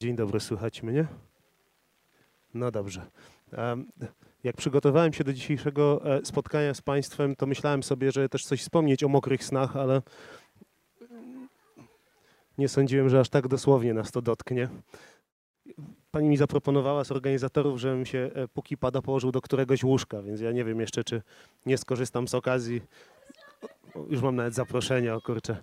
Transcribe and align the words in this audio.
Dzień 0.00 0.16
dobry, 0.16 0.40
słychać 0.40 0.82
mnie? 0.82 1.06
No 2.54 2.70
dobrze. 2.70 3.06
Jak 4.44 4.56
przygotowałem 4.56 5.12
się 5.12 5.24
do 5.24 5.32
dzisiejszego 5.32 6.00
e, 6.04 6.24
spotkania 6.24 6.74
z 6.74 6.82
Państwem, 6.82 7.36
to 7.36 7.46
myślałem 7.46 7.82
sobie, 7.82 8.12
że 8.12 8.28
też 8.28 8.44
coś 8.44 8.60
wspomnieć 8.60 9.04
o 9.04 9.08
mokrych 9.08 9.44
snach, 9.44 9.76
ale 9.76 10.02
nie 12.58 12.68
sądziłem, 12.68 13.08
że 13.08 13.20
aż 13.20 13.28
tak 13.28 13.48
dosłownie 13.48 13.94
nas 13.94 14.10
to 14.10 14.22
dotknie. 14.22 14.68
Pani 16.10 16.28
mi 16.28 16.36
zaproponowała 16.36 17.04
z 17.04 17.12
organizatorów, 17.12 17.78
żebym 17.78 18.06
się 18.06 18.30
e, 18.34 18.48
póki 18.48 18.76
pada 18.76 19.02
położył 19.02 19.32
do 19.32 19.40
któregoś 19.40 19.84
łóżka, 19.84 20.22
więc 20.22 20.40
ja 20.40 20.52
nie 20.52 20.64
wiem 20.64 20.80
jeszcze, 20.80 21.04
czy 21.04 21.22
nie 21.66 21.78
skorzystam 21.78 22.28
z 22.28 22.34
okazji. 22.34 22.82
Już 24.08 24.22
mam 24.22 24.36
nawet 24.36 24.54
zaproszenie, 24.54 25.14
o 25.14 25.20
kurczę. 25.20 25.62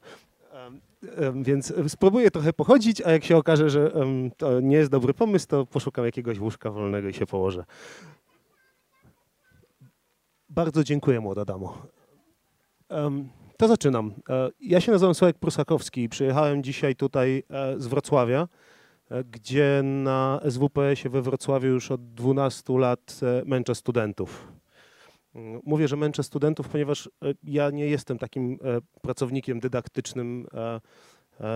Więc 1.34 1.74
spróbuję 1.88 2.32
trochę 2.32 2.54
pochodzić, 2.54 3.02
a 3.02 3.12
jak 3.12 3.24
się 3.24 3.38
okaże, 3.38 3.70
że 3.70 3.92
to 4.38 4.60
nie 4.60 4.76
jest 4.76 4.92
dobry 4.92 5.14
pomysł, 5.14 5.48
to 5.48 5.66
poszukam 5.66 6.06
jakiegoś 6.06 6.40
łóżka 6.40 6.72
wolnego 6.72 7.10
i 7.10 7.14
się 7.14 7.26
położę. 7.26 7.66
Bardzo 10.50 10.84
dziękuję, 10.84 11.20
młoda 11.20 11.46
damo. 11.46 11.78
To 13.58 13.68
zaczynam. 13.68 14.14
E, 14.30 14.50
Ja 14.60 14.82
się 14.82 14.92
nazywam 14.92 15.16
Sławek 15.16 15.38
Prusakowski 15.38 16.04
i 16.04 16.10
przyjechałem 16.10 16.64
dzisiaj 16.64 16.96
tutaj 16.96 17.44
e, 17.50 17.80
z 17.80 17.88
Wrocławia, 17.88 18.48
e, 19.12 19.24
gdzie 19.24 19.82
na 19.84 20.40
SWPS-ie 20.50 21.10
we 21.10 21.22
Wrocławiu 21.22 21.68
już 21.68 21.92
od 21.92 22.14
12 22.14 22.78
lat 22.78 23.20
męczę 23.46 23.76
studentów. 23.76 24.53
Mówię, 25.64 25.88
że 25.88 25.96
męczę 25.96 26.24
studentów, 26.24 26.70
ponieważ 26.70 27.08
e, 27.08 27.34
ja 27.44 27.70
nie 27.70 27.88
jestem 27.88 28.18
takim 28.18 28.54
e, 28.54 28.58
pracownikiem 29.02 29.60
dydaktycznym, 29.60 30.48
e, 30.54 30.82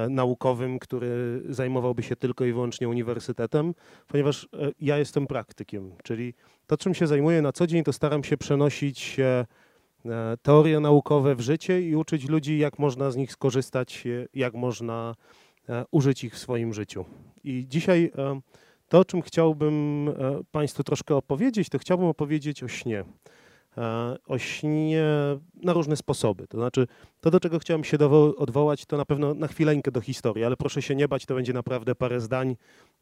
naukowym, 0.09 0.79
który 0.79 1.41
zajmowałby 1.49 2.03
się 2.03 2.15
tylko 2.15 2.45
i 2.45 2.53
wyłącznie 2.53 2.89
uniwersytetem, 2.89 3.73
ponieważ 4.07 4.47
ja 4.79 4.97
jestem 4.97 5.27
praktykiem, 5.27 5.91
czyli 6.03 6.33
to, 6.67 6.77
czym 6.77 6.93
się 6.93 7.07
zajmuję 7.07 7.41
na 7.41 7.51
co 7.51 7.67
dzień, 7.67 7.83
to 7.83 7.93
staram 7.93 8.23
się 8.23 8.37
przenosić 8.37 9.17
teorie 10.41 10.79
naukowe 10.79 11.35
w 11.35 11.41
życie 11.41 11.81
i 11.81 11.95
uczyć 11.95 12.29
ludzi, 12.29 12.57
jak 12.57 12.79
można 12.79 13.11
z 13.11 13.15
nich 13.15 13.31
skorzystać, 13.31 14.03
jak 14.33 14.53
można 14.53 15.15
użyć 15.91 16.23
ich 16.23 16.33
w 16.33 16.37
swoim 16.37 16.73
życiu. 16.73 17.05
I 17.43 17.65
dzisiaj 17.67 18.11
to, 18.89 18.99
o 18.99 19.05
czym 19.05 19.21
chciałbym 19.21 20.09
Państwu 20.51 20.83
troszkę 20.83 21.15
opowiedzieć, 21.15 21.69
to 21.69 21.79
chciałbym 21.79 22.07
opowiedzieć 22.07 22.63
o 22.63 22.67
śnie. 22.67 23.03
E, 23.77 24.17
O 24.27 24.37
śnie 24.37 25.03
na 25.63 25.73
różne 25.73 25.95
sposoby. 25.97 26.47
To 26.47 26.57
znaczy, 26.57 26.87
to, 27.21 27.31
do 27.31 27.39
czego 27.39 27.59
chciałem 27.59 27.83
się 27.83 27.97
odwołać, 28.37 28.85
to 28.85 28.97
na 28.97 29.05
pewno 29.05 29.33
na 29.33 29.47
chwileńkę 29.47 29.91
do 29.91 30.01
historii, 30.01 30.43
ale 30.45 30.57
proszę 30.57 30.81
się 30.81 30.95
nie 30.95 31.07
bać, 31.07 31.25
to 31.25 31.35
będzie 31.35 31.53
naprawdę 31.53 31.95
parę 31.95 32.19
zdań, 32.19 32.55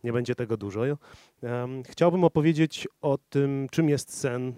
nie 0.04 0.14
będzie 0.14 0.36
tego 0.36 0.58
dużo. 0.58 0.82
Em, 0.86 1.84
Chciałbym 1.84 2.24
opowiedzieć 2.24 2.88
o 3.02 3.18
tym, 3.30 3.68
czym 3.72 3.90
jest 3.90 4.18
sen 4.18 4.54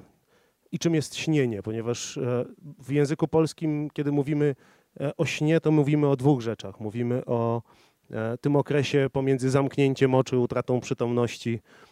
i 0.71 0.79
czym 0.79 0.95
jest 0.95 1.15
śnienie, 1.15 1.63
ponieważ 1.63 2.17
e, 2.17 2.45
w 2.79 2.91
języku 2.91 3.27
polskim, 3.27 3.89
kiedy 3.93 4.11
mówimy 4.11 4.55
e, 4.99 5.17
o 5.17 5.25
śnie, 5.25 5.61
to 5.61 5.71
mówimy 5.71 6.07
o 6.07 6.15
dwóch 6.15 6.41
rzeczach. 6.41 6.79
Mówimy 6.79 7.25
o 7.25 7.61
e, 8.11 8.37
tym 8.37 8.55
okresie 8.55 9.09
pomiędzy 9.13 9.49
zamknięciem 9.49 10.15
oczu, 10.15 10.41
utratą 10.41 10.79
przytomności 10.79 11.59
e, 11.59 11.86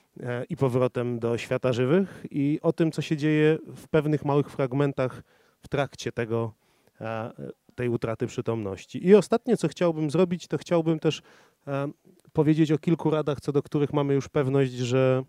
i 0.50 0.58
powrotem 0.58 1.20
do 1.20 1.38
świata 1.38 1.74
żywych 1.74 2.26
i 2.32 2.60
o 2.62 2.74
tym, 2.74 2.92
co 2.92 3.02
się 3.02 3.18
dzieje 3.18 3.58
w 3.76 3.88
pewnych 3.88 4.26
małych 4.26 4.50
fragmentach 4.50 5.24
w 5.60 5.68
trakcie 5.68 6.12
tego, 6.12 6.54
e, 7.02 7.32
tej 7.76 7.90
utraty 7.90 8.28
przytomności. 8.28 9.08
I 9.08 9.16
ostatnie, 9.16 9.58
co 9.58 9.68
chciałbym 9.68 10.12
zrobić, 10.12 10.48
to 10.48 10.58
chciałbym 10.58 11.00
też 11.00 11.22
e, 11.68 11.88
powiedzieć 12.34 12.72
o 12.72 12.78
kilku 12.78 13.10
radach, 13.10 13.42
co 13.42 13.52
do 13.52 13.64
których 13.64 13.94
mamy 13.94 14.14
już 14.14 14.30
pewność, 14.30 14.72
że 14.72 15.24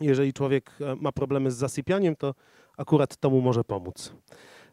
jeżeli 0.00 0.32
człowiek 0.32 0.70
e, 0.80 0.96
ma 0.96 1.12
problemy 1.12 1.50
z 1.50 1.56
zasypianiem, 1.56 2.16
to 2.16 2.34
akurat 2.76 3.16
to 3.16 3.30
mu 3.30 3.40
może 3.40 3.64
pomóc. 3.64 4.14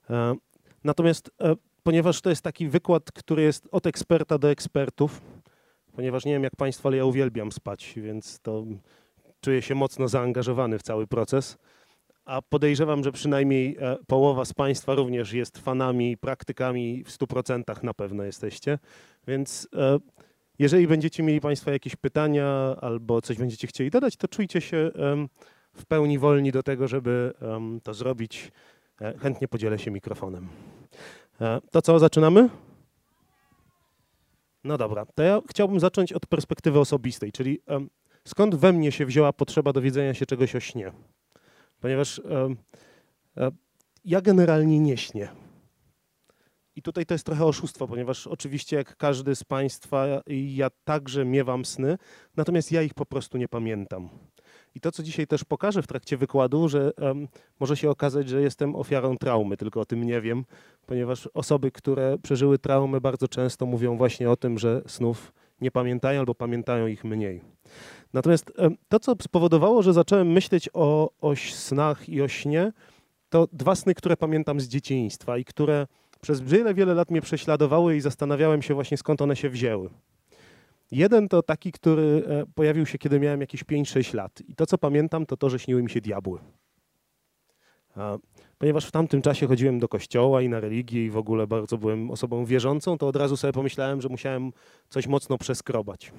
E, 0.10 0.36
Natomiast 0.84 1.32
e, 1.42 1.56
ponieważ 1.84 2.22
to 2.22 2.30
jest 2.30 2.42
taki 2.42 2.68
wykład, 2.68 3.12
który 3.12 3.44
jest 3.44 3.68
od 3.72 3.88
eksperta 3.88 4.38
do 4.38 4.50
ekspertów, 4.50 5.22
ponieważ 5.96 6.26
nie 6.26 6.32
wiem 6.32 6.44
jak 6.44 6.56
Państwo, 6.56 6.90
ale 6.90 6.98
ja 6.98 7.06
uwielbiam 7.06 7.52
spać, 7.52 7.94
więc 7.98 8.40
to 8.40 8.66
czuję 9.42 9.62
się 9.62 9.76
mocno 9.76 10.08
zaangażowany 10.08 10.80
w 10.80 10.82
cały 10.82 11.08
proces. 11.08 11.58
A 12.26 12.42
podejrzewam, 12.42 13.04
że 13.04 13.12
przynajmniej 13.12 13.78
e, 13.80 13.98
połowa 14.08 14.46
z 14.46 14.54
Państwa 14.54 14.96
również 14.96 15.34
jest 15.34 15.58
fanami, 15.58 16.18
praktykami 16.18 17.04
w 17.04 17.10
100% 17.10 17.84
na 17.84 17.94
pewno 17.94 18.24
jesteście. 18.24 18.80
Więc 19.28 19.68
e, 19.76 20.00
jeżeli 20.60 20.88
będziecie 20.88 21.24
mieli 21.24 21.42
Państwo 21.42 21.72
jakieś 21.72 21.96
pytania 21.96 22.76
albo 22.82 23.22
coś 23.22 23.38
będziecie 23.38 23.68
chcieli 23.68 23.90
dodać, 23.90 24.16
to 24.18 24.28
czujcie 24.28 24.62
się 24.62 24.92
w 25.74 25.86
pełni 25.86 26.20
wolni 26.20 26.52
do 26.52 26.64
tego, 26.64 26.88
żeby 26.88 27.34
to 27.84 27.94
zrobić. 27.94 28.52
E, 29.02 29.18
Chętnie 29.18 29.48
podzielę 29.48 29.80
się 29.80 29.92
mikrofonem. 29.92 30.48
To 31.72 31.82
co, 31.82 32.00
zaczynamy? 32.00 32.50
No 34.64 34.78
dobra, 34.78 35.06
to 35.06 35.24
ja 35.24 35.42
chciałbym 35.50 35.80
zacząć 35.80 36.14
od 36.14 36.26
perspektywy 36.26 36.80
osobistej, 36.80 37.32
czyli 37.32 37.62
skąd 38.28 38.56
we 38.56 38.74
mnie 38.74 38.92
się 38.92 39.06
wzięła 39.06 39.34
potrzeba 39.34 39.74
dowiedzenia 39.74 40.14
się 40.14 40.26
czegoś 40.26 40.56
o 40.56 40.60
śnie? 40.60 40.92
Ponieważ 41.80 42.22
em, 42.30 42.58
e, 43.38 43.52
ja 44.06 44.22
generalnie 44.22 44.80
nie 44.80 44.98
śnię. 44.98 45.30
I 46.76 46.82
tutaj 46.82 47.06
to 47.06 47.14
jest 47.14 47.26
trochę 47.26 47.46
oszustwo, 47.46 47.88
ponieważ 47.88 48.28
oczywiście 48.28 48.76
jak 48.76 48.98
każdy 48.98 49.36
z 49.36 49.44
Państwa, 49.44 50.06
ja 50.28 50.70
także 50.84 51.26
miewam 51.26 51.66
sny, 51.66 51.98
natomiast 52.38 52.72
ja 52.72 52.82
ich 52.82 52.94
po 52.94 53.06
prostu 53.06 53.38
nie 53.38 53.48
pamiętam. 53.48 54.10
I 54.76 54.80
to, 54.80 54.92
co 54.92 55.04
dzisiaj 55.04 55.28
też 55.28 55.44
pokażę 55.44 55.82
w 55.82 55.88
trakcie 55.88 56.18
wykładu, 56.18 56.70
że 56.70 56.92
em, 56.98 57.28
może 57.60 57.78
się 57.78 57.90
okazać, 57.90 58.30
że 58.30 58.42
jestem 58.42 58.76
ofiarą 58.76 59.18
traumy, 59.18 59.58
tylko 59.58 59.80
o 59.80 59.86
tym 59.86 60.04
nie 60.04 60.22
wiem, 60.22 60.46
ponieważ 60.86 61.28
osoby, 61.34 61.72
które 61.72 62.18
przeżyły 62.18 62.60
traumę, 62.60 63.02
bardzo 63.02 63.28
często 63.28 63.66
mówią 63.66 63.98
właśnie 63.98 64.30
o 64.30 64.36
tym, 64.36 64.60
że 64.60 64.82
snów 64.88 65.34
nie 65.62 65.72
pamiętają 65.72 66.20
albo 66.20 66.36
pamiętają 66.36 66.88
ich 66.88 67.04
mniej. 67.04 67.42
Natomiast 68.14 68.52
to, 68.90 69.00
co 69.00 69.16
spowodowało, 69.22 69.84
że 69.84 69.94
zacząłem 69.94 70.32
myśleć 70.32 70.70
o, 70.74 71.12
o 71.22 71.36
snach 71.36 72.10
i 72.10 72.22
o 72.22 72.28
śnie, 72.28 72.72
to 73.30 73.48
dwa 73.54 73.76
sny, 73.76 73.96
które 73.96 74.18
pamiętam 74.18 74.60
z 74.60 74.68
dzieciństwa 74.68 75.38
i 75.38 75.46
które 75.46 75.88
przez 76.22 76.42
wiele, 76.42 76.74
wiele 76.74 76.94
lat 76.94 77.12
mnie 77.12 77.22
prześladowały 77.22 77.96
i 77.96 78.02
zastanawiałem 78.02 78.62
się 78.62 78.74
właśnie 78.74 78.98
skąd 78.98 79.22
one 79.22 79.36
się 79.36 79.50
wzięły. 79.50 79.90
Jeden 80.92 81.30
to 81.30 81.44
taki, 81.44 81.72
który 81.72 82.24
e, 82.28 82.46
pojawił 82.56 82.86
się, 82.86 82.98
kiedy 82.98 83.20
miałem 83.20 83.42
jakieś 83.42 83.64
5-6 83.64 84.16
lat. 84.16 84.42
I 84.48 84.56
to, 84.56 84.66
co 84.66 84.78
pamiętam, 84.78 85.26
to 85.26 85.38
to, 85.38 85.50
że 85.50 85.60
śniły 85.60 85.84
mi 85.84 85.90
się 85.90 86.02
diabły. 86.02 86.40
Ponieważ 88.58 88.86
w 88.86 88.92
tamtym 88.92 89.22
czasie 89.22 89.48
chodziłem 89.48 89.80
do 89.80 89.88
kościoła 89.88 90.42
i 90.42 90.50
na 90.50 90.60
religię 90.60 91.06
i 91.06 91.10
w 91.10 91.18
ogóle 91.18 91.48
bardzo 91.48 91.78
byłem 91.78 92.12
osobą 92.12 92.46
wierzącą, 92.46 92.98
to 92.98 93.08
od 93.08 93.16
razu 93.16 93.38
sobie 93.38 93.54
pomyślałem, 93.54 94.02
że 94.02 94.10
musiałem 94.10 94.52
coś 94.90 95.08
mocno 95.08 95.38
przeskrobać. 95.38 96.12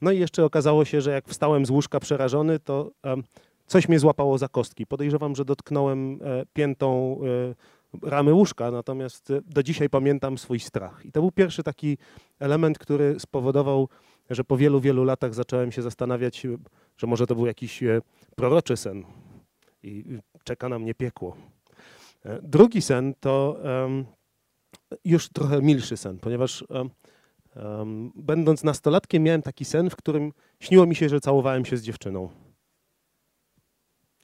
No 0.00 0.12
i 0.12 0.18
jeszcze 0.18 0.44
okazało 0.44 0.84
się, 0.84 1.00
że 1.00 1.10
jak 1.10 1.28
wstałem 1.28 1.66
z 1.66 1.70
łóżka 1.70 2.00
przerażony, 2.00 2.58
to 2.58 2.90
coś 3.70 3.88
mnie 3.88 3.98
złapało 3.98 4.38
za 4.38 4.48
kostki. 4.48 4.86
Podejrzewam, 4.86 5.36
że 5.36 5.44
dotknąłem 5.44 6.12
e, 6.22 6.46
piętą 6.52 7.20
e, 8.04 8.10
ramy 8.10 8.34
łóżka, 8.34 8.70
natomiast 8.70 9.30
e, 9.30 9.40
do 9.46 9.62
dzisiaj 9.62 9.90
pamiętam 9.90 10.38
swój 10.38 10.60
strach. 10.60 11.06
I 11.06 11.12
to 11.12 11.20
był 11.20 11.30
pierwszy 11.30 11.62
taki 11.62 11.98
element, 12.38 12.78
który 12.78 13.20
spowodował, 13.20 13.88
że 14.30 14.44
po 14.44 14.56
wielu, 14.56 14.80
wielu 14.80 15.04
latach 15.04 15.34
zacząłem 15.34 15.72
się 15.72 15.82
zastanawiać, 15.82 16.46
że 16.96 17.06
może 17.06 17.26
to 17.26 17.34
był 17.34 17.46
jakiś 17.46 17.82
proroczy 18.36 18.76
sen 18.76 19.04
i 19.82 20.04
czeka 20.44 20.68
na 20.68 20.78
mnie 20.78 20.94
piekło. 20.94 21.36
Drugi 22.42 22.82
sen 22.82 23.14
to 23.20 23.56
już 25.04 25.28
trochę 25.28 25.62
milszy 25.62 25.96
sen, 25.96 26.18
ponieważ 26.18 26.64
będąc 28.14 28.64
nastolatkiem 28.64 29.22
miałem 29.22 29.42
taki 29.42 29.64
sen, 29.64 29.90
w 29.90 29.96
którym 29.96 30.32
śniło 30.60 30.86
mi 30.86 30.94
się, 30.94 31.08
że 31.08 31.20
całowałem 31.20 31.64
się 31.64 31.76
z 31.76 31.82
dziewczyną. 31.82 32.28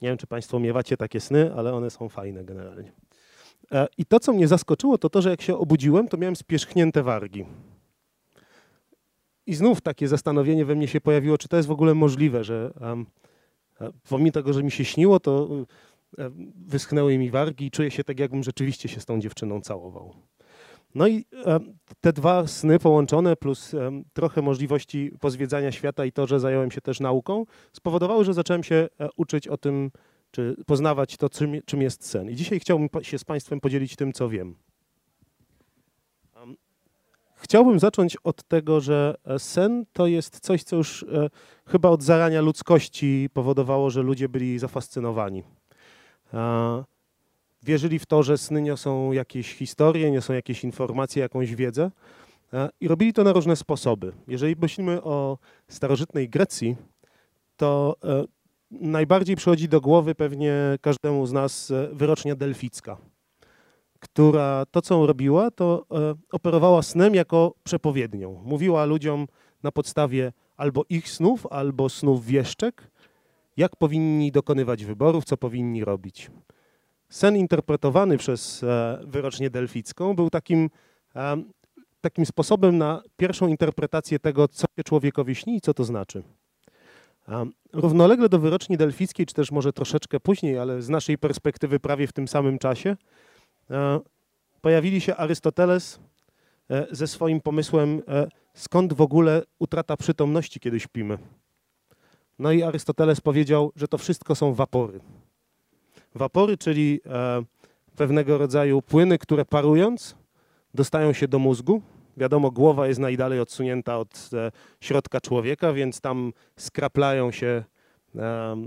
Nie 0.01 0.09
wiem, 0.09 0.17
czy 0.17 0.27
Państwo 0.27 0.59
miewacie 0.59 0.97
takie 0.97 1.19
sny, 1.19 1.53
ale 1.53 1.73
one 1.73 1.89
są 1.89 2.09
fajne 2.09 2.43
generalnie. 2.43 2.91
E, 3.71 3.87
I 3.97 4.05
to, 4.05 4.19
co 4.19 4.33
mnie 4.33 4.47
zaskoczyło, 4.47 4.97
to 4.97 5.09
to, 5.09 5.21
że 5.21 5.29
jak 5.29 5.41
się 5.41 5.57
obudziłem, 5.57 6.07
to 6.07 6.17
miałem 6.17 6.35
spierzchnięte 6.35 7.03
wargi. 7.03 7.45
I 9.45 9.55
znów 9.55 9.81
takie 9.81 10.07
zastanowienie 10.07 10.65
we 10.65 10.75
mnie 10.75 10.87
się 10.87 11.01
pojawiło, 11.01 11.37
czy 11.37 11.47
to 11.47 11.57
jest 11.57 11.67
w 11.67 11.71
ogóle 11.71 11.93
możliwe, 11.93 12.43
że 12.43 12.73
um, 12.81 13.05
pomimo 14.09 14.31
tego, 14.31 14.53
że 14.53 14.63
mi 14.63 14.71
się 14.71 14.85
śniło, 14.85 15.19
to 15.19 15.49
e, 16.17 16.29
wyschnęły 16.55 17.17
mi 17.17 17.31
wargi 17.31 17.65
i 17.65 17.71
czuję 17.71 17.91
się 17.91 18.03
tak, 18.03 18.19
jakbym 18.19 18.43
rzeczywiście 18.43 18.89
się 18.89 18.99
z 18.99 19.05
tą 19.05 19.19
dziewczyną 19.19 19.61
całował. 19.61 20.13
No 20.95 21.07
i 21.07 21.25
e, 21.45 21.59
te 22.01 22.13
dwa 22.13 22.47
sny 22.47 22.79
połączone, 22.79 23.35
plus 23.35 23.73
em, 23.73 24.03
trochę 24.13 24.41
możliwości 24.41 25.11
pozwiedzania 25.19 25.71
świata 25.71 26.05
i 26.05 26.11
to, 26.11 26.27
że 26.27 26.39
zająłem 26.39 26.71
się 26.71 26.81
też 26.81 26.99
nauką, 26.99 27.45
spowodowały, 27.73 28.25
że 28.25 28.33
zacząłem 28.33 28.63
się 28.63 28.75
e, 28.99 29.09
uczyć 29.15 29.47
o 29.47 29.57
tym, 29.57 29.91
czy 30.31 30.55
poznawać 30.65 31.17
to, 31.17 31.29
czym, 31.65 31.81
jest 31.81 32.05
sen. 32.05 32.29
I 32.29 32.35
dzisiaj 32.35 32.59
chciałbym 32.59 32.89
się 33.01 33.17
z 33.17 33.23
Państwem 33.23 33.59
podzielić 33.59 33.95
tym, 33.95 34.13
co 34.13 34.29
wiem. 34.29 34.55
Em, 36.35 36.55
chciałbym 37.35 37.79
zacząć 37.79 38.17
od 38.23 38.43
tego, 38.43 38.81
że 38.81 39.15
sen 39.37 39.85
to 39.93 40.07
jest 40.07 40.39
coś, 40.39 40.63
co 40.63 40.75
już 40.75 41.05
chyba 41.65 41.89
od 41.89 42.03
zarania 42.03 42.41
ludzkości 42.41 43.29
powodowało, 43.33 43.89
że 43.89 44.01
ludzie 44.01 44.29
byli 44.29 44.59
zafascynowani. 44.59 45.43
Wierzyli 47.67 47.99
w 47.99 48.05
to, 48.05 48.23
że 48.23 48.37
sny 48.37 48.61
niosą 48.61 49.11
jakieś 49.11 49.53
historie, 49.55 50.11
niosą 50.11 50.33
jakieś 50.33 50.63
informacje, 50.63 51.21
jakąś 51.21 51.55
wiedzę 51.55 51.91
i 52.81 52.87
robili 52.87 53.13
to 53.13 53.23
na 53.23 53.33
różne 53.33 53.55
sposoby. 53.55 54.13
Jeżeli 54.27 54.55
myślimy 54.61 55.03
o 55.03 55.37
starożytnej 55.67 56.29
Grecji, 56.29 56.75
to 57.57 57.95
najbardziej 58.71 59.35
przychodzi 59.35 59.69
do 59.69 59.81
głowy 59.81 60.15
pewnie 60.15 60.53
każdemu 60.81 61.25
z 61.25 61.33
nas 61.33 61.71
e, 61.71 61.89
wyrocznia 61.93 62.35
delficka, 62.35 62.97
która 63.99 64.65
to, 64.71 64.81
co 64.81 65.05
robiła, 65.05 65.51
to 65.51 65.85
e, 65.91 66.15
operowała 66.31 66.81
snem 66.81 67.15
jako 67.15 67.53
przepowiednią. 67.63 68.41
Mówiła 68.45 68.85
ludziom 68.85 69.27
na 69.63 69.71
podstawie 69.71 70.33
albo 70.57 70.83
ich 70.89 71.09
snów, 71.09 71.47
albo 71.49 71.89
snów 71.89 72.25
wieszczek, 72.25 72.91
jak 73.57 73.75
powinni 73.75 74.31
dokonywać 74.31 74.85
wyborów, 74.85 75.25
co 75.25 75.37
powinni 75.37 75.85
robić. 75.85 76.31
Sen 77.09 77.35
interpretowany 77.35 78.17
przez 78.17 78.63
e, 78.63 78.99
wyrocznię 79.03 79.49
delficką 79.49 80.15
był 80.15 80.29
takim, 80.29 80.69
takim 82.01 82.25
sposobem 82.25 82.77
na 82.77 83.01
pierwszą 83.17 83.47
interpretację 83.47 84.19
tego, 84.19 84.47
co 84.47 84.65
się 84.77 84.83
człowiekowi 84.83 85.35
śni 85.35 85.55
i 85.55 85.61
co 85.61 85.73
to 85.73 85.83
znaczy. 85.83 86.23
Równolegle 87.73 88.29
do 88.29 88.39
wyroczni 88.39 88.77
delfickiej, 88.77 89.25
czy 89.25 89.33
też 89.33 89.51
może 89.51 89.73
troszeczkę 89.73 90.19
później, 90.19 90.57
ale 90.57 90.81
z 90.81 90.89
naszej 90.89 91.17
perspektywy 91.17 91.79
prawie 91.79 92.07
w 92.07 92.13
tym 92.13 92.27
samym 92.27 92.59
czasie, 92.59 92.97
e, 93.71 93.99
pojawili 94.61 95.01
się 95.01 95.15
Arystoteles 95.15 95.99
e, 96.69 96.87
ze 96.91 97.07
swoim 97.07 97.41
pomysłem, 97.41 98.01
e, 98.07 98.27
skąd 98.53 98.93
w 98.93 99.01
ogóle 99.01 99.43
utrata 99.59 99.97
przytomności, 99.97 100.59
kiedy 100.59 100.79
śpimy. 100.79 101.17
No 102.39 102.51
i 102.51 102.63
Arystoteles 102.63 103.21
powiedział, 103.21 103.71
że 103.75 103.87
to 103.87 103.97
wszystko 103.97 104.35
są 104.35 104.53
wapory. 104.53 104.99
Wapory, 106.17 106.57
czyli 106.57 107.01
pewnego 107.95 108.37
rodzaju 108.37 108.81
płyny, 108.81 109.17
które 109.17 109.45
parując 109.45 110.15
dostają 110.73 111.13
się 111.13 111.27
do 111.27 111.39
mózgu, 111.39 111.81
Wiadomo, 112.17 112.51
głowa 112.51 112.87
jest 112.87 112.99
najdalej 112.99 113.39
odsunięta 113.39 113.97
od 113.97 114.29
e, 114.33 114.51
środka 114.81 115.21
człowieka, 115.21 115.73
więc 115.73 116.01
tam 116.01 116.33
skraplają 116.55 117.31
się 117.31 117.63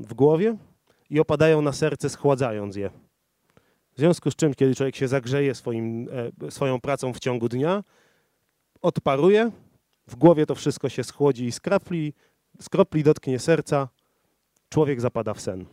w 0.01 0.15
głowie 0.15 0.57
i 1.11 1.21
opadają 1.21 1.63
na 1.63 1.73
serce, 1.73 2.11
schładzając 2.11 2.77
je. 2.77 2.91
W 3.95 3.99
związku 3.99 4.31
z 4.31 4.37
czym, 4.37 4.55
kiedy 4.55 4.75
człowiek 4.75 4.97
się 4.97 5.09
zagrzeje 5.09 5.55
swoim, 5.55 6.09
e, 6.43 6.51
swoją 6.51 6.81
pracą 6.81 7.13
w 7.13 7.19
ciągu 7.19 7.49
dnia, 7.49 7.85
odparuje, 8.83 9.51
w 10.07 10.17
głowie 10.17 10.47
to 10.47 10.55
wszystko 10.55 10.89
się 10.89 11.05
schłodzi 11.05 11.45
i 11.45 11.53
skrapli, 11.53 12.13
skropli 12.61 13.03
dotknie 13.03 13.39
serca, 13.39 13.89
człowiek 14.69 15.01
zapada 15.01 15.35
w 15.35 15.41
sen. 15.41 15.65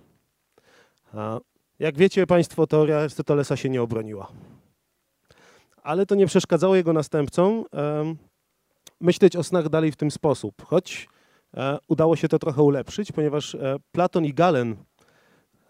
Jak 1.80 1.98
wiecie 1.98 2.28
Państwo, 2.28 2.68
teoria 2.68 2.98
Arystotelesa 2.98 3.56
się 3.56 3.70
nie 3.70 3.82
obroniła. 3.82 4.32
Ale 5.84 6.06
to 6.06 6.16
nie 6.16 6.28
przeszkadzało 6.28 6.76
jego 6.76 6.94
następcom 6.94 7.66
myśleć 9.02 9.36
o 9.36 9.44
snach 9.44 9.70
dalej 9.70 9.92
w 9.92 9.96
tym 9.96 10.12
sposób, 10.12 10.66
choć 10.66 11.10
e, 11.58 11.78
udało 11.88 12.16
się 12.16 12.28
to 12.28 12.40
trochę 12.40 12.64
ulepszyć, 12.64 13.12
ponieważ 13.12 13.56
e, 13.56 13.76
Platon 13.92 14.26
i 14.26 14.34
Galen 14.34 14.76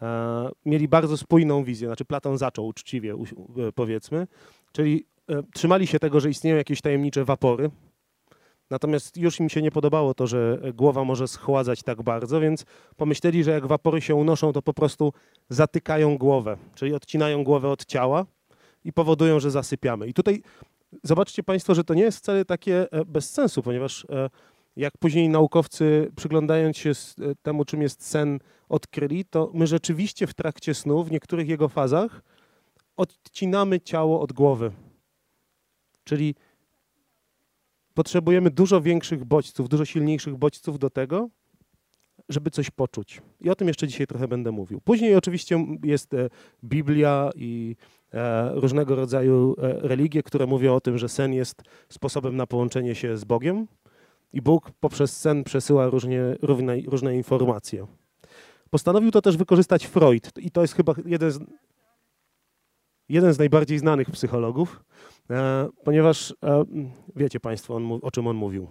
e, 0.01 0.49
mieli 0.65 0.87
bardzo 0.87 1.17
spójną 1.17 1.63
wizję, 1.63 1.87
znaczy 1.87 2.05
Platon 2.05 2.37
zaczął 2.37 2.67
uczciwie, 2.67 3.15
powiedzmy, 3.75 4.27
czyli 4.71 5.05
trzymali 5.53 5.87
się 5.87 5.99
tego, 5.99 6.19
że 6.19 6.29
istnieją 6.29 6.57
jakieś 6.57 6.81
tajemnicze 6.81 7.25
wapory, 7.25 7.69
Natomiast 8.69 9.17
już 9.17 9.39
im 9.39 9.49
się 9.49 9.61
nie 9.61 9.71
podobało 9.71 10.13
to, 10.13 10.27
że 10.27 10.61
głowa 10.73 11.03
może 11.03 11.27
schładzać 11.27 11.83
tak 11.83 12.01
bardzo, 12.01 12.39
więc 12.39 12.65
pomyśleli, 12.97 13.43
że 13.43 13.51
jak 13.51 13.67
wapory 13.67 14.01
się 14.01 14.15
unoszą, 14.15 14.53
to 14.53 14.61
po 14.61 14.73
prostu 14.73 15.13
zatykają 15.49 16.17
głowę, 16.17 16.57
czyli 16.75 16.93
odcinają 16.93 17.43
głowę 17.43 17.69
od 17.69 17.85
ciała 17.85 18.25
i 18.83 18.93
powodują, 18.93 19.39
że 19.39 19.51
zasypiamy. 19.51 20.07
I 20.07 20.13
tutaj 20.13 20.41
zobaczcie 21.03 21.43
Państwo, 21.43 21.75
że 21.75 21.83
to 21.83 21.93
nie 21.93 22.03
jest 22.03 22.17
wcale 22.17 22.45
takie 22.45 22.91
e, 22.91 23.05
bez 23.05 23.29
sensu, 23.29 23.63
ponieważ 23.63 24.05
e, 24.05 24.29
jak 24.75 24.97
później 24.97 25.29
naukowcy 25.29 26.11
przyglądając 26.15 26.77
się 26.77 26.89
e, 26.89 26.93
temu, 27.41 27.65
czym 27.65 27.81
jest 27.81 28.05
sen, 28.05 28.39
odkryli, 28.69 29.25
to 29.25 29.51
my 29.53 29.67
rzeczywiście 29.67 30.27
w 30.27 30.33
trakcie 30.33 30.73
snu, 30.73 31.03
w 31.03 31.11
niektórych 31.11 31.49
jego 31.49 31.69
fazach, 31.69 32.21
odcinamy 32.97 33.81
ciało 33.81 34.21
od 34.21 34.33
głowy. 34.33 34.71
Czyli 36.03 36.35
potrzebujemy 37.97 38.49
dużo 38.51 38.81
większych 38.81 39.25
bodźców, 39.25 39.69
dużo 39.69 39.85
silniejszych 39.85 40.35
bodźców 40.35 40.79
do 40.79 40.89
tego, 40.89 41.29
żeby 42.29 42.51
coś 42.51 42.69
poczuć. 42.69 43.21
I 43.41 43.49
o 43.49 43.55
tym 43.55 43.67
jeszcze 43.67 43.87
dzisiaj 43.87 44.07
trochę 44.07 44.27
będę 44.27 44.51
mówił. 44.51 44.81
Później 44.81 45.15
oczywiście 45.15 45.65
jest 45.83 46.11
Biblia 46.63 47.29
i 47.35 47.75
E, 48.13 48.51
różnego 48.53 48.95
rodzaju 48.95 49.55
e, 49.57 49.87
religie, 49.87 50.23
które 50.23 50.47
mówią 50.47 50.75
o 50.75 50.81
tym, 50.81 50.97
że 50.97 51.09
sen 51.09 51.33
jest 51.33 51.61
sposobem 51.89 52.35
na 52.35 52.47
połączenie 52.47 52.95
się 52.95 53.17
z 53.17 53.23
Bogiem 53.23 53.67
i 54.33 54.41
Bóg 54.41 54.71
poprzez 54.79 55.17
sen 55.17 55.43
przesyła 55.43 55.89
różne, 55.89 56.35
różne 56.87 57.15
informacje. 57.15 57.87
Postanowił 58.69 59.11
to 59.11 59.21
też 59.21 59.37
wykorzystać 59.37 59.85
Freud 59.85 60.31
i 60.37 60.51
to 60.51 60.61
jest 60.61 60.73
chyba 60.73 60.93
jeden 61.05 61.31
z, 61.31 61.39
jeden 63.09 63.33
z 63.33 63.39
najbardziej 63.39 63.79
znanych 63.79 64.11
psychologów, 64.11 64.83
e, 65.29 65.67
ponieważ 65.83 66.35
wiecie 67.15 67.39
Państwo, 67.39 67.75
on, 67.75 67.99
o 68.01 68.11
czym 68.11 68.27
on 68.27 68.35
mówił. 68.35 68.67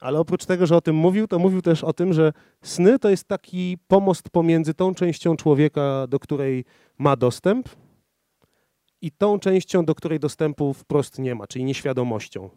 Ale 0.00 0.18
oprócz 0.18 0.44
tego, 0.44 0.66
że 0.66 0.76
o 0.76 0.80
tym 0.80 0.96
mówił, 0.96 1.26
to 1.26 1.38
mówił 1.38 1.62
też 1.62 1.84
o 1.84 1.92
tym, 1.92 2.12
że 2.12 2.32
sny 2.62 2.98
to 2.98 3.10
jest 3.10 3.28
taki 3.28 3.78
pomost 3.88 4.30
pomiędzy 4.30 4.74
tą 4.74 4.94
częścią 4.94 5.36
człowieka, 5.36 6.06
do 6.06 6.18
której 6.18 6.64
ma 6.98 7.16
dostęp, 7.16 7.68
i 9.04 9.10
tą 9.10 9.38
częścią, 9.38 9.84
do 9.84 9.94
której 9.94 10.20
dostępu 10.20 10.74
wprost 10.74 11.18
nie 11.18 11.34
ma, 11.34 11.46
czyli 11.46 11.64
nieświadomością. 11.64 12.50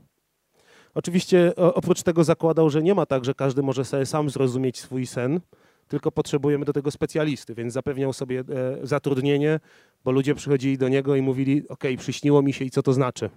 Oczywiście 0.93 1.55
oprócz 1.55 2.03
tego 2.03 2.23
zakładał, 2.23 2.69
że 2.69 2.83
nie 2.83 2.95
ma 2.95 3.05
tak, 3.05 3.25
że 3.25 3.33
każdy 3.33 3.63
może 3.63 3.85
sobie 3.85 4.05
sam 4.05 4.29
zrozumieć 4.29 4.79
swój 4.79 5.07
sen, 5.07 5.39
tylko 5.87 6.11
potrzebujemy 6.11 6.65
do 6.65 6.73
tego 6.73 6.91
specjalisty, 6.91 7.55
więc 7.55 7.73
zapewniał 7.73 8.13
sobie 8.13 8.39
e, 8.39 8.87
zatrudnienie, 8.87 9.59
bo 10.03 10.11
ludzie 10.11 10.35
przychodzili 10.35 10.77
do 10.77 10.89
niego 10.89 11.15
i 11.15 11.21
mówili, 11.21 11.69
ok, 11.69 11.83
przyśniło 11.97 12.41
mi 12.41 12.53
się 12.53 12.65
i 12.65 12.69
co 12.69 12.83
to 12.83 12.93
znaczy. 12.93 13.29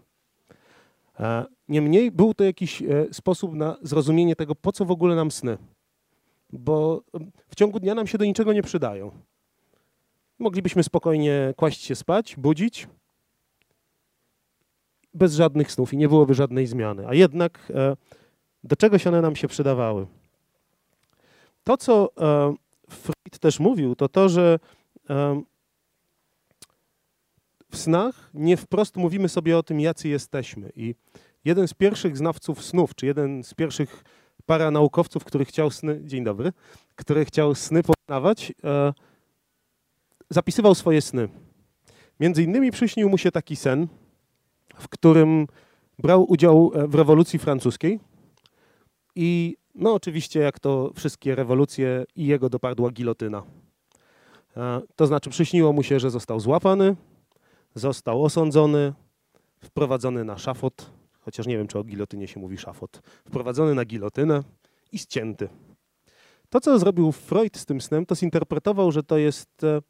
E, 1.20 1.44
niemniej 1.68 2.10
był 2.10 2.34
to 2.34 2.44
jakiś 2.44 2.82
e, 2.82 2.86
sposób 3.12 3.54
na 3.54 3.76
zrozumienie 3.82 4.36
tego, 4.36 4.54
po 4.54 4.72
co 4.72 4.84
w 4.84 4.90
ogóle 4.90 5.16
nam 5.16 5.30
sny, 5.30 5.58
bo 6.52 7.02
w 7.48 7.54
ciągu 7.54 7.80
dnia 7.80 7.94
nam 7.94 8.06
się 8.06 8.18
do 8.18 8.24
niczego 8.24 8.52
nie 8.52 8.62
przydają. 8.62 9.10
Moglibyśmy 10.38 10.82
spokojnie 10.82 11.54
kłaść 11.56 11.82
się 11.82 11.94
spać, 11.94 12.36
budzić, 12.36 12.88
bez 15.14 15.34
żadnych 15.34 15.72
snów 15.72 15.92
i 15.92 15.96
nie 15.96 16.08
byłoby 16.08 16.34
żadnej 16.34 16.66
zmiany. 16.66 17.08
A 17.08 17.14
jednak 17.14 17.72
e, 17.74 17.96
do 18.64 18.76
czegoś 18.76 19.06
one 19.06 19.20
nam 19.22 19.36
się 19.36 19.48
przydawały. 19.48 20.06
To, 21.64 21.76
co 21.76 22.10
Freud 22.88 23.38
też 23.40 23.60
mówił, 23.60 23.96
to 23.96 24.08
to, 24.08 24.28
że 24.28 24.58
w 27.70 27.76
snach 27.76 28.30
nie 28.34 28.56
wprost 28.56 28.96
mówimy 28.96 29.28
sobie 29.28 29.58
o 29.58 29.62
tym, 29.62 29.80
jacy 29.80 30.08
jesteśmy. 30.08 30.72
I 30.76 30.94
jeden 31.44 31.68
z 31.68 31.74
pierwszych 31.74 32.16
znawców 32.16 32.64
snów, 32.64 32.94
czy 32.94 33.06
jeden 33.06 33.44
z 33.44 33.54
pierwszych 33.54 34.04
paranaukowców, 34.46 35.24
który 35.24 35.44
chciał 35.44 35.70
sny, 35.70 36.00
dzień 36.04 36.24
dobry, 36.24 36.52
który 36.96 37.24
chciał 37.24 37.54
sny 37.54 37.82
poznawać, 37.82 38.52
zapisywał 40.30 40.74
swoje 40.74 41.02
sny. 41.02 41.28
Między 42.20 42.42
innymi 42.42 42.70
przyśnił 42.70 43.08
mu 43.08 43.18
się 43.18 43.30
taki 43.30 43.56
sen, 43.56 43.88
w 44.74 44.88
którym 44.88 45.46
brał 45.98 46.30
udział 46.30 46.72
e, 46.74 46.88
w 46.88 46.94
rewolucji 46.94 47.38
francuskiej 47.38 48.00
i 49.16 49.56
no 49.74 49.94
oczywiście 49.94 50.40
jak 50.40 50.60
to 50.60 50.90
wszystkie 50.94 51.34
rewolucje 51.34 52.04
i 52.16 52.26
jego 52.26 52.48
dopadła 52.48 52.90
gilotyna. 52.90 53.42
E, 54.56 54.80
to 54.96 55.06
znaczy 55.06 55.30
przyśniło 55.30 55.72
mu 55.72 55.82
się, 55.82 56.00
że 56.00 56.10
został 56.10 56.40
złapany, 56.40 56.96
został 57.74 58.24
osądzony, 58.24 58.92
wprowadzony 59.60 60.24
na 60.24 60.38
szafot, 60.38 60.90
chociaż 61.20 61.46
nie 61.46 61.56
wiem, 61.56 61.66
czy 61.66 61.78
o 61.78 61.84
gilotynie 61.84 62.28
się 62.28 62.40
mówi 62.40 62.58
szafot, 62.58 63.00
wprowadzony 63.24 63.74
na 63.74 63.84
gilotynę 63.84 64.42
i 64.92 64.98
ścięty. 64.98 65.48
To, 66.50 66.60
co 66.60 66.78
zrobił 66.78 67.12
Freud 67.12 67.56
z 67.56 67.66
tym 67.66 67.80
snem, 67.80 68.06
to 68.06 68.14
zinterpretował, 68.14 68.92
że 68.92 69.02
to 69.02 69.18
jest 69.18 69.64
e, 69.64 69.80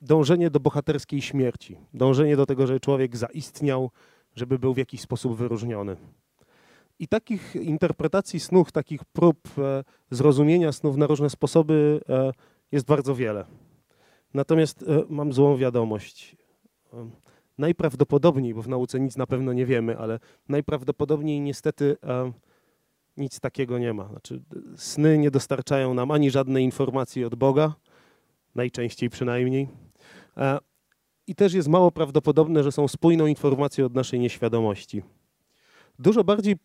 dążenie 0.00 0.50
do 0.50 0.60
bohaterskiej 0.60 1.22
śmierci, 1.22 1.76
dążenie 1.94 2.36
do 2.36 2.46
tego, 2.46 2.66
żeby 2.66 2.80
człowiek 2.80 3.16
zaistniał, 3.16 3.90
żeby 4.36 4.58
był 4.58 4.74
w 4.74 4.76
jakiś 4.76 5.00
sposób 5.00 5.36
wyróżniony. 5.36 5.96
I 6.98 7.08
takich 7.08 7.56
interpretacji 7.56 8.40
snów, 8.40 8.72
takich 8.72 9.04
prób 9.04 9.38
e, 9.58 9.84
zrozumienia 10.10 10.72
snów 10.72 10.96
na 10.96 11.06
różne 11.06 11.30
sposoby 11.30 12.00
e, 12.08 12.32
jest 12.72 12.86
bardzo 12.86 13.14
wiele. 13.14 13.44
Natomiast 14.34 14.84
mam 15.08 15.32
złą 15.32 15.56
wiadomość. 15.56 16.36
Najprawdopodobniej, 17.58 18.54
bo 18.54 18.62
w 18.62 18.68
nauce 18.68 19.00
nic 19.00 19.16
na 19.16 19.26
pewno 19.26 19.52
nie 19.52 19.66
wiemy, 19.66 19.98
ale 19.98 20.18
najprawdopodobniej 20.48 21.40
niestety 21.40 21.96
nic 23.18 23.40
takiego 23.40 23.78
nie 23.78 23.92
ma. 23.92 24.08
Znaczy, 24.08 24.42
sny 24.76 25.18
nie 25.18 25.30
dostarczają 25.30 25.94
nam 25.94 26.10
ani 26.10 26.30
żadnej 26.30 26.64
informacji 26.64 27.24
od 27.24 27.34
Boga, 27.34 27.74
najczęściej 28.54 29.10
przynajmniej. 29.10 29.68
E, 30.36 30.58
I 31.26 31.34
też 31.34 31.54
jest 31.54 31.68
mało 31.68 31.90
prawdopodobne, 31.90 32.62
że 32.62 32.72
są 32.72 32.88
spójną 32.88 33.26
informacją 33.26 33.86
od 33.86 33.94
naszej 33.94 34.20
nieświadomości. 34.20 35.02
Dużo 35.98 36.24
bardziej 36.24 36.56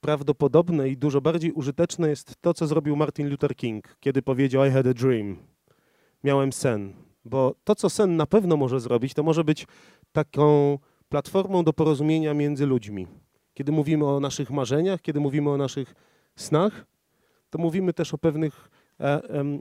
prawdopodobne 0.00 0.88
i 0.88 0.96
dużo 0.96 1.20
bardziej 1.20 1.52
użyteczne 1.52 2.08
jest 2.08 2.36
to, 2.40 2.54
co 2.54 2.66
zrobił 2.66 2.96
Martin 2.96 3.28
Luther 3.28 3.56
King, 3.56 3.96
kiedy 4.00 4.22
powiedział 4.22 4.64
I 4.64 4.70
had 4.70 4.86
a 4.86 4.94
dream. 4.94 5.36
Miałem 6.24 6.52
sen. 6.52 7.05
Bo 7.26 7.54
to, 7.64 7.74
co 7.74 7.90
sen 7.90 8.16
na 8.16 8.26
pewno 8.26 8.56
może 8.56 8.80
zrobić, 8.80 9.14
to 9.14 9.22
może 9.22 9.44
być 9.44 9.66
taką 10.12 10.78
platformą 11.08 11.64
do 11.64 11.72
porozumienia 11.72 12.34
między 12.34 12.66
ludźmi. 12.66 13.06
Kiedy 13.54 13.72
mówimy 13.72 14.06
o 14.06 14.20
naszych 14.20 14.50
marzeniach, 14.50 15.02
kiedy 15.02 15.20
mówimy 15.20 15.50
o 15.50 15.56
naszych 15.56 15.94
snach, 16.36 16.86
to 17.50 17.58
mówimy 17.58 17.92
też 17.92 18.14
o 18.14 18.18
pewnych 18.18 18.70
e, 19.00 19.04
e, 19.04 19.58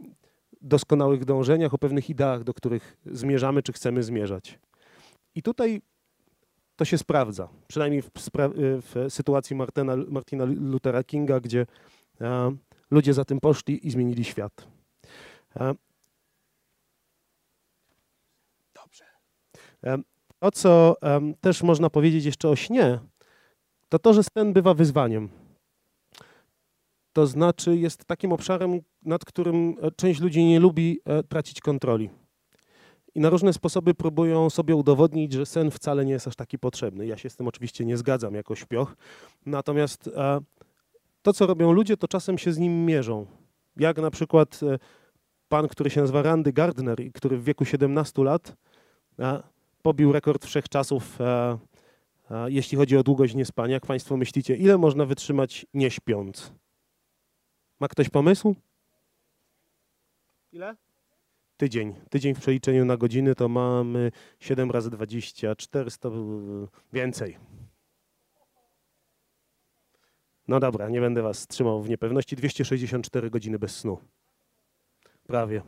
doskonałych 0.62 1.26
dążeniach, 1.26 1.74
o 1.74 1.78
pewnych 1.78 2.10
ideach, 2.10 2.44
do 2.44 2.54
których 2.54 2.98
zmierzamy 3.06 3.64
czy 3.64 3.74
chcemy 3.74 4.04
zmierzać. 4.04 4.60
I 5.36 5.42
tutaj 5.42 5.82
to 6.76 6.86
się 6.86 6.98
sprawdza, 6.98 7.50
przynajmniej 7.68 8.02
w, 8.02 8.10
w 8.82 9.06
sytuacji 9.10 9.56
Martina, 9.56 9.96
Martina 10.08 10.46
Luthera 10.46 11.04
Kinga, 11.04 11.40
gdzie 11.40 11.66
e, 12.22 12.56
ludzie 12.92 13.14
za 13.14 13.26
tym 13.26 13.40
poszli 13.40 13.88
i 13.88 13.92
zmienili 13.92 14.24
świat. 14.24 14.68
E, 15.56 15.76
dobrze. 18.76 19.04
E, 19.04 19.75
to, 20.40 20.52
co 20.52 20.96
też 21.42 21.64
można 21.64 21.90
powiedzieć 21.90 22.26
jeszcze 22.26 22.50
o 22.50 22.56
śnie, 22.56 23.00
to 23.90 24.00
to, 24.00 24.14
że 24.14 24.22
sen 24.38 24.54
bywa 24.54 24.74
wyzwaniem. 24.74 25.30
To 27.14 27.28
znaczy 27.28 27.78
jest 27.78 28.06
takim 28.06 28.32
obszarem, 28.32 28.82
nad 29.04 29.26
którym 29.26 29.76
część 29.96 30.20
ludzi 30.20 30.44
nie 30.44 30.60
lubi 30.60 31.00
tracić 31.30 31.60
kontroli 31.60 32.10
i 33.16 33.20
na 33.20 33.30
różne 33.30 33.54
sposoby 33.54 33.94
próbują 33.94 34.50
sobie 34.50 34.76
udowodnić, 34.76 35.34
że 35.34 35.46
sen 35.46 35.72
wcale 35.72 36.06
nie 36.06 36.12
jest 36.12 36.28
aż 36.28 36.36
taki 36.36 36.60
potrzebny. 36.60 37.08
Ja 37.08 37.18
się 37.18 37.30
z 37.30 37.36
tym 37.36 37.48
oczywiście 37.48 37.86
nie 37.86 37.98
zgadzam 37.98 38.36
jako 38.36 38.56
śpioch, 38.56 38.96
natomiast 39.46 40.08
e, 40.08 40.40
to, 41.22 41.34
co 41.34 41.48
robią 41.48 41.72
ludzie, 41.72 41.98
to 41.98 42.08
czasem 42.08 42.38
się 42.38 42.54
z 42.54 42.58
nim 42.58 42.86
mierzą. 42.86 43.26
Jak 43.78 43.98
na 43.98 44.12
przykład 44.12 44.60
e, 44.64 44.80
pan, 45.50 45.68
który 45.68 45.90
się 45.90 46.02
nazywa 46.02 46.22
Randy 46.22 46.54
Gardner 46.54 47.00
i 47.00 47.12
który 47.12 47.38
w 47.38 47.44
wieku 47.44 47.66
17 47.66 48.24
lat 48.24 48.56
e, 49.20 49.44
pobił 49.86 50.12
rekord 50.12 50.46
wszechczasów, 50.46 51.20
jeśli 52.48 52.78
chodzi 52.78 52.98
o 52.98 53.04
długość 53.04 53.36
niespania. 53.36 53.74
Jak 53.74 53.86
Państwo 53.86 54.18
myślicie, 54.18 54.56
ile 54.56 54.78
można 54.78 55.06
wytrzymać 55.06 55.66
nie 55.74 55.92
śpiąc? 55.92 56.54
Ma 57.80 57.88
ktoś 57.88 58.10
pomysł? 58.10 58.56
Ile? 60.52 60.76
tydzień. 61.58 61.96
Tydzień 62.10 62.36
w 62.36 62.40
przeliczeniu 62.40 62.86
na 62.86 62.98
godziny 62.98 63.36
to 63.36 63.50
mamy 63.50 64.12
7 64.40 64.72
razy 64.72 64.90
20, 64.90 65.56
400 65.56 66.10
więcej. 66.94 67.38
No 70.48 70.60
dobra, 70.60 70.90
nie 70.90 71.02
będę 71.02 71.22
was 71.22 71.48
trzymał 71.48 71.84
w 71.84 71.90
niepewności. 71.90 72.36
264 72.36 73.30
godziny 73.30 73.60
bez 73.60 73.78
snu. 73.78 73.98
Prawie. 75.28 75.62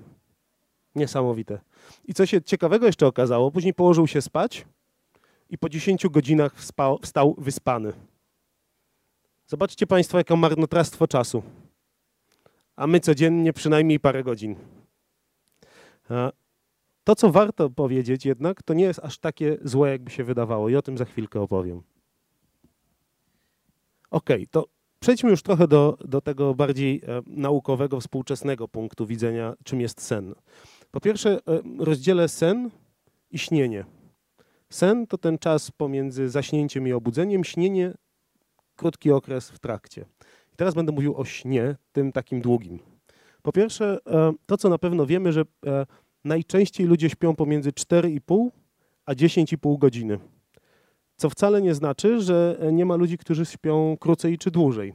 Niesamowite. 0.96 1.60
I 2.06 2.14
co 2.14 2.26
się 2.26 2.42
ciekawego 2.42 2.86
jeszcze 2.86 3.08
okazało, 3.08 3.52
później 3.52 3.74
położył 3.74 4.08
się 4.08 4.22
spać 4.22 4.66
i 5.50 5.58
po 5.58 5.70
10 5.70 6.08
godzinach 6.08 6.56
wstał, 6.56 7.00
wstał 7.02 7.36
wyspany. 7.38 7.94
Zobaczcie 9.48 9.88
Państwo, 9.88 10.18
jakie 10.18 10.36
marnotrawstwo 10.36 11.08
czasu. 11.08 11.44
A 12.76 12.88
my 12.88 13.00
codziennie 13.00 13.54
przynajmniej 13.54 14.00
parę 14.00 14.24
godzin. 14.24 14.56
To, 17.04 17.16
co 17.16 17.32
warto 17.32 17.70
powiedzieć 17.70 18.26
jednak, 18.26 18.64
to 18.64 18.74
nie 18.74 18.84
jest 18.84 19.00
aż 19.00 19.18
takie 19.18 19.58
złe, 19.64 19.90
jakby 19.90 20.12
się 20.12 20.24
wydawało 20.24 20.70
i 20.70 20.76
o 20.76 20.82
tym 20.82 20.98
za 20.98 21.06
chwilkę 21.06 21.42
opowiem. 21.42 21.82
Ok, 24.12 24.30
to 24.52 24.66
przejdźmy 25.00 25.30
już 25.30 25.42
trochę 25.42 25.68
do, 25.68 25.98
do 26.06 26.22
tego 26.22 26.56
bardziej 26.56 27.02
e, 27.08 27.22
naukowego, 27.28 28.00
współczesnego 28.00 28.68
punktu 28.68 29.06
widzenia, 29.06 29.54
czym 29.64 29.82
jest 29.82 30.02
sen. 30.02 30.36
Po 30.92 31.02
pierwsze, 31.02 31.40
e, 31.48 31.62
rozdzielę 31.80 32.28
sen 32.28 32.70
i 33.32 33.40
śnienie. 33.40 33.86
Sen 34.70 35.08
to 35.08 35.18
ten 35.18 35.38
czas 35.38 35.72
pomiędzy 35.72 36.30
zaśnięciem 36.30 36.88
i 36.88 36.94
obudzeniem, 36.94 37.44
śnienie 37.44 37.94
krótki 38.76 39.12
okres 39.12 39.50
w 39.50 39.60
trakcie. 39.60 40.06
I 40.54 40.56
teraz 40.56 40.74
będę 40.74 40.92
mówił 40.92 41.18
o 41.18 41.26
śnie, 41.26 41.76
tym 41.92 42.12
takim 42.12 42.42
długim. 42.42 42.80
Po 43.42 43.52
pierwsze, 43.52 43.98
e, 44.08 44.34
to 44.46 44.58
co 44.58 44.70
na 44.70 44.78
pewno 44.78 45.06
wiemy, 45.06 45.32
że 45.32 45.42
e, 45.42 45.86
najczęściej 46.26 46.88
ludzie 46.88 47.10
śpią 47.10 47.36
pomiędzy 47.36 47.72
4,5 47.72 48.50
a 49.06 49.14
10,5 49.14 49.78
godziny. 49.78 50.20
Co 51.16 51.30
wcale 51.30 51.62
nie 51.62 51.74
znaczy, 51.74 52.22
że 52.22 52.60
nie 52.72 52.86
ma 52.86 52.96
ludzi, 52.96 53.18
którzy 53.18 53.46
śpią 53.46 53.98
krócej 54.00 54.38
czy 54.38 54.52
dłużej. 54.52 54.94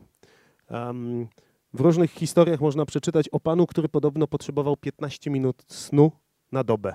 W 1.75 1.81
różnych 1.81 2.11
historiach 2.11 2.61
można 2.61 2.87
przeczytać 2.87 3.29
o 3.29 3.41
panu, 3.41 3.67
który 3.67 3.89
podobno 3.89 4.27
potrzebował 4.27 4.77
15 4.77 5.31
minut 5.31 5.65
snu 5.67 6.13
na 6.53 6.65
dobę. 6.65 6.95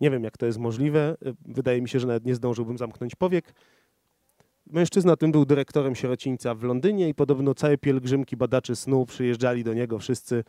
Nie 0.00 0.10
wiem, 0.10 0.24
jak 0.24 0.36
to 0.36 0.46
jest 0.46 0.58
możliwe. 0.58 1.16
Wydaje 1.46 1.82
mi 1.82 1.88
się, 1.88 2.00
że 2.00 2.06
nawet 2.06 2.24
nie 2.24 2.34
zdążyłbym 2.34 2.78
zamknąć 2.78 3.14
powiek. 3.14 3.54
Mężczyzna 4.66 5.16
tym 5.16 5.32
był 5.32 5.44
dyrektorem 5.44 5.94
sierocińca 5.94 6.54
w 6.54 6.62
Londynie 6.62 7.08
i 7.08 7.14
podobno 7.14 7.54
całe 7.54 7.78
pielgrzymki 7.78 8.36
badaczy 8.36 8.76
snu 8.76 9.06
przyjeżdżali 9.06 9.64
do 9.64 9.74
niego 9.74 9.98
wszyscy, 9.98 10.44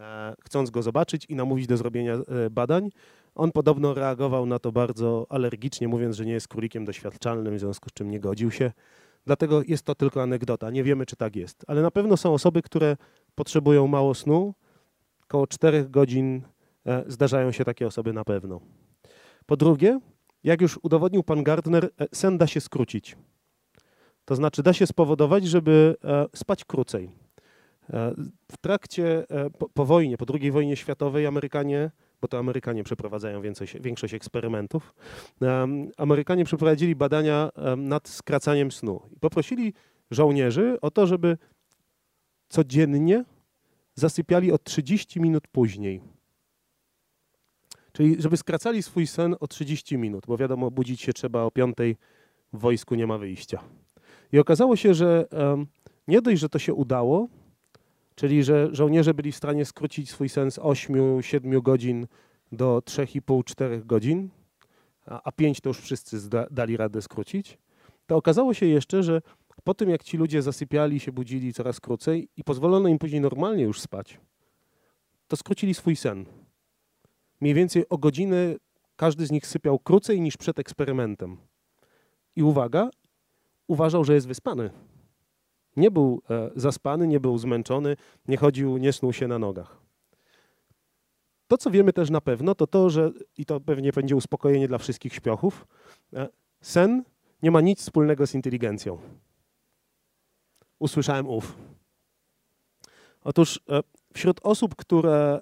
e, 0.00 0.34
chcąc 0.44 0.70
go 0.70 0.82
zobaczyć 0.82 1.26
i 1.28 1.36
namówić 1.36 1.66
do 1.66 1.76
zrobienia 1.76 2.14
e, 2.14 2.50
badań. 2.50 2.90
On 3.34 3.52
podobno 3.52 3.94
reagował 3.94 4.46
na 4.46 4.58
to 4.58 4.72
bardzo 4.72 5.26
alergicznie, 5.28 5.88
mówiąc, 5.88 6.16
że 6.16 6.26
nie 6.26 6.32
jest 6.32 6.48
królikiem 6.48 6.84
doświadczalnym, 6.84 7.56
w 7.56 7.60
związku 7.60 7.88
z 7.88 7.92
czym 7.92 8.10
nie 8.10 8.20
godził 8.20 8.50
się. 8.50 8.72
Dlatego 9.26 9.62
jest 9.62 9.82
to 9.82 9.94
tylko 9.94 10.22
anegdota. 10.22 10.70
Nie 10.70 10.84
wiemy, 10.84 11.06
czy 11.06 11.16
tak 11.16 11.36
jest. 11.36 11.64
Ale 11.66 11.82
na 11.82 11.90
pewno 11.90 12.16
są 12.16 12.34
osoby, 12.34 12.62
które 12.62 12.96
potrzebują 13.34 13.86
mało 13.86 14.14
snu. 14.14 14.54
Koło 15.28 15.46
4 15.46 15.88
godzin 15.88 16.42
e, 16.86 17.04
zdarzają 17.06 17.52
się 17.52 17.64
takie 17.64 17.86
osoby 17.86 18.12
na 18.12 18.24
pewno. 18.24 18.60
Po 19.46 19.56
drugie, 19.56 20.00
jak 20.44 20.60
już 20.60 20.78
udowodnił 20.82 21.22
pan 21.22 21.44
Gardner, 21.44 21.84
e, 21.84 22.06
sen 22.12 22.38
da 22.38 22.46
się 22.46 22.60
skrócić. 22.60 23.16
To 24.24 24.36
znaczy 24.36 24.62
da 24.62 24.72
się 24.72 24.86
spowodować, 24.86 25.44
żeby 25.44 25.96
e, 26.04 26.26
spać 26.34 26.64
krócej. 26.64 27.26
W 28.52 28.56
trakcie, 28.60 29.26
po, 29.58 29.68
po 29.68 29.84
wojnie, 29.84 30.18
po 30.18 30.26
II 30.34 30.50
wojnie 30.50 30.76
światowej 30.76 31.26
Amerykanie, 31.26 31.90
bo 32.20 32.28
to 32.28 32.38
Amerykanie 32.38 32.84
przeprowadzają 32.84 33.42
większość, 33.42 33.76
większość 33.80 34.14
eksperymentów, 34.14 34.94
Amerykanie 35.96 36.44
przeprowadzili 36.44 36.96
badania 36.96 37.50
nad 37.76 38.08
skracaniem 38.08 38.72
snu 38.72 39.00
i 39.16 39.18
poprosili 39.20 39.72
żołnierzy 40.10 40.78
o 40.80 40.90
to, 40.90 41.06
żeby 41.06 41.38
codziennie 42.48 43.24
zasypiali 43.94 44.52
o 44.52 44.58
30 44.58 45.20
minut 45.20 45.48
później. 45.48 46.00
Czyli 47.92 48.22
żeby 48.22 48.36
skracali 48.36 48.82
swój 48.82 49.06
sen 49.06 49.36
o 49.40 49.46
30 49.46 49.98
minut, 49.98 50.24
bo 50.26 50.36
wiadomo, 50.36 50.70
budzić 50.70 51.00
się 51.00 51.12
trzeba 51.12 51.42
o 51.42 51.50
5 51.50 51.76
w 52.52 52.58
wojsku 52.58 52.94
nie 52.94 53.06
ma 53.06 53.18
wyjścia. 53.18 53.62
I 54.32 54.38
okazało 54.38 54.76
się, 54.76 54.94
że 54.94 55.26
nie 56.08 56.22
dość, 56.22 56.40
że 56.40 56.48
to 56.48 56.58
się 56.58 56.74
udało, 56.74 57.28
czyli 58.16 58.44
że 58.44 58.68
żołnierze 58.72 59.14
byli 59.14 59.32
w 59.32 59.36
stanie 59.36 59.64
skrócić 59.64 60.10
swój 60.10 60.28
sen 60.28 60.50
z 60.50 60.58
8-7 60.58 61.62
godzin 61.62 62.06
do 62.52 62.82
3,5-4 62.84 63.86
godzin, 63.86 64.28
a 65.06 65.32
5 65.32 65.60
to 65.60 65.70
już 65.70 65.80
wszyscy 65.80 66.18
dali 66.50 66.76
radę 66.76 67.02
skrócić, 67.02 67.58
to 68.06 68.16
okazało 68.16 68.54
się 68.54 68.66
jeszcze, 68.66 69.02
że 69.02 69.22
po 69.64 69.74
tym 69.74 69.90
jak 69.90 70.02
ci 70.02 70.16
ludzie 70.16 70.42
zasypiali, 70.42 71.00
się 71.00 71.12
budzili 71.12 71.52
coraz 71.52 71.80
krócej 71.80 72.28
i 72.36 72.44
pozwolono 72.44 72.88
im 72.88 72.98
później 72.98 73.20
normalnie 73.20 73.64
już 73.64 73.80
spać, 73.80 74.20
to 75.28 75.36
skrócili 75.36 75.74
swój 75.74 75.96
sen. 75.96 76.26
Mniej 77.40 77.54
więcej 77.54 77.88
o 77.88 77.98
godzinę 77.98 78.54
każdy 78.96 79.26
z 79.26 79.30
nich 79.30 79.46
sypiał 79.46 79.78
krócej 79.78 80.20
niż 80.20 80.36
przed 80.36 80.58
eksperymentem. 80.58 81.36
I 82.36 82.42
uwaga, 82.42 82.90
uważał, 83.66 84.04
że 84.04 84.14
jest 84.14 84.26
wyspany. 84.26 84.70
Nie 85.76 85.90
był 85.90 86.22
e, 86.30 86.50
zaspany, 86.56 87.06
nie 87.06 87.20
był 87.20 87.38
zmęczony, 87.38 87.96
nie 88.28 88.36
chodził, 88.36 88.76
nie 88.76 88.92
snuł 88.92 89.12
się 89.12 89.28
na 89.28 89.38
nogach. 89.38 89.80
To, 91.48 91.58
co 91.58 91.70
wiemy 91.70 91.92
też 91.92 92.10
na 92.10 92.20
pewno, 92.20 92.54
to 92.54 92.66
to, 92.66 92.90
że, 92.90 93.12
i 93.38 93.44
to 93.44 93.60
pewnie 93.60 93.92
będzie 93.92 94.16
uspokojenie 94.16 94.68
dla 94.68 94.78
wszystkich 94.78 95.14
śpiochów, 95.14 95.66
e, 96.12 96.28
sen 96.60 97.04
nie 97.42 97.50
ma 97.50 97.60
nic 97.60 97.80
wspólnego 97.80 98.26
z 98.26 98.34
inteligencją. 98.34 98.98
Usłyszałem 100.78 101.26
ów. 101.26 101.56
Otóż 103.24 103.60
e, 103.68 103.80
wśród 104.14 104.40
osób, 104.42 104.76
które 104.76 105.40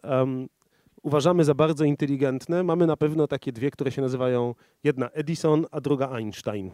uważamy 1.02 1.44
za 1.44 1.54
bardzo 1.54 1.84
inteligentne, 1.84 2.62
mamy 2.62 2.86
na 2.86 2.96
pewno 2.96 3.26
takie 3.26 3.52
dwie, 3.52 3.70
które 3.70 3.92
się 3.92 4.02
nazywają 4.02 4.54
jedna 4.84 5.08
Edison, 5.10 5.66
a 5.70 5.80
druga 5.80 6.10
Einstein. 6.10 6.70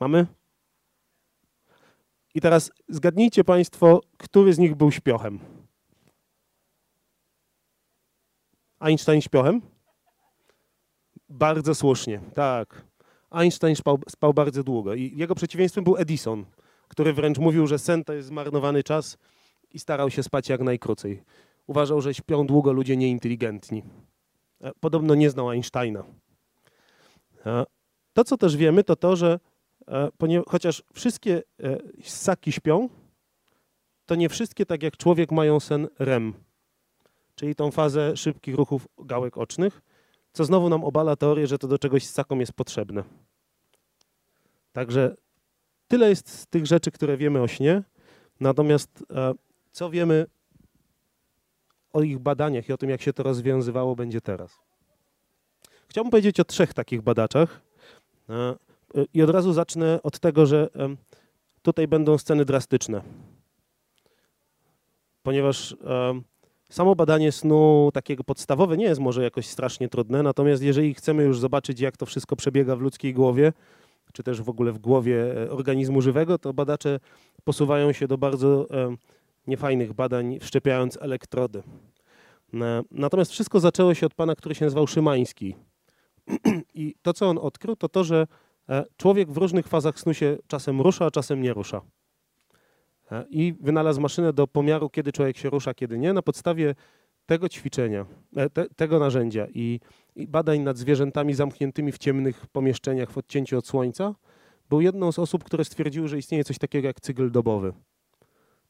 Mamy? 0.00 0.26
I 2.34 2.40
teraz 2.40 2.70
zgadnijcie 2.88 3.44
Państwo, 3.44 4.00
który 4.16 4.52
z 4.52 4.58
nich 4.58 4.74
był 4.74 4.90
śpiochem. 4.90 5.38
Einstein 8.80 9.20
śpiochem? 9.20 9.62
Bardzo 11.28 11.74
słusznie, 11.74 12.20
tak. 12.34 12.84
Einstein 13.30 13.76
spał, 13.76 13.98
spał, 14.08 14.34
bardzo 14.34 14.64
długo 14.64 14.94
i 14.94 15.16
jego 15.16 15.34
przeciwieństwem 15.34 15.84
był 15.84 15.96
Edison, 15.96 16.44
który 16.88 17.12
wręcz 17.12 17.38
mówił, 17.38 17.66
że 17.66 17.78
sen 17.78 18.04
to 18.04 18.12
jest 18.12 18.28
zmarnowany 18.28 18.82
czas 18.82 19.18
i 19.70 19.78
starał 19.78 20.10
się 20.10 20.22
spać 20.22 20.48
jak 20.48 20.60
najkrócej. 20.60 21.22
Uważał, 21.66 22.00
że 22.00 22.14
śpią 22.14 22.46
długo 22.46 22.72
ludzie 22.72 22.96
nieinteligentni. 22.96 23.82
E, 24.60 24.72
podobno 24.80 25.14
nie 25.14 25.30
znał 25.30 25.50
Einsteina. 25.50 26.04
E, 27.46 27.64
to, 28.12 28.24
co 28.24 28.36
też 28.36 28.56
wiemy, 28.56 28.84
to 28.84 28.96
to, 28.96 29.16
że 29.16 29.40
e, 29.88 30.42
chociaż 30.48 30.82
wszystkie 30.92 31.42
ssaki 32.02 32.52
śpią, 32.52 32.88
to 34.06 34.14
nie 34.14 34.28
wszystkie, 34.28 34.66
tak 34.66 34.82
jak 34.82 34.96
człowiek, 34.96 35.32
mają 35.32 35.60
sen 35.60 35.88
REM, 35.98 36.34
czyli 37.34 37.54
tą 37.54 37.70
fazę 37.70 38.16
szybkich 38.16 38.54
ruchów 38.54 38.88
gałek 38.98 39.38
ocznych, 39.38 39.80
co 40.32 40.44
znowu 40.44 40.68
nam 40.68 40.84
obala 40.84 41.16
teorię, 41.16 41.46
że 41.46 41.58
to 41.58 41.68
do 41.68 41.78
czegoś 41.78 42.06
ssakom 42.06 42.40
jest 42.40 42.52
potrzebne. 42.52 43.04
Także 44.72 45.16
tyle 45.88 46.08
jest 46.08 46.28
z 46.28 46.46
tych 46.46 46.66
rzeczy, 46.66 46.90
które 46.90 47.16
wiemy 47.16 47.42
o 47.42 47.48
śnie. 47.48 47.82
Natomiast 48.40 49.04
co 49.72 49.90
wiemy 49.90 50.26
o 51.92 52.02
ich 52.02 52.18
badaniach 52.18 52.68
i 52.68 52.72
o 52.72 52.76
tym, 52.76 52.90
jak 52.90 53.02
się 53.02 53.12
to 53.12 53.22
rozwiązywało, 53.22 53.96
będzie 53.96 54.20
teraz. 54.20 54.58
Chciałbym 55.88 56.10
powiedzieć 56.10 56.40
o 56.40 56.44
trzech 56.44 56.74
takich 56.74 57.02
badaczach. 57.02 57.60
I 59.14 59.22
od 59.22 59.30
razu 59.30 59.52
zacznę 59.52 60.02
od 60.02 60.18
tego, 60.18 60.46
że 60.46 60.68
tutaj 61.62 61.88
będą 61.88 62.18
sceny 62.18 62.44
drastyczne. 62.44 63.02
Ponieważ 65.22 65.76
samo 66.70 66.94
badanie 66.94 67.32
snu 67.32 67.90
takiego 67.94 68.24
podstawowe 68.24 68.76
nie 68.76 68.84
jest 68.84 69.00
może 69.00 69.22
jakoś 69.22 69.46
strasznie 69.46 69.88
trudne, 69.88 70.22
natomiast 70.22 70.62
jeżeli 70.62 70.94
chcemy 70.94 71.22
już 71.22 71.38
zobaczyć, 71.38 71.80
jak 71.80 71.96
to 71.96 72.06
wszystko 72.06 72.36
przebiega 72.36 72.76
w 72.76 72.80
ludzkiej 72.80 73.14
głowie, 73.14 73.52
czy 74.12 74.22
też 74.22 74.42
w 74.42 74.48
ogóle 74.48 74.72
w 74.72 74.78
głowie 74.78 75.42
e, 75.42 75.50
organizmu 75.50 76.00
żywego, 76.00 76.38
to 76.38 76.54
badacze 76.54 77.00
posuwają 77.44 77.92
się 77.92 78.08
do 78.08 78.18
bardzo 78.18 78.66
niefajnych 79.46 79.92
badań, 79.92 80.38
wszczepiając 80.40 80.98
elektrody. 81.00 81.62
Natomiast 82.90 83.30
wszystko 83.30 83.60
zaczęło 83.60 83.94
się 83.94 84.06
od 84.06 84.14
pana, 84.14 84.34
który 84.34 84.54
się 84.54 84.64
nazywał 84.64 84.86
Szymański. 84.86 85.54
I 86.74 86.94
to, 87.02 87.12
co 87.12 87.28
on 87.28 87.38
odkrył, 87.38 87.76
to 87.76 87.88
to, 87.88 88.04
że 88.04 88.26
człowiek 88.96 89.30
w 89.30 89.36
różnych 89.36 89.68
fazach 89.68 89.98
snu 89.98 90.14
się 90.14 90.38
czasem 90.46 90.80
rusza, 90.80 91.06
a 91.06 91.10
czasem 91.10 91.42
nie 91.42 91.52
rusza. 91.52 91.80
E, 93.12 93.24
I 93.30 93.54
wynalazł 93.60 94.00
maszynę 94.00 94.32
do 94.32 94.46
pomiaru, 94.46 94.90
kiedy 94.90 95.12
człowiek 95.12 95.36
się 95.36 95.50
rusza, 95.50 95.74
kiedy 95.74 95.98
nie, 95.98 96.12
na 96.12 96.22
podstawie 96.22 96.74
tego 97.26 97.48
ćwiczenia, 97.48 98.06
te, 98.52 98.68
tego 98.76 98.98
narzędzia 98.98 99.46
i, 99.54 99.80
i, 100.16 100.28
badań 100.28 100.60
nad 100.60 100.78
zwierzętami 100.78 101.34
zamkniętymi 101.34 101.92
w 101.92 101.98
ciemnych 101.98 102.46
pomieszczeniach 102.46 103.10
w 103.10 103.18
odcięciu 103.18 103.58
od 103.58 103.66
słońca, 103.66 104.14
był 104.68 104.80
jedną 104.80 105.12
z 105.12 105.18
osób, 105.18 105.44
które 105.44 105.64
stwierdziły, 105.64 106.08
że 106.08 106.18
istnieje 106.18 106.44
coś 106.44 106.58
takiego 106.58 106.86
jak 106.86 107.00
cykl 107.00 107.30
dobowy. 107.30 107.72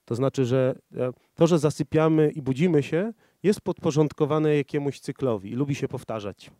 To 0.05 0.14
znaczy, 0.14 0.45
że 0.45 0.75
e, 0.97 1.12
to, 1.35 1.47
że 1.47 1.59
zasypiamy 1.59 2.31
i 2.31 2.43
budzimy 2.43 2.83
się, 2.83 3.12
jest 3.43 3.61
podporządkowane 3.61 4.57
jakiemuś 4.57 5.00
cyklowi 5.00 5.50
i 5.50 5.55
lubi 5.55 5.75
się 5.75 5.88
powtarzać. 5.88 6.50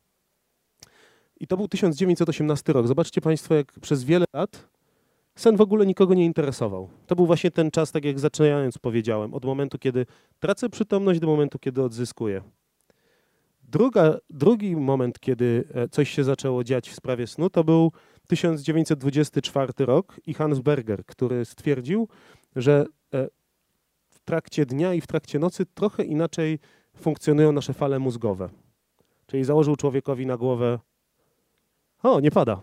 I 1.41 1.47
to 1.47 1.57
był 1.57 1.69
1918 1.69 2.73
rok. 2.73 2.87
Zobaczcie 2.87 3.21
Państwo, 3.21 3.55
jak 3.55 3.73
przez 3.81 4.05
wiele 4.05 4.25
lat 4.33 4.69
sen 5.35 5.57
w 5.57 5.61
ogóle 5.61 5.87
nikogo 5.87 6.15
nie 6.15 6.25
interesował. 6.25 6.89
To 7.07 7.17
był 7.17 7.27
właśnie 7.27 7.51
ten 7.51 7.71
czas, 7.71 7.93
tak 7.93 8.05
jak 8.05 8.19
zaczynając 8.19 8.79
powiedziałem, 8.79 9.35
od 9.35 9.45
momentu, 9.45 9.79
kiedy 9.79 10.07
tracę 10.41 10.69
przytomność 10.69 11.21
do 11.21 11.27
momentu, 11.27 11.59
kiedy 11.59 11.83
odzyskuję. 11.83 12.43
Druga, 13.63 14.19
drugi 14.31 14.77
moment, 14.77 15.21
kiedy 15.21 15.65
e, 15.75 15.89
coś 15.89 16.11
się 16.11 16.25
zaczęło 16.25 16.65
dziać 16.65 16.91
w 16.91 16.95
sprawie 16.95 17.27
snu, 17.27 17.51
to 17.51 17.65
był 17.65 17.93
1924 18.27 19.73
rok 19.79 20.21
i 20.27 20.35
Hans 20.35 20.59
Berger, 20.59 21.05
który 21.07 21.45
stwierdził, 21.45 22.09
że 22.57 22.87
e, 23.15 23.29
trakcie 24.29 24.67
dnia 24.67 24.95
i 24.95 25.01
w 25.01 25.07
trakcie 25.07 25.39
nocy 25.39 25.67
trochę 25.67 26.05
inaczej 26.05 26.59
funkcjonują 26.97 27.53
nasze 27.53 27.75
fale 27.75 27.99
mózgowe. 27.99 28.49
Czyli 29.27 29.45
założył 29.45 29.77
człowiekowi 29.77 30.27
na 30.27 30.37
głowę. 30.37 30.79
O, 32.03 32.21
nie 32.21 32.31
pada. 32.31 32.61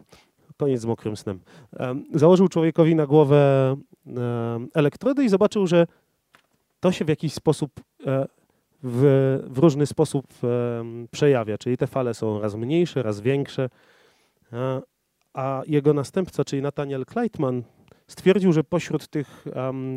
Koniec 0.57 0.81
z 0.81 0.85
mokrym 0.85 1.17
snem. 1.17 1.39
Założył 2.13 2.47
człowiekowi 2.47 2.95
na 2.95 3.05
głowę 3.05 3.75
elektrody 4.73 5.23
i 5.23 5.29
zobaczył, 5.29 5.67
że 5.67 5.87
to 6.79 6.91
się 6.91 7.05
w 7.05 7.09
jakiś 7.09 7.33
sposób, 7.33 7.71
e, 8.05 8.25
w, 8.83 9.39
w 9.49 9.57
różny 9.57 9.85
sposób 9.85 10.27
przejawia. 11.11 11.57
Czyli 11.57 11.77
te 11.77 11.87
fale 11.87 12.13
są 12.13 12.41
raz 12.41 12.55
mniejsze, 12.55 13.03
raz 13.03 13.21
większe. 13.21 13.69
A 15.33 15.61
jego 15.67 15.93
następca, 15.93 16.43
czyli 16.43 16.61
Nathaniel 16.61 17.05
Kleitman, 17.05 17.63
stwierdził, 18.07 18.53
że 18.53 18.63
pośród 18.63 19.07
tych 19.07 19.45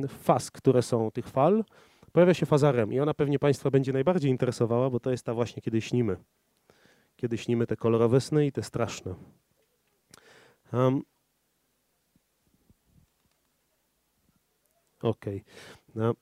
faz, 0.09 0.51
które 0.51 0.83
są, 0.83 1.11
tych 1.11 1.29
fal, 1.29 1.65
pojawia 2.13 2.35
się 2.35 2.47
faza 2.47 2.73
REM 2.73 2.93
i 2.93 3.01
ona 3.01 3.15
pewnie 3.15 3.39
Państwa 3.39 3.71
będzie 3.71 3.93
najbardziej 3.93 4.31
interesowała, 4.31 4.91
bo 4.91 5.01
to 5.01 5.11
jest 5.11 5.27
ta 5.27 5.35
właśnie, 5.35 5.63
kiedy 5.63 5.81
śnimy. 5.81 6.17
Kiedy 7.19 7.39
śnimy 7.39 7.67
te 7.67 7.77
kolorowe 7.77 8.21
sny 8.21 8.47
i 8.47 8.53
te 8.53 8.63
straszne. 8.63 9.15
Um, 10.73 11.03
Okej. 15.03 15.45
Okay. 15.91 16.05
Na, 16.05 16.13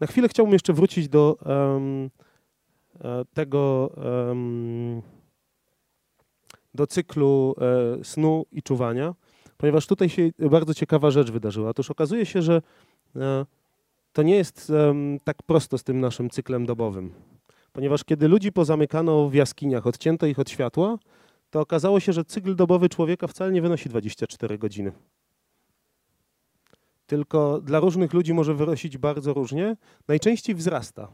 na, 0.00 0.06
chwilę 0.06 0.28
chciałbym 0.28 0.52
jeszcze 0.52 0.72
wrócić 0.72 1.08
do 1.08 1.38
um, 1.44 2.10
tego 3.34 3.90
um, 3.96 5.02
do 6.74 6.86
cyklu 6.86 7.54
e, 7.60 8.04
snu 8.04 8.46
i 8.52 8.62
czuwania 8.62 9.14
ponieważ 9.56 9.86
tutaj 9.86 10.08
się 10.08 10.30
bardzo 10.38 10.74
ciekawa 10.74 11.10
rzecz 11.10 11.30
wydarzyła. 11.30 11.70
Otóż 11.70 11.90
okazuje 11.90 12.26
się, 12.26 12.42
że 12.42 12.62
e, 13.16 13.46
to 14.12 14.22
nie 14.22 14.36
jest 14.36 14.72
tak 15.24 15.42
prosto 15.42 15.78
z 15.78 15.84
tym 15.84 16.00
naszym 16.00 16.30
cyklem 16.30 16.66
dobowym. 16.66 17.35
Ponieważ 17.76 18.04
kiedy 18.04 18.28
ludzi 18.28 18.52
pozamykano 18.52 19.28
w 19.28 19.34
jaskiniach, 19.34 19.86
odcięto 19.86 20.26
ich 20.26 20.38
od 20.38 20.50
światła, 20.50 20.98
to 21.50 21.60
okazało 21.60 22.00
się, 22.00 22.12
że 22.12 22.24
cykl 22.24 22.54
dobowy 22.54 22.88
człowieka 22.88 23.26
wcale 23.26 23.52
nie 23.52 23.62
wynosi 23.62 23.88
24 23.88 24.58
godziny. 24.58 24.92
Tylko 27.06 27.60
dla 27.60 27.80
różnych 27.80 28.12
ludzi 28.12 28.34
może 28.34 28.54
wynosić 28.54 28.98
bardzo 28.98 29.34
różnie. 29.34 29.76
Najczęściej 30.08 30.54
wzrasta, 30.54 31.08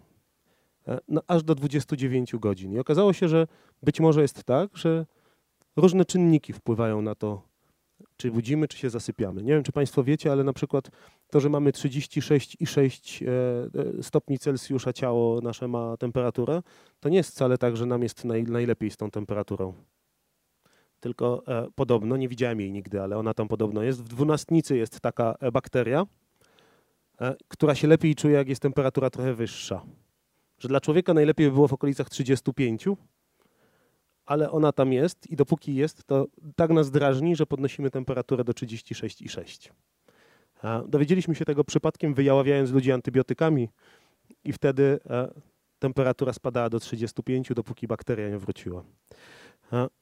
e, 0.88 0.98
no, 1.09 1.22
aż 1.27 1.42
do 1.42 1.55
29 1.55 2.37
godzin. 2.37 2.72
I 2.72 2.79
okazało 2.79 3.12
się, 3.12 3.29
że 3.29 3.46
być 3.83 4.01
może 4.01 4.22
jest 4.22 4.44
tak, 4.44 4.77
że 4.77 5.07
różne 5.77 6.05
czynniki 6.05 6.53
wpływają 6.53 7.03
na 7.03 7.14
to, 7.14 7.42
czy 8.16 8.31
budzimy, 8.31 8.68
czy 8.68 8.79
się 8.79 8.90
zasypiamy. 8.90 9.42
Nie 9.42 9.53
wiem, 9.53 9.62
czy 9.62 9.72
Państwo 9.72 10.05
wiecie, 10.05 10.33
ale 10.33 10.44
na 10.44 10.53
przykład 10.53 10.90
to, 11.31 11.40
że 11.40 11.48
mamy 11.48 11.70
36,6 11.70 13.25
e, 13.25 13.98
e, 13.98 14.03
stopni 14.03 14.38
Celsjusza 14.38 14.92
ciało 14.92 15.40
nasze 15.40 15.68
ma 15.68 15.96
temperaturę, 15.96 16.62
to 17.01 17.09
nie 17.09 17.16
jest 17.16 17.31
wcale 17.31 17.59
tak, 17.59 17.77
że 17.77 17.87
nam 17.87 18.03
jest 18.03 18.25
naj, 18.25 18.42
najlepiej 18.42 18.90
z 18.90 18.96
tą 18.96 19.11
temperaturą. 19.11 19.75
Tylko 21.03 21.42
e, 21.48 21.66
podobno, 21.75 22.16
nie 22.16 22.29
widziałem 22.29 22.61
jej 22.61 22.72
nigdy, 22.72 23.03
ale 23.03 23.18
ona 23.18 23.35
tam 23.35 23.48
podobno 23.48 23.83
jest. 23.83 24.03
W 24.03 24.09
dwunastnicy 24.09 24.77
jest 24.77 25.01
taka 25.01 25.35
e, 25.40 25.53
bakteria, 25.53 26.07
e, 27.20 27.37
która 27.48 27.75
się 27.75 27.88
lepiej 27.88 28.14
czuje, 28.14 28.35
jak 28.35 28.48
jest 28.48 28.62
temperatura 28.62 29.11
trochę 29.11 29.35
wyższa. 29.35 29.83
Że 30.59 30.68
dla 30.68 30.81
człowieka 30.81 31.14
najlepiej 31.14 31.46
by 31.46 31.53
było 31.53 31.68
w 31.68 31.72
okolicach 31.72 32.11
35, 32.11 32.85
ale 34.33 34.51
ona 34.51 34.73
tam 34.73 34.92
jest 34.92 35.31
i 35.31 35.37
dopóki 35.37 35.75
jest, 35.75 36.05
to 36.05 36.27
tak 36.57 36.71
nas 36.71 36.90
drażni, 36.90 37.37
że 37.37 37.47
podnosimy 37.47 37.90
temperaturę 37.90 38.45
do 38.45 38.53
36,6. 38.53 39.71
Dowiedzieliśmy 40.88 41.35
się 41.35 41.45
tego 41.45 41.64
przypadkiem, 41.64 42.14
wyjaławiając 42.14 42.71
ludzi 42.71 42.92
antybiotykami 42.92 43.68
i 44.45 44.53
wtedy 44.53 45.01
e, 45.11 45.29
temperatura 45.79 46.33
spadała 46.33 46.71
do 46.71 46.81
35, 46.81 47.49
dopóki 47.55 47.87
bakteria 47.87 48.29
nie 48.29 48.38
wróciła. 48.38 48.85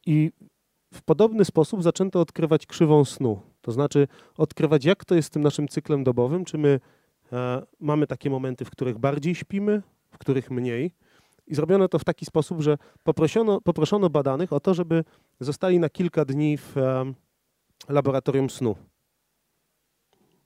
I 0.07 0.33
w 0.95 1.03
podobny 1.03 1.45
sposób 1.45 1.83
zaczęto 1.83 2.21
odkrywać 2.21 2.67
krzywą 2.67 3.05
snu. 3.05 3.41
To 3.61 3.73
znaczy 3.73 4.09
odkrywać, 4.37 4.85
jak 4.85 5.05
to 5.05 5.15
jest 5.15 5.29
z 5.29 5.31
tym 5.31 5.43
naszym 5.43 5.69
cyklem 5.69 6.05
dobowym, 6.05 6.45
czy 6.45 6.59
my 6.59 6.81
e, 7.33 7.63
mamy 7.81 8.07
takie 8.07 8.31
momenty, 8.31 8.65
w 8.65 8.71
których 8.71 8.99
bardziej 8.99 9.35
śpimy, 9.35 9.83
w 10.11 10.19
których 10.19 10.51
mniej, 10.51 10.93
i 11.51 11.55
zrobiono 11.55 11.89
to 11.89 11.99
w 11.99 12.05
taki 12.05 12.27
sposób, 12.27 12.61
że 12.61 12.79
poproszono, 13.05 13.61
poproszono 13.61 14.11
badanych 14.11 14.53
o 14.53 14.61
to, 14.61 14.75
żeby 14.75 15.05
zostali 15.41 15.79
na 15.79 15.89
kilka 15.89 16.25
dni 16.25 16.59
w 16.59 16.77
um, 16.77 17.15
laboratorium 17.89 18.51
snu. 18.51 18.77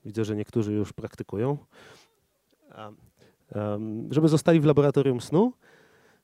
Widzę, 0.05 0.25
że 0.25 0.35
niektórzy 0.35 0.73
już 0.73 0.93
praktykują. 0.93 1.57
Żeby 4.09 4.27
zostali 4.27 4.59
w 4.59 4.65
laboratorium 4.65 5.21
snu 5.21 5.53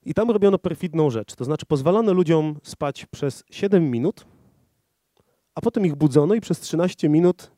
I 0.06 0.13
tam 0.13 0.32
robiono 0.32 0.58
perfidną 0.58 1.10
rzecz, 1.10 1.36
to 1.36 1.46
znaczy 1.46 1.65
pozwalano 1.65 2.13
ludziom 2.13 2.56
spać 2.63 3.06
przez 3.06 3.44
7 3.52 3.91
minut, 3.91 4.26
a 5.56 5.62
potem 5.62 5.86
ich 5.86 5.96
budzono 5.96 6.36
i 6.36 6.41
przez 6.41 6.60
13 6.60 7.10
minut 7.10 7.52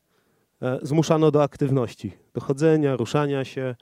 e, 0.62 0.78
zmuszano 0.82 1.30
do 1.30 1.42
aktywności, 1.42 2.12
do 2.34 2.40
chodzenia, 2.40 2.96
ruszania 2.96 3.44
się, 3.44 3.74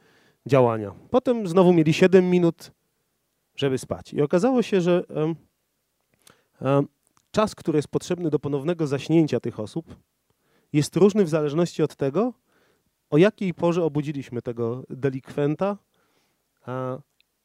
działania. 0.47 0.95
Potem 1.11 1.49
znowu 1.49 1.73
mieli 1.73 1.93
7 1.93 2.31
minut, 2.31 2.73
żeby 3.57 3.79
spać. 3.79 4.12
I 4.12 4.23
okazało 4.23 4.62
się, 4.62 4.81
że 4.81 5.05
czas, 7.31 7.55
który 7.55 7.79
jest 7.79 7.88
potrzebny 7.88 8.31
do 8.31 8.38
ponownego 8.38 8.87
zaśnięcia 8.87 9.41
tych 9.41 9.61
osób, 9.61 9.97
jest 10.73 10.97
różny 10.97 11.25
w 11.25 11.29
zależności 11.29 11.83
od 11.83 11.97
tego, 11.97 12.33
o 13.11 13.19
jakiej 13.19 13.55
porze 13.55 13.85
obudziliśmy 13.85 14.43
tego 14.43 14.85
delikwenta, 14.91 15.77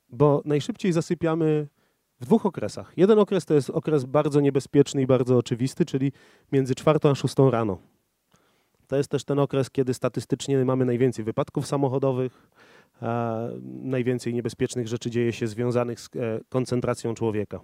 bo 0.09 0.41
najszybciej 0.45 0.93
zasypiamy 0.93 1.67
w 2.19 2.25
dwóch 2.25 2.45
okresach. 2.45 2.93
Jeden 2.97 3.19
okres 3.19 3.45
to 3.45 3.53
jest 3.53 3.69
okres 3.69 4.05
bardzo 4.05 4.39
niebezpieczny 4.39 5.01
i 5.01 5.07
bardzo 5.07 5.37
oczywisty, 5.37 5.85
czyli 5.85 6.11
między 6.51 6.75
czwartą 6.75 7.09
a 7.09 7.15
szóstą 7.15 7.51
rano. 7.51 7.77
To 8.87 8.95
jest 8.95 9.09
też 9.09 9.23
ten 9.23 9.39
okres, 9.39 9.69
kiedy 9.69 9.93
statystycznie 9.93 10.65
mamy 10.65 10.85
najwięcej 10.85 11.25
wypadków 11.25 11.67
samochodowych, 11.67 12.49
najwięcej 13.63 14.33
niebezpiecznych 14.33 14.87
rzeczy 14.87 15.09
dzieje 15.09 15.33
się 15.33 15.47
związanych 15.47 15.99
z 15.99 16.05
e, 16.05 16.39
koncentracją 16.49 17.13
człowieka. 17.13 17.59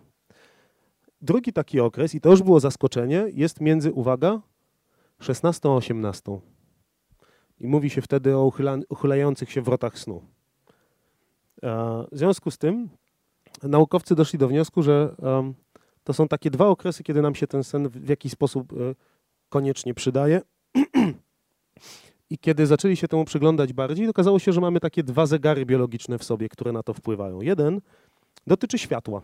Drugi 1.22 1.54
taki 1.54 1.80
okres, 1.80 2.16
i 2.16 2.22
to 2.22 2.30
już 2.30 2.44
było 2.44 2.60
zaskoczenie, 2.60 3.26
jest 3.34 3.62
między, 3.62 3.92
uwaga, 3.92 4.42
16 5.20 5.70
a 5.70 5.72
18. 5.72 6.40
I 7.60 7.68
mówi 7.68 7.90
się 7.90 8.02
wtedy 8.02 8.36
o 8.36 8.52
uchylających 8.90 9.52
się 9.52 9.62
wrotach 9.62 10.00
snu. 10.00 10.22
W 12.12 12.18
związku 12.18 12.52
z 12.52 12.58
tym 12.58 12.90
naukowcy 13.64 14.16
doszli 14.16 14.40
do 14.40 14.48
wniosku, 14.48 14.84
że 14.84 15.16
to 16.04 16.14
są 16.14 16.28
takie 16.28 16.50
dwa 16.50 16.68
okresy, 16.68 17.04
kiedy 17.04 17.22
nam 17.22 17.36
się 17.36 17.48
ten 17.48 17.64
sen 17.64 17.90
w 17.90 18.10
jakiś 18.10 18.32
sposób 18.32 18.74
e, 18.74 18.76
koniecznie 19.50 19.94
przydaje. 19.94 20.42
I 22.34 22.38
kiedy 22.38 22.68
zaczęli 22.68 22.96
się 22.96 23.08
temu 23.08 23.26
przyglądać 23.26 23.74
bardziej, 23.74 24.10
okazało 24.10 24.40
się, 24.40 24.54
że 24.54 24.62
mamy 24.62 24.80
takie 24.80 25.04
dwa 25.04 25.26
zegary 25.26 25.66
biologiczne 25.66 26.18
w 26.18 26.24
sobie, 26.24 26.50
które 26.50 26.72
na 26.72 26.84
to 26.84 26.94
wpływają. 26.94 27.42
Jeden 27.42 27.82
dotyczy 28.48 28.78
światła, 28.78 29.22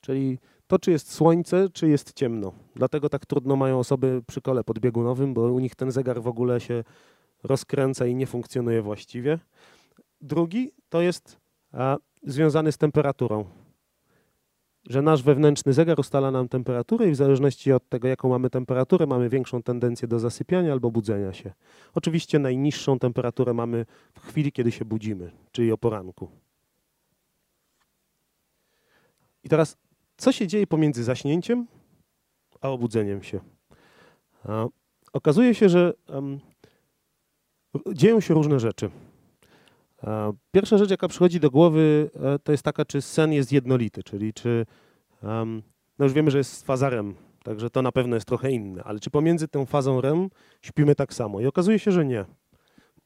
czyli 0.00 0.38
to, 0.66 0.78
czy 0.78 0.90
jest 0.90 1.12
słońce, 1.12 1.68
czy 1.72 1.88
jest 1.88 2.12
ciemno. 2.12 2.52
Dlatego 2.76 3.08
tak 3.08 3.26
trudno 3.26 3.56
mają 3.56 3.78
osoby 3.78 4.22
przy 4.26 4.40
kole 4.40 4.64
podbiegunowym, 4.64 5.34
bo 5.34 5.40
u 5.40 5.58
nich 5.58 5.74
ten 5.74 5.90
zegar 5.90 6.22
w 6.22 6.28
ogóle 6.28 6.60
się 6.60 6.84
rozkręca 7.42 8.06
i 8.06 8.14
nie 8.14 8.26
funkcjonuje 8.26 8.82
właściwie. 8.82 9.38
Drugi 10.20 10.72
to 10.88 11.00
jest 11.00 11.36
a, 11.72 11.96
związany 12.22 12.72
z 12.72 12.78
temperaturą. 12.78 13.44
Że 14.90 15.02
nasz 15.02 15.22
wewnętrzny 15.22 15.72
zegar 15.72 16.00
ustala 16.00 16.30
nam 16.30 16.48
temperaturę 16.48 17.08
i 17.08 17.10
w 17.10 17.16
zależności 17.16 17.72
od 17.72 17.88
tego, 17.88 18.08
jaką 18.08 18.28
mamy 18.28 18.50
temperaturę, 18.50 19.06
mamy 19.06 19.28
większą 19.28 19.62
tendencję 19.62 20.08
do 20.08 20.18
zasypiania 20.18 20.72
albo 20.72 20.90
budzenia 20.90 21.32
się. 21.32 21.52
Oczywiście 21.94 22.38
najniższą 22.38 22.98
temperaturę 22.98 23.54
mamy 23.54 23.86
w 24.14 24.20
chwili, 24.20 24.52
kiedy 24.52 24.72
się 24.72 24.84
budzimy, 24.84 25.30
czyli 25.52 25.72
o 25.72 25.78
poranku. 25.78 26.28
I 29.44 29.48
teraz 29.48 29.76
co 30.16 30.32
się 30.32 30.46
dzieje 30.46 30.66
pomiędzy 30.66 31.04
zaśnięciem 31.04 31.66
a 32.60 32.68
obudzeniem 32.68 33.22
się? 33.22 33.40
A, 34.44 34.66
okazuje 35.12 35.54
się, 35.54 35.68
że 35.68 35.94
um, 36.08 36.40
dzieją 37.92 38.20
się 38.20 38.34
różne 38.34 38.60
rzeczy. 38.60 38.90
A, 40.06 40.32
pierwsza 40.52 40.78
rzecz, 40.78 40.90
jaka 40.90 41.08
przychodzi 41.08 41.40
do 41.40 41.50
głowy, 41.50 42.10
e, 42.14 42.38
to 42.38 42.52
jest 42.52 42.64
taka, 42.64 42.84
czy 42.84 43.02
sen 43.02 43.32
jest 43.32 43.52
jednolity, 43.52 44.02
czyli 44.02 44.32
czy, 44.32 44.66
no 45.98 46.04
już 46.04 46.12
wiemy, 46.12 46.30
że 46.30 46.38
jest 46.38 46.66
faza 46.66 46.90
REM, 46.90 47.14
także 47.44 47.70
to 47.70 47.82
na 47.82 47.92
pewno 47.92 48.16
jest 48.16 48.26
trochę 48.26 48.50
inne, 48.50 48.84
ale 48.84 49.00
czy 49.00 49.10
pomiędzy 49.10 49.48
tą 49.48 49.66
fazą 49.66 50.00
REM 50.00 50.28
śpimy 50.62 50.94
tak 50.94 51.14
samo? 51.14 51.40
I 51.40 51.46
okazuje 51.46 51.78
się, 51.78 51.92
że 51.92 52.04
nie. 52.04 52.24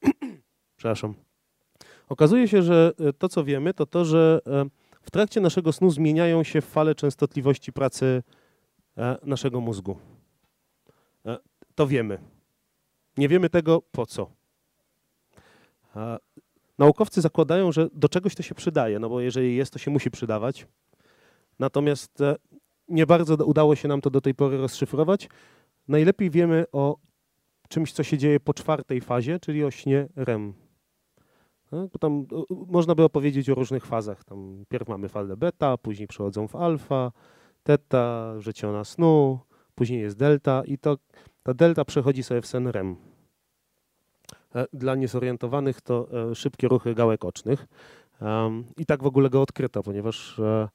Przepraszam. 0.76 1.14
Okazuje 2.08 2.48
się, 2.48 2.62
że 2.62 2.92
e, 2.98 3.12
to, 3.12 3.28
co 3.28 3.44
wiemy, 3.44 3.74
to 3.74 3.86
to, 3.86 4.04
że 4.04 4.40
e, 4.46 4.64
w 5.02 5.10
trakcie 5.10 5.40
naszego 5.40 5.72
snu 5.72 5.90
zmieniają 5.90 6.42
się 6.42 6.60
fale 6.60 6.94
częstotliwości 6.94 7.72
pracy 7.72 8.22
e, 8.98 9.18
naszego 9.22 9.60
mózgu. 9.60 9.98
E, 11.26 11.38
to 11.74 11.86
wiemy. 11.86 12.18
Nie 13.16 13.28
wiemy 13.28 13.50
tego 13.50 13.82
po 13.92 14.06
co. 14.06 14.30
Naukowcy 16.80 17.20
zakładają, 17.20 17.72
że 17.72 17.88
do 17.92 18.08
czegoś 18.08 18.34
to 18.34 18.42
się 18.42 18.54
przydaje, 18.54 18.98
no 18.98 19.08
bo 19.08 19.20
jeżeli 19.20 19.56
jest, 19.56 19.72
to 19.72 19.78
się 19.78 19.90
musi 19.90 20.10
przydawać. 20.10 20.66
Natomiast 21.58 22.20
e, 22.20 22.36
nie 22.88 23.06
bardzo 23.06 23.34
udało 23.44 23.76
się 23.76 23.88
nam 23.88 24.00
to 24.00 24.10
do 24.10 24.20
tej 24.20 24.34
pory 24.34 24.58
rozszyfrować. 24.58 25.28
Najlepiej 25.88 26.30
wiemy 26.30 26.64
o 26.72 26.96
czymś, 27.68 27.92
co 27.92 28.02
się 28.02 28.18
dzieje 28.18 28.40
po 28.40 28.54
czwartej 28.54 29.00
fazie, 29.00 29.38
czyli 29.40 29.64
o 29.64 29.70
śnie 29.70 30.08
REM. 30.16 30.54
No, 31.72 31.88
tam 32.00 32.26
można 32.66 32.94
by 32.94 33.04
opowiedzieć 33.04 33.50
o 33.50 33.54
różnych 33.54 33.86
fazach. 33.86 34.24
Tam 34.24 34.64
pierw 34.68 34.88
mamy 34.88 35.08
falę 35.08 35.36
beta, 35.36 35.76
później 35.78 36.08
przechodzą 36.08 36.48
w 36.48 36.56
alfa, 36.56 37.12
teta, 37.62 38.34
żeciona 38.38 38.84
snu, 38.84 39.38
później 39.74 40.00
jest 40.00 40.18
delta 40.18 40.62
i 40.64 40.78
to, 40.78 40.98
ta 41.42 41.54
delta 41.54 41.84
przechodzi 41.84 42.22
sobie 42.22 42.42
w 42.42 42.46
sen 42.46 42.66
REM. 42.66 43.09
E, 44.54 44.66
dla 44.72 44.94
niezorientowanych 44.94 45.80
to 45.80 46.08
e, 46.30 46.34
szybkie 46.34 46.68
ruchy 46.68 46.94
gałek 46.94 47.24
ocznych. 47.24 47.66
I 48.76 48.86
tak 48.86 49.02
w 49.02 49.06
ogóle 49.06 49.30
go 49.30 49.42
odkryto, 49.42 49.82
ponieważ 49.82 50.38
e, 50.38 50.68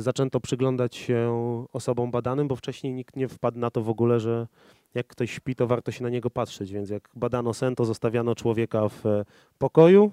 zaczęto 0.00 0.40
przyglądać 0.40 0.96
się 0.96 1.34
osobom 1.72 2.10
badanym, 2.10 2.48
bo 2.48 2.56
wcześniej 2.56 2.92
nikt 2.92 3.16
nie 3.16 3.28
wpadł 3.28 3.58
na 3.58 3.70
to 3.70 3.82
w 3.82 3.88
ogóle, 3.88 4.20
że 4.20 4.46
jak 4.94 5.06
ktoś 5.06 5.30
śpi, 5.30 5.54
to 5.54 5.66
warto 5.66 5.92
się 5.92 6.02
na 6.02 6.08
niego 6.08 6.30
patrzeć. 6.30 6.72
Więc 6.72 6.90
jak 6.90 7.08
badano 7.14 7.54
sen, 7.54 7.74
to 7.74 7.84
zostawiano 7.84 8.34
człowieka 8.34 8.88
w 8.88 9.02
pokoju, 9.58 10.12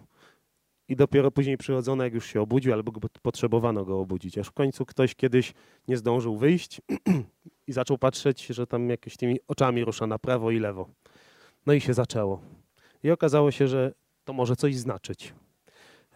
i 0.90 0.96
dopiero 0.96 1.32
później 1.32 1.58
przychodzono, 1.58 2.04
jak 2.04 2.14
już 2.14 2.26
się 2.26 2.42
obudził, 2.42 2.74
albo 2.74 2.92
potrzebowano 3.22 3.86
go 3.86 4.00
obudzić. 4.00 4.38
Aż 4.38 4.48
w 4.48 4.52
końcu 4.52 4.86
ktoś 4.86 5.16
kiedyś 5.16 5.54
nie 5.88 5.98
zdążył 5.98 6.38
wyjść 6.38 6.82
i 7.68 7.74
zaczął 7.74 7.98
patrzeć, 7.98 8.46
że 8.46 8.68
tam 8.68 8.90
jakieś 8.90 9.18
tymi 9.18 9.40
oczami 9.48 9.86
rusza 9.86 10.08
na 10.08 10.20
prawo 10.20 10.52
i 10.52 10.60
lewo. 10.60 10.90
No 11.66 11.74
i 11.74 11.82
się 11.82 11.94
zaczęło. 11.94 12.42
I 13.06 13.12
okazało 13.12 13.52
się, 13.52 13.68
że 13.68 13.94
to 14.24 14.34
może 14.34 14.56
coś 14.56 14.76
znaczyć. 14.76 15.34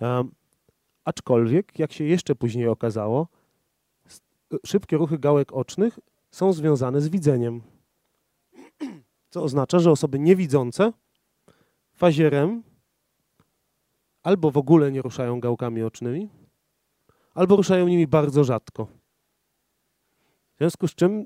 Um, 0.02 0.32
aczkolwiek, 1.04 1.80
jak 1.80 1.94
się 1.94 2.04
jeszcze 2.04 2.36
później 2.36 2.68
okazało, 2.68 3.28
szybkie 4.66 4.98
ruchy 4.98 5.20
gałek 5.20 5.54
ocznych 5.54 6.00
są 6.32 6.54
związane 6.54 7.02
z 7.02 7.10
widzeniem. 7.10 7.62
Co 9.30 9.44
oznacza, 9.44 9.80
że 9.80 9.92
osoby 9.92 10.20
niewidzące 10.20 10.94
w 11.94 11.98
fazie 11.98 12.30
REM 12.30 12.64
albo 14.24 14.52
w 14.52 14.58
ogóle 14.58 14.92
nie 14.92 15.02
ruszają 15.02 15.40
gałkami 15.40 15.84
ocznymi, 15.84 16.30
albo 17.34 17.56
ruszają 17.56 17.88
nimi 17.88 18.08
bardzo 18.08 18.44
rzadko. 18.44 18.86
W 20.56 20.58
związku 20.58 20.88
z 20.88 20.96
czym, 20.96 21.26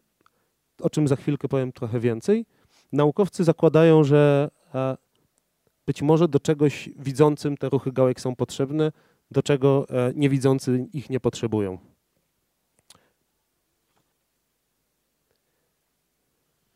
o 0.82 0.90
czym 0.90 1.08
za 1.08 1.16
chwilkę 1.16 1.48
powiem 1.48 1.72
trochę 1.72 2.00
więcej, 2.00 2.46
naukowcy 2.92 3.44
zakładają, 3.44 4.04
że 4.04 4.52
e, 4.76 5.03
być 5.86 6.02
może 6.02 6.28
do 6.28 6.40
czegoś 6.40 6.90
widzącym 7.00 7.58
te 7.58 7.70
ruchy 7.70 7.92
gałek 7.92 8.22
są 8.22 8.36
potrzebne, 8.36 8.92
do 9.32 9.44
czego 9.44 9.86
e, 9.90 10.14
niewidzący 10.16 10.88
ich 10.94 11.10
nie 11.10 11.20
potrzebują. 11.20 11.78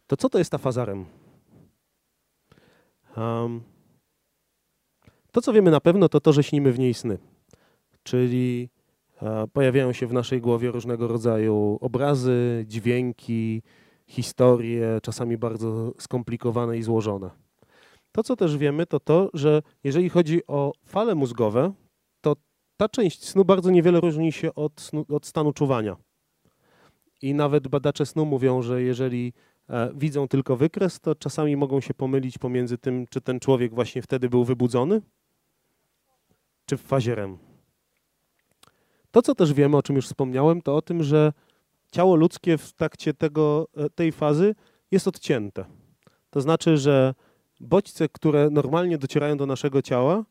To 0.08 0.18
co 0.18 0.30
to 0.30 0.38
jest 0.38 0.52
ta 0.52 0.58
faza 0.58 0.86
REM? 0.86 1.06
Um, 3.18 3.64
to, 5.32 5.42
co 5.42 5.54
wiemy 5.54 5.72
na 5.72 5.80
pewno, 5.80 6.10
to 6.10 6.20
to, 6.20 6.34
że 6.34 6.44
śnimy 6.44 6.72
w 6.72 6.80
niej 6.80 6.94
sny. 6.94 7.18
Czyli 8.04 8.70
e, 9.22 9.48
pojawiają 9.48 9.94
się 9.94 10.08
w 10.08 10.14
naszej 10.14 10.42
głowie 10.42 10.72
różnego 10.72 11.08
rodzaju 11.08 11.78
obrazy, 11.82 12.66
dźwięki, 12.68 13.62
historie, 14.08 15.00
czasami 15.04 15.38
bardzo 15.38 15.94
skomplikowane 16.00 16.78
i 16.78 16.84
złożone. 16.84 17.47
To, 18.12 18.24
co 18.24 18.36
też 18.36 18.58
wiemy, 18.58 18.86
to 18.86 19.00
to, 19.00 19.30
że 19.34 19.62
jeżeli 19.84 20.10
chodzi 20.10 20.48
o 20.48 20.74
fale 20.86 21.16
mózgowe, 21.16 21.74
to 22.22 22.36
ta 22.78 22.90
część 22.90 23.26
snu 23.26 23.46
bardzo 23.46 23.72
niewiele 23.72 24.00
różni 24.00 24.32
się 24.32 24.56
od, 24.56 24.82
snu, 24.82 25.06
od 25.10 25.26
stanu 25.26 25.54
czuwania. 25.54 25.96
I 27.22 27.34
nawet 27.34 27.68
badacze 27.68 28.06
snu 28.06 28.26
mówią, 28.26 28.62
że 28.62 28.82
jeżeli 28.82 29.34
e, 29.70 29.92
widzą 29.96 30.28
tylko 30.28 30.58
wykres, 30.58 31.00
to 31.00 31.16
czasami 31.16 31.58
mogą 31.58 31.82
się 31.82 31.94
pomylić 31.94 32.38
pomiędzy 32.38 32.78
tym, 32.78 33.06
czy 33.10 33.22
ten 33.22 33.40
człowiek 33.40 33.76
właśnie 33.76 34.02
wtedy 34.02 34.30
był 34.30 34.44
wybudzony, 34.44 35.02
czy 36.66 36.78
w 36.78 36.82
fazie 36.82 37.16
REM. 37.16 37.38
To, 39.12 39.22
co 39.22 39.36
też 39.36 39.54
wiemy, 39.54 39.78
o 39.78 39.84
czym 39.84 39.96
już 39.96 40.06
wspomniałem, 40.06 40.62
to 40.62 40.76
o 40.76 40.82
tym, 40.82 41.04
że 41.04 41.34
ciało 41.92 42.16
ludzkie 42.16 42.58
w 42.58 42.74
trakcie 42.74 43.14
tego, 43.14 43.68
e, 43.78 43.90
tej 43.90 44.12
fazy 44.12 44.56
jest 44.92 45.08
odcięte. 45.08 45.66
To 46.30 46.42
znaczy, 46.42 46.78
że 46.78 47.14
bodźce, 47.60 48.10
które 48.10 48.50
normalnie 48.50 48.98
docierają 48.98 49.38
do 49.38 49.46
naszego 49.46 49.82
ciała, 49.82 50.24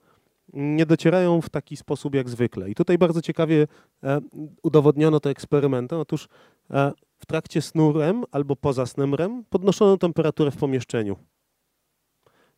nie 0.52 0.86
docierają 0.86 1.40
w 1.40 1.48
taki 1.48 1.76
sposób 1.76 2.14
jak 2.14 2.28
zwykle. 2.28 2.70
I 2.70 2.74
tutaj 2.74 2.98
bardzo 2.98 3.22
ciekawie 3.22 3.66
e, 4.02 4.20
udowodniono 4.62 5.20
to 5.20 5.30
eksperymentem. 5.30 5.98
Otóż 5.98 6.28
e, 6.70 6.92
w 7.18 7.26
trakcie 7.26 7.62
snu 7.62 7.92
REM 7.92 8.24
albo 8.30 8.56
poza 8.56 8.86
snem 8.86 9.14
REM 9.14 9.44
podnoszono 9.50 9.96
temperaturę 9.96 10.50
w 10.50 10.56
pomieszczeniu. 10.56 11.16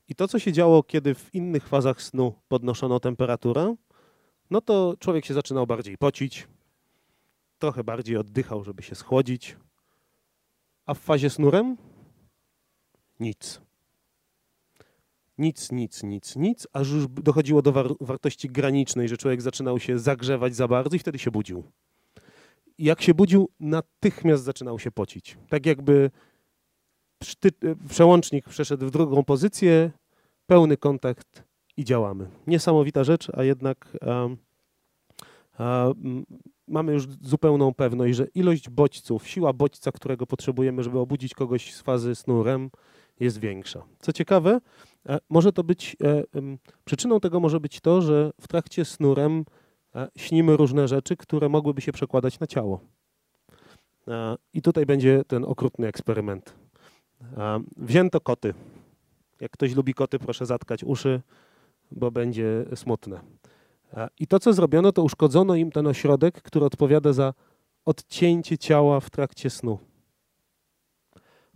I 0.08 0.14
to, 0.14 0.28
co 0.28 0.38
się 0.38 0.52
działo, 0.52 0.82
kiedy 0.82 1.14
w 1.14 1.34
innych 1.34 1.68
fazach 1.68 2.02
snu 2.02 2.34
podnoszono 2.48 3.00
temperaturę, 3.00 3.74
no 4.50 4.60
to 4.60 4.94
człowiek 4.98 5.24
się 5.24 5.34
zaczynał 5.34 5.66
bardziej 5.66 5.98
pocić, 5.98 6.48
trochę 7.58 7.84
bardziej 7.84 8.16
oddychał, 8.16 8.64
żeby 8.64 8.82
się 8.82 8.94
schłodzić, 8.94 9.56
a 10.86 10.94
w 10.94 10.98
fazie 10.98 11.30
snu 11.30 11.50
REM 11.50 11.76
nic. 13.20 13.67
Nic, 15.38 15.72
nic, 15.72 16.02
nic, 16.02 16.36
nic, 16.36 16.66
aż 16.72 16.90
już 16.90 17.08
dochodziło 17.08 17.62
do 17.62 17.72
war 17.72 17.86
wartości 18.00 18.48
granicznej, 18.48 19.08
że 19.08 19.16
człowiek 19.16 19.42
zaczynał 19.42 19.78
się 19.78 19.98
zagrzewać 19.98 20.56
za 20.56 20.68
bardzo 20.68 20.96
i 20.96 20.98
wtedy 20.98 21.18
się 21.18 21.30
budził. 21.30 21.64
Jak 22.78 23.02
się 23.02 23.14
budził, 23.14 23.48
natychmiast 23.60 24.44
zaczynał 24.44 24.78
się 24.78 24.90
pocić. 24.90 25.38
Tak 25.48 25.66
jakby 25.66 26.10
przełącznik 27.88 28.48
przeszedł 28.48 28.86
w 28.86 28.90
drugą 28.90 29.24
pozycję, 29.24 29.90
pełny 30.46 30.76
kontakt 30.76 31.44
i 31.76 31.84
działamy. 31.84 32.30
Niesamowita 32.46 33.04
rzecz, 33.04 33.30
a 33.34 33.42
jednak 33.42 33.96
mamy 36.68 36.92
już 36.92 37.06
zupełną 37.22 37.74
pewność, 37.74 38.16
że 38.16 38.26
ilość 38.34 38.68
bodźców, 38.68 39.28
siła 39.28 39.52
bodźca, 39.52 39.92
którego 39.92 40.26
potrzebujemy, 40.26 40.82
żeby 40.82 40.98
obudzić 40.98 41.34
kogoś 41.34 41.74
z 41.74 41.80
fazy 41.80 42.14
snu 42.14 42.42
REM, 42.42 42.70
jest 43.20 43.38
większa. 43.38 43.84
Co 44.00 44.12
ciekawe, 44.12 44.60
może 45.28 45.52
to 45.52 45.64
być, 45.64 45.96
e, 46.04 46.24
przyczyną 46.84 47.20
tego 47.20 47.40
może 47.40 47.60
być 47.60 47.80
to, 47.80 48.02
że 48.02 48.30
w 48.40 48.48
trakcie 48.48 48.84
snu 48.84 49.14
REM 49.14 49.44
e, 49.94 50.08
śnimy 50.16 50.56
różne 50.56 50.88
rzeczy, 50.88 51.16
które 51.16 51.48
mogłyby 51.48 51.80
się 51.80 51.92
przekładać 51.92 52.40
na 52.40 52.46
ciało. 52.46 52.80
I 54.54 54.62
tutaj 54.62 54.86
będzie 54.86 55.24
ten 55.26 55.44
okrutny 55.44 55.86
eksperyment. 55.86 56.54
Wzięto 57.76 58.20
koty. 58.20 58.54
Jak 59.40 59.50
ktoś 59.50 59.74
lubi 59.74 59.94
koty, 59.94 60.18
proszę 60.18 60.46
zatkać 60.46 60.84
uszy, 60.84 61.20
bo 61.90 62.10
będzie 62.10 62.64
smutne. 62.74 63.20
I 64.18 64.26
to, 64.26 64.40
co 64.40 64.52
zrobiono, 64.52 64.92
to 64.92 65.02
uszkodzono 65.02 65.54
im 65.54 65.70
ten 65.70 65.86
ośrodek, 65.86 66.42
który 66.42 66.64
odpowiada 66.64 67.12
za 67.12 67.34
odcięcie 67.84 68.58
ciała 68.58 69.00
w 69.00 69.10
trakcie 69.10 69.50
snu. 69.50 69.78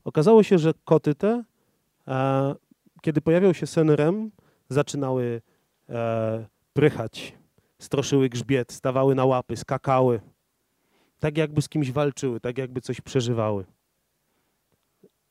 Okazało 0.05 0.43
się, 0.43 0.59
że 0.59 0.75
koty 0.85 1.15
te 1.15 1.45
kiedy 3.03 3.21
pojawiał 3.21 3.55
się 3.55 3.67
sen 3.67 3.91
REM, 3.91 4.31
zaczynały 4.69 5.43
e, 5.89 6.47
prychać, 6.73 7.35
stroszyły 7.79 8.29
grzbiet, 8.29 8.73
stawały 8.73 9.15
na 9.15 9.25
łapy, 9.25 9.57
skakały. 9.57 10.21
Tak 11.21 11.39
jakby 11.39 11.63
z 11.63 11.69
kimś 11.69 11.93
walczyły, 11.93 12.41
tak 12.41 12.59
jakby 12.59 12.81
coś 12.81 13.01
przeżywały. 13.01 13.65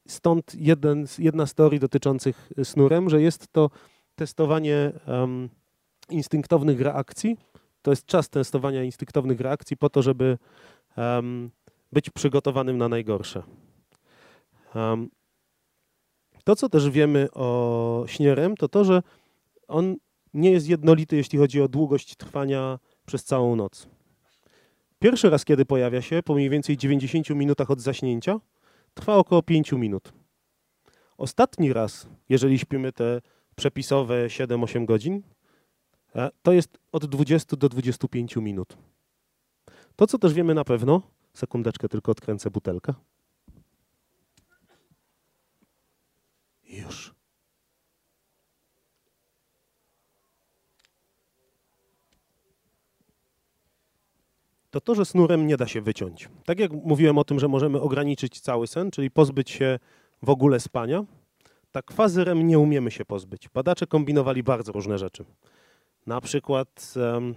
Stąd 0.07 0.55
jeden, 0.55 1.05
jedna 1.19 1.45
z 1.45 1.53
teorii 1.53 1.79
dotyczących 1.79 2.51
snu 2.63 2.89
REM, 2.89 3.09
że 3.09 3.21
jest 3.21 3.47
to 3.51 3.69
testowanie 4.15 4.91
um, 5.07 5.49
instynktownych 6.09 6.81
reakcji. 6.81 7.37
To 7.81 7.91
jest 7.91 8.05
czas 8.05 8.29
testowania 8.29 8.83
instynktownych 8.83 9.39
reakcji 9.39 9.77
po 9.77 9.89
to, 9.89 10.01
żeby 10.01 10.37
um, 10.97 11.51
być 11.91 12.09
przygotowanym 12.09 12.77
na 12.77 12.89
najgorsze. 12.89 13.43
Um, 14.75 15.09
to, 16.43 16.55
co 16.55 16.69
też 16.69 16.89
wiemy 16.89 17.31
o 17.31 18.03
śnierem, 18.07 18.57
to 18.57 18.67
to, 18.67 18.83
że 18.83 19.03
on 19.67 19.95
nie 20.33 20.51
jest 20.51 20.69
jednolity, 20.69 21.15
jeśli 21.15 21.39
chodzi 21.39 21.61
o 21.61 21.67
długość 21.67 22.15
trwania 22.15 22.79
przez 23.05 23.23
całą 23.23 23.55
noc. 23.55 23.87
Pierwszy 24.99 25.29
raz, 25.29 25.45
kiedy 25.45 25.65
pojawia 25.65 26.01
się, 26.01 26.23
po 26.23 26.33
mniej 26.33 26.49
więcej 26.49 26.77
90 26.77 27.29
minutach 27.29 27.71
od 27.71 27.81
zaśnięcia, 27.81 28.39
trwa 28.93 29.15
około 29.15 29.41
5 29.41 29.71
minut. 29.71 30.13
Ostatni 31.17 31.73
raz, 31.73 32.07
jeżeli 32.29 32.59
śpimy 32.59 32.91
te 32.91 33.21
przepisowe 33.55 34.27
7-8 34.27 34.85
godzin, 34.85 35.21
e, 36.15 36.29
to 36.41 36.51
jest 36.53 36.77
od 36.91 37.05
20 37.05 37.57
do 37.57 37.69
25 37.69 38.35
minut. 38.35 38.77
To, 39.95 40.07
co 40.07 40.17
też 40.17 40.33
wiemy 40.33 40.53
na 40.53 40.63
pewno, 40.63 41.01
sekundeczkę 41.33 41.89
tylko 41.89 42.11
odkręcę 42.11 42.51
butelkę. 42.51 42.93
Już. 46.71 47.13
To 54.71 54.81
to, 54.81 54.95
że 54.95 55.05
snurem 55.05 55.47
nie 55.47 55.57
da 55.57 55.67
się 55.67 55.81
wyciąć. 55.81 56.29
Tak 56.45 56.59
jak 56.59 56.71
mówiłem 56.71 57.17
o 57.17 57.23
tym, 57.23 57.39
że 57.39 57.47
możemy 57.47 57.81
ograniczyć 57.81 58.39
cały 58.39 58.67
sen, 58.67 58.91
czyli 58.91 59.11
pozbyć 59.11 59.49
się 59.49 59.79
w 60.23 60.29
ogóle 60.29 60.59
spania, 60.59 61.03
tak 61.71 61.91
fazy 61.91 62.23
REM 62.23 62.47
nie 62.47 62.59
umiemy 62.59 62.91
się 62.91 63.05
pozbyć. 63.05 63.49
Badacze 63.49 63.87
kombinowali 63.87 64.43
bardzo 64.43 64.71
różne 64.71 64.97
rzeczy. 64.97 65.25
Na 66.07 66.21
przykład 66.21 66.93
um, 67.13 67.35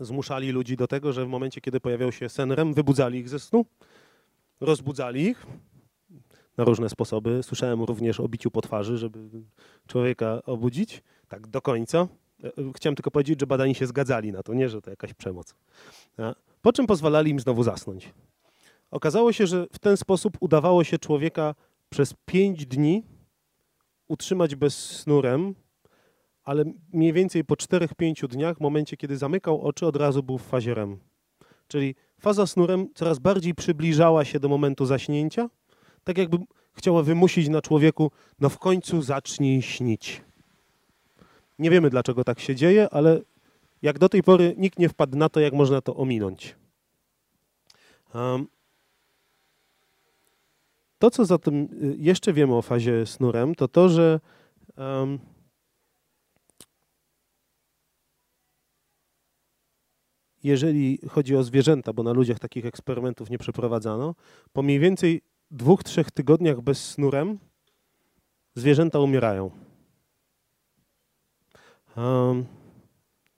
zmuszali 0.00 0.50
ludzi 0.50 0.76
do 0.76 0.86
tego, 0.86 1.12
że 1.12 1.24
w 1.24 1.28
momencie, 1.28 1.60
kiedy 1.60 1.80
pojawiał 1.80 2.12
się 2.12 2.28
sen 2.28 2.52
REM, 2.52 2.74
wybudzali 2.74 3.18
ich 3.18 3.28
ze 3.28 3.38
snu, 3.38 3.64
rozbudzali 4.60 5.22
ich, 5.26 5.46
na 6.56 6.64
różne 6.64 6.88
sposoby. 6.88 7.42
Słyszałem 7.42 7.82
również 7.82 8.20
o 8.20 8.28
biciu 8.28 8.50
po 8.50 8.62
twarzy, 8.62 8.98
żeby 8.98 9.18
człowieka 9.86 10.42
obudzić. 10.46 11.02
Tak 11.28 11.46
do 11.46 11.62
końca. 11.62 12.08
E, 12.44 12.50
chciałem 12.76 12.96
tylko 12.96 13.10
powiedzieć, 13.10 13.40
że 13.40 13.46
badani 13.46 13.74
się 13.74 13.86
zgadzali 13.86 14.32
na 14.32 14.42
to, 14.42 14.54
nie, 14.54 14.68
że 14.68 14.82
to 14.82 14.90
jakaś 14.90 15.14
przemoc. 15.14 15.54
Po 16.62 16.72
czym 16.72 16.86
pozwalali 16.86 17.30
im 17.30 17.40
znowu 17.40 17.62
zasnąć. 17.62 18.14
Okazało 18.90 19.32
się, 19.32 19.46
że 19.46 19.66
w 19.72 19.78
ten 19.78 19.96
sposób 19.96 20.36
udawało 20.40 20.84
się 20.84 20.98
człowieka 20.98 21.54
przez 21.88 22.14
pięć 22.26 22.66
dni 22.66 23.02
utrzymać 24.08 24.54
bez 24.54 25.00
snurem, 25.00 25.54
ale 26.44 26.64
mniej 26.92 27.12
więcej 27.12 27.44
po 27.44 27.54
4-5 27.54 28.28
dniach, 28.28 28.56
w 28.56 28.60
momencie 28.60 28.96
kiedy 28.96 29.16
zamykał 29.16 29.62
oczy, 29.62 29.86
od 29.86 29.96
razu 29.96 30.22
był 30.22 30.38
w 30.38 30.42
fazie 30.42 30.74
REM. 30.74 30.98
Czyli 31.68 31.94
faza 32.20 32.46
snurem 32.46 32.88
coraz 32.94 33.18
bardziej 33.18 33.54
przybliżała 33.54 34.24
się 34.24 34.40
do 34.40 34.48
momentu 34.48 34.86
zaśnięcia, 34.86 35.50
tak 36.04 36.18
jakby 36.18 36.38
chciała 36.72 37.02
wymusić 37.02 37.48
na 37.48 37.62
człowieku, 37.62 38.10
no 38.40 38.48
w 38.48 38.58
końcu 38.58 39.02
zacznij 39.02 39.62
śnić. 39.62 40.22
Nie 41.58 41.70
wiemy, 41.70 41.90
dlaczego 41.90 42.24
tak 42.24 42.40
się 42.40 42.54
dzieje, 42.54 42.88
ale 42.90 43.20
jak 43.82 43.98
do 43.98 44.08
tej 44.08 44.22
pory 44.22 44.54
nikt 44.58 44.78
nie 44.78 44.88
wpadł 44.88 45.16
na 45.16 45.28
to, 45.28 45.40
jak 45.40 45.52
można 45.52 45.80
to 45.80 45.96
ominąć. 45.96 46.56
To, 50.98 51.10
co 51.10 51.24
zatem 51.24 51.54
y, 51.62 51.96
jeszcze 51.98 52.32
wiemy 52.32 52.54
o 52.54 52.62
fazie 52.62 53.06
snurem, 53.06 53.54
to 53.54 53.68
to, 53.68 53.88
że 53.88 54.20
jeżeli 60.42 60.98
chodzi 61.10 61.36
o 61.36 61.42
zwierzęta, 61.42 61.92
bo 61.92 62.02
na 62.02 62.12
ludziach 62.12 62.38
takich 62.38 62.66
eksperymentów 62.66 63.30
nie 63.30 63.38
przeprowadzano, 63.38 64.14
po 64.52 64.62
mniej 64.62 64.78
więcej 64.78 65.22
dwóch, 65.54 65.84
trzech 65.84 66.10
tygodniach 66.10 66.60
bez 66.60 66.90
snurem 66.90 67.38
zwierzęta 68.54 68.98
umierają. 68.98 69.50
Um, 71.96 72.46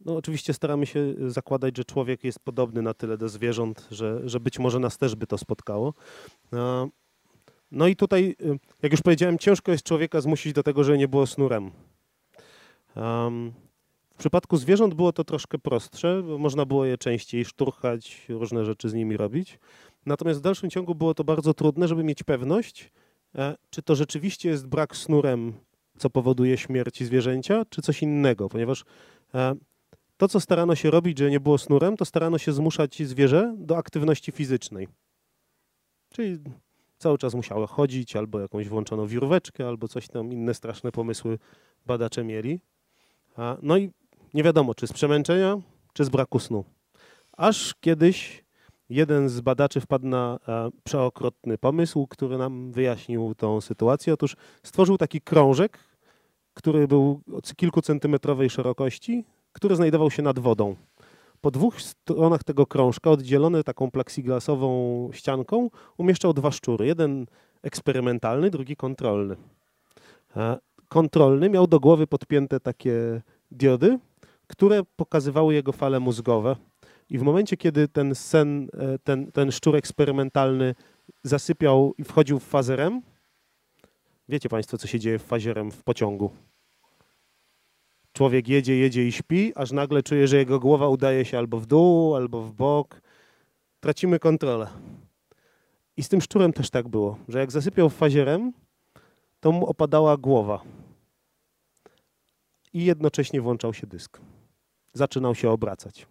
no 0.04 0.16
oczywiście 0.16 0.54
staramy 0.54 0.86
się 0.86 1.14
zakładać, 1.26 1.76
że 1.76 1.84
człowiek 1.84 2.24
jest 2.24 2.40
podobny 2.40 2.82
na 2.82 2.94
tyle 2.94 3.18
do 3.18 3.28
zwierząt, 3.28 3.88
że, 3.90 4.28
że 4.28 4.40
być 4.40 4.58
może 4.58 4.78
nas 4.78 4.98
też 4.98 5.14
by 5.14 5.26
to 5.26 5.38
spotkało. 5.38 5.94
Um, 6.52 6.90
no 7.70 7.86
i 7.86 7.96
tutaj, 7.96 8.36
y, 8.40 8.58
jak 8.82 8.92
już 8.92 9.02
powiedziałem, 9.02 9.38
ciężko 9.38 9.72
jest 9.72 9.84
człowieka 9.84 10.20
zmusić 10.20 10.52
do 10.52 10.62
tego, 10.62 10.84
że 10.84 10.98
nie 10.98 11.08
było 11.08 11.26
snurem. 11.26 11.70
Um, 12.96 13.52
w 14.14 14.18
przypadku 14.18 14.56
zwierząt 14.56 14.94
było 14.94 15.12
to 15.12 15.24
troszkę 15.24 15.58
prostsze, 15.58 16.22
można 16.38 16.64
było 16.64 16.84
je 16.84 16.98
częściej 16.98 17.44
szturchać, 17.44 18.26
różne 18.28 18.64
rzeczy 18.64 18.88
z 18.88 18.94
nimi 18.94 19.16
robić. 19.16 19.58
Natomiast 20.06 20.40
w 20.40 20.42
dalszym 20.42 20.70
ciągu 20.70 20.94
było 20.94 21.14
to 21.14 21.24
bardzo 21.24 21.54
trudne, 21.54 21.88
żeby 21.88 22.04
mieć 22.04 22.22
pewność, 22.22 22.92
e, 23.34 23.56
czy 23.70 23.82
to 23.82 23.94
rzeczywiście 23.94 24.48
jest 24.48 24.66
brak 24.66 24.96
snurem, 24.96 25.52
co 25.98 26.10
powoduje 26.10 26.58
śmierć 26.58 27.04
zwierzęcia, 27.04 27.64
czy 27.70 27.82
coś 27.82 28.02
innego, 28.02 28.48
ponieważ 28.48 28.84
e, 29.34 29.54
to, 30.16 30.28
co 30.28 30.40
starano 30.40 30.74
się 30.74 30.90
robić, 30.90 31.18
że 31.18 31.30
nie 31.30 31.40
było 31.40 31.58
snurem, 31.58 31.96
to 31.96 32.04
starano 32.04 32.38
się 32.38 32.52
zmuszać 32.52 33.02
zwierzę 33.02 33.54
do 33.58 33.76
aktywności 33.76 34.32
fizycznej. 34.32 34.88
Czyli 36.10 36.38
cały 36.98 37.18
czas 37.18 37.34
musiało 37.34 37.66
chodzić, 37.66 38.16
albo 38.16 38.40
jakąś 38.40 38.68
włączono 38.68 39.06
wiróweczkę, 39.06 39.68
albo 39.68 39.88
coś 39.88 40.08
tam, 40.08 40.32
inne 40.32 40.54
straszne 40.54 40.92
pomysły 40.92 41.38
badacze 41.86 42.24
mieli. 42.24 42.60
No 43.62 43.76
i 43.76 43.90
nie 44.34 44.42
wiadomo, 44.42 44.74
czy 44.74 44.86
z 44.86 44.92
przemęczenia, 44.92 45.60
czy 45.92 46.04
z 46.04 46.08
braku 46.08 46.38
snu. 46.38 46.64
Aż 47.32 47.74
kiedyś 47.80 48.45
jeden 48.88 49.28
z 49.28 49.40
badaczy 49.40 49.80
wpadł 49.80 50.06
na 50.06 50.38
e, 50.48 50.70
przeokrotny 50.84 51.58
pomysł, 51.58 52.06
który 52.06 52.38
nam 52.38 52.72
wyjaśnił 52.72 53.34
tą 53.34 53.60
sytuację. 53.60 54.14
Otóż 54.14 54.36
stworzył 54.62 54.98
taki 54.98 55.20
krążek, 55.20 55.78
który 56.54 56.88
był 56.88 57.20
kilku 57.56 57.82
centymetrowej 57.82 58.50
szerokości, 58.50 59.24
który 59.52 59.76
znajdował 59.76 60.10
się 60.10 60.22
nad 60.22 60.38
wodą. 60.38 60.76
Po 61.40 61.50
dwóch 61.50 61.80
stronach 61.82 62.44
tego 62.44 62.66
krążka, 62.66 63.10
oddzielony 63.10 63.64
taką 63.64 63.90
plexiglasową 63.90 65.10
ścianką, 65.12 65.70
umieszczał 65.96 66.32
dwa 66.32 66.50
szczury. 66.50 66.86
Jeden 66.86 67.26
eksperymentalny, 67.62 68.50
drugi 68.50 68.76
kontrolny. 68.76 69.36
Kontrolny 70.88 71.50
miał 71.50 71.66
do 71.66 71.80
głowy 71.80 72.06
podpięte 72.06 72.60
takie 72.60 73.22
diody, 73.50 73.98
które 74.46 74.82
pokazywały 74.96 75.54
jego 75.54 75.72
fale 75.72 76.00
mózgowe. 76.00 76.56
I 77.10 77.18
w 77.18 77.22
momencie, 77.22 77.56
kiedy 77.56 77.88
ten 77.88 78.14
sen, 78.14 78.68
e, 78.72 78.98
ten, 78.98 79.32
ten 79.32 79.52
szczur 79.52 79.76
eksperymentalny 79.76 80.74
zasypiał 81.22 81.94
i 81.98 82.04
wchodził 82.04 82.38
w 82.38 82.44
fazę 82.44 82.76
REM, 82.76 83.02
wiecie 84.28 84.48
Państwo, 84.48 84.78
co 84.78 84.86
się 84.86 85.00
dzieje 85.00 85.18
w 85.18 85.22
fazie 85.22 85.54
REM 85.54 85.70
w 85.70 85.82
pociągu. 85.82 86.30
Człowiek 88.12 88.48
jedzie, 88.48 88.76
jedzie 88.76 89.06
i 89.06 89.12
śpi, 89.12 89.52
aż 89.54 89.72
nagle 89.72 90.02
czuje, 90.02 90.28
że 90.28 90.36
jego 90.36 90.60
głowa 90.60 90.88
udaje 90.88 91.24
się 91.24 91.38
albo 91.38 91.60
w 91.60 91.66
dół, 91.66 92.16
albo 92.16 92.42
w 92.42 92.52
bok. 92.52 93.00
Tracimy 93.80 94.18
kontrolę. 94.18 94.68
I 95.96 96.02
z 96.02 96.08
tym 96.08 96.20
szczurem 96.20 96.52
też 96.52 96.70
tak 96.70 96.88
było, 96.88 97.18
że 97.28 97.38
jak 97.38 97.50
zasypiał 97.50 97.90
w 97.90 97.94
fazie 97.94 98.24
REM, 98.24 98.52
to 99.40 99.52
mu 99.52 99.66
opadała 99.66 100.16
głowa. 100.16 100.62
I 102.72 102.84
jednocześnie 102.84 103.40
włączał 103.40 103.74
się 103.74 103.86
dysk. 103.86 104.20
Zaczynał 104.92 105.34
się 105.34 105.50
obracać. 105.50 106.06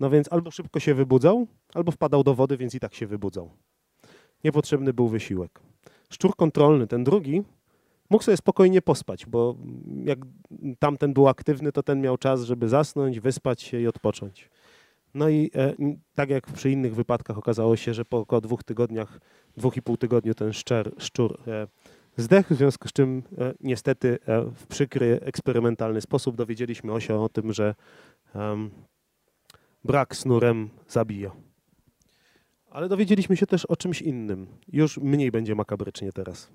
No 0.00 0.10
więc 0.10 0.32
albo 0.32 0.50
szybko 0.50 0.80
się 0.80 0.94
wybudzał, 0.94 1.46
albo 1.74 1.92
wpadał 1.92 2.24
do 2.24 2.34
wody, 2.34 2.56
więc 2.56 2.74
i 2.74 2.80
tak 2.80 2.94
się 2.94 3.06
wybudzał. 3.06 3.50
Niepotrzebny 4.44 4.92
był 4.92 5.08
wysiłek. 5.08 5.60
Szczur 6.10 6.36
kontrolny, 6.36 6.86
ten 6.86 7.04
drugi, 7.04 7.42
mógł 8.10 8.24
sobie 8.24 8.36
spokojnie 8.36 8.82
pospać, 8.82 9.26
bo 9.26 9.56
jak 10.04 10.18
tamten 10.78 11.12
był 11.12 11.28
aktywny, 11.28 11.72
to 11.72 11.82
ten 11.82 12.00
miał 12.00 12.16
czas, 12.16 12.42
żeby 12.42 12.68
zasnąć, 12.68 13.20
wyspać 13.20 13.62
się 13.62 13.80
i 13.80 13.86
odpocząć. 13.86 14.50
No 15.14 15.28
i 15.28 15.50
e, 15.54 15.74
tak 16.14 16.30
jak 16.30 16.46
przy 16.46 16.70
innych 16.70 16.94
wypadkach 16.94 17.38
okazało 17.38 17.76
się, 17.76 17.94
że 17.94 18.04
po 18.04 18.18
około 18.18 18.40
dwóch 18.40 18.64
tygodniach, 18.64 19.20
dwóch 19.56 19.76
i 19.76 19.82
pół 19.82 19.96
tygodniu 19.96 20.34
ten 20.34 20.52
szczer, 20.52 20.92
szczur 20.98 21.38
e, 21.46 21.66
zdechł, 22.16 22.54
w 22.54 22.56
związku 22.56 22.88
z 22.88 22.92
czym 22.92 23.22
e, 23.38 23.54
niestety 23.60 24.18
e, 24.26 24.42
w 24.42 24.66
przykry, 24.66 25.20
eksperymentalny 25.22 26.00
sposób 26.00 26.36
dowiedzieliśmy 26.36 27.00
się 27.00 27.20
o 27.20 27.28
tym, 27.28 27.52
że 27.52 27.74
brak 29.84 30.16
snurem 30.16 30.70
zabija. 30.88 31.30
Ale 32.70 32.88
dowiedzieliśmy 32.88 33.36
się 33.36 33.46
też 33.46 33.66
o 33.66 33.76
czymś 33.76 34.02
innym. 34.02 34.46
Już 34.68 34.98
mniej 34.98 35.30
będzie 35.30 35.54
makabrycznie 35.54 36.12
teraz. 36.12 36.50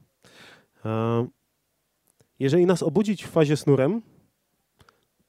Jeżeli 2.40 2.66
nas 2.66 2.84
obudzić 2.84 3.26
w 3.26 3.30
fazie 3.30 3.58
snurem, 3.58 4.02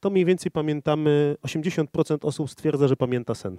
to 0.00 0.10
mniej 0.10 0.24
więcej 0.24 0.50
pamiętamy, 0.50 1.36
80% 1.42 2.26
osób 2.26 2.50
stwierdza, 2.50 2.88
że 2.88 2.96
pamięta 2.96 3.34
sen. 3.34 3.58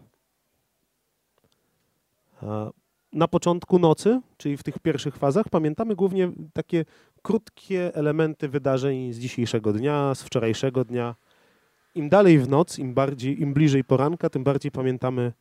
Na 3.13 3.27
początku 3.27 3.79
nocy, 3.79 4.21
czyli 4.37 4.57
w 4.57 4.63
tych 4.63 4.79
pierwszych 4.79 5.17
fazach, 5.17 5.49
pamiętamy 5.49 5.95
głównie 5.95 6.31
takie 6.53 6.85
krótkie 7.21 7.95
elementy 7.95 8.49
wydarzeń 8.49 9.13
z 9.13 9.19
dzisiejszego 9.19 9.73
dnia, 9.73 10.15
z 10.15 10.23
wczorajszego 10.23 10.85
dnia. 10.85 11.15
Im 11.97 12.09
dalej 12.09 12.39
w 12.39 12.49
noc, 12.49 12.79
im 12.79 12.93
bardziej, 12.93 13.41
im 13.41 13.53
bliżej 13.53 13.83
poranka, 13.83 14.29
tym 14.29 14.43
bardziej 14.43 14.71
pamiętamy, 14.71 15.33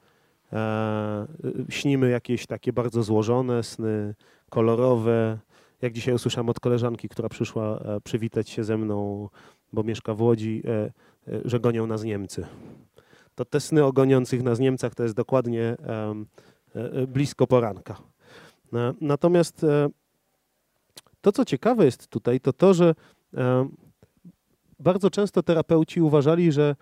e, 0.52 1.26
śnimy 1.68 2.10
jakieś 2.10 2.46
takie 2.46 2.72
bardzo 2.72 3.02
złożone 3.02 3.62
sny, 3.62 4.14
kolorowe. 4.50 5.38
Jak 5.82 5.92
dzisiaj 5.92 6.14
usłyszałem 6.14 6.48
od 6.48 6.60
koleżanki, 6.60 7.08
która 7.08 7.28
przyszła 7.28 7.78
e, 7.78 8.00
przywitać 8.00 8.50
się 8.50 8.64
ze 8.64 8.76
mną 8.76 9.28
bo 9.72 9.82
mieszka 9.82 10.14
w 10.14 10.20
Łodzi, 10.20 10.62
e, 10.66 10.70
e, 11.32 11.40
że 11.44 11.60
gonią 11.60 11.86
nas 11.86 12.04
Niemcy. 12.04 12.46
To 13.34 13.44
te 13.44 13.60
sny 13.60 13.84
o 13.84 13.92
goniących 13.92 14.42
nas 14.42 14.58
Niemcach 14.58 14.94
to 14.94 15.02
jest 15.02 15.14
dokładnie 15.14 15.76
e, 16.74 17.06
blisko 17.06 17.46
poranka. 17.46 17.96
Natomiast 19.00 19.66
to, 21.20 21.32
co 21.32 21.44
ciekawe 21.44 21.84
jest 21.84 22.08
tutaj, 22.08 22.40
to 22.40 22.52
to, 22.52 22.74
że 22.74 22.94
bardzo 24.78 25.10
często 25.10 25.42
terapeuci 25.42 26.00
uważali, 26.00 26.52
że 26.52 26.76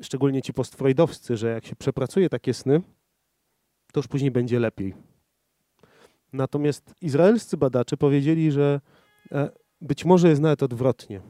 szczególnie 0.00 0.42
ci 0.42 0.52
postfreudowscy, 0.52 1.36
że 1.36 1.48
jak 1.48 1.66
się 1.66 1.76
przepracuje 1.76 2.28
takie 2.28 2.54
sny, 2.54 2.80
to 3.92 4.00
już 4.00 4.08
później 4.08 4.30
będzie 4.30 4.60
lepiej. 4.60 4.94
Natomiast 6.32 6.94
izraelscy 7.00 7.56
badacze 7.56 7.96
powiedzieli, 7.96 8.52
że 8.52 8.80
być 9.80 10.04
może 10.04 10.28
jest 10.28 10.40
nawet 10.40 10.62
odwrotnie. 10.62 11.20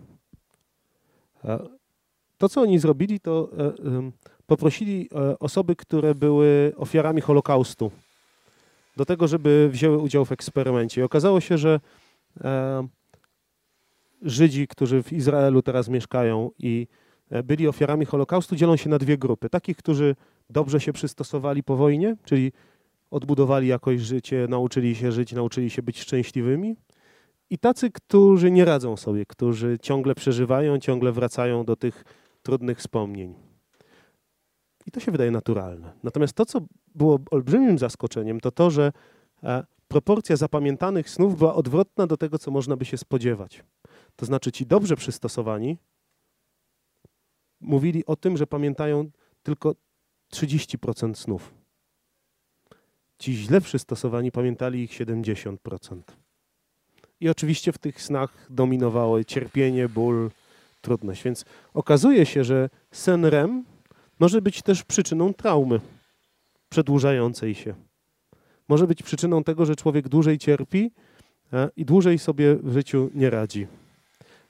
To, 2.39 2.49
co 2.49 2.61
oni 2.61 2.79
zrobili, 2.79 3.21
to 3.21 3.49
e, 3.59 3.73
poprosili 4.47 5.09
e, 5.15 5.39
osoby, 5.39 5.77
które 5.77 6.15
były 6.15 6.73
ofiarami 6.77 7.21
Holokaustu, 7.21 7.91
do 8.97 9.05
tego, 9.05 9.29
żeby 9.29 9.69
wzięły 9.73 9.99
udział 9.99 10.25
w 10.25 10.33
eksperymencie. 10.33 11.01
I 11.01 11.05
okazało 11.05 11.41
się, 11.41 11.59
że 11.59 11.81
e, 12.41 12.89
Żydzi, 14.25 14.69
którzy 14.69 15.03
w 15.03 15.13
Izraelu 15.13 15.63
teraz 15.63 15.89
mieszkają 15.89 16.51
i 16.59 16.87
byli 17.45 17.69
ofiarami 17.69 18.05
Holokaustu, 18.05 18.57
dzielą 18.57 18.77
się 18.77 18.91
na 18.91 18.99
dwie 18.99 19.19
grupy. 19.19 19.49
Takich, 19.49 19.77
którzy 19.77 20.17
dobrze 20.51 20.81
się 20.81 20.93
przystosowali 20.93 21.63
po 21.63 21.77
wojnie, 21.77 22.17
czyli 22.25 22.53
odbudowali 23.11 23.69
jakoś 23.69 24.01
życie, 24.01 24.47
nauczyli 24.49 24.95
się 24.95 25.13
żyć, 25.13 25.33
nauczyli 25.33 25.71
się 25.71 25.83
być 25.83 26.01
szczęśliwymi 26.01 26.77
i 27.51 27.59
tacy, 27.59 27.91
którzy 27.91 28.51
nie 28.51 28.65
radzą 28.65 28.97
sobie, 28.97 29.27
którzy 29.27 29.79
ciągle 29.83 30.15
przeżywają, 30.15 30.79
ciągle 30.79 31.13
wracają 31.13 31.65
do 31.65 31.77
tych 31.77 32.05
trudnych 32.43 32.79
wspomnień. 32.79 33.35
I 34.87 34.91
to 34.91 35.01
się 35.01 35.13
wydaje 35.13 35.31
naturalne. 35.31 35.93
Natomiast 36.03 36.35
to, 36.35 36.47
co 36.47 36.61
było 36.95 37.19
olbrzymim 37.31 37.79
zaskoczeniem, 37.79 38.41
to 38.41 38.51
to, 38.51 38.71
że 38.71 38.85
e, 38.87 38.93
proporcja 39.89 40.37
zapamiętanych 40.37 41.11
snów 41.11 41.39
była 41.39 41.55
odwrotna 41.55 42.07
do 42.07 42.17
tego, 42.17 42.39
co 42.39 42.51
można 42.51 42.77
by 42.77 42.85
się 42.85 42.99
spodziewać. 42.99 43.65
To 44.17 44.27
znaczy 44.27 44.53
ci 44.53 44.67
dobrze 44.67 44.97
przystosowani 44.97 45.79
mówili 47.61 48.07
o 48.07 48.17
tym, 48.17 48.37
że 48.37 48.47
pamiętają 48.47 49.11
tylko 49.43 49.75
30% 50.33 51.15
snów. 51.15 51.55
Ci 53.19 53.35
źle 53.35 53.61
przystosowani 53.61 54.33
pamiętali 54.33 54.83
ich 54.83 54.91
70%. 54.91 56.03
I 57.21 57.29
oczywiście 57.29 57.73
w 57.73 57.79
tych 57.79 58.03
snach 58.03 58.47
dominowały 58.51 59.25
cierpienie, 59.25 59.89
ból, 59.89 60.31
trudność. 60.81 61.23
Więc 61.23 61.45
okazuje 61.75 62.27
się, 62.27 62.45
że 62.45 62.71
sen 62.91 63.25
REM 63.25 63.65
może 64.19 64.43
być 64.43 64.63
też 64.63 64.83
przyczyną 64.83 65.35
traumy 65.35 65.81
przedłużającej 66.69 67.55
się. 67.55 67.75
Może 68.69 68.87
być 68.87 69.03
przyczyną 69.03 69.45
tego, 69.45 69.67
że 69.67 69.77
człowiek 69.77 70.09
dłużej 70.09 70.39
cierpi 70.39 70.91
e, 71.53 71.71
i 71.77 71.85
dłużej 71.85 72.19
sobie 72.19 72.57
w 72.57 72.73
życiu 72.73 73.11
nie 73.15 73.31
radzi. 73.31 73.67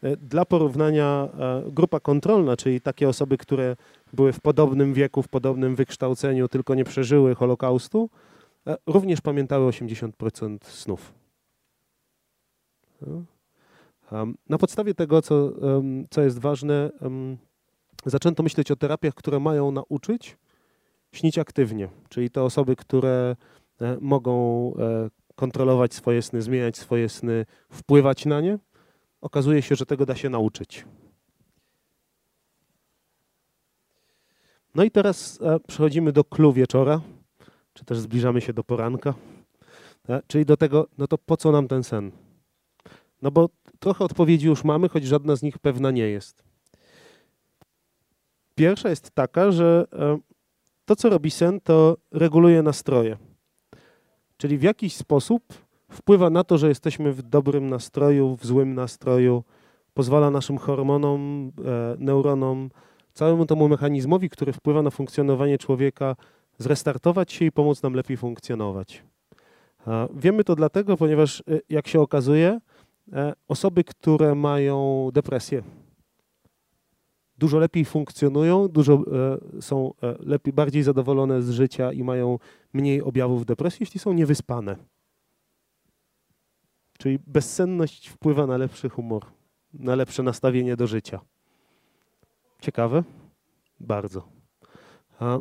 E, 0.02 0.16
dla 0.16 0.44
porównania 0.44 1.28
e, 1.38 1.62
grupa 1.70 2.00
kontrolna, 2.00 2.56
czyli 2.56 2.80
takie 2.80 3.08
osoby, 3.08 3.38
które 3.38 3.76
były 4.12 4.32
w 4.32 4.40
podobnym 4.40 4.94
wieku, 4.94 5.22
w 5.22 5.28
podobnym 5.28 5.74
wykształceniu, 5.74 6.48
tylko 6.48 6.74
nie 6.74 6.84
przeżyły 6.84 7.34
Holokaustu, 7.34 8.10
również 8.86 9.20
pamiętały 9.20 9.70
80% 9.70 10.58
snów. 10.64 11.12
Na 14.48 14.58
podstawie 14.58 14.94
tego, 14.94 15.22
co, 15.22 15.52
co 16.10 16.22
jest 16.22 16.38
ważne, 16.38 16.90
zaczęto 18.06 18.42
myśleć 18.42 18.70
o 18.70 18.76
terapiach, 18.76 19.14
które 19.14 19.40
mają 19.40 19.70
nauczyć 19.70 20.36
śnić 21.14 21.38
aktywnie, 21.38 21.88
czyli 22.08 22.30
te 22.30 22.42
osoby, 22.42 22.76
które 22.76 23.36
mogą 24.00 24.72
e, 24.78 25.10
kontrolować 25.34 25.94
swoje 25.94 26.22
sny, 26.22 26.42
zmieniać 26.42 26.78
swoje 26.78 27.08
sny, 27.08 27.46
wpływać 27.70 28.26
na 28.26 28.40
nie. 28.40 28.58
Okazuje 29.20 29.62
się, 29.62 29.74
że 29.74 29.86
tego 29.86 30.06
da 30.06 30.14
się 30.14 30.30
nauczyć. 30.30 30.84
No 34.74 34.84
i 34.84 34.90
teraz 34.90 35.38
e, 35.42 35.60
przechodzimy 35.60 36.12
do 36.12 36.24
klu 36.24 36.52
wieczora, 36.52 37.00
czy 37.74 37.84
też 37.84 37.98
zbliżamy 37.98 38.40
się 38.40 38.52
do 38.52 38.64
poranka, 38.64 39.14
czyli 40.26 40.46
do 40.46 40.56
tego, 40.56 40.86
no 40.98 41.06
to 41.06 41.18
po 41.18 41.36
co 41.36 41.52
nam 41.52 41.68
ten 41.68 41.84
sen? 41.84 42.12
No 43.22 43.30
bo 43.30 43.48
trochę 43.78 44.04
odpowiedzi 44.04 44.46
już 44.46 44.64
mamy, 44.64 44.88
choć 44.88 45.04
żadna 45.04 45.36
z 45.36 45.42
nich 45.42 45.58
pewna 45.58 45.90
nie 45.90 46.08
jest. 46.08 46.44
Pierwsza 48.54 48.90
jest 48.90 49.10
taka, 49.10 49.52
że 49.52 49.86
e, 49.92 50.18
to, 50.84 50.96
co 50.96 51.08
robi 51.08 51.30
sen, 51.30 51.60
to 51.60 51.96
reguluje 52.12 52.62
nastroje. 52.62 53.16
Czyli 54.44 54.58
w 54.58 54.62
jakiś 54.62 54.96
sposób 54.96 55.42
wpływa 55.90 56.30
na 56.30 56.44
to, 56.44 56.58
że 56.58 56.68
jesteśmy 56.68 57.12
w 57.12 57.22
dobrym 57.22 57.70
nastroju, 57.70 58.36
w 58.36 58.46
złym 58.46 58.74
nastroju, 58.74 59.44
pozwala 59.94 60.30
naszym 60.30 60.58
hormonom, 60.58 61.52
e, 61.64 61.96
neuronom, 61.98 62.70
całemu 63.12 63.46
temu 63.46 63.68
mechanizmowi, 63.68 64.30
który 64.30 64.52
wpływa 64.52 64.82
na 64.82 64.90
funkcjonowanie 64.90 65.58
człowieka, 65.58 66.16
zrestartować 66.58 67.32
się 67.32 67.44
i 67.44 67.52
pomóc 67.52 67.82
nam 67.82 67.94
lepiej 67.94 68.16
funkcjonować. 68.16 69.02
Wiemy 70.14 70.44
to 70.44 70.54
dlatego, 70.54 70.96
ponieważ 70.96 71.40
e, 71.40 71.42
jak 71.68 71.88
się 71.88 72.00
okazuje, 72.00 72.60
E, 73.12 73.32
osoby, 73.48 73.84
które 73.84 74.34
mają 74.34 75.08
depresję, 75.12 75.62
dużo 77.38 77.58
lepiej 77.58 77.84
funkcjonują, 77.84 78.68
dużo 78.68 79.04
e, 79.56 79.62
są 79.62 79.92
e, 80.02 80.16
lepiej, 80.20 80.52
bardziej 80.52 80.82
zadowolone 80.82 81.42
z 81.42 81.50
życia 81.50 81.92
i 81.92 82.04
mają 82.04 82.38
mniej 82.72 83.02
objawów 83.02 83.46
depresji, 83.46 83.78
jeśli 83.80 84.00
są 84.00 84.12
niewyspane. 84.12 84.76
Czyli 86.98 87.18
bezsenność 87.26 88.08
wpływa 88.08 88.46
na 88.46 88.56
lepszy 88.56 88.88
humor, 88.88 89.24
na 89.74 89.94
lepsze 89.94 90.22
nastawienie 90.22 90.76
do 90.76 90.86
życia. 90.86 91.20
Ciekawe? 92.60 93.04
Bardzo. 93.80 94.28
A, 95.18 95.38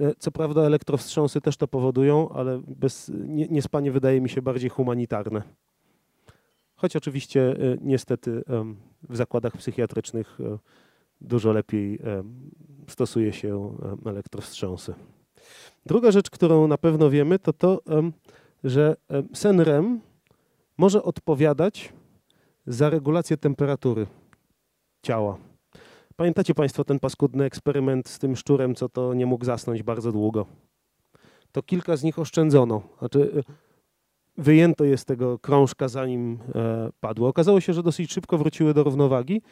e, 0.00 0.14
co 0.18 0.30
prawda 0.30 0.62
elektrowstrząsy 0.62 1.40
też 1.40 1.56
to 1.56 1.68
powodują, 1.68 2.28
ale 2.28 2.62
bez, 2.66 3.12
nie, 3.14 3.48
niespanie 3.48 3.92
wydaje 3.92 4.20
mi 4.20 4.28
się 4.28 4.42
bardziej 4.42 4.70
humanitarne. 4.70 5.42
Choć 6.76 6.96
oczywiście 6.96 7.56
niestety 7.80 8.42
w 9.08 9.16
zakładach 9.16 9.52
psychiatrycznych 9.52 10.38
dużo 11.24 11.52
lepiej 11.52 11.98
stosuje 12.88 13.32
się 13.32 13.76
elektrowstrząsy. 14.06 14.94
Druga 15.86 16.10
rzecz, 16.10 16.30
którą 16.30 16.66
na 16.66 16.78
pewno 16.78 17.10
wiemy, 17.10 17.38
to 17.38 17.52
to, 17.52 17.80
że 18.64 18.96
sen 19.34 19.60
REM 19.60 20.00
może 20.78 21.02
odpowiadać 21.02 21.92
za 22.66 22.90
regulację 22.90 23.36
temperatury 23.36 24.06
ciała. 25.02 25.38
Pamiętacie 26.16 26.54
Państwo 26.54 26.84
ten 26.84 26.98
paskudny 26.98 27.44
eksperyment 27.44 28.08
z 28.08 28.18
tym 28.18 28.36
szczurem, 28.36 28.74
co 28.74 28.88
to 28.88 29.14
nie 29.14 29.26
mógł 29.26 29.44
zasnąć 29.44 29.82
bardzo 29.82 30.12
długo? 30.12 30.46
To 31.52 31.62
kilka 31.62 31.96
z 31.96 32.02
nich 32.02 32.18
oszczędzono. 32.18 32.82
Znaczy, 32.98 33.32
e, 33.36 33.52
wyjęto 34.42 34.84
je 34.84 34.98
z 34.98 35.04
tego 35.04 35.38
krążka, 35.38 35.88
zanim 35.88 36.38
e, 36.54 36.90
padło. 37.00 37.28
Okazało 37.28 37.60
się, 37.60 37.72
że 37.72 37.82
dosyć 37.82 38.12
szybko 38.12 38.38
wróciły 38.38 38.74
do 38.74 38.82
równowagi, 38.82 39.42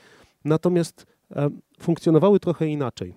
natomiast 0.45 1.07
funkcjonowały 1.81 2.41
trochę 2.41 2.67
inaczej. 2.67 3.15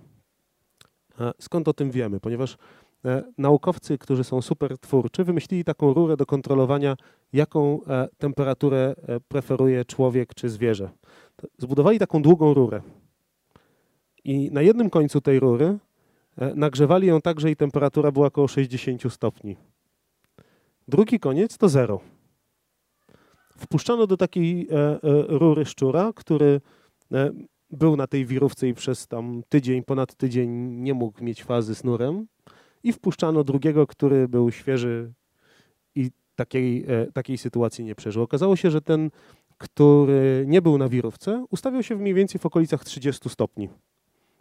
E, 1.19 1.33
skąd 1.39 1.67
o 1.67 1.73
tym 1.73 1.91
wiemy? 1.91 2.19
Ponieważ 2.19 2.57
e, 3.05 3.23
naukowcy, 3.37 3.97
którzy 3.97 4.23
są 4.23 4.41
super 4.41 4.77
twórczy, 4.77 5.23
wymyślili 5.23 5.63
taką 5.63 5.93
rurę 5.93 6.17
do 6.17 6.25
kontrolowania, 6.25 6.95
jaką 7.33 7.79
temperaturę 8.17 8.95
preferuje 9.27 9.85
człowiek 9.85 10.33
czy 10.33 10.49
zwierzę. 10.49 10.89
Zbudowali 11.57 11.99
taką 11.99 12.21
długą 12.21 12.53
rurę. 12.53 12.81
I 14.23 14.51
na 14.51 14.61
jednym 14.61 14.89
końcu 14.89 15.21
tej 15.21 15.39
rury 15.39 15.77
nagrzewali 16.55 17.07
ją 17.07 17.21
tak, 17.21 17.39
że 17.39 17.47
jej 17.47 17.55
temperatura 17.55 18.11
była 18.11 18.27
około 18.27 18.47
60 18.47 19.13
stopni. 19.13 19.57
Drugi 20.87 21.19
koniec 21.19 21.57
to 21.57 21.69
zero. 21.69 21.99
Wpuszczano 23.57 24.07
do 24.07 24.17
takiej 24.17 24.67
rury 25.27 25.65
szczura, 25.65 26.13
który 26.15 26.61
był 27.75 27.95
na 27.95 28.07
tej 28.07 28.25
wirówce 28.25 28.67
i 28.67 28.73
przez 28.73 29.07
tam 29.07 29.43
tydzień, 29.49 29.83
ponad 29.83 30.15
tydzień 30.15 30.49
nie 30.81 30.93
mógł 30.93 31.23
mieć 31.23 31.43
fazy 31.43 31.75
z 31.75 31.83
nurem 31.83 32.27
i 32.83 32.93
wpuszczano 32.93 33.43
drugiego, 33.43 33.87
który 33.87 34.27
był 34.27 34.51
świeży 34.51 35.13
i 35.95 36.11
takiej, 36.35 36.85
e, 36.87 37.11
takiej 37.11 37.37
sytuacji 37.37 37.85
nie 37.85 37.95
przeżył. 37.95 38.23
Okazało 38.23 38.55
się, 38.55 38.71
że 38.71 38.81
ten, 38.81 39.09
który 39.57 40.45
nie 40.47 40.61
był 40.61 40.77
na 40.77 40.89
wirówce, 40.89 41.45
ustawiał 41.49 41.83
się 41.83 41.95
mniej 41.95 42.13
więcej 42.13 42.39
w 42.39 42.45
okolicach 42.45 42.83
30 42.83 43.29
stopni. 43.29 43.69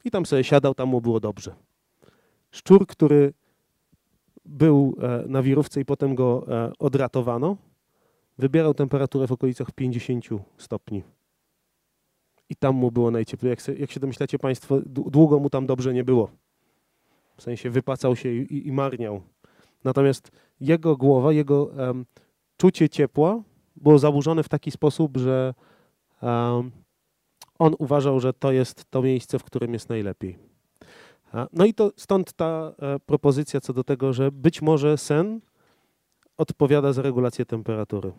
I 0.05 0.11
tam 0.11 0.27
sobie 0.27 0.45
siadał, 0.45 0.75
tam 0.75 0.89
mu 0.89 1.01
było 1.01 1.21
dobrze. 1.21 1.55
Szczur, 2.51 2.87
który 2.87 3.33
był 4.45 4.97
e, 5.03 5.25
na 5.29 5.43
wirówce 5.43 5.81
i 5.81 5.85
potem 5.85 6.15
go 6.15 6.47
e, 6.49 6.73
odratowano, 6.79 7.57
wybierał 8.39 8.75
temperaturę 8.75 9.27
w 9.27 9.33
okolicach 9.33 9.73
50 9.73 10.25
stopni 10.59 11.03
i 12.49 12.57
tam 12.57 12.75
mu 12.75 12.91
było 12.91 13.11
najcieplej. 13.11 13.51
Jak, 13.51 13.79
jak 13.79 13.91
się 13.91 14.01
domyślacie 14.01 14.39
Państwo, 14.39 14.81
długo 14.87 15.39
mu 15.39 15.51
tam 15.51 15.67
dobrze 15.67 15.95
nie 15.95 16.05
było. 16.05 16.31
W 17.37 17.43
sensie 17.43 17.71
wypacał 17.71 18.17
się 18.17 18.33
i, 18.33 18.55
i, 18.55 18.69
i 18.69 18.73
marniał. 18.73 19.23
Natomiast 19.85 20.31
jego 20.61 20.97
głowa, 20.97 21.33
jego 21.33 21.65
um, 21.65 22.07
czucie 22.57 22.89
ciepła 22.89 23.43
było 23.77 23.99
zaburzone 23.99 24.43
w 24.43 24.49
taki 24.49 24.71
sposób, 24.71 25.17
że 25.17 25.55
um, 26.23 26.71
on 27.59 27.75
uważał, 27.79 28.21
że 28.21 28.33
to 28.33 28.53
jest 28.53 28.91
to 28.91 29.03
miejsce, 29.03 29.39
w 29.39 29.45
którym 29.45 29.73
jest 29.73 29.89
najlepiej. 29.89 30.39
No 31.53 31.65
i 31.65 31.75
to 31.75 31.93
stąd 31.97 32.33
ta 32.33 32.73
e, 32.79 32.99
propozycja 32.99 33.61
co 33.61 33.73
do 33.73 33.85
tego, 33.85 34.13
że 34.13 34.33
być 34.33 34.63
może 34.63 34.99
sen 34.99 35.41
odpowiada 36.37 36.93
za 36.93 37.03
regulację 37.03 37.47
temperatury. 37.47 38.13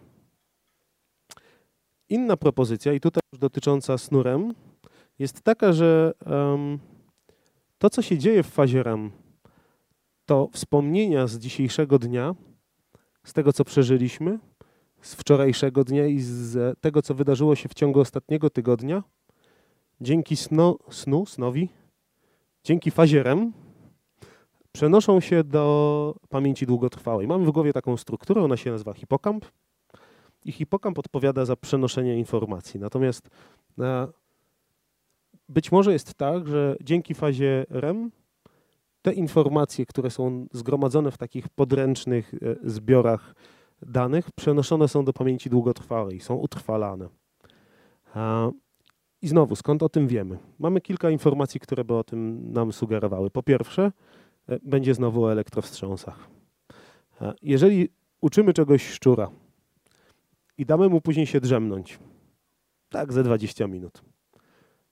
Inna 2.10 2.38
propozycja, 2.38 2.94
i 2.94 3.00
tutaj 3.00 3.22
już 3.34 3.40
dotycząca 3.40 3.98
snurem, 3.98 4.54
jest 5.20 5.42
taka, 5.42 5.74
że 5.74 6.14
um, 6.26 6.80
to, 7.78 7.90
co 7.90 8.02
się 8.02 8.18
dzieje 8.18 8.44
w 8.44 8.48
fazie 8.48 8.84
REM, 8.84 9.12
to 10.26 10.50
wspomnienia 10.54 11.28
z 11.28 11.38
dzisiejszego 11.38 12.00
dnia, 12.00 12.36
z 13.24 13.34
tego, 13.34 13.54
co 13.54 13.64
przeżyliśmy, 13.64 14.40
z 15.02 15.16
wczorajszego 15.16 15.84
dnia 15.84 16.08
i 16.08 16.20
z 16.20 16.80
tego, 16.80 17.02
co 17.02 17.14
wydarzyło 17.14 17.56
się 17.56 17.70
w 17.70 17.74
ciągu 17.74 18.00
ostatniego 18.00 18.50
tygodnia, 18.50 19.04
dzięki 20.02 20.36
snu, 20.36 20.78
snu 20.90 21.26
snowi, 21.26 21.70
dzięki 22.64 22.92
fazie 22.92 23.24
REM, 23.24 23.54
przenoszą 24.72 25.20
się 25.20 25.44
do 25.44 26.16
pamięci 26.30 26.66
długotrwałej. 26.66 27.28
Mamy 27.28 27.46
w 27.46 27.52
głowie 27.52 27.74
taką 27.74 27.98
strukturę, 27.98 28.44
ona 28.44 28.58
się 28.58 28.72
nazywa 28.72 28.94
hipokamp 28.94 29.46
i 30.46 30.52
hipokamp 30.52 31.00
odpowiada 31.00 31.46
za 31.46 31.56
przenoszenie 31.56 32.18
informacji. 32.18 32.80
Natomiast 32.80 33.30
e, 33.80 34.08
być 35.50 35.72
może 35.72 35.94
jest 35.94 36.14
tak, 36.14 36.48
że 36.48 36.76
dzięki 36.82 37.14
fazie 37.14 37.66
REM 37.70 38.12
te 39.02 39.14
informacje, 39.14 39.86
które 39.86 40.10
są 40.10 40.48
zgromadzone 40.52 41.12
w 41.12 41.18
takich 41.18 41.50
podręcznych 41.50 42.34
e, 42.34 42.70
zbiorach 42.70 43.36
danych, 43.82 44.32
przenoszone 44.32 44.88
są 44.88 45.06
do 45.06 45.14
pamięci 45.14 45.50
długotrwałej, 45.50 46.20
są 46.20 46.36
utrwalane. 46.36 47.10
I 49.22 49.28
znowu, 49.28 49.56
skąd 49.56 49.84
o 49.84 49.90
tym 49.90 50.08
wiemy? 50.08 50.38
Mamy 50.60 50.82
kilka 50.82 51.10
informacji, 51.10 51.60
które 51.60 51.84
by 51.84 51.94
o 51.94 52.04
tym 52.04 52.52
nam 52.54 52.74
sugerowały. 52.74 53.30
Po 53.30 53.44
pierwsze, 53.44 53.92
e, 54.50 54.60
będzie 54.64 54.94
znowu 54.94 55.24
o 55.24 55.32
elektrowstrząsach. 55.32 56.28
Jeżeli 57.42 57.90
uczymy 58.22 58.54
czegoś 58.54 58.90
szczura, 58.90 59.30
i 60.58 60.66
damy 60.66 60.90
mu 60.90 61.02
później 61.02 61.28
się 61.28 61.42
drzemnąć. 61.42 62.00
Tak, 62.90 63.14
ze 63.14 63.24
20 63.24 63.68
minut. 63.68 64.02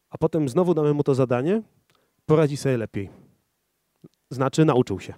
A 0.10 0.18
potem 0.18 0.50
znowu 0.50 0.74
damy 0.74 0.94
mu 0.94 1.04
to 1.04 1.16
zadanie, 1.16 1.62
poradzi 2.26 2.58
sobie 2.58 2.78
lepiej. 2.78 3.10
Znaczy, 4.30 4.66
nauczył 4.66 5.00
się. 5.00 5.14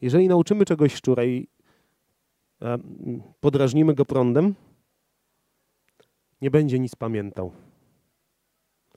Jeżeli 0.00 0.28
nauczymy 0.28 0.64
czegoś 0.64 0.94
szczura 0.94 1.24
i 1.24 1.48
podrażnimy 3.40 3.94
go 3.94 4.04
prądem, 4.04 4.54
nie 6.40 6.50
będzie 6.50 6.78
nic 6.78 6.96
pamiętał. 6.96 7.52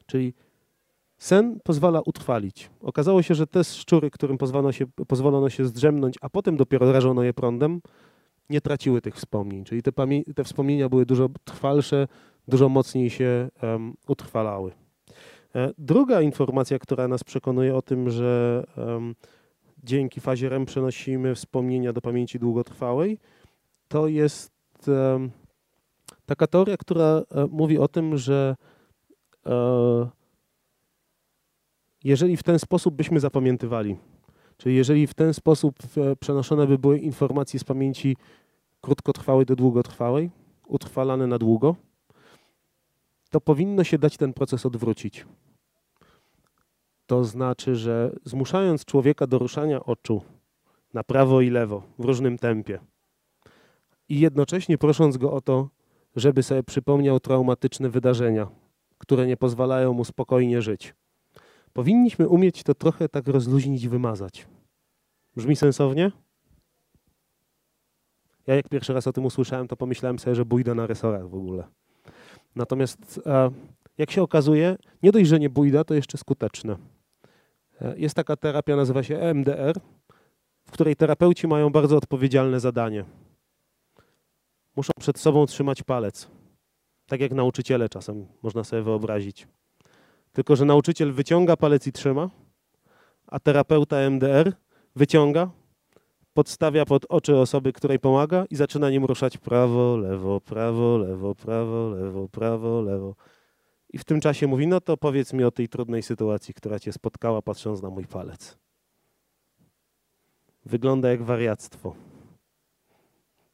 Czyli 0.06 0.34
sen 1.18 1.60
pozwala 1.64 2.02
utrwalić. 2.02 2.70
Okazało 2.82 3.22
się, 3.22 3.36
że 3.36 3.48
te 3.48 3.64
szczury, 3.64 4.12
którym 4.12 4.38
pozwolono 4.38 4.72
się, 4.72 4.86
pozwolono 5.08 5.50
się 5.50 5.66
zdrzemnąć, 5.66 6.16
a 6.22 6.30
potem 6.30 6.58
dopiero 6.58 6.92
rażono 6.92 7.24
je 7.24 7.34
prądem, 7.34 7.82
nie 8.50 8.62
traciły 8.62 9.02
tych 9.02 9.16
wspomnień, 9.16 9.64
czyli 9.64 9.84
te, 9.84 9.92
te 10.36 10.44
wspomnienia 10.44 10.90
były 10.90 11.06
dużo 11.06 11.30
trwalsze, 11.44 12.08
dużo 12.48 12.70
mocniej 12.70 13.10
się 13.10 13.50
um, 13.64 13.94
utrwalały. 14.08 14.72
E, 15.56 15.74
druga 15.78 16.22
informacja, 16.22 16.80
która 16.80 17.08
nas 17.08 17.24
przekonuje 17.24 17.76
o 17.76 17.82
tym, 17.82 18.10
że 18.10 18.64
um, 18.78 19.16
dzięki 19.84 20.22
fazie 20.22 20.50
REM 20.50 20.66
przenosimy 20.66 21.36
wspomnienia 21.36 21.94
do 21.94 22.02
pamięci 22.02 22.40
długotrwałej, 22.40 23.20
to 23.88 24.08
jest 24.08 24.52
um, 24.88 25.32
taka 26.26 26.48
teoria, 26.48 26.78
która 26.78 27.06
e, 27.06 27.48
mówi 27.52 27.78
o 27.78 27.88
tym, 27.88 28.18
że 28.18 28.56
e, 29.46 30.10
jeżeli 32.04 32.38
w 32.38 32.44
ten 32.44 32.60
sposób 32.60 32.96
byśmy 32.96 33.20
zapamiętywali, 33.20 33.98
czyli 34.60 34.76
jeżeli 34.76 35.08
w 35.08 35.14
ten 35.14 35.34
sposób 35.34 35.76
przenoszone 36.20 36.68
by 36.68 36.78
były 36.78 37.00
informacje 37.00 37.60
z 37.60 37.64
pamięci 37.64 38.18
krótkotrwałej 38.82 39.46
do 39.46 39.56
długotrwałej, 39.56 40.30
utrwalane 40.68 41.28
na 41.28 41.38
długo, 41.38 41.76
to 43.30 43.42
powinno 43.42 43.84
się 43.84 43.98
dać 43.98 44.18
ten 44.18 44.34
proces 44.34 44.66
odwrócić. 44.66 45.26
To 47.08 47.24
znaczy, 47.24 47.76
że 47.76 48.16
zmuszając 48.26 48.86
człowieka 48.86 49.28
do 49.28 49.38
ruszania 49.38 49.84
oczu 49.86 50.22
na 50.94 51.04
prawo 51.04 51.42
i 51.42 51.50
lewo 51.50 51.84
w 52.00 52.06
różnym 52.06 52.38
tempie 52.38 52.80
i 54.10 54.20
jednocześnie 54.20 54.78
prosząc 54.78 55.18
go 55.18 55.34
o 55.34 55.42
to, 55.42 55.70
żeby 56.16 56.44
sobie 56.44 56.64
przypomniał 56.64 57.20
traumatyczne 57.20 57.90
wydarzenia, 57.90 58.48
które 58.98 59.28
nie 59.28 59.38
pozwalają 59.38 59.94
mu 59.94 60.06
spokojnie 60.06 60.62
żyć. 60.62 60.94
Powinniśmy 61.74 62.28
umieć 62.28 62.64
to 62.64 62.76
trochę 62.76 63.10
tak 63.10 63.28
rozluźnić 63.28 63.84
i 63.84 63.90
wymazać. 63.90 64.48
Brzmi 65.36 65.56
sensownie? 65.56 66.12
Ja 68.48 68.56
jak 68.56 68.70
pierwszy 68.70 68.94
raz 68.94 69.08
o 69.08 69.14
tym 69.14 69.26
usłyszałem, 69.26 69.68
to 69.68 69.78
pomyślałem 69.78 70.20
sobie, 70.20 70.36
że 70.36 70.46
bójdę 70.46 70.76
na 70.76 70.88
resorach 70.88 71.30
w 71.30 71.36
ogóle. 71.36 71.68
Natomiast 72.56 73.22
e, 73.26 73.52
jak 73.98 74.12
się 74.12 74.22
okazuje, 74.22 74.78
nie 75.04 75.12
dość, 75.12 75.30
że 75.30 75.40
nie 75.40 75.50
bójda, 75.50 75.84
to 75.84 75.94
jeszcze 75.94 76.18
skuteczne. 76.18 76.78
E, 77.82 78.00
jest 78.00 78.16
taka 78.16 78.36
terapia, 78.36 78.76
nazywa 78.76 79.04
się 79.04 79.20
EMDR, 79.20 79.80
w 80.66 80.72
której 80.72 80.96
terapeuci 80.96 81.48
mają 81.48 81.70
bardzo 81.70 81.98
odpowiedzialne 81.98 82.60
zadanie. 82.60 83.06
Muszą 84.76 84.92
przed 85.00 85.20
sobą 85.20 85.46
trzymać 85.46 85.84
palec. 85.84 86.28
Tak 87.08 87.20
jak 87.20 87.32
nauczyciele 87.32 87.90
czasem, 87.90 88.26
można 88.44 88.64
sobie 88.64 88.82
wyobrazić. 88.82 89.48
Tylko, 90.34 90.56
że 90.56 90.66
nauczyciel 90.66 91.14
wyciąga 91.14 91.58
palec 91.58 91.88
i 91.88 91.92
trzyma, 91.92 92.30
a 93.28 93.40
terapeuta 93.40 93.98
MDR 94.10 94.54
wyciąga, 94.96 95.50
podstawia 96.34 96.86
pod 96.86 97.06
oczy 97.10 97.38
osoby, 97.38 97.74
której 97.74 98.00
pomaga 98.00 98.46
i 98.50 98.56
zaczyna 98.56 98.90
nim 98.90 99.06
ruszać 99.06 99.38
prawo, 99.38 99.98
lewo, 99.98 100.42
prawo, 100.42 100.98
lewo, 100.98 101.36
prawo, 101.36 101.90
lewo, 101.90 102.30
prawo, 102.30 102.82
lewo. 102.82 103.16
I 103.90 103.98
w 103.98 104.04
tym 104.04 104.22
czasie 104.22 104.48
mówi, 104.48 104.68
no 104.68 104.82
to 104.82 104.98
powiedz 104.98 105.34
mi 105.34 105.44
o 105.44 105.52
tej 105.52 105.70
trudnej 105.70 106.04
sytuacji, 106.04 106.54
która 106.54 106.80
cię 106.80 106.94
spotkała, 106.94 107.42
patrząc 107.42 107.82
na 107.82 107.90
mój 107.90 108.06
palec. 108.06 108.58
Wygląda 110.66 111.10
jak 111.10 111.24
wariactwo. 111.24 111.96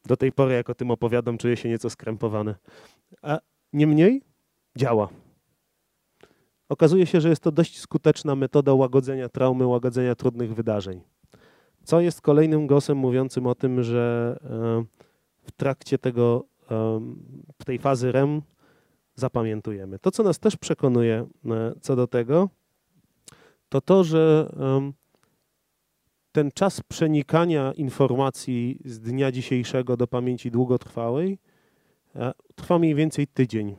Do 0.05 0.17
tej 0.17 0.31
pory, 0.31 0.53
jak 0.53 0.69
o 0.69 0.75
tym 0.75 0.91
opowiadam, 0.91 1.37
czuję 1.37 1.57
się 1.57 1.69
nieco 1.69 1.89
skrępowany. 1.89 2.55
A 3.21 3.39
niemniej 3.73 4.21
działa. 4.77 5.09
Okazuje 6.69 7.05
się, 7.05 7.21
że 7.21 7.29
jest 7.29 7.41
to 7.41 7.51
dość 7.51 7.79
skuteczna 7.79 8.35
metoda 8.35 8.73
łagodzenia 8.73 9.29
traumy, 9.29 9.67
łagodzenia 9.67 10.15
trudnych 10.15 10.55
wydarzeń. 10.55 11.01
Co 11.83 12.01
jest 12.01 12.21
kolejnym 12.21 12.67
głosem 12.67 12.97
mówiącym 12.97 13.47
o 13.47 13.55
tym, 13.55 13.83
że 13.83 14.37
e, 14.43 14.85
w 15.43 15.51
trakcie 15.51 15.97
tego, 15.97 16.45
w 17.59 17.65
tej 17.65 17.79
fazy 17.79 18.11
REM 18.11 18.41
zapamiętujemy. 19.15 19.99
To, 19.99 20.11
co 20.11 20.23
nas 20.23 20.39
też 20.39 20.55
przekonuje 20.57 21.27
e, 21.45 21.73
co 21.81 21.95
do 21.95 22.07
tego, 22.07 22.49
to 23.69 23.81
to, 23.81 24.03
że 24.03 24.49
ten 26.35 26.51
czas 26.51 26.81
przenikania 26.81 27.73
informacji 27.73 28.79
z 28.85 28.99
dnia 28.99 29.31
dzisiejszego 29.31 29.97
do 29.97 30.07
pamięci 30.07 30.51
długotrwałej 30.51 31.39
e, 32.15 32.31
trwa 32.55 32.79
mniej 32.79 32.95
więcej 32.95 33.27
tydzień. 33.27 33.75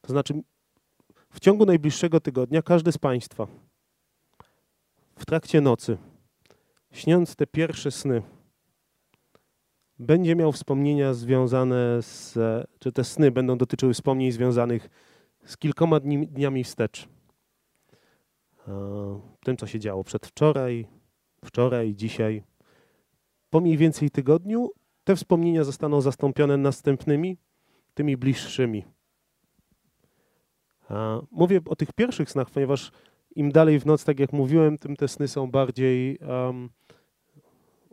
To 0.00 0.12
znaczy, 0.12 0.34
w 1.36 1.40
ciągu 1.40 1.66
najbliższego 1.66 2.20
tygodnia 2.20 2.62
każdy 2.62 2.92
z 2.92 2.98
Państwa 2.98 3.46
w 5.18 5.26
trakcie 5.26 5.60
nocy, 5.60 5.98
śniąc 6.92 7.36
te 7.36 7.46
pierwsze 7.46 7.90
sny, 7.90 8.22
będzie 9.98 10.36
miał 10.36 10.52
wspomnienia 10.52 11.14
związane 11.14 12.02
z, 12.02 12.34
czy 12.78 12.92
te 12.92 13.04
sny 13.04 13.30
będą 13.30 13.58
dotyczyły 13.58 13.94
wspomnień 13.94 14.32
związanych 14.32 14.88
z 15.44 15.56
kilkoma 15.56 16.00
dni, 16.00 16.26
dniami 16.26 16.64
wstecz. 16.64 17.08
E, 18.68 19.20
tym, 19.44 19.56
co 19.56 19.66
się 19.66 19.80
działo 19.80 20.04
przedwczoraj, 20.04 20.86
wczoraj, 21.44 21.94
dzisiaj. 21.94 22.42
Po 23.50 23.60
mniej 23.60 23.76
więcej 23.76 24.10
tygodniu 24.10 24.70
te 25.04 25.16
wspomnienia 25.16 25.64
zostaną 25.64 26.00
zastąpione 26.00 26.56
następnymi, 26.56 27.36
tymi 27.94 28.16
bliższymi. 28.16 28.95
Mówię 31.30 31.60
o 31.66 31.76
tych 31.76 31.92
pierwszych 31.92 32.30
snach, 32.30 32.50
ponieważ 32.50 32.92
im 33.36 33.52
dalej 33.52 33.80
w 33.80 33.86
noc, 33.86 34.04
tak 34.04 34.20
jak 34.20 34.32
mówiłem, 34.32 34.78
tym 34.78 34.96
te 34.96 35.08
sny 35.08 35.28
są 35.28 35.50
bardziej, 35.50 36.18
um, 36.18 36.68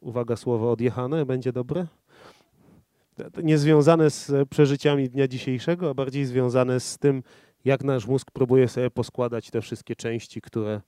uwaga, 0.02 0.36
słowo 0.36 0.72
odjechane, 0.72 1.26
będzie 1.26 1.54
dobre? 1.54 1.88
Nie 3.44 3.58
związane 3.58 4.10
z 4.10 4.50
przeżyciami 4.50 5.10
dnia 5.10 5.28
dzisiejszego, 5.28 5.90
a 5.90 5.94
bardziej 5.94 6.26
związane 6.26 6.80
z 6.80 6.98
tym, 6.98 7.24
jak 7.66 7.84
nasz 7.84 8.08
mózg 8.08 8.32
próbuje 8.32 8.68
sobie 8.68 8.90
poskładać 8.90 9.52
te 9.52 9.62
wszystkie 9.62 9.96
części, 9.96 10.42
które 10.42 10.82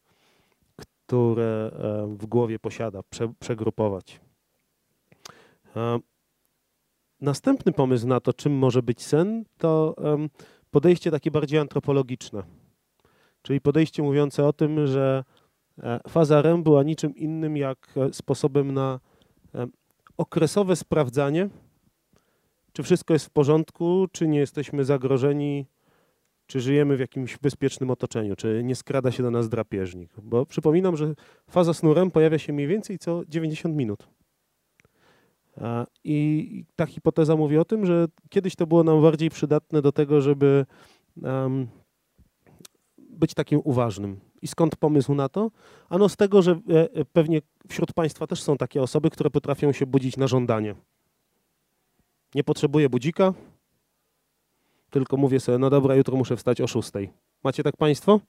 które 1.07 1.71
w 2.07 2.25
głowie 2.25 2.59
posiada, 2.59 3.03
prze, 3.09 3.33
przegrupować. 3.39 4.21
Następny 7.21 7.71
pomysł 7.71 8.07
na 8.07 8.19
to, 8.19 8.33
czym 8.33 8.53
może 8.53 8.83
być 8.83 9.03
sen, 9.03 9.45
to 9.57 9.95
podejście 10.75 11.11
takie 11.11 11.31
bardziej 11.31 11.59
antropologiczne, 11.59 12.43
czyli 13.41 13.61
podejście 13.61 14.03
mówiące 14.03 14.45
o 14.45 14.53
tym, 14.53 14.87
że 14.87 15.23
e, 15.83 15.99
faza 16.09 16.41
REM 16.41 16.63
była 16.63 16.83
niczym 16.83 17.15
innym 17.15 17.57
jak 17.57 17.93
e, 17.97 18.13
sposobem 18.13 18.73
na 18.73 18.99
okresowe 20.17 20.75
sprawdzanie, 20.75 21.49
czy 22.73 22.83
wszystko 22.83 23.13
jest 23.13 23.25
w 23.25 23.29
porządku, 23.29 24.07
czy 24.11 24.27
nie 24.27 24.39
jesteśmy 24.39 24.85
zagrożeni 24.85 25.65
czy 26.47 26.59
żyjemy 26.59 26.97
w 26.97 26.99
jakimś 26.99 27.37
bezpiecznym 27.37 27.91
otoczeniu, 27.91 28.35
czy 28.35 28.61
nie 28.63 28.75
skrada 28.75 29.11
się 29.11 29.23
do 29.23 29.31
nas 29.31 29.49
drapieżnik. 29.49 30.13
Bo 30.21 30.45
przypominam, 30.45 30.97
że 30.97 31.13
faza 31.49 31.73
snurem 31.73 32.11
pojawia 32.11 32.37
się 32.37 32.53
mniej 32.53 32.67
więcej 32.67 32.99
co 32.99 33.23
90 33.27 33.75
minut. 33.75 34.07
I 36.03 36.65
ta 36.75 36.85
hipoteza 36.85 37.35
mówi 37.35 37.57
o 37.57 37.65
tym, 37.65 37.85
że 37.85 38.07
kiedyś 38.29 38.55
to 38.55 38.67
było 38.67 38.83
nam 38.83 39.01
bardziej 39.01 39.29
przydatne 39.29 39.81
do 39.81 39.91
tego, 39.91 40.21
żeby 40.21 40.65
być 42.97 43.33
takim 43.33 43.61
uważnym. 43.63 44.19
I 44.41 44.47
skąd 44.47 44.75
pomysł 44.75 45.15
na 45.15 45.29
to? 45.29 45.51
Ano 45.89 46.09
z 46.09 46.15
tego, 46.15 46.41
że 46.41 46.51
e, 46.51 46.93
e, 46.93 47.05
pewnie 47.05 47.41
wśród 47.69 47.93
Państwa 47.93 48.27
też 48.27 48.43
są 48.43 48.57
takie 48.57 48.81
osoby, 48.81 49.09
które 49.09 49.29
potrafią 49.29 49.71
się 49.71 49.85
budzić 49.85 50.17
na 50.17 50.27
żądanie. 50.27 50.75
Nie 52.35 52.43
potrzebuję 52.43 52.89
budzika, 52.89 53.33
tylko 54.89 55.17
mówię 55.17 55.39
sobie, 55.39 55.57
no 55.57 55.69
dobra, 55.69 55.95
jutro 55.95 56.17
muszę 56.17 56.37
wstać 56.37 56.61
o 56.61 56.67
szóstej. 56.67 57.13
Macie 57.43 57.63
tak 57.63 57.77
Państwo? 57.77 58.19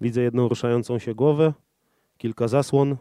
Widzę 0.00 0.22
jedną 0.22 0.48
ruszającą 0.48 0.98
się 0.98 1.14
głowę, 1.14 1.52
kilka 2.18 2.48
zasłon. 2.48 2.96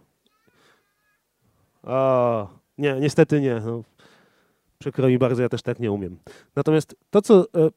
A, 1.83 2.47
nie, 2.78 2.95
niestety 2.99 3.41
nie. 3.41 3.61
No, 3.65 3.84
przykro 4.80 5.07
mi 5.07 5.17
bardzo, 5.17 5.41
ja 5.41 5.49
też 5.49 5.61
tak 5.61 5.80
nie 5.80 5.91
umiem. 5.91 6.17
Natomiast 6.55 6.95
to, 7.09 7.21
co 7.21 7.41
e, 7.41 7.65
e, 7.65 7.69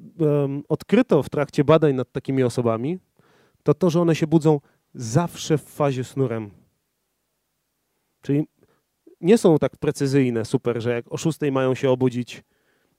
odkryto 0.68 1.22
w 1.22 1.30
trakcie 1.30 1.64
badań 1.64 1.94
nad 1.94 2.12
takimi 2.12 2.42
osobami, 2.42 2.98
to 3.62 3.74
to, 3.74 3.90
że 3.90 4.00
one 4.00 4.14
się 4.14 4.26
budzą 4.26 4.60
zawsze 4.94 5.58
w 5.58 5.62
fazie 5.62 6.04
snurem. 6.04 6.50
Czyli 8.22 8.46
nie 9.20 9.38
są 9.38 9.58
tak 9.58 9.76
precyzyjne, 9.76 10.44
super, 10.44 10.82
że 10.82 10.90
jak 10.90 11.12
o 11.12 11.16
szóstej 11.16 11.52
mają 11.52 11.74
się 11.74 11.90
obudzić, 11.90 12.42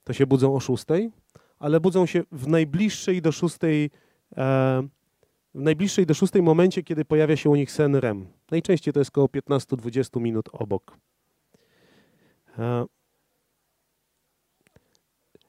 to 0.03 0.13
się 0.13 0.27
budzą 0.27 0.55
o 0.55 0.59
szóstej, 0.59 1.11
ale 1.59 1.79
budzą 1.79 2.05
się 2.05 2.23
w 2.31 2.47
najbliższej 2.47 3.21
do 3.21 3.31
szóstej, 3.31 3.91
e, 4.37 4.87
w 5.53 5.61
najbliższej 5.61 6.05
do 6.05 6.13
szóstej 6.13 6.41
momencie, 6.41 6.83
kiedy 6.83 7.05
pojawia 7.05 7.35
się 7.35 7.49
u 7.49 7.55
nich 7.55 7.71
sen 7.71 7.95
REM. 7.95 8.27
Najczęściej 8.51 8.93
to 8.93 8.99
jest 8.99 9.11
około 9.11 9.27
15-20 9.27 10.21
minut 10.21 10.49
obok. 10.51 10.97
E, 12.59 12.85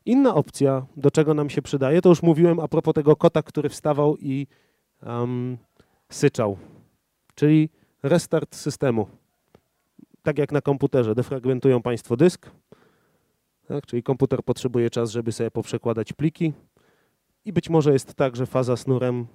inna 0.05 0.34
opcja, 0.34 0.86
do 0.96 1.11
czego 1.11 1.34
nam 1.34 1.50
się 1.50 1.62
przydaje, 1.62 2.03
to 2.03 2.09
już 2.09 2.22
mówiłem 2.22 2.61
a 2.61 2.68
propos 2.68 2.94
tego 2.94 3.16
kota, 3.16 3.42
który 3.42 3.68
wstawał 3.68 4.16
i 4.16 4.46
um, 5.03 5.59
syczał, 6.11 6.59
czyli 7.34 7.70
restart 8.03 8.55
systemu. 8.55 9.09
Tak 10.22 10.38
jak 10.38 10.53
na 10.53 10.61
komputerze, 10.61 11.14
defragmentują 11.14 11.82
Państwo 11.82 12.16
dysk, 12.16 12.50
tak? 13.68 13.86
Czyli 13.86 14.03
komputer 14.03 14.42
potrzebuje 14.42 14.90
czas, 14.90 15.11
żeby 15.11 15.32
sobie 15.32 15.50
poprzekładać 15.50 16.12
pliki 16.12 16.53
i 17.44 17.53
być 17.53 17.70
może 17.70 17.92
jest 17.92 18.14
tak, 18.14 18.36
że 18.36 18.46
faza 18.46 18.76
z 18.76 18.86
nurem 18.86 19.26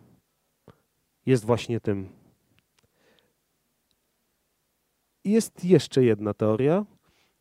jest 1.25 1.45
właśnie 1.45 1.79
tym. 1.79 2.09
Jest 5.25 5.65
jeszcze 5.65 6.03
jedna 6.03 6.33
teoria. 6.33 6.85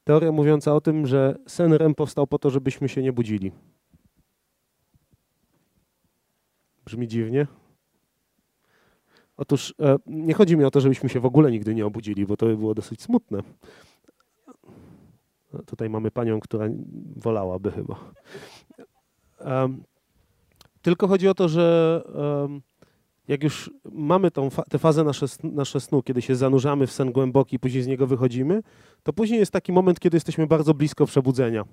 Teoria 0.06 0.32
mówiąca 0.32 0.74
o 0.74 0.80
tym, 0.80 1.06
że 1.06 1.38
sen 1.46 1.72
REM 1.72 1.94
powstał 1.94 2.26
po 2.26 2.38
to, 2.38 2.50
żebyśmy 2.50 2.88
się 2.88 3.02
nie 3.02 3.12
budzili. 3.12 3.52
Brzmi 6.84 7.08
dziwnie. 7.08 7.46
Otóż 9.36 9.74
e, 9.80 9.96
nie 10.06 10.34
chodzi 10.34 10.56
mi 10.56 10.64
o 10.64 10.70
to, 10.70 10.80
żebyśmy 10.80 11.08
się 11.08 11.20
w 11.20 11.26
ogóle 11.26 11.50
nigdy 11.50 11.74
nie 11.74 11.86
obudzili, 11.86 12.26
bo 12.26 12.36
to 12.36 12.46
by 12.46 12.56
było 12.56 12.74
dosyć 12.74 13.02
smutne. 13.02 13.40
Tutaj 15.66 15.90
mamy 15.90 16.10
panią, 16.10 16.40
która 16.40 16.66
wolałaby 17.16 17.72
chyba. 17.72 17.96
Tylko 20.82 21.08
chodzi 21.08 21.28
o 21.28 21.34
to, 21.34 21.48
że 21.48 22.02
jak 23.28 23.42
już 23.42 23.70
mamy 23.92 24.30
tą 24.30 24.48
tę 24.70 24.78
fazę 24.78 25.04
nasze, 25.04 25.26
nasze 25.42 25.80
snu, 25.80 26.02
kiedy 26.02 26.22
się 26.22 26.36
zanurzamy 26.36 26.86
w 26.86 26.92
sen 26.92 27.12
głęboki, 27.12 27.58
później 27.58 27.82
z 27.82 27.86
niego 27.86 28.06
wychodzimy, 28.06 28.62
to 29.02 29.12
później 29.12 29.40
jest 29.40 29.52
taki 29.52 29.72
moment, 29.72 30.00
kiedy 30.00 30.16
jesteśmy 30.16 30.46
bardzo 30.46 30.74
blisko 30.74 31.06
przebudzenia. 31.06 31.64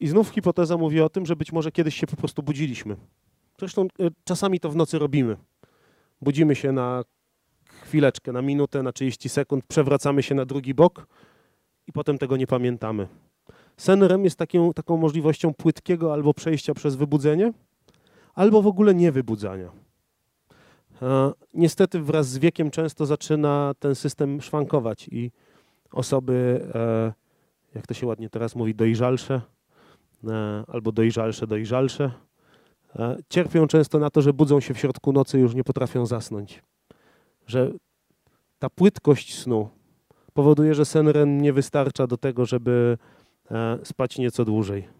I 0.00 0.08
znów 0.08 0.28
hipoteza 0.28 0.76
mówi 0.76 1.00
o 1.00 1.08
tym, 1.08 1.26
że 1.26 1.36
być 1.36 1.52
może 1.52 1.72
kiedyś 1.72 1.94
się 1.94 2.06
po 2.06 2.16
prostu 2.16 2.42
budziliśmy. 2.42 2.96
Zresztą 3.58 3.84
y, 3.84 4.10
czasami 4.24 4.60
to 4.60 4.70
w 4.70 4.76
nocy 4.76 4.98
robimy. 4.98 5.36
Budzimy 6.22 6.54
się 6.54 6.72
na 6.72 7.04
chwileczkę, 7.82 8.32
na 8.32 8.42
minutę, 8.42 8.82
na 8.82 8.92
30 8.92 9.28
sekund, 9.28 9.64
przewracamy 9.68 10.22
się 10.22 10.34
na 10.34 10.44
drugi 10.44 10.74
bok, 10.74 11.06
i 11.86 11.92
potem 11.92 12.18
tego 12.18 12.36
nie 12.36 12.46
pamiętamy. 12.46 13.08
Sen 13.76 14.02
REM 14.02 14.24
jest 14.24 14.36
taką, 14.36 14.72
taką 14.72 14.96
możliwością 14.96 15.54
płytkiego 15.54 16.12
albo 16.12 16.34
przejścia 16.34 16.74
przez 16.74 16.96
wybudzenie, 16.96 17.52
albo 18.34 18.62
w 18.62 18.66
ogóle 18.66 18.94
niewybudzania. 18.94 19.70
Niestety 21.54 22.00
wraz 22.00 22.28
z 22.28 22.38
wiekiem 22.38 22.70
często 22.70 23.06
zaczyna 23.06 23.74
ten 23.78 23.94
system 23.94 24.40
szwankować 24.40 25.08
i 25.08 25.30
osoby, 25.92 26.66
e, 26.74 27.12
jak 27.74 27.86
to 27.86 27.94
się 27.94 28.06
ładnie 28.06 28.30
teraz 28.30 28.56
mówi, 28.56 28.74
dojrzalsze 28.74 29.40
e, 30.28 30.64
albo 30.68 30.92
dojrzalsze, 30.92 31.46
dojrzalsze, 31.46 32.12
e, 32.96 33.16
cierpią 33.28 33.66
często 33.66 33.98
na 33.98 34.10
to, 34.10 34.22
że 34.22 34.32
budzą 34.32 34.60
się 34.60 34.74
w 34.74 34.78
środku 34.78 35.12
nocy 35.12 35.38
i 35.38 35.40
już 35.40 35.54
nie 35.54 35.64
potrafią 35.64 36.06
zasnąć. 36.06 36.62
Że 37.46 37.70
ta 38.58 38.70
płytkość 38.70 39.38
snu 39.38 39.68
powoduje, 40.32 40.74
że 40.74 40.84
sen 40.84 41.08
REM 41.08 41.40
nie 41.40 41.52
wystarcza 41.52 42.06
do 42.06 42.16
tego, 42.16 42.46
żeby 42.46 42.98
spać 43.82 44.18
nieco 44.18 44.44
dłużej. 44.44 44.99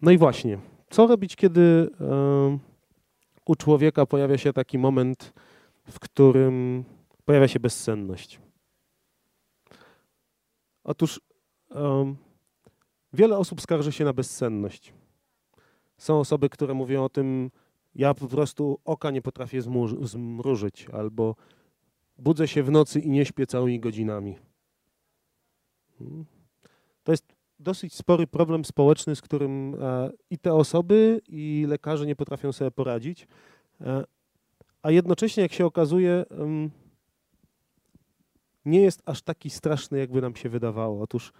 No 0.00 0.10
i 0.10 0.18
właśnie, 0.18 0.58
co 0.90 1.06
robić, 1.06 1.36
kiedy 1.36 1.90
u 3.46 3.56
człowieka 3.56 4.06
pojawia 4.06 4.38
się 4.38 4.52
taki 4.52 4.78
moment, 4.78 5.32
w 5.90 5.98
którym 5.98 6.84
pojawia 7.24 7.48
się 7.48 7.60
bezsenność? 7.60 8.40
Otóż 10.84 11.20
wiele 13.12 13.38
osób 13.38 13.60
skarży 13.60 13.92
się 13.92 14.04
na 14.04 14.12
bezsenność. 14.12 14.94
Są 15.98 16.20
osoby, 16.20 16.48
które 16.48 16.74
mówią 16.74 17.04
o 17.04 17.08
tym, 17.08 17.50
ja 17.94 18.14
po 18.14 18.28
prostu 18.28 18.80
oka 18.84 19.10
nie 19.10 19.22
potrafię 19.22 19.62
zmrużyć, 20.02 20.86
albo 20.92 21.36
budzę 22.18 22.48
się 22.48 22.62
w 22.62 22.70
nocy 22.70 23.00
i 23.00 23.10
nie 23.10 23.24
śpię 23.24 23.46
całymi 23.46 23.80
godzinami. 23.80 24.38
Hmm. 25.98 26.24
To 27.04 27.12
jest 27.12 27.31
dosyć 27.62 27.94
spory 27.94 28.26
problem 28.26 28.64
społeczny, 28.64 29.16
z 29.16 29.20
którym 29.20 29.76
e, 29.80 30.10
i 30.30 30.38
te 30.38 30.54
osoby, 30.54 31.20
i 31.28 31.64
lekarze 31.68 32.06
nie 32.06 32.16
potrafią 32.16 32.52
sobie 32.52 32.70
poradzić. 32.70 33.26
E, 33.80 34.04
a 34.82 34.90
jednocześnie, 34.90 35.42
jak 35.42 35.52
się 35.52 35.66
okazuje, 35.66 36.24
nie 38.64 38.80
jest 38.80 39.02
aż 39.06 39.22
taki 39.22 39.50
straszny, 39.50 39.98
jakby 39.98 40.20
nam 40.20 40.36
się 40.36 40.48
wydawało. 40.48 41.02
Otóż 41.02 41.32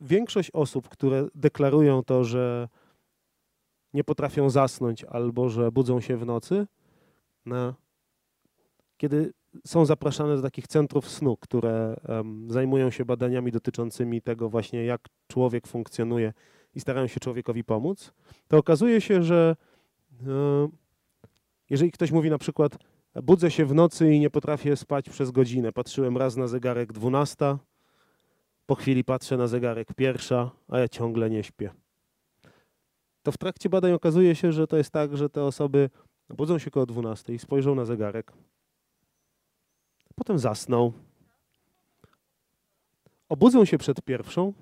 większość 0.00 0.50
osób, 0.50 0.88
które 0.88 1.28
deklarują 1.34 2.02
to, 2.02 2.24
że 2.24 2.68
nie 3.94 4.04
potrafią 4.04 4.50
zasnąć 4.50 5.04
albo 5.04 5.48
że 5.48 5.72
budzą 5.72 6.00
się 6.00 6.16
w 6.16 6.26
nocy, 6.26 6.66
kiedy 8.96 9.32
są 9.66 9.84
zapraszane 9.84 10.36
do 10.36 10.42
takich 10.42 10.66
centrów 10.66 11.08
snu, 11.08 11.36
które 11.36 11.96
zajmują 12.48 12.90
się 12.90 13.04
badaniami 13.04 13.52
dotyczącymi 13.52 14.22
tego 14.22 14.48
właśnie, 14.48 14.84
jak 14.84 15.00
człowiek 15.28 15.66
funkcjonuje 15.66 16.32
i 16.74 16.80
starają 16.80 17.06
się 17.06 17.20
człowiekowi 17.20 17.64
pomóc, 17.64 18.12
to 18.48 18.56
okazuje 18.56 19.00
się, 19.00 19.22
że 19.22 19.56
e, 20.26 20.68
jeżeli 21.70 21.92
ktoś 21.92 22.12
mówi 22.12 22.30
na 22.30 22.38
przykład 22.38 22.78
budzę 23.22 23.50
się 23.50 23.66
w 23.66 23.74
nocy 23.74 24.12
i 24.12 24.20
nie 24.20 24.30
potrafię 24.30 24.76
spać 24.76 25.10
przez 25.10 25.30
godzinę, 25.30 25.72
patrzyłem 25.72 26.16
raz 26.16 26.36
na 26.36 26.46
zegarek 26.46 26.92
12, 26.92 27.56
po 28.66 28.74
chwili 28.74 29.04
patrzę 29.04 29.36
na 29.36 29.46
zegarek 29.46 29.94
pierwsza, 29.94 30.50
a 30.68 30.78
ja 30.78 30.88
ciągle 30.88 31.30
nie 31.30 31.44
śpię. 31.44 31.70
To 33.22 33.32
w 33.32 33.38
trakcie 33.38 33.68
badań 33.68 33.92
okazuje 33.92 34.34
się, 34.34 34.52
że 34.52 34.66
to 34.66 34.76
jest 34.76 34.90
tak, 34.90 35.16
że 35.16 35.30
te 35.30 35.44
osoby 35.44 35.90
budzą 36.28 36.58
się 36.58 36.70
koło 36.70 36.86
12 36.86 37.34
i 37.34 37.38
spojrzą 37.38 37.74
na 37.74 37.84
zegarek, 37.84 38.32
Potem 40.18 40.38
zasnął. 40.38 40.92
Obudzą 43.28 43.64
się 43.64 43.78
przed 43.78 44.02
pierwszą 44.02 44.52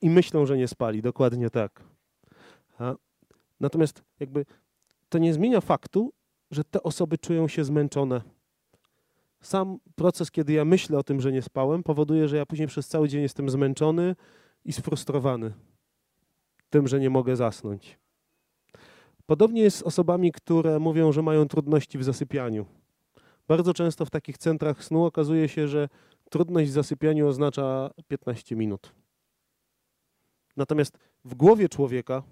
i 0.00 0.10
myślą, 0.10 0.46
że 0.46 0.56
nie 0.56 0.68
spali. 0.68 1.02
Dokładnie 1.02 1.50
tak. 1.50 1.84
Natomiast 3.60 4.02
jakby 4.20 4.46
to 5.08 5.18
nie 5.18 5.34
zmienia 5.34 5.60
faktu, 5.60 6.12
że 6.50 6.64
te 6.64 6.82
osoby 6.82 7.18
czują 7.18 7.48
się 7.48 7.64
zmęczone. 7.64 8.22
Sam 9.40 9.78
proces, 9.94 10.30
kiedy 10.30 10.52
ja 10.52 10.64
myślę 10.64 10.98
o 10.98 11.02
tym, 11.02 11.20
że 11.20 11.32
nie 11.32 11.42
spałem, 11.42 11.82
powoduje, 11.82 12.28
że 12.28 12.36
ja 12.36 12.46
później 12.46 12.68
przez 12.68 12.88
cały 12.88 13.08
dzień 13.08 13.22
jestem 13.22 13.50
zmęczony 13.50 14.16
i 14.64 14.72
sfrustrowany 14.72 15.52
tym, 16.70 16.88
że 16.88 17.00
nie 17.00 17.10
mogę 17.10 17.36
zasnąć. 17.36 17.98
Podobnie 19.26 19.62
jest 19.62 19.76
z 19.76 19.82
osobami, 19.82 20.32
które 20.32 20.78
mówią, 20.78 21.12
że 21.12 21.22
mają 21.22 21.48
trudności 21.48 21.98
w 21.98 22.04
zasypianiu. 22.04 22.66
Bardzo 23.48 23.74
często 23.74 24.04
w 24.04 24.10
takich 24.10 24.38
centrach 24.38 24.84
snu 24.84 25.04
okazuje 25.04 25.48
się, 25.48 25.68
że 25.68 25.88
trudność 26.30 26.70
w 26.70 26.72
zasypianiu 26.72 27.28
oznacza 27.28 27.90
15 28.08 28.56
minut. 28.56 28.92
Natomiast 30.56 30.98
w 31.24 31.34
głowie 31.34 31.68
człowieka 31.68 32.22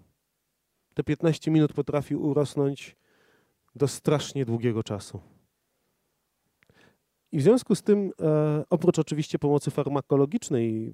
te 0.95 1.05
15 1.05 1.51
minut 1.51 1.73
potrafi 1.73 2.17
urosnąć 2.17 2.97
do 3.75 3.89
strasznie 3.89 4.45
długiego 4.45 4.83
czasu. 4.83 5.21
I 7.33 7.39
w 7.39 7.43
związku 7.43 7.75
z 7.75 7.83
tym, 7.83 8.13
e, 8.21 8.65
oprócz 8.71 8.99
oczywiście 8.99 9.39
pomocy 9.39 9.71
farmakologicznej, 9.71 10.93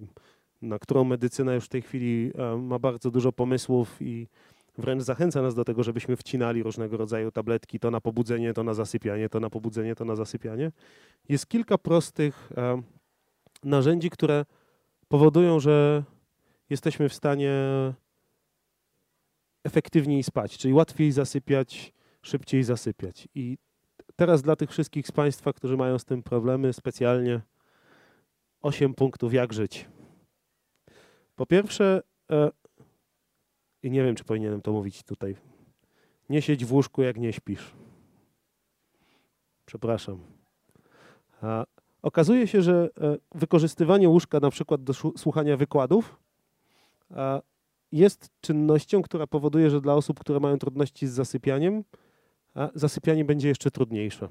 na 0.62 0.78
którą 0.78 1.04
medycyna 1.04 1.54
już 1.54 1.64
w 1.64 1.68
tej 1.68 1.82
chwili 1.82 2.32
e, 2.34 2.56
ma 2.56 2.78
bardzo 2.78 3.10
dużo 3.10 3.32
pomysłów 3.32 3.96
i 4.02 4.28
wręcz 4.78 5.02
zachęca 5.02 5.42
nas 5.42 5.54
do 5.54 5.64
tego, 5.64 5.82
żebyśmy 5.82 6.16
wcinali 6.16 6.62
różnego 6.62 6.96
rodzaju 6.96 7.30
tabletki, 7.30 7.80
to 7.80 7.90
na 7.90 8.00
pobudzenie, 8.00 8.52
to 8.54 8.64
na 8.64 8.74
zasypianie, 8.74 9.28
to 9.28 9.40
na 9.40 9.50
pobudzenie, 9.50 9.94
to 9.94 10.04
na 10.04 10.16
zasypianie. 10.16 10.72
Jest 11.28 11.46
kilka 11.46 11.78
prostych 11.78 12.50
narzędzi, 13.64 14.10
które 14.10 14.44
powodują, 15.08 15.60
że 15.60 16.02
jesteśmy 16.70 17.08
w 17.08 17.14
stanie 17.14 17.52
efektywniej 19.64 20.22
spać, 20.22 20.58
czyli 20.58 20.74
łatwiej 20.74 21.12
zasypiać, 21.12 21.92
szybciej 22.22 22.64
zasypiać. 22.64 23.28
I 23.34 23.58
teraz 24.16 24.42
dla 24.42 24.56
tych 24.56 24.70
wszystkich 24.70 25.06
z 25.06 25.12
Państwa, 25.12 25.52
którzy 25.52 25.76
mają 25.76 25.98
z 25.98 26.04
tym 26.04 26.22
problemy, 26.22 26.72
specjalnie 26.72 27.40
8 28.62 28.94
punktów, 28.94 29.34
jak 29.34 29.52
żyć. 29.52 29.88
Po 31.36 31.46
pierwsze, 31.46 32.02
e, 32.32 32.50
i 33.82 33.90
nie 33.90 34.04
wiem, 34.04 34.14
czy 34.14 34.24
powinienem 34.24 34.62
to 34.62 34.72
mówić 34.72 35.02
tutaj. 35.02 35.36
Nie 36.30 36.42
siedź 36.42 36.64
w 36.64 36.72
łóżku, 36.72 37.02
jak 37.02 37.18
nie 37.18 37.32
śpisz. 37.32 37.72
Przepraszam. 39.66 40.18
A 41.42 41.64
okazuje 42.02 42.46
się, 42.46 42.62
że 42.62 42.90
e, 43.00 43.16
wykorzystywanie 43.34 44.08
łóżka 44.08 44.40
na 44.40 44.50
przykład 44.50 44.84
do 44.84 44.94
słuchania 44.94 45.56
wykładów 45.56 46.18
jest 47.92 48.30
czynnością, 48.40 49.02
która 49.02 49.26
powoduje, 49.26 49.70
że 49.70 49.80
dla 49.80 49.94
osób, 49.94 50.20
które 50.20 50.40
mają 50.40 50.58
trudności 50.58 51.06
z 51.06 51.12
zasypianiem, 51.12 51.84
zasypianie 52.74 53.24
będzie 53.24 53.48
jeszcze 53.48 53.70
trudniejsze. 53.70 54.28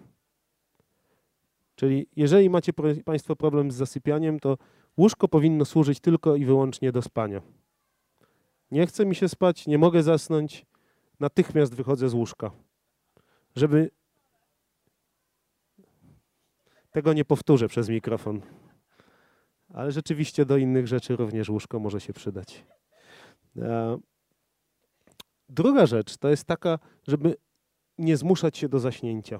Czyli 1.76 2.08
jeżeli 2.16 2.50
macie 2.50 2.74
Państwo 3.06 3.36
problem 3.36 3.72
z 3.72 3.76
zasypianiem, 3.76 4.40
to 4.40 4.58
łóżko 4.98 5.28
powinno 5.28 5.66
służyć 5.66 6.00
tylko 6.00 6.36
i 6.36 6.46
wyłącznie 6.46 6.92
do 6.92 7.02
spania. 7.02 7.42
Nie 8.72 8.88
chce 8.88 9.06
mi 9.06 9.16
się 9.16 9.30
spać, 9.30 9.68
nie 9.68 9.78
mogę 9.78 10.04
zasnąć. 10.04 10.66
Natychmiast 11.20 11.76
wychodzę 11.76 12.10
z 12.10 12.14
łóżka. 12.14 12.52
Żeby. 13.56 13.92
Tego 16.92 17.14
nie 17.14 17.26
powtórzę 17.26 17.68
przez 17.68 17.90
mikrofon. 17.90 18.42
Ale 19.74 19.92
rzeczywiście 19.92 20.46
do 20.46 20.58
innych 20.58 20.88
rzeczy 20.88 21.16
również 21.16 21.50
łóżko 21.50 21.80
może 21.80 22.02
się 22.02 22.14
przydać. 22.14 22.66
E, 23.58 23.98
druga 25.50 25.86
rzecz 25.86 26.18
to 26.18 26.30
jest 26.30 26.46
taka, 26.46 26.80
żeby 27.08 27.36
nie 27.98 28.18
zmuszać 28.18 28.58
się 28.58 28.70
do 28.70 28.80
zaśnięcia. 28.80 29.40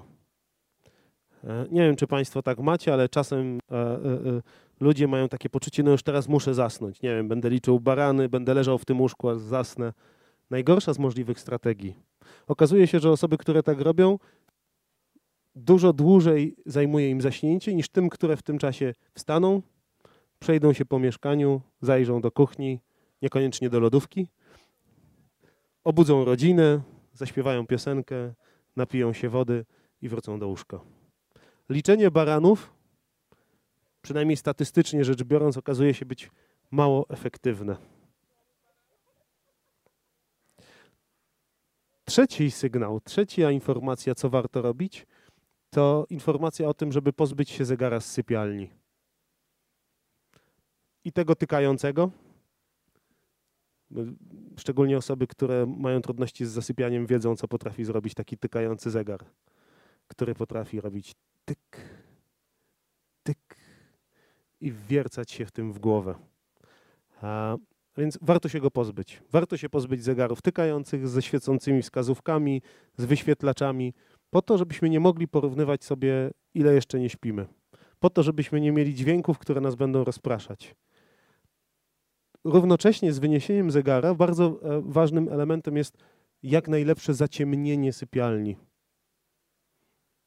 E, 1.44 1.66
nie 1.70 1.80
wiem, 1.80 1.96
czy 1.96 2.06
Państwo 2.06 2.42
tak 2.42 2.58
macie, 2.58 2.92
ale 2.92 3.08
czasem 3.08 3.58
e, 3.70 3.98
ludzie 4.82 5.08
mają 5.08 5.28
takie 5.28 5.50
poczucie, 5.50 5.82
no 5.82 5.90
już 5.90 6.02
teraz 6.02 6.28
muszę 6.28 6.54
zasnąć. 6.54 7.02
Nie 7.02 7.10
wiem, 7.10 7.28
będę 7.28 7.50
liczył 7.50 7.80
barany, 7.80 8.28
będę 8.28 8.54
leżał 8.54 8.78
w 8.78 8.84
tym 8.84 9.00
łóżku, 9.00 9.28
aż 9.28 9.38
zasnę. 9.38 9.92
Najgorsza 10.50 10.92
z 10.92 10.98
możliwych 10.98 11.40
strategii. 11.40 11.96
Okazuje 12.46 12.86
się, 12.86 13.00
że 13.00 13.10
osoby, 13.10 13.38
które 13.38 13.62
tak 13.62 13.80
robią, 13.80 14.18
dużo 15.54 15.92
dłużej 15.92 16.56
zajmuje 16.66 17.10
im 17.10 17.20
zaśnięcie 17.20 17.74
niż 17.74 17.88
tym, 17.88 18.08
które 18.08 18.36
w 18.36 18.42
tym 18.42 18.58
czasie 18.58 18.94
wstaną, 19.14 19.62
przejdą 20.38 20.72
się 20.72 20.84
po 20.84 20.98
mieszkaniu, 20.98 21.60
zajrzą 21.80 22.20
do 22.20 22.30
kuchni, 22.30 22.80
niekoniecznie 23.22 23.70
do 23.70 23.80
lodówki, 23.80 24.28
obudzą 25.84 26.24
rodzinę, 26.24 26.80
zaśpiewają 27.14 27.66
piosenkę, 27.66 28.34
napiją 28.76 29.12
się 29.12 29.28
wody 29.28 29.64
i 30.02 30.08
wrócą 30.08 30.38
do 30.38 30.48
łóżka. 30.48 30.80
Liczenie 31.68 32.10
baranów 32.10 32.72
przynajmniej 34.02 34.36
statystycznie 34.36 35.04
rzecz 35.04 35.22
biorąc, 35.22 35.56
okazuje 35.56 35.94
się 35.94 36.06
być 36.06 36.30
mało 36.70 37.06
efektywne. 37.08 37.76
Trzeci 42.04 42.50
sygnał, 42.50 43.00
trzecia 43.00 43.50
informacja, 43.50 44.14
co 44.14 44.30
warto 44.30 44.62
robić, 44.62 45.06
to 45.70 46.06
informacja 46.10 46.68
o 46.68 46.74
tym, 46.74 46.92
żeby 46.92 47.12
pozbyć 47.12 47.50
się 47.50 47.64
zegara 47.64 48.00
z 48.00 48.06
sypialni. 48.06 48.70
i 51.04 51.12
tego 51.12 51.34
tykającego. 51.34 52.10
Szczególnie 54.56 54.98
osoby, 54.98 55.26
które 55.26 55.66
mają 55.66 56.02
trudności 56.02 56.46
z 56.46 56.50
zasypianiem, 56.50 57.06
wiedzą, 57.06 57.36
co 57.36 57.48
potrafi 57.48 57.84
zrobić 57.84 58.14
taki 58.14 58.38
tykający 58.38 58.90
zegar, 58.90 59.24
który 60.08 60.34
potrafi 60.34 60.80
robić 60.80 61.14
i 64.62 64.72
wwiercać 64.72 65.30
się 65.30 65.46
w 65.46 65.52
tym 65.52 65.72
w 65.72 65.78
głowę. 65.78 66.14
A, 67.22 67.56
więc 67.96 68.18
warto 68.22 68.48
się 68.48 68.60
go 68.60 68.70
pozbyć. 68.70 69.22
Warto 69.32 69.56
się 69.56 69.68
pozbyć 69.68 70.02
zegarów 70.02 70.42
tykających 70.42 71.08
ze 71.08 71.22
świecącymi 71.22 71.82
wskazówkami, 71.82 72.62
z 72.96 73.04
wyświetlaczami, 73.04 73.94
po 74.30 74.42
to, 74.42 74.58
żebyśmy 74.58 74.90
nie 74.90 75.00
mogli 75.00 75.28
porównywać 75.28 75.84
sobie, 75.84 76.30
ile 76.54 76.74
jeszcze 76.74 77.00
nie 77.00 77.08
śpimy. 77.08 77.46
Po 78.00 78.10
to, 78.10 78.22
żebyśmy 78.22 78.60
nie 78.60 78.72
mieli 78.72 78.94
dźwięków, 78.94 79.38
które 79.38 79.60
nas 79.60 79.74
będą 79.74 80.04
rozpraszać. 80.04 80.74
Równocześnie 82.44 83.12
z 83.12 83.18
wyniesieniem 83.18 83.70
zegara 83.70 84.14
bardzo 84.14 84.60
e, 84.62 84.82
ważnym 84.84 85.28
elementem 85.28 85.76
jest 85.76 85.96
jak 86.42 86.68
najlepsze 86.68 87.14
zaciemnienie 87.14 87.92
sypialni. 87.92 88.56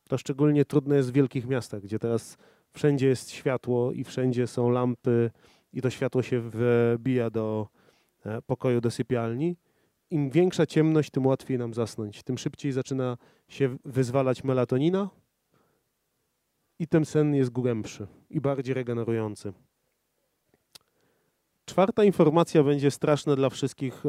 To 0.09 0.17
szczególnie 0.17 0.65
trudne 0.65 0.95
jest 0.95 1.09
w 1.09 1.13
wielkich 1.13 1.47
miastach, 1.47 1.81
gdzie 1.81 1.99
teraz 1.99 2.37
wszędzie 2.75 3.07
jest 3.07 3.31
światło 3.31 3.91
i 3.91 4.03
wszędzie 4.03 4.47
są 4.47 4.69
lampy 4.69 5.31
i 5.73 5.81
to 5.81 5.89
światło 5.89 6.21
się 6.21 6.41
wbija 6.41 7.29
do 7.29 7.67
e, 8.25 8.41
pokoju, 8.41 8.81
do 8.81 8.91
sypialni. 8.91 9.57
Im 10.09 10.29
większa 10.29 10.65
ciemność, 10.65 11.09
tym 11.11 11.25
łatwiej 11.25 11.57
nam 11.57 11.73
zasnąć. 11.73 12.23
Tym 12.23 12.37
szybciej 12.37 12.71
zaczyna 12.71 13.17
się 13.47 13.77
wyzwalać 13.85 14.43
melatonina 14.43 15.09
i 16.79 16.87
ten 16.87 17.05
sen 17.05 17.35
jest 17.35 17.49
głębszy 17.49 18.07
i 18.29 18.41
bardziej 18.41 18.73
regenerujący. 18.73 19.53
Czwarta 21.65 22.03
informacja 22.03 22.63
będzie 22.63 22.91
straszna 22.91 23.35
dla 23.35 23.49
wszystkich 23.49 24.03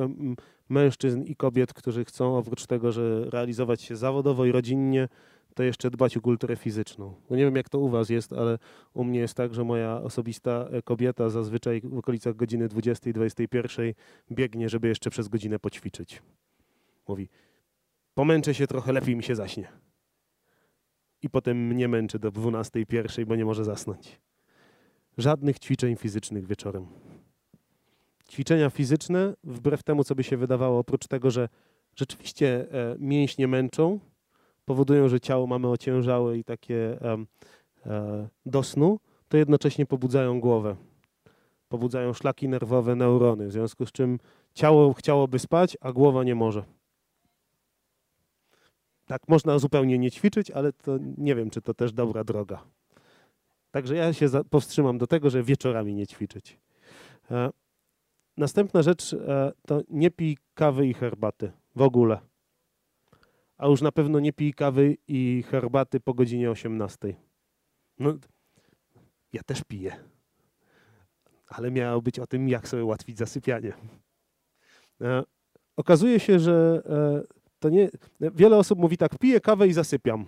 mężczyzn 0.69 1.23
i 1.23 1.37
kobiet, 1.37 1.73
którzy 1.73 2.05
chcą 2.05 2.39
oprócz 2.39 2.67
tego, 2.67 2.93
że 2.93 3.31
realizować 3.31 3.83
się 3.83 3.97
zawodowo 3.97 4.45
i 4.45 4.53
rodzinnie, 4.53 5.09
to 5.55 5.63
jeszcze 5.63 5.91
dbać 5.91 6.17
o 6.17 6.21
kulturę 6.21 6.57
fizyczną. 6.57 7.15
No 7.31 7.37
nie 7.37 7.45
wiem, 7.45 7.57
jak 7.57 7.69
to 7.69 7.79
u 7.79 7.89
Was 7.89 8.11
jest, 8.11 8.33
ale 8.33 8.59
u 8.95 9.05
mnie 9.05 9.21
jest 9.21 9.35
tak, 9.35 9.55
że 9.55 9.65
moja 9.65 9.97
osobista 9.97 10.69
e, 10.71 10.83
kobieta 10.83 11.29
zazwyczaj 11.29 11.81
w 11.85 11.99
okolicach 11.99 12.37
godziny 12.37 12.69
20-21 12.69 13.95
biegnie, 14.31 14.69
żeby 14.69 14.89
jeszcze 14.89 15.11
przez 15.11 15.29
godzinę 15.29 15.59
poćwiczyć. 15.59 16.23
Mówi, 17.09 17.29
pomęczę 18.15 18.55
się 18.55 18.67
trochę, 18.67 18.93
lepiej 18.93 19.17
mi 19.17 19.23
się 19.23 19.35
zaśnie. 19.35 19.69
I 21.23 21.31
potem 21.31 21.67
mnie 21.67 21.89
męczy 21.89 22.19
do 22.19 22.33
12-1, 22.33 23.25
bo 23.25 23.37
nie 23.37 23.45
może 23.45 23.65
zasnąć. 23.65 24.21
Żadnych 25.19 25.59
ćwiczeń 25.59 25.97
fizycznych 25.97 26.47
wieczorem. 26.47 26.87
Ćwiczenia 28.31 28.71
fizyczne, 28.71 29.35
wbrew 29.45 29.83
temu, 29.83 30.05
co 30.05 30.15
by 30.15 30.25
się 30.25 30.37
wydawało, 30.37 30.79
oprócz 30.79 31.07
tego, 31.07 31.31
że 31.31 31.49
rzeczywiście 31.97 32.67
e, 32.73 32.97
mięśnie 32.99 33.49
męczą, 33.49 34.01
powodują, 34.65 35.09
że 35.09 35.21
ciało 35.21 35.47
mamy 35.47 35.69
ociężałe 35.69 36.39
i 36.39 36.45
takie 36.45 36.99
e, 37.03 38.29
do 38.47 38.63
snu, 38.63 39.01
to 39.29 39.37
jednocześnie 39.37 39.87
pobudzają 39.87 40.41
głowę. 40.41 40.77
Pobudzają 41.69 42.13
szlaki 42.13 42.49
nerwowe, 42.49 42.97
neurony, 42.97 43.47
w 43.47 43.53
związku 43.53 43.87
z 43.87 43.93
czym 43.93 44.19
ciało 44.55 44.93
chciałoby 44.93 45.39
spać, 45.39 45.77
a 45.81 45.93
głowa 45.93 46.25
nie 46.25 46.35
może. 46.35 46.65
Tak, 49.07 49.29
można 49.29 49.59
zupełnie 49.59 49.99
nie 49.99 50.11
ćwiczyć, 50.11 50.51
ale 50.51 50.73
to 50.73 50.99
nie 51.19 51.35
wiem, 51.35 51.51
czy 51.51 51.63
to 51.63 51.75
też 51.75 51.93
dobra 51.93 52.25
droga. 52.25 52.63
Także 53.71 53.97
ja 53.97 54.13
się 54.13 54.29
powstrzymam 54.51 54.99
do 54.99 55.07
tego, 55.07 55.31
że 55.31 55.43
wieczorami 55.43 55.95
nie 55.95 56.07
ćwiczyć. 56.07 56.59
Następna 58.37 58.83
rzecz 58.83 59.13
e, 59.13 59.53
to 59.67 59.81
nie 59.89 60.11
pij 60.11 60.39
kawy 60.55 60.87
i 60.87 60.95
herbaty 60.95 61.53
w 61.75 61.83
ogóle 61.83 62.19
a 63.59 63.67
już 63.67 63.83
na 63.83 63.93
pewno 63.93 64.21
nie 64.21 64.33
pij 64.33 64.55
kawy 64.55 64.97
i 65.09 65.45
herbaty 65.49 66.01
po 66.01 66.15
godzinie 66.15 66.51
18. 66.51 67.15
No, 67.99 68.15
ja 69.33 69.43
też 69.43 69.63
piję. 69.65 69.97
Ale 71.49 71.71
miało 71.71 72.03
być 72.03 72.19
o 72.19 72.27
tym, 72.27 72.49
jak 72.49 72.69
sobie 72.69 72.85
ułatwić 72.85 73.19
zasypianie. 73.19 73.73
E, 75.01 75.23
okazuje 75.77 76.21
się, 76.21 76.39
że 76.39 76.83
e, 76.87 77.23
to 77.59 77.69
nie. 77.69 77.91
Wiele 78.21 78.57
osób 78.57 78.79
mówi 78.79 78.97
tak: 78.97 79.19
piję 79.19 79.41
kawę 79.41 79.69
i 79.69 79.73
zasypiam. 79.73 80.27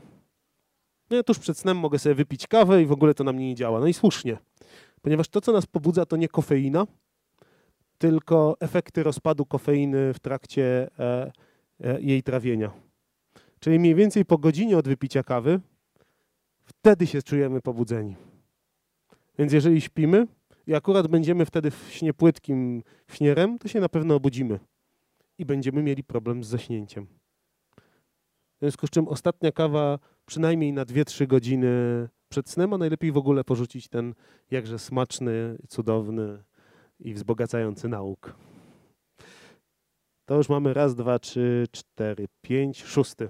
Ja 1.11 1.23
tuż 1.23 1.39
przed 1.39 1.59
snem 1.59 1.77
mogę 1.77 1.99
sobie 1.99 2.15
wypić 2.15 2.47
kawę 2.47 2.83
i 2.83 2.87
w 2.87 2.93
ogóle 2.93 3.15
to 3.15 3.25
na 3.25 3.33
mnie 3.33 3.47
nie 3.47 3.55
działa. 3.55 3.81
No 3.81 3.87
i 3.87 3.95
słusznie, 3.95 4.39
ponieważ 5.03 5.29
to, 5.29 5.41
co 5.41 5.53
nas 5.53 5.67
pobudza, 5.67 6.07
to 6.07 6.17
nie 6.17 6.29
kofeina, 6.29 6.87
tylko 7.99 8.57
efekty 8.61 9.03
rozpadu 9.03 9.47
kofeiny 9.47 10.15
w 10.15 10.19
trakcie 10.19 10.91
e, 10.99 11.33
e, 11.81 12.01
jej 12.01 12.23
trawienia. 12.23 12.71
Czyli 13.61 13.79
mniej 13.79 13.95
więcej 13.95 14.25
po 14.25 14.39
godzinie 14.39 14.79
od 14.79 14.89
wypicia 14.89 15.23
kawy, 15.23 15.61
wtedy 16.65 17.07
się 17.07 17.23
czujemy 17.23 17.61
pobudzeni. 17.61 18.17
Więc 19.39 19.53
jeżeli 19.53 19.81
śpimy 19.81 20.27
i 20.67 20.75
akurat 20.75 21.07
będziemy 21.07 21.47
wtedy 21.47 21.71
w 21.71 21.89
śnie 21.91 22.15
płytkim, 22.15 22.83
w 23.07 23.15
śnie 23.15 23.35
REM, 23.35 23.59
to 23.59 23.69
się 23.69 23.81
na 23.81 23.89
pewno 23.89 24.15
obudzimy 24.15 24.59
i 25.39 25.45
będziemy 25.45 25.83
mieli 25.83 26.05
problem 26.05 26.45
z 26.45 26.49
zaśnięciem. 26.49 27.07
W 28.57 28.61
związku 28.61 28.87
z 28.87 28.91
czym 28.91 29.09
ostatnia 29.09 29.53
kawa 29.53 29.99
przynajmniej 30.27 30.73
na 30.73 30.85
2-3 30.85 31.27
godziny 31.27 31.69
przed 32.29 32.51
snem, 32.51 32.73
a 32.73 32.79
najlepiej 32.79 33.13
w 33.13 33.17
ogóle 33.17 33.45
porzucić 33.45 33.89
ten 33.89 34.15
jakże 34.51 34.79
smaczny, 34.79 35.59
cudowny 35.69 36.45
i 37.01 37.15
wzbogacający 37.15 37.89
nauk. 37.89 38.35
To 40.25 40.35
już 40.37 40.49
mamy 40.49 40.75
raz, 40.75 40.95
dwa, 40.95 41.19
trzy, 41.19 41.67
cztery, 41.73 42.29
pięć, 42.43 42.85
szósty. 42.85 43.29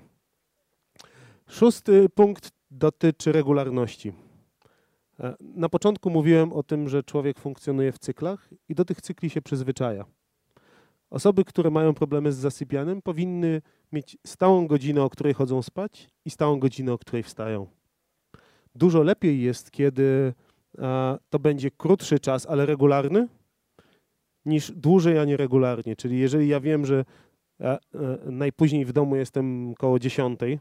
Szósty 1.49 2.09
punkt 2.09 2.53
dotyczy 2.71 3.33
regularności. 3.33 4.13
E, 5.21 5.37
na 5.41 5.69
początku 5.69 6.11
mówiłem 6.11 6.53
o 6.53 6.63
tym, 6.63 6.89
że 6.89 7.03
człowiek 7.03 7.39
funkcjonuje 7.39 7.93
w 7.93 7.99
cyklach 7.99 8.51
i 8.69 8.75
do 8.75 8.85
tych 8.85 9.01
cykli 9.01 9.31
się 9.31 9.43
przyzwyczaja. 9.43 10.05
Osoby, 11.11 11.45
które 11.45 11.71
mają 11.71 11.95
problemy 11.95 12.33
z 12.33 12.37
zasypianiem, 12.37 13.03
powinny 13.03 13.63
mieć 13.93 14.17
stałą 14.27 14.67
godzinę, 14.67 15.03
o 15.03 15.11
której 15.11 15.35
chodzą 15.35 15.63
spać 15.63 16.09
i 16.25 16.31
stałą 16.31 16.59
godzinę, 16.59 16.93
o 16.93 16.99
której 16.99 17.23
wstają. 17.23 17.67
Dużo 18.75 19.03
lepiej 19.03 19.41
jest, 19.41 19.71
kiedy 19.71 20.35
to 21.31 21.39
będzie 21.39 21.71
krótszy 21.71 22.19
czas, 22.19 22.47
ale 22.47 22.67
regularny, 22.67 23.29
niż 24.49 24.73
dłużej, 24.73 25.19
a 25.19 25.25
nie 25.25 25.37
regularnie. 25.37 25.97
Czyli 25.97 26.19
jeżeli 26.19 26.49
ja 26.49 26.61
wiem, 26.61 26.87
że 26.87 27.05
e, 27.61 27.79
najpóźniej 28.27 28.85
w 28.85 28.93
domu 28.93 29.17
jestem 29.17 29.75
koło 29.75 29.99
dziesiątej, 29.99 30.59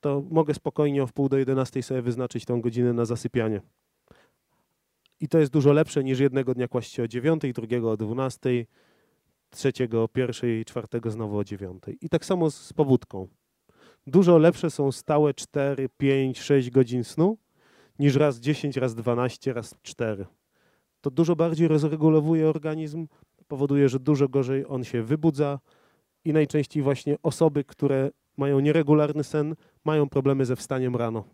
to 0.00 0.22
mogę 0.30 0.54
spokojnie 0.54 1.02
o 1.02 1.06
wpół 1.06 1.28
do 1.28 1.38
11 1.38 1.82
sobie 1.82 2.02
wyznaczyć 2.02 2.44
tą 2.44 2.60
godzinę 2.60 2.92
na 2.92 3.04
zasypianie. 3.04 3.60
I 5.20 5.28
to 5.28 5.38
jest 5.38 5.52
dużo 5.52 5.72
lepsze 5.72 6.04
niż 6.04 6.20
jednego 6.20 6.54
dnia 6.54 6.68
kłaść 6.68 6.92
się 6.92 7.02
o 7.02 7.08
9, 7.08 7.42
drugiego 7.54 7.90
o 7.90 7.96
12, 7.96 8.66
trzeciego 9.50 10.02
o 10.02 10.08
1, 10.16 10.64
czwartego 10.64 11.10
znowu 11.10 11.38
o 11.38 11.44
9. 11.44 11.82
I 12.00 12.08
tak 12.08 12.24
samo 12.24 12.50
z 12.50 12.72
pobudką. 12.72 13.28
Dużo 14.06 14.38
lepsze 14.38 14.70
są 14.70 14.92
stałe 14.92 15.34
4, 15.34 15.88
5, 15.96 16.40
6 16.40 16.70
godzin 16.70 17.04
snu 17.04 17.38
niż 17.98 18.16
raz 18.16 18.40
10, 18.40 18.76
raz 18.76 18.94
12, 18.94 19.52
raz 19.52 19.74
4. 19.82 20.26
To 21.02 21.10
dużo 21.10 21.36
bardziej 21.36 21.68
rozregulowuje 21.68 22.48
organizm, 22.48 23.06
powoduje, 23.48 23.88
że 23.88 23.98
dużo 24.00 24.28
gorzej 24.28 24.64
on 24.68 24.84
się 24.84 25.02
wybudza 25.02 25.58
i 26.24 26.32
najczęściej 26.32 26.82
właśnie 26.82 27.16
osoby, 27.22 27.64
które 27.64 28.10
mają 28.36 28.60
nieregularny 28.60 29.24
sen, 29.24 29.54
mają 29.84 30.08
problemy 30.08 30.44
ze 30.44 30.56
wstaniem 30.56 30.96
rano. 30.96 31.24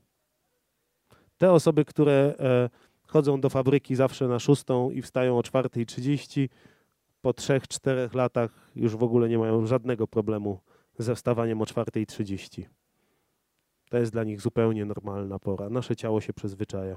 Te 1.38 1.52
osoby, 1.52 1.84
które 1.84 2.34
e, 2.40 2.70
chodzą 3.06 3.40
do 3.40 3.50
fabryki 3.50 3.94
zawsze 3.94 4.28
na 4.28 4.38
szóstą 4.38 4.90
i 4.90 5.02
wstają 5.02 5.38
o 5.38 5.40
4.30, 5.40 6.48
po 7.20 7.30
3-4 7.30 8.14
latach 8.14 8.70
już 8.76 8.96
w 8.96 9.02
ogóle 9.02 9.28
nie 9.28 9.38
mają 9.38 9.66
żadnego 9.66 10.06
problemu 10.06 10.60
ze 10.98 11.14
wstawaniem 11.14 11.62
o 11.62 11.64
4.30. 11.64 12.64
To 13.90 13.98
jest 13.98 14.12
dla 14.12 14.24
nich 14.24 14.40
zupełnie 14.40 14.84
normalna 14.84 15.38
pora. 15.38 15.70
Nasze 15.70 15.96
ciało 15.96 16.20
się 16.20 16.32
przyzwyczaja. 16.32 16.96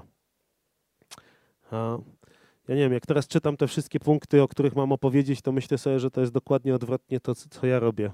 Ja 2.68 2.74
nie 2.74 2.80
wiem, 2.80 2.92
jak 2.92 3.06
teraz 3.06 3.28
czytam 3.28 3.56
te 3.56 3.66
wszystkie 3.66 4.00
punkty, 4.00 4.42
o 4.42 4.48
których 4.48 4.76
mam 4.76 4.92
opowiedzieć, 4.92 5.42
to 5.42 5.52
myślę 5.52 5.78
sobie, 5.78 5.98
że 5.98 6.10
to 6.10 6.20
jest 6.20 6.32
dokładnie 6.32 6.74
odwrotnie 6.74 7.20
to, 7.20 7.34
co 7.34 7.66
ja 7.66 7.78
robię. 7.78 8.10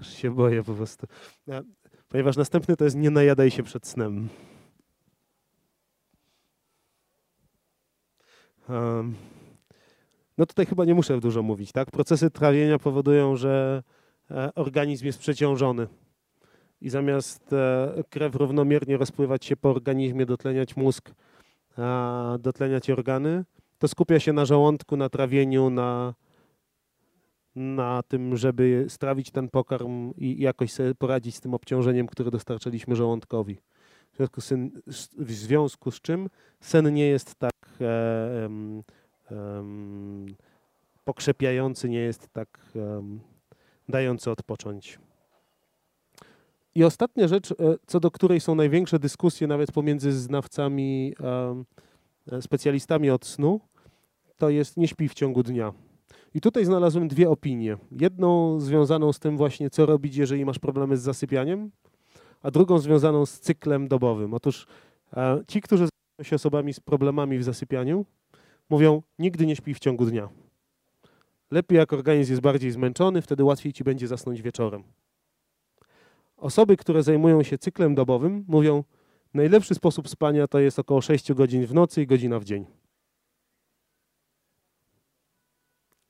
Aż 0.00 0.12
się 0.12 0.30
boję 0.30 0.62
po 0.62 0.74
prostu. 0.74 1.06
Ponieważ 2.08 2.36
następny 2.36 2.76
to 2.76 2.84
jest 2.84 2.96
nie 2.96 3.10
najadaj 3.10 3.50
się 3.50 3.62
przed 3.62 3.86
snem. 3.86 4.28
Um, 8.68 9.14
no 10.38 10.46
tutaj 10.46 10.66
chyba 10.66 10.84
nie 10.84 10.94
muszę 10.94 11.20
dużo 11.20 11.42
mówić, 11.42 11.72
tak? 11.72 11.90
Procesy 11.90 12.30
trawienia 12.30 12.78
powodują, 12.78 13.36
że 13.36 13.82
e, 14.30 14.54
organizm 14.54 15.06
jest 15.06 15.18
przeciążony 15.18 15.86
i 16.80 16.90
zamiast 16.90 17.52
e, 17.52 18.02
krew 18.10 18.34
równomiernie 18.34 18.96
rozpływać 18.96 19.44
się 19.44 19.56
po 19.56 19.70
organizmie, 19.70 20.26
dotleniać 20.26 20.76
mózg, 20.76 21.10
dotleniać 22.38 22.90
organy, 22.90 23.44
to 23.78 23.88
skupia 23.88 24.20
się 24.20 24.32
na 24.32 24.44
żołądku, 24.44 24.96
na 24.96 25.08
trawieniu, 25.08 25.70
na, 25.70 26.14
na 27.56 28.02
tym, 28.08 28.36
żeby 28.36 28.86
strawić 28.88 29.30
ten 29.30 29.48
pokarm 29.48 30.12
i 30.16 30.42
jakoś 30.42 30.72
sobie 30.72 30.94
poradzić 30.94 31.36
z 31.36 31.40
tym 31.40 31.54
obciążeniem, 31.54 32.06
które 32.06 32.30
dostarczyliśmy 32.30 32.96
żołądkowi. 32.96 33.58
W 34.12 34.16
związku 34.16 34.40
z, 34.40 34.54
w 35.18 35.32
związku 35.32 35.90
z 35.90 36.00
czym 36.00 36.28
sen 36.60 36.94
nie 36.94 37.06
jest 37.06 37.34
tak 37.34 37.54
e, 37.80 38.48
pokrzepiający, 41.04 41.88
nie 41.88 41.98
jest 41.98 42.28
tak 42.32 42.60
dający 43.88 44.30
odpocząć. 44.30 44.98
I 46.78 46.84
ostatnia 46.84 47.28
rzecz, 47.28 47.52
e, 47.52 47.54
co 47.86 48.00
do 48.00 48.10
której 48.10 48.40
są 48.40 48.54
największe 48.54 48.98
dyskusje 48.98 49.46
nawet 49.46 49.72
pomiędzy 49.72 50.12
znawcami, 50.12 51.14
e, 52.32 52.42
specjalistami 52.42 53.10
od 53.10 53.26
snu, 53.26 53.60
to 54.36 54.50
jest 54.50 54.76
nie 54.76 54.88
śpi 54.88 55.08
w 55.08 55.14
ciągu 55.14 55.42
dnia. 55.42 55.72
I 56.34 56.40
tutaj 56.40 56.64
znalazłem 56.64 57.08
dwie 57.08 57.30
opinie. 57.30 57.76
Jedną 57.90 58.60
związaną 58.60 59.12
z 59.12 59.18
tym 59.18 59.36
właśnie, 59.36 59.70
co 59.70 59.86
robić, 59.86 60.16
jeżeli 60.16 60.44
masz 60.44 60.58
problemy 60.58 60.96
z 60.96 61.00
zasypianiem, 61.00 61.70
a 62.42 62.50
drugą 62.50 62.78
związaną 62.78 63.26
z 63.26 63.40
cyklem 63.40 63.88
dobowym. 63.88 64.34
Otóż 64.34 64.66
e, 65.16 65.42
ci, 65.48 65.60
którzy 65.60 65.84
zajmują 65.84 66.30
się 66.30 66.36
osobami 66.36 66.74
z 66.74 66.80
problemami 66.80 67.38
w 67.38 67.44
zasypianiu, 67.44 68.04
mówią, 68.70 69.02
nigdy 69.18 69.46
nie 69.46 69.56
śpi 69.56 69.74
w 69.74 69.78
ciągu 69.78 70.06
dnia. 70.06 70.28
Lepiej 71.50 71.78
jak 71.78 71.92
organizm 71.92 72.32
jest 72.32 72.42
bardziej 72.42 72.70
zmęczony, 72.70 73.22
wtedy 73.22 73.44
łatwiej 73.44 73.72
ci 73.72 73.84
będzie 73.84 74.08
zasnąć 74.08 74.42
wieczorem. 74.42 74.82
Osoby, 76.38 76.76
które 76.76 77.02
zajmują 77.02 77.42
się 77.42 77.58
cyklem 77.58 77.94
dobowym, 77.94 78.44
mówią, 78.48 78.84
najlepszy 79.34 79.74
sposób 79.74 80.08
spania 80.08 80.46
to 80.46 80.58
jest 80.58 80.78
około 80.78 81.00
6 81.00 81.32
godzin 81.32 81.66
w 81.66 81.74
nocy 81.74 82.02
i 82.02 82.06
godzina 82.06 82.38
w 82.38 82.44
dzień. 82.44 82.66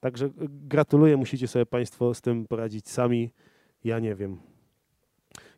Także 0.00 0.30
gratuluję, 0.48 1.16
musicie 1.16 1.48
sobie 1.48 1.66
Państwo 1.66 2.14
z 2.14 2.20
tym 2.20 2.46
poradzić 2.46 2.88
sami. 2.88 3.30
Ja 3.84 3.98
nie 3.98 4.14
wiem. 4.14 4.38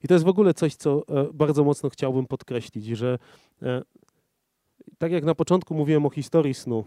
I 0.04 0.08
to 0.08 0.14
jest 0.14 0.24
w 0.24 0.28
ogóle 0.28 0.54
coś, 0.54 0.74
co 0.74 1.02
e, 1.08 1.32
bardzo 1.32 1.64
mocno 1.64 1.90
chciałbym 1.90 2.26
podkreślić, 2.26 2.86
że 2.86 3.18
e, 3.62 3.82
tak 4.98 5.12
jak 5.12 5.24
na 5.24 5.34
początku 5.34 5.74
mówiłem 5.74 6.06
o 6.06 6.10
historii 6.10 6.54
snu, 6.54 6.84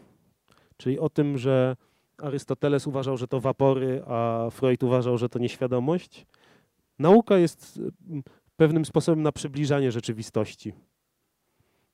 czyli 0.78 1.00
o 1.00 1.10
tym, 1.10 1.38
że 1.38 1.76
Arystoteles 2.18 2.88
uważał, 2.88 3.18
że 3.18 3.28
to 3.28 3.40
wapory, 3.40 4.04
a 4.08 4.48
Freud 4.52 4.84
uważał, 4.84 5.18
że 5.18 5.30
to 5.30 5.40
nieświadomość, 5.40 6.26
nauka 7.04 7.38
jest 7.38 7.80
pewnym 8.58 8.86
sposobem 8.86 9.22
na 9.22 9.32
przybliżanie 9.32 9.92
rzeczywistości. 9.92 10.74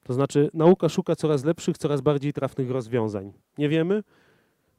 To 0.04 0.14
znaczy, 0.14 0.50
nauka 0.54 0.90
szuka 0.90 1.16
coraz 1.16 1.44
lepszych, 1.44 1.78
coraz 1.78 2.02
bardziej 2.02 2.34
trafnych 2.34 2.72
rozwiązań. 2.72 3.34
Nie 3.58 3.70
wiemy, 3.70 4.04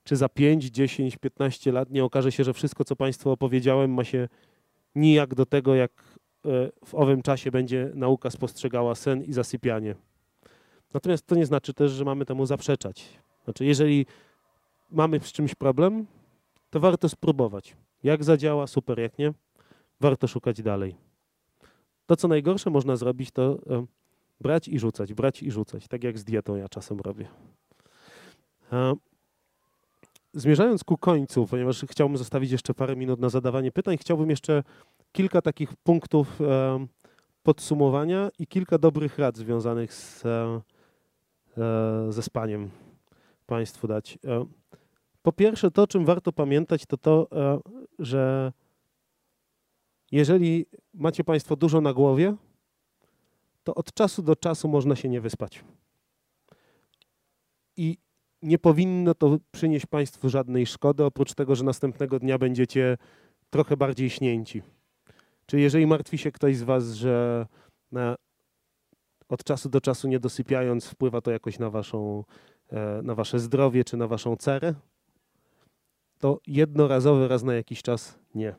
czy 0.04 0.16
za 0.16 0.28
5, 0.28 0.64
10, 0.64 1.16
15 1.16 1.72
lat 1.72 1.90
nie 1.90 2.04
okaże 2.04 2.32
się, 2.32 2.44
że 2.44 2.52
wszystko, 2.52 2.84
co 2.84 2.96
Państwu 2.96 3.30
opowiedziałem, 3.30 3.94
ma 3.94 4.04
się 4.04 4.28
nijak 4.94 5.34
do 5.34 5.46
tego, 5.46 5.74
jak 5.74 5.92
e, 6.44 6.70
w 6.84 6.94
owym 6.94 7.22
czasie 7.22 7.50
będzie 7.50 7.90
nauka 7.94 8.30
spostrzegała 8.30 8.94
sen 8.94 9.24
i 9.24 9.32
zasypianie. 9.32 9.94
Natomiast 10.94 11.26
to 11.26 11.34
nie 11.34 11.46
znaczy 11.46 11.74
też, 11.74 11.92
że 11.92 12.04
mamy 12.04 12.24
temu 12.24 12.46
zaprzeczać. 12.46 13.08
Znaczy, 13.44 13.64
jeżeli 13.64 14.06
mamy 14.90 15.20
z 15.20 15.32
czymś 15.32 15.54
problem, 15.54 16.06
to 16.70 16.80
warto 16.80 17.08
spróbować. 17.08 17.76
Jak 18.02 18.24
zadziała, 18.24 18.66
super, 18.66 18.98
jak 18.98 19.18
nie, 19.18 19.32
warto 20.00 20.28
szukać 20.28 20.62
dalej. 20.62 20.96
To, 22.06 22.16
co 22.16 22.28
najgorsze 22.28 22.70
można 22.70 22.96
zrobić, 22.96 23.30
to 23.30 23.58
e, 23.70 23.86
brać 24.40 24.68
i 24.68 24.78
rzucać, 24.78 25.14
brać 25.14 25.42
i 25.42 25.50
rzucać, 25.50 25.88
tak 25.88 26.04
jak 26.04 26.18
z 26.18 26.24
dietą 26.24 26.56
ja 26.56 26.68
czasem 26.68 27.00
robię. 27.00 27.28
Zmierzając 30.34 30.84
ku 30.84 30.98
końcu, 30.98 31.46
ponieważ 31.46 31.84
chciałbym 31.90 32.16
zostawić 32.16 32.50
jeszcze 32.50 32.74
parę 32.74 32.96
minut 32.96 33.20
na 33.20 33.28
zadawanie 33.28 33.72
pytań, 33.72 33.96
chciałbym 33.96 34.30
jeszcze 34.30 34.62
kilka 35.12 35.42
takich 35.42 35.76
punktów 35.76 36.40
e, 36.40 36.86
podsumowania 37.42 38.28
i 38.38 38.46
kilka 38.46 38.78
dobrych 38.78 39.18
rad 39.18 39.36
związanych 39.36 39.94
z, 39.94 40.26
e, 40.26 40.60
e, 41.58 42.12
ze 42.12 42.22
spaniem 42.22 42.70
Państwu 43.46 43.88
dać. 43.88 44.18
Po 45.22 45.32
pierwsze, 45.32 45.70
to, 45.70 45.82
o 45.82 45.86
czym 45.86 46.04
warto 46.04 46.32
pamiętać, 46.32 46.86
to 46.86 46.96
to, 46.96 47.28
że 47.98 48.52
jeżeli 50.12 50.66
macie 50.94 51.24
Państwo 51.24 51.56
dużo 51.56 51.80
na 51.80 51.92
głowie, 51.92 52.36
to 53.64 53.74
od 53.74 53.94
czasu 53.94 54.22
do 54.22 54.36
czasu 54.36 54.68
można 54.68 54.96
się 54.96 55.08
nie 55.08 55.20
wyspać. 55.20 55.64
I 57.76 57.98
nie 58.42 58.58
powinno 58.58 59.14
to 59.14 59.38
przynieść 59.52 59.86
Państwu 59.86 60.28
żadnej 60.28 60.66
szkody, 60.66 61.04
oprócz 61.04 61.34
tego, 61.34 61.54
że 61.54 61.64
następnego 61.64 62.18
dnia 62.18 62.38
będziecie 62.38 62.98
trochę 63.50 63.76
bardziej 63.76 64.10
śnięci. 64.10 64.62
Czyli 65.46 65.62
jeżeli 65.62 65.86
martwi 65.86 66.18
się 66.18 66.32
ktoś 66.32 66.56
z 66.56 66.62
Was, 66.62 66.92
że 66.92 67.46
od 69.28 69.44
czasu 69.44 69.68
do 69.68 69.80
czasu 69.80 70.08
nie 70.08 70.20
dosypiając 70.20 70.86
wpływa 70.86 71.20
to 71.20 71.30
jakoś 71.30 71.58
na, 71.58 71.70
waszą, 71.70 72.24
e, 72.68 73.02
na 73.02 73.14
Wasze 73.14 73.38
zdrowie 73.38 73.84
czy 73.84 73.96
na 73.96 74.06
Waszą 74.06 74.36
cerę, 74.36 74.74
to 76.18 76.40
jednorazowy 76.46 77.28
raz 77.28 77.42
na 77.42 77.54
jakiś 77.54 77.82
czas 77.82 78.18
nie. 78.34 78.54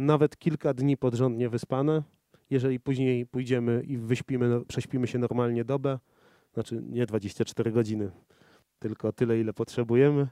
Nawet 0.00 0.36
kilka 0.36 0.74
dni 0.74 0.96
pod 0.96 1.14
rząd 1.14 1.38
nie 1.38 1.48
wyspane, 1.48 2.02
jeżeli 2.50 2.80
później 2.80 3.26
pójdziemy 3.26 3.82
i 3.86 3.96
wyśpimy, 3.96 4.64
prześpimy 4.68 5.06
się 5.06 5.18
normalnie 5.18 5.64
dobę, 5.64 5.98
znaczy 6.54 6.82
nie 6.88 7.06
24 7.06 7.72
godziny, 7.72 8.10
tylko 8.78 9.12
tyle, 9.12 9.40
ile 9.40 9.52
potrzebujemy, 9.52 10.28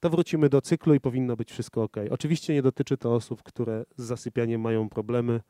to 0.00 0.10
wrócimy 0.10 0.48
do 0.48 0.60
cyklu 0.60 0.94
i 0.94 1.00
powinno 1.00 1.36
być 1.36 1.50
wszystko 1.50 1.82
ok. 1.82 1.96
Oczywiście 2.10 2.54
nie 2.54 2.62
dotyczy 2.62 2.96
to 2.96 3.14
osób, 3.14 3.42
które 3.42 3.84
z 3.96 4.04
zasypianiem 4.04 4.60
mają 4.60 4.88
problemy, 4.88 5.40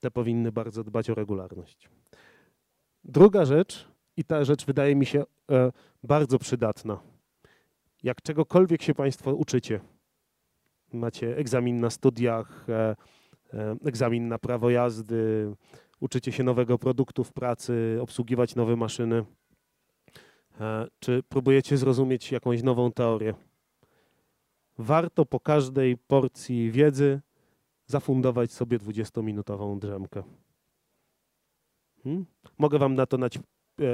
te 0.00 0.10
powinny 0.10 0.52
bardzo 0.52 0.84
dbać 0.84 1.10
o 1.10 1.14
regularność. 1.14 1.88
Druga 3.04 3.44
rzecz, 3.44 3.88
i 4.16 4.24
ta 4.24 4.44
rzecz 4.44 4.66
wydaje 4.66 4.96
mi 4.96 5.06
się 5.06 5.24
e, 5.50 5.72
bardzo 6.02 6.38
przydatna. 6.38 7.00
Jak 8.02 8.22
czegokolwiek 8.22 8.82
się 8.82 8.94
Państwo 8.94 9.34
uczycie, 9.34 9.80
macie 10.92 11.36
egzamin 11.36 11.80
na 11.80 11.90
studiach, 11.90 12.66
e, 12.68 12.96
e, 13.54 13.76
egzamin 13.84 14.28
na 14.28 14.38
prawo 14.38 14.70
jazdy, 14.70 15.52
uczycie 16.00 16.32
się 16.32 16.44
nowego 16.44 16.78
produktu 16.78 17.24
w 17.24 17.32
pracy, 17.32 17.98
obsługiwać 18.00 18.54
nowe 18.54 18.76
maszyny, 18.76 19.24
E, 20.60 20.88
czy 21.00 21.22
próbujecie 21.28 21.76
zrozumieć 21.76 22.32
jakąś 22.32 22.62
nową 22.62 22.92
teorię. 22.92 23.34
Warto 24.78 25.26
po 25.26 25.40
każdej 25.40 25.96
porcji 25.96 26.70
wiedzy 26.70 27.20
zafundować 27.86 28.52
sobie 28.52 28.78
20-minutową 28.78 29.78
drzemkę. 29.78 30.22
Hmm? 32.04 32.26
Mogę 32.58 32.78
wam 32.78 32.94
na 32.94 33.06
to 33.06 33.18
dać, 33.18 33.36
e, 33.36 33.40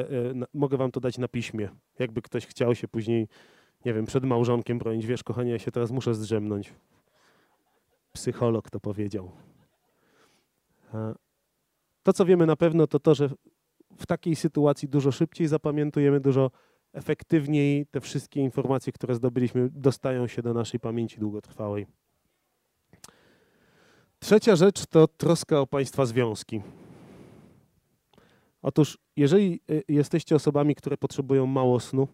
e, 0.09 0.35
na, 0.35 0.47
mogę 0.55 0.77
wam 0.77 0.91
to 0.91 1.01
dać 1.01 1.19
na 1.19 1.29
piśmie. 1.29 1.69
Jakby 1.99 2.23
ktoś 2.23 2.47
chciał 2.47 2.75
się 2.75 2.89
później, 2.89 3.29
nie 3.85 3.95
wiem, 3.95 4.07
przed 4.07 4.25
małżonkiem 4.25 4.79
bronić. 4.79 5.07
Wiesz, 5.07 5.23
kochanie, 5.23 5.51
ja 5.51 5.59
się 5.59 5.71
teraz 5.71 5.91
muszę 5.91 6.15
zdrzemnąć. 6.15 6.75
Psycholog 8.13 8.71
to 8.71 8.81
powiedział. 8.81 9.31
To, 12.03 12.13
co 12.13 12.25
wiemy 12.25 12.47
na 12.47 12.57
pewno, 12.57 12.87
to 12.87 13.01
to, 13.01 13.15
że 13.15 13.29
w 13.97 14.07
takiej 14.07 14.37
sytuacji 14.37 14.89
dużo 14.89 15.13
szybciej 15.13 15.47
zapamiętujemy, 15.47 16.21
dużo 16.21 16.51
efektywniej 16.93 17.87
te 17.87 18.01
wszystkie 18.01 18.41
informacje, 18.41 18.93
które 18.93 19.15
zdobyliśmy, 19.15 19.69
dostają 19.73 20.27
się 20.27 20.43
do 20.43 20.55
naszej 20.55 20.81
pamięci 20.81 21.21
długotrwałej. 21.21 21.87
Trzecia 24.19 24.57
rzecz 24.57 24.87
to 24.87 25.09
troska 25.09 25.61
o 25.61 25.67
Państwa 25.67 26.07
związki. 26.07 26.63
Otóż, 28.63 28.99
jeżeli 29.17 29.61
y, 29.71 29.83
jesteście 29.89 30.35
osobami, 30.35 30.75
które 30.75 30.97
potrzebują 30.97 31.47
mało 31.47 31.81
snu, 31.81 32.09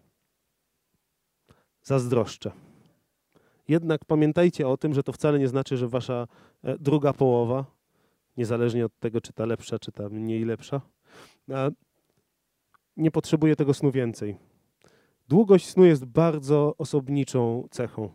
zazdroszczę. 1.83 2.51
Jednak 3.67 4.05
pamiętajcie 4.05 4.67
o 4.67 4.77
tym, 4.77 4.93
że 4.93 5.03
to 5.03 5.11
wcale 5.11 5.39
nie 5.39 5.47
znaczy, 5.47 5.77
że 5.77 5.87
wasza 5.87 6.27
e, 6.63 6.77
druga 6.77 7.13
połowa, 7.13 7.65
niezależnie 8.37 8.85
od 8.85 8.99
tego, 8.99 9.21
czy 9.21 9.33
ta 9.33 9.45
lepsza, 9.45 9.79
czy 9.79 9.91
ta 9.91 10.09
mniej 10.09 10.45
lepsza, 10.45 10.81
nie 12.97 13.11
potrzebuje 13.11 13.55
tego 13.55 13.73
snu 13.73 13.91
więcej. 13.91 14.37
Długość 15.27 15.69
snu 15.69 15.85
jest 15.85 16.05
bardzo 16.05 16.75
osobniczą 16.77 17.67
cechą. 17.71 18.09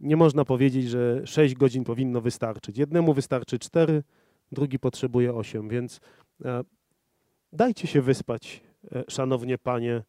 Nie 0.00 0.16
można 0.16 0.44
powiedzieć, 0.44 0.88
że 0.88 1.26
6 1.26 1.54
godzin 1.54 1.84
powinno 1.84 2.20
wystarczyć. 2.20 2.78
Jednemu 2.78 3.14
wystarczy 3.14 3.58
4, 3.58 4.02
drugi 4.52 4.78
potrzebuje 4.78 5.34
8, 5.34 5.68
więc 5.68 6.00
e, 6.44 6.64
dajcie 7.52 7.86
się 7.86 8.02
wyspać, 8.02 8.62
e, 8.92 9.04
szanownie 9.08 9.58
panie, 9.58 9.94
e, 9.94 10.04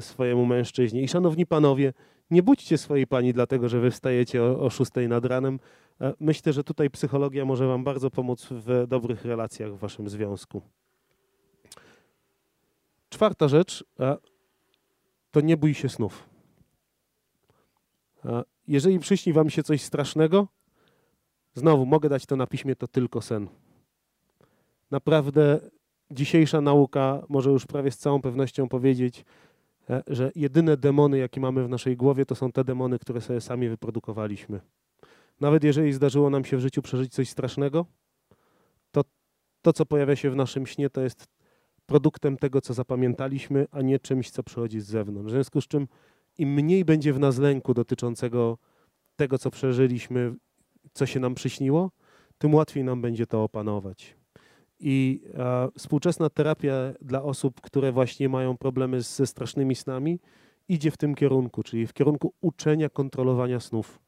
swojemu 0.00 0.46
mężczyźnie. 0.46 1.02
I 1.02 1.08
szanowni 1.08 1.46
panowie, 1.46 1.92
nie 2.30 2.42
budźcie 2.42 2.78
swojej 2.78 3.06
pani 3.06 3.32
dlatego, 3.32 3.68
że 3.68 3.80
wy 3.80 3.90
wstajecie 3.90 4.42
o, 4.42 4.60
o 4.60 4.70
6 4.70 4.90
nad 5.08 5.24
ranem. 5.24 5.60
Myślę, 6.20 6.52
że 6.52 6.64
tutaj 6.64 6.90
psychologia 6.90 7.44
może 7.44 7.66
wam 7.66 7.84
bardzo 7.84 8.10
pomóc 8.10 8.46
w 8.50 8.86
dobrych 8.88 9.24
relacjach 9.24 9.74
w 9.74 9.78
waszym 9.78 10.08
związku. 10.08 10.62
Czwarta 13.08 13.48
rzecz, 13.48 13.84
e, 14.00 14.16
to 15.30 15.40
nie 15.40 15.56
bój 15.56 15.74
się 15.74 15.88
snów. 15.88 16.28
E, 18.24 18.44
jeżeli 18.66 18.98
przyśni 18.98 19.32
wam 19.32 19.50
się 19.50 19.62
coś 19.62 19.82
strasznego, 19.82 20.48
znowu 21.54 21.86
mogę 21.86 22.08
dać 22.08 22.26
to 22.26 22.36
na 22.36 22.46
piśmie, 22.46 22.76
to 22.76 22.88
tylko 22.88 23.22
sen. 23.22 23.48
Naprawdę 24.90 25.60
dzisiejsza 26.10 26.60
nauka 26.60 27.22
może 27.28 27.50
już 27.50 27.66
prawie 27.66 27.90
z 27.90 27.98
całą 27.98 28.22
pewnością 28.22 28.68
powiedzieć, 28.68 29.24
e, 29.90 30.02
że 30.06 30.30
jedyne 30.34 30.76
demony, 30.76 31.18
jakie 31.18 31.40
mamy 31.40 31.64
w 31.64 31.68
naszej 31.68 31.96
głowie, 31.96 32.26
to 32.26 32.34
są 32.34 32.52
te 32.52 32.64
demony, 32.64 32.98
które 32.98 33.20
sobie 33.20 33.40
sami 33.40 33.68
wyprodukowaliśmy. 33.68 34.60
Nawet 35.40 35.64
jeżeli 35.64 35.92
zdarzyło 35.92 36.30
nam 36.30 36.44
się 36.44 36.56
w 36.56 36.60
życiu 36.60 36.82
przeżyć 36.82 37.12
coś 37.12 37.28
strasznego, 37.28 37.86
to 38.90 39.04
to, 39.62 39.72
co 39.72 39.86
pojawia 39.86 40.16
się 40.16 40.30
w 40.30 40.36
naszym 40.36 40.66
śnie, 40.66 40.90
to 40.90 41.00
jest 41.00 41.26
produktem 41.86 42.36
tego, 42.36 42.60
co 42.60 42.74
zapamiętaliśmy, 42.74 43.66
a 43.70 43.82
nie 43.82 43.98
czymś, 43.98 44.30
co 44.30 44.42
przychodzi 44.42 44.80
z 44.80 44.86
zewnątrz. 44.86 45.28
W 45.28 45.34
związku 45.34 45.60
z 45.60 45.68
czym 45.68 45.88
im 46.38 46.54
mniej 46.54 46.84
będzie 46.84 47.12
w 47.12 47.20
nas 47.20 47.38
lęku 47.38 47.74
dotyczącego 47.74 48.58
tego, 49.16 49.38
co 49.38 49.50
przeżyliśmy, 49.50 50.34
co 50.92 51.06
się 51.06 51.20
nam 51.20 51.34
przyśniło, 51.34 51.90
tym 52.38 52.54
łatwiej 52.54 52.84
nam 52.84 53.02
będzie 53.02 53.26
to 53.26 53.42
opanować. 53.42 54.17
I 54.80 55.22
e, 55.34 55.68
współczesna 55.78 56.30
terapia 56.30 56.72
dla 57.02 57.22
osób, 57.22 57.60
które 57.60 57.92
właśnie 57.92 58.28
mają 58.28 58.56
problemy 58.56 59.02
ze 59.02 59.26
strasznymi 59.26 59.74
snami, 59.74 60.20
idzie 60.68 60.90
w 60.90 60.96
tym 60.96 61.14
kierunku, 61.14 61.62
czyli 61.62 61.86
w 61.86 61.92
kierunku 61.92 62.34
uczenia 62.40 62.88
kontrolowania 62.88 63.60
snów, 63.60 64.00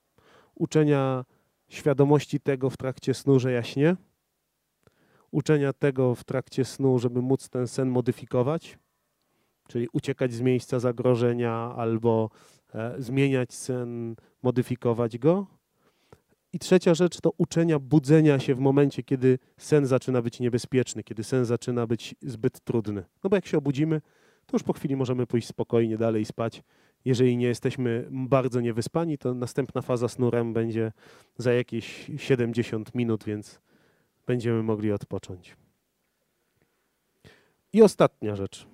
uczenia 0.54 1.24
świadomości 1.68 2.40
tego 2.40 2.70
w 2.70 2.76
trakcie 2.76 3.14
snu, 3.14 3.38
że 3.38 3.52
jaśnie, 3.52 3.96
uczenia 5.30 5.72
tego 5.72 6.14
w 6.14 6.24
trakcie 6.24 6.64
snu, 6.64 6.98
żeby 6.98 7.22
móc 7.22 7.48
ten 7.48 7.68
sen 7.68 7.88
modyfikować, 7.88 8.78
czyli 9.68 9.88
uciekać 9.92 10.32
z 10.32 10.40
miejsca 10.40 10.78
zagrożenia 10.78 11.52
albo 11.76 12.30
e, 12.74 12.94
zmieniać 12.98 13.54
sen, 13.54 14.16
modyfikować 14.42 15.18
go. 15.18 15.46
I 16.52 16.58
trzecia 16.58 16.94
rzecz 16.94 17.20
to 17.20 17.32
uczenia 17.38 17.78
budzenia 17.78 18.38
się 18.38 18.54
w 18.54 18.58
momencie, 18.58 19.02
kiedy 19.02 19.38
sen 19.58 19.86
zaczyna 19.86 20.22
być 20.22 20.40
niebezpieczny, 20.40 21.04
kiedy 21.04 21.24
sen 21.24 21.44
zaczyna 21.44 21.86
być 21.86 22.14
zbyt 22.22 22.60
trudny. 22.60 23.04
No 23.24 23.30
bo 23.30 23.36
jak 23.36 23.46
się 23.46 23.58
obudzimy, 23.58 24.00
to 24.46 24.56
już 24.56 24.62
po 24.62 24.72
chwili 24.72 24.96
możemy 24.96 25.26
pójść 25.26 25.48
spokojnie 25.48 25.98
dalej 25.98 26.24
spać. 26.24 26.62
Jeżeli 27.04 27.36
nie 27.36 27.46
jesteśmy 27.46 28.08
bardzo 28.10 28.60
niewyspani, 28.60 29.18
to 29.18 29.34
następna 29.34 29.82
faza 29.82 30.08
snu 30.08 30.30
REM 30.30 30.52
będzie 30.52 30.92
za 31.38 31.52
jakieś 31.52 32.10
70 32.16 32.94
minut, 32.94 33.24
więc 33.24 33.60
będziemy 34.26 34.62
mogli 34.62 34.92
odpocząć. 34.92 35.56
I 37.72 37.82
ostatnia 37.82 38.36
rzecz. 38.36 38.66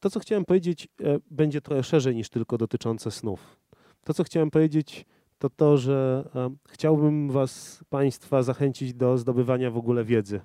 To, 0.00 0.10
co 0.10 0.20
chciałem 0.20 0.44
powiedzieć, 0.44 0.88
e, 1.00 1.18
będzie 1.30 1.60
trochę 1.60 1.82
szerzej 1.82 2.14
niż 2.14 2.28
tylko 2.28 2.58
dotyczące 2.58 3.10
snów. 3.10 3.56
To, 4.04 4.14
co 4.14 4.24
chciałem 4.24 4.50
powiedzieć, 4.50 5.06
to 5.38 5.50
to, 5.50 5.78
że 5.78 6.28
e, 6.34 6.50
chciałbym 6.68 7.30
Was, 7.30 7.84
Państwa, 7.90 8.42
zachęcić 8.42 8.94
do 8.94 9.18
zdobywania 9.18 9.70
w 9.70 9.76
ogóle 9.76 10.04
wiedzy 10.04 10.40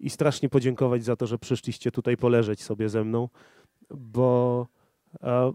i 0.00 0.10
strasznie 0.10 0.48
podziękować 0.48 1.04
za 1.04 1.16
to, 1.16 1.26
że 1.26 1.38
przyszliście 1.38 1.90
tutaj 1.90 2.16
poleżeć 2.16 2.62
sobie 2.62 2.88
ze 2.88 3.04
mną, 3.04 3.28
bo 3.90 4.66
e, 5.22 5.52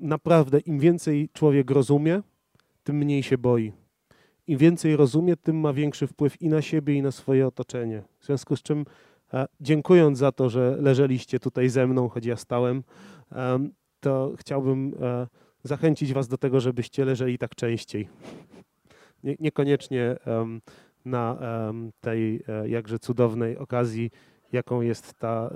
naprawdę 0.00 0.58
im 0.60 0.78
więcej 0.78 1.28
człowiek 1.32 1.70
rozumie, 1.70 2.22
tym 2.84 2.96
mniej 2.96 3.22
się 3.22 3.38
boi. 3.38 3.72
Im 4.46 4.58
więcej 4.58 4.96
rozumie, 4.96 5.36
tym 5.36 5.60
ma 5.60 5.72
większy 5.72 6.06
wpływ 6.06 6.42
i 6.42 6.48
na 6.48 6.62
siebie, 6.62 6.94
i 6.94 7.02
na 7.02 7.10
swoje 7.10 7.46
otoczenie. 7.46 8.02
W 8.18 8.26
związku 8.26 8.56
z 8.56 8.62
czym, 8.62 8.84
e, 9.34 9.46
dziękując 9.60 10.18
za 10.18 10.32
to, 10.32 10.50
że 10.50 10.76
leżeliście 10.80 11.40
tutaj 11.40 11.68
ze 11.68 11.86
mną, 11.86 12.08
choć 12.08 12.26
ja 12.26 12.36
stałem, 12.36 12.82
to 14.00 14.32
chciałbym 14.38 14.94
zachęcić 15.66 16.12
Was 16.12 16.28
do 16.28 16.38
tego, 16.38 16.60
żebyście 16.60 17.04
leżeli 17.04 17.38
tak 17.38 17.54
częściej. 17.54 18.08
niekoniecznie 19.24 20.16
na 21.04 21.38
tej 22.00 22.42
e, 22.48 22.68
jakże 22.68 22.98
cudownej 22.98 23.58
okazji, 23.58 24.10
jaką 24.52 24.80
jest 24.80 25.14
ta 25.14 25.50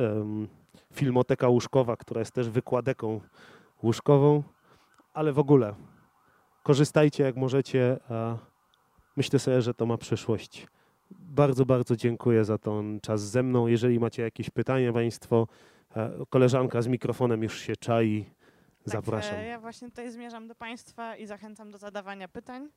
filmoteka 0.92 1.48
łóżkowa, 1.48 1.96
która 1.96 2.18
jest 2.18 2.32
też 2.32 2.50
wykładeką 2.50 3.20
łóżkową, 3.82 4.42
ale 5.14 5.32
w 5.32 5.38
ogóle 5.38 5.74
korzystajcie 6.62 7.24
jak 7.24 7.36
możecie 7.36 7.98
myślę 9.16 9.38
sobie, 9.38 9.62
że 9.62 9.74
to 9.74 9.86
ma 9.86 9.96
przyszłość. 9.96 10.66
Bardzo, 11.10 11.66
bardzo 11.66 11.96
dziękuję 11.96 12.44
za 12.44 12.58
ten 12.58 13.00
czas 13.00 13.22
ze 13.22 13.42
mną. 13.42 13.66
Jeżeli 13.66 14.00
macie 14.00 14.22
jakieś 14.22 14.50
pytania 14.50 14.92
Państwo, 14.92 15.46
e, 15.96 16.10
koleżanka 16.30 16.82
z 16.82 16.86
mikrofonem 16.86 17.42
już 17.42 17.60
się 17.60 17.76
czai. 17.76 18.24
Zapraszam. 18.84 19.34
Tak, 19.34 19.46
ja 19.46 19.60
właśnie 19.60 19.88
tutaj 19.88 20.10
zmierzam 20.10 20.48
do 20.48 20.54
Państwa 20.54 21.16
i 21.16 21.26
zachęcam 21.26 21.70
do 21.70 21.78
zadawania 21.78 22.28
pytań. 22.28 22.68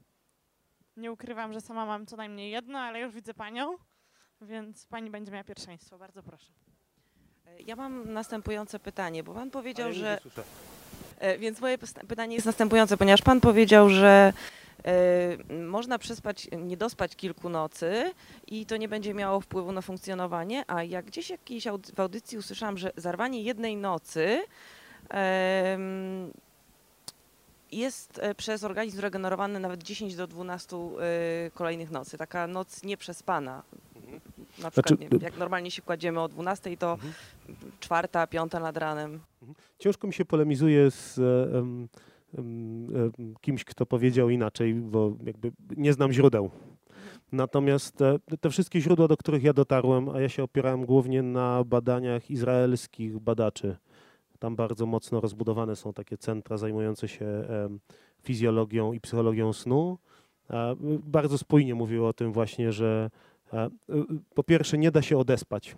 Nie 0.98 1.12
ukrywam, 1.12 1.54
że 1.54 1.62
sama 1.62 1.86
mam 1.86 2.06
co 2.06 2.18
najmniej 2.18 2.52
jedno, 2.52 2.80
ale 2.80 3.00
już 3.00 3.14
widzę 3.14 3.34
Panią, 3.34 3.76
więc 4.42 4.86
Pani 4.86 5.10
będzie 5.10 5.32
miała 5.32 5.44
pierwszeństwo. 5.44 5.98
Bardzo 5.98 6.24
proszę. 6.24 6.52
E, 7.46 7.62
ja 7.62 7.76
mam 7.76 8.14
następujące 8.14 8.80
pytanie, 8.80 9.24
bo 9.24 9.34
Pan 9.34 9.52
powiedział, 9.52 9.94
że... 9.94 10.20
Więc 11.40 11.62
moje 11.62 11.78
pytanie 12.08 12.36
jest 12.36 12.46
następujące, 12.46 12.98
ponieważ 12.98 13.22
Pan 13.22 13.42
powiedział, 13.42 13.90
że 13.90 14.34
Y, 15.50 15.54
można 15.54 16.00
przespać, 16.00 16.48
nie 16.58 16.78
dospać 16.78 17.16
kilku 17.16 17.50
nocy 17.50 18.12
i 18.48 18.66
to 18.66 18.78
nie 18.78 18.88
będzie 18.88 19.14
miało 19.14 19.42
wpływu 19.42 19.72
na 19.72 19.82
funkcjonowanie, 19.82 20.64
a 20.68 20.84
jak 20.84 21.06
gdzieś 21.06 21.30
jakiejś 21.30 21.68
w 21.96 22.00
audycji 22.00 22.38
usłyszałam, 22.38 22.78
że 22.78 22.92
zarwanie 22.98 23.42
jednej 23.42 23.78
nocy 23.78 24.44
jest 27.72 28.20
e, 28.20 28.36
przez 28.36 28.64
organizm 28.64 29.00
regenerowany 29.00 29.60
nawet 29.60 29.84
10 29.84 30.16
do 30.16 30.28
12 30.28 30.76
e, 30.78 31.52
kolejnych 31.54 31.92
nocy. 31.92 32.18
Taka 32.18 32.48
noc 32.48 32.84
nieprzespana. 32.84 33.64
Na 34.62 34.72
przykład 34.72 35.00
znaczy, 35.00 35.26
jak 35.26 35.38
normalnie 35.38 35.72
się 35.72 35.82
kładziemy 35.82 36.22
o 36.22 36.28
12, 36.28 36.78
to 36.78 36.92
mhm. 36.92 37.14
czwarta, 37.80 38.28
piąta 38.28 38.60
nad 38.60 38.78
ranem. 38.78 39.20
Mhm. 39.42 39.56
Ciężko 39.80 40.08
mi 40.08 40.14
się 40.14 40.26
polemizuje 40.26 40.92
z 40.92 41.18
um, 41.54 41.88
kimś, 43.42 43.64
kto 43.64 43.86
powiedział 43.86 44.30
inaczej, 44.30 44.74
bo 44.74 45.16
jakby 45.26 45.52
nie 45.78 45.94
znam 45.94 46.14
źródeł. 46.14 46.50
Natomiast 47.32 47.96
te, 47.96 48.20
te, 48.42 48.50
wszystkie 48.50 48.82
źródła, 48.82 49.08
do 49.08 49.18
których 49.18 49.44
ja 49.44 49.54
dotarłem, 49.54 50.10
a 50.10 50.22
ja 50.22 50.30
się 50.30 50.44
opierałem 50.44 50.86
głównie 50.86 51.24
na 51.24 51.64
badaniach 51.64 52.32
izraelskich 52.32 53.20
badaczy, 53.20 53.78
tam 54.44 54.56
bardzo 54.56 54.86
mocno 54.86 55.22
rozbudowane 55.22 55.76
są 55.76 55.94
takie 55.94 56.18
centra 56.18 56.58
zajmujące 56.58 57.08
się 57.08 57.26
fizjologią 58.24 58.94
i 58.94 59.00
psychologią 59.00 59.54
snu. 59.54 59.98
Bardzo 61.04 61.38
spójnie 61.38 61.76
mówiły 61.76 62.08
o 62.08 62.14
tym 62.14 62.34
właśnie, 62.34 62.72
że 62.72 63.10
po 64.36 64.44
pierwsze 64.44 64.78
nie 64.78 64.92
da 64.92 65.02
się 65.02 65.18
odespać, 65.18 65.76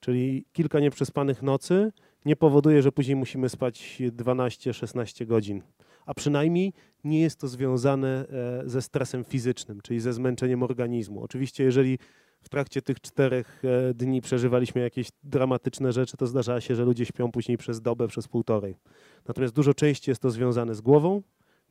czyli 0.00 0.44
kilka 0.52 0.80
nieprzespanych 0.80 1.42
nocy 1.42 1.92
nie 2.24 2.36
powoduje, 2.36 2.82
że 2.82 2.92
później 2.92 3.16
musimy 3.16 3.48
spać 3.48 3.98
12-16 4.00 5.26
godzin. 5.26 5.62
A 6.06 6.14
przynajmniej 6.14 6.72
nie 7.04 7.20
jest 7.20 7.40
to 7.40 7.48
związane 7.48 8.08
e, 8.08 8.68
ze 8.68 8.82
stresem 8.82 9.24
fizycznym, 9.24 9.80
czyli 9.80 10.00
ze 10.00 10.12
zmęczeniem 10.12 10.62
organizmu. 10.62 11.22
Oczywiście, 11.22 11.64
jeżeli 11.64 11.98
w 12.42 12.48
trakcie 12.48 12.82
tych 12.82 13.00
czterech 13.00 13.62
e, 13.64 13.94
dni 13.94 14.20
przeżywaliśmy 14.20 14.80
jakieś 14.80 15.08
dramatyczne 15.24 15.92
rzeczy, 15.92 16.16
to 16.16 16.26
zdarza 16.26 16.60
się, 16.60 16.74
że 16.74 16.84
ludzie 16.84 17.06
śpią 17.06 17.32
później 17.32 17.58
przez 17.58 17.80
dobę, 17.80 18.08
przez 18.08 18.28
półtorej. 18.28 18.76
Natomiast 19.28 19.54
dużo 19.54 19.74
częściej 19.74 20.12
jest 20.12 20.22
to 20.22 20.30
związane 20.30 20.74
z 20.74 20.80
głową 20.80 21.22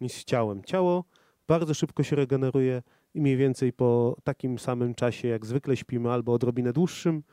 niż 0.01 0.13
z 0.13 0.23
ciałem. 0.23 0.63
Ciało 0.63 1.03
bardzo 1.47 1.73
szybko 1.73 2.03
się 2.03 2.15
regeneruje 2.15 2.83
i 3.13 3.21
mniej 3.21 3.37
więcej 3.37 3.73
po 3.73 4.17
takim 4.23 4.59
samym 4.59 4.95
czasie, 4.95 5.27
jak 5.27 5.45
zwykle 5.45 5.77
śpimy, 5.77 6.11
albo 6.11 6.33
odrobinę 6.33 6.73
dłuższym, 6.73 7.23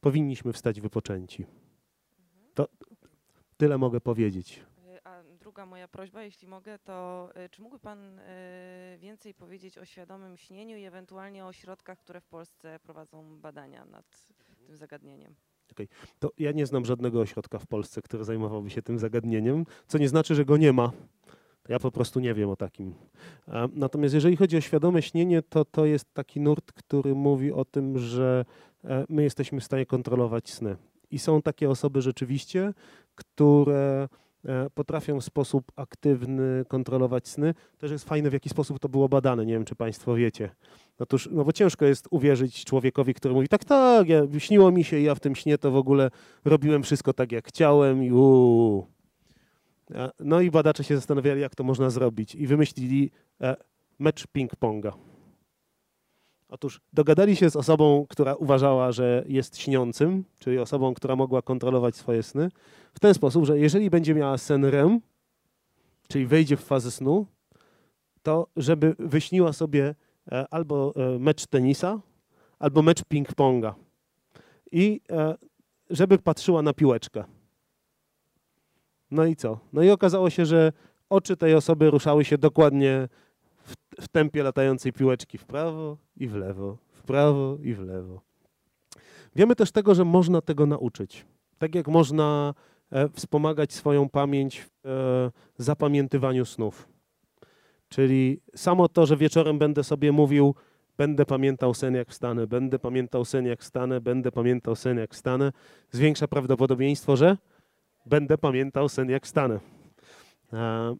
powinniśmy 0.00 0.52
wstać 0.52 0.80
wypoczęci. 0.80 1.46
To 2.54 2.68
tyle 3.56 3.78
mogę 3.78 4.00
powiedzieć. 4.00 4.62
E, 5.52 5.54
druga 5.54 5.66
moja 5.66 5.88
prośba, 5.88 6.22
jeśli 6.22 6.48
mogę, 6.48 6.78
to 6.78 7.28
e, 7.34 7.48
czy 7.48 7.62
mógłby 7.62 7.78
Pan 7.78 8.18
e, 8.18 8.96
więcej 8.98 9.34
powiedzieć 9.34 9.78
o 9.78 9.84
świadomym 9.84 10.36
śnieniu 10.36 10.76
i 10.76 10.84
ewentualnie 10.84 11.46
o 11.46 11.52
środkach, 11.52 11.98
które 11.98 12.20
w 12.20 12.26
Polsce 12.26 12.80
prowadzą 12.82 13.40
badania 13.40 13.84
nad 13.84 14.04
tym 14.66 14.76
zagadnieniem? 14.76 15.34
Okay. 15.72 15.88
To 16.18 16.30
ja 16.38 16.52
nie 16.52 16.66
znam 16.66 16.84
żadnego 16.84 17.20
ośrodka 17.20 17.58
w 17.58 17.66
Polsce, 17.66 18.02
który 18.02 18.24
zajmowałby 18.24 18.70
się 18.70 18.82
tym 18.82 18.98
zagadnieniem, 18.98 19.66
co 19.86 19.98
nie 19.98 20.08
znaczy, 20.08 20.34
że 20.34 20.44
go 20.44 20.56
nie 20.56 20.72
ma. 20.72 20.92
Ja 21.68 21.78
po 21.78 21.90
prostu 21.90 22.20
nie 22.20 22.34
wiem 22.34 22.50
o 22.50 22.56
takim. 22.56 22.94
Natomiast 23.72 24.14
jeżeli 24.14 24.36
chodzi 24.36 24.56
o 24.56 24.60
świadome 24.60 25.02
śnienie, 25.02 25.42
to 25.42 25.64
to 25.64 25.84
jest 25.86 26.14
taki 26.14 26.40
nurt, 26.40 26.72
który 26.72 27.14
mówi 27.14 27.52
o 27.52 27.64
tym, 27.64 27.98
że 27.98 28.44
my 29.08 29.22
jesteśmy 29.22 29.60
w 29.60 29.64
stanie 29.64 29.86
kontrolować 29.86 30.50
sny. 30.50 30.76
I 31.10 31.18
są 31.18 31.42
takie 31.42 31.70
osoby 31.70 32.02
rzeczywiście, 32.02 32.74
które 33.14 34.08
e, 34.12 34.31
potrafią 34.74 35.20
w 35.20 35.24
sposób 35.24 35.72
aktywny 35.76 36.64
kontrolować 36.68 37.28
sny. 37.28 37.54
Też 37.78 37.90
jest 37.90 38.08
fajne, 38.08 38.30
w 38.30 38.32
jaki 38.32 38.48
sposób 38.48 38.78
to 38.78 38.88
było 38.88 39.08
badane. 39.08 39.46
Nie 39.46 39.52
wiem, 39.52 39.64
czy 39.64 39.74
Państwo 39.74 40.14
wiecie. 40.14 40.50
Otóż, 40.98 41.28
no 41.32 41.44
bo 41.44 41.52
ciężko 41.52 41.84
jest 41.84 42.08
uwierzyć 42.10 42.64
człowiekowi, 42.64 43.14
który 43.14 43.34
mówi, 43.34 43.48
tak, 43.48 43.64
tak, 43.64 44.08
ja, 44.08 44.22
śniło 44.38 44.70
mi 44.70 44.84
się 44.84 45.00
ja 45.00 45.14
w 45.14 45.20
tym 45.20 45.34
śnie 45.34 45.58
to 45.58 45.70
w 45.70 45.76
ogóle 45.76 46.10
robiłem 46.44 46.82
wszystko 46.82 47.12
tak, 47.12 47.32
jak 47.32 47.48
chciałem 47.48 48.04
i 48.04 48.12
uuu. 48.12 48.86
E, 49.94 50.10
No 50.20 50.40
i 50.40 50.50
badacze 50.50 50.84
się 50.84 50.96
zastanawiali, 50.96 51.40
jak 51.40 51.54
to 51.54 51.64
można 51.64 51.90
zrobić 51.90 52.34
i 52.34 52.46
wymyślili 52.46 53.10
e, 53.40 53.56
mecz 53.98 54.26
ping-ponga. 54.26 54.92
Otóż 56.52 56.80
dogadali 56.92 57.36
się 57.36 57.50
z 57.50 57.56
osobą, 57.56 58.06
która 58.08 58.34
uważała, 58.34 58.92
że 58.92 59.24
jest 59.28 59.58
śniącym, 59.58 60.24
czyli 60.38 60.58
osobą, 60.58 60.94
która 60.94 61.16
mogła 61.16 61.42
kontrolować 61.42 61.96
swoje 61.96 62.22
sny, 62.22 62.48
w 62.94 63.00
ten 63.00 63.14
sposób, 63.14 63.44
że 63.44 63.58
jeżeli 63.58 63.90
będzie 63.90 64.14
miała 64.14 64.38
sen 64.38 64.64
REM, 64.64 65.00
czyli 66.08 66.26
wejdzie 66.26 66.56
w 66.56 66.64
fazę 66.64 66.90
snu, 66.90 67.26
to 68.22 68.46
żeby 68.56 68.94
wyśniła 68.98 69.52
sobie 69.52 69.94
e, 70.32 70.46
albo 70.50 70.94
e, 70.96 71.18
mecz 71.18 71.46
tenisa, 71.46 72.00
albo 72.58 72.82
mecz 72.82 73.02
ping-ponga. 73.02 73.72
I 74.72 75.00
e, 75.10 75.34
żeby 75.90 76.18
patrzyła 76.18 76.62
na 76.62 76.72
piłeczkę. 76.72 77.24
No 79.10 79.24
i 79.24 79.36
co? 79.36 79.58
No 79.72 79.82
i 79.82 79.90
okazało 79.90 80.30
się, 80.30 80.46
że 80.46 80.72
oczy 81.10 81.36
tej 81.36 81.54
osoby 81.54 81.90
ruszały 81.90 82.24
się 82.24 82.38
dokładnie 82.38 83.08
w, 83.64 83.74
w 84.00 84.08
tempie 84.08 84.42
latającej 84.42 84.92
piłeczki 84.92 85.38
w 85.38 85.44
prawo 85.44 85.96
i 86.16 86.28
w 86.28 86.34
lewo, 86.34 86.76
w 86.92 87.02
prawo 87.02 87.58
i 87.62 87.74
w 87.74 87.80
lewo. 87.80 88.20
Wiemy 89.36 89.56
też 89.56 89.72
tego, 89.72 89.94
że 89.94 90.04
można 90.04 90.40
tego 90.40 90.66
nauczyć. 90.66 91.26
Tak 91.58 91.74
jak 91.74 91.88
można 91.88 92.54
e, 92.90 93.08
wspomagać 93.08 93.72
swoją 93.72 94.08
pamięć 94.08 94.60
w 94.60 94.88
e, 94.88 95.62
zapamiętywaniu 95.62 96.44
snów. 96.44 96.88
Czyli 97.88 98.40
samo 98.56 98.88
to, 98.88 99.06
że 99.06 99.16
wieczorem 99.16 99.58
będę 99.58 99.84
sobie 99.84 100.12
mówił, 100.12 100.54
będę 100.96 101.26
pamiętał 101.26 101.74
sen 101.74 101.94
jak 101.94 102.08
wstanę, 102.08 102.46
będę 102.46 102.78
pamiętał 102.78 103.24
sen 103.24 103.46
jak 103.46 103.60
wstanę, 103.60 104.00
będę 104.00 104.32
pamiętał 104.32 104.76
sen 104.76 104.98
jak 104.98 105.14
wstanę, 105.14 105.52
zwiększa 105.90 106.28
prawdopodobieństwo, 106.28 107.16
że 107.16 107.36
będę 108.06 108.38
pamiętał 108.38 108.88
sen 108.88 109.10
jak 109.10 109.26
wstanę. 109.26 109.60
E, 110.52 110.96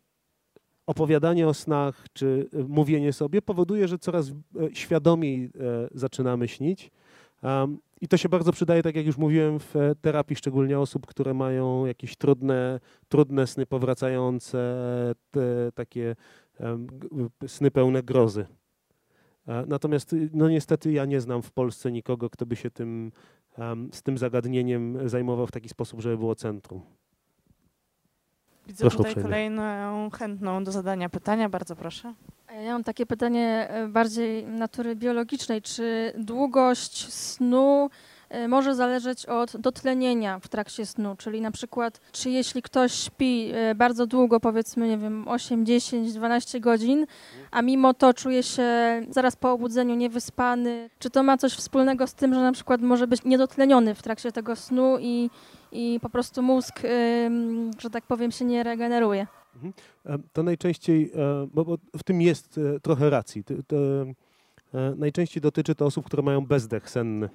opowiadanie 0.92 1.48
o 1.48 1.54
snach 1.54 2.06
czy 2.12 2.48
e, 2.52 2.62
mówienie 2.68 3.12
sobie 3.12 3.42
powoduje, 3.42 3.88
że 3.88 3.98
coraz 3.98 4.28
e, 4.30 4.34
świadomiej 4.72 5.44
e, 5.44 5.50
zaczynamy 5.94 6.48
śnić. 6.48 6.90
I 8.00 8.08
to 8.08 8.16
się 8.16 8.28
bardzo 8.28 8.52
przydaje, 8.52 8.82
tak 8.82 8.96
jak 8.96 9.06
już 9.06 9.18
mówiłem, 9.18 9.58
w 9.58 9.74
terapii, 10.00 10.36
szczególnie 10.36 10.78
osób, 10.78 11.06
które 11.06 11.34
mają 11.34 11.86
jakieś 11.86 12.16
trudne, 12.16 12.80
trudne 13.08 13.46
sny 13.46 13.66
powracające, 13.66 14.58
te, 15.30 15.72
takie 15.74 16.16
sny 17.46 17.70
pełne 17.70 18.02
grozy. 18.02 18.46
Natomiast 19.66 20.12
y, 20.12 20.30
no 20.32 20.48
niestety 20.48 20.92
ja 20.92 21.04
nie 21.04 21.20
znam 21.20 21.42
w 21.42 21.50
Polsce 21.50 21.92
nikogo, 21.92 22.30
kto 22.30 22.46
by 22.46 22.56
się 22.56 22.70
tym, 22.70 23.12
z 23.92 24.02
tym 24.02 24.18
zagadnieniem 24.18 25.08
zajmował 25.08 25.46
w 25.46 25.52
taki 25.52 25.68
sposób, 25.68 26.00
żeby 26.00 26.18
było 26.18 26.34
centrum. 26.34 26.82
Widzę 28.66 28.80
Proszę 28.80 28.96
tutaj 28.96 29.14
kolejną 29.14 30.10
chętną 30.10 30.64
do 30.64 30.72
zadania 30.72 31.08
pytania. 31.08 31.48
Bardzo 31.48 31.76
proszę. 31.76 32.14
Ja 32.64 32.72
mam 32.72 32.84
takie 32.84 33.06
pytanie 33.06 33.68
e, 33.70 33.88
bardziej 33.88 34.44
natury 34.46 34.96
biologicznej. 34.96 35.62
Czy 35.62 36.12
długość 36.18 37.12
snu 37.12 37.90
może 38.48 38.74
zależeć 38.74 39.26
od 39.26 39.56
dotlenienia 39.56 40.38
w 40.38 40.48
trakcie 40.48 40.86
snu? 40.86 41.16
Czyli 41.18 41.40
na 41.40 41.50
przykład, 41.50 42.00
czy 42.12 42.30
jeśli 42.30 42.62
ktoś 42.62 42.92
śpi 42.92 43.50
e, 43.54 43.74
bardzo 43.74 44.06
długo, 44.06 44.40
powiedzmy, 44.40 44.88
nie 44.88 44.98
wiem, 44.98 45.28
8, 45.28 45.66
10, 45.66 46.12
12 46.12 46.60
godzin, 46.60 47.06
a 47.50 47.62
mimo 47.62 47.94
to 47.94 48.14
czuje 48.14 48.42
się 48.42 48.66
zaraz 49.10 49.36
po 49.36 49.52
obudzeniu 49.52 49.94
niewyspany, 49.94 50.90
czy 50.98 51.10
to 51.10 51.22
ma 51.22 51.36
coś 51.36 51.52
wspólnego 51.52 52.06
z 52.06 52.14
tym, 52.14 52.34
że 52.34 52.40
na 52.40 52.52
przykład 52.52 52.80
może 52.80 53.06
być 53.06 53.24
niedotleniony 53.24 53.94
w 53.94 54.02
trakcie 54.02 54.32
tego 54.32 54.56
snu 54.56 54.96
i, 55.00 55.30
i 55.72 55.98
po 56.02 56.10
prostu 56.10 56.42
mózg, 56.42 56.80
ym, 57.26 57.70
że 57.78 57.90
tak 57.90 58.04
powiem, 58.04 58.30
się 58.30 58.44
nie 58.44 58.62
regeneruje? 58.62 59.26
E, 60.06 60.18
To 60.32 60.42
najczęściej, 60.42 61.12
e, 61.14 61.48
bo, 61.54 61.78
w 61.96 62.02
tym 62.02 62.20
jest 62.20 62.58
e, 62.58 62.80
trochę 62.80 63.10
racji. 63.10 63.44
Najczęściej 64.96 65.40
dotyczy 65.40 65.74
to 65.74 65.86
osób, 65.86 66.06
które 66.06 66.22
mają 66.22 66.46
bezdech 66.46 66.90
senny. 66.90 67.28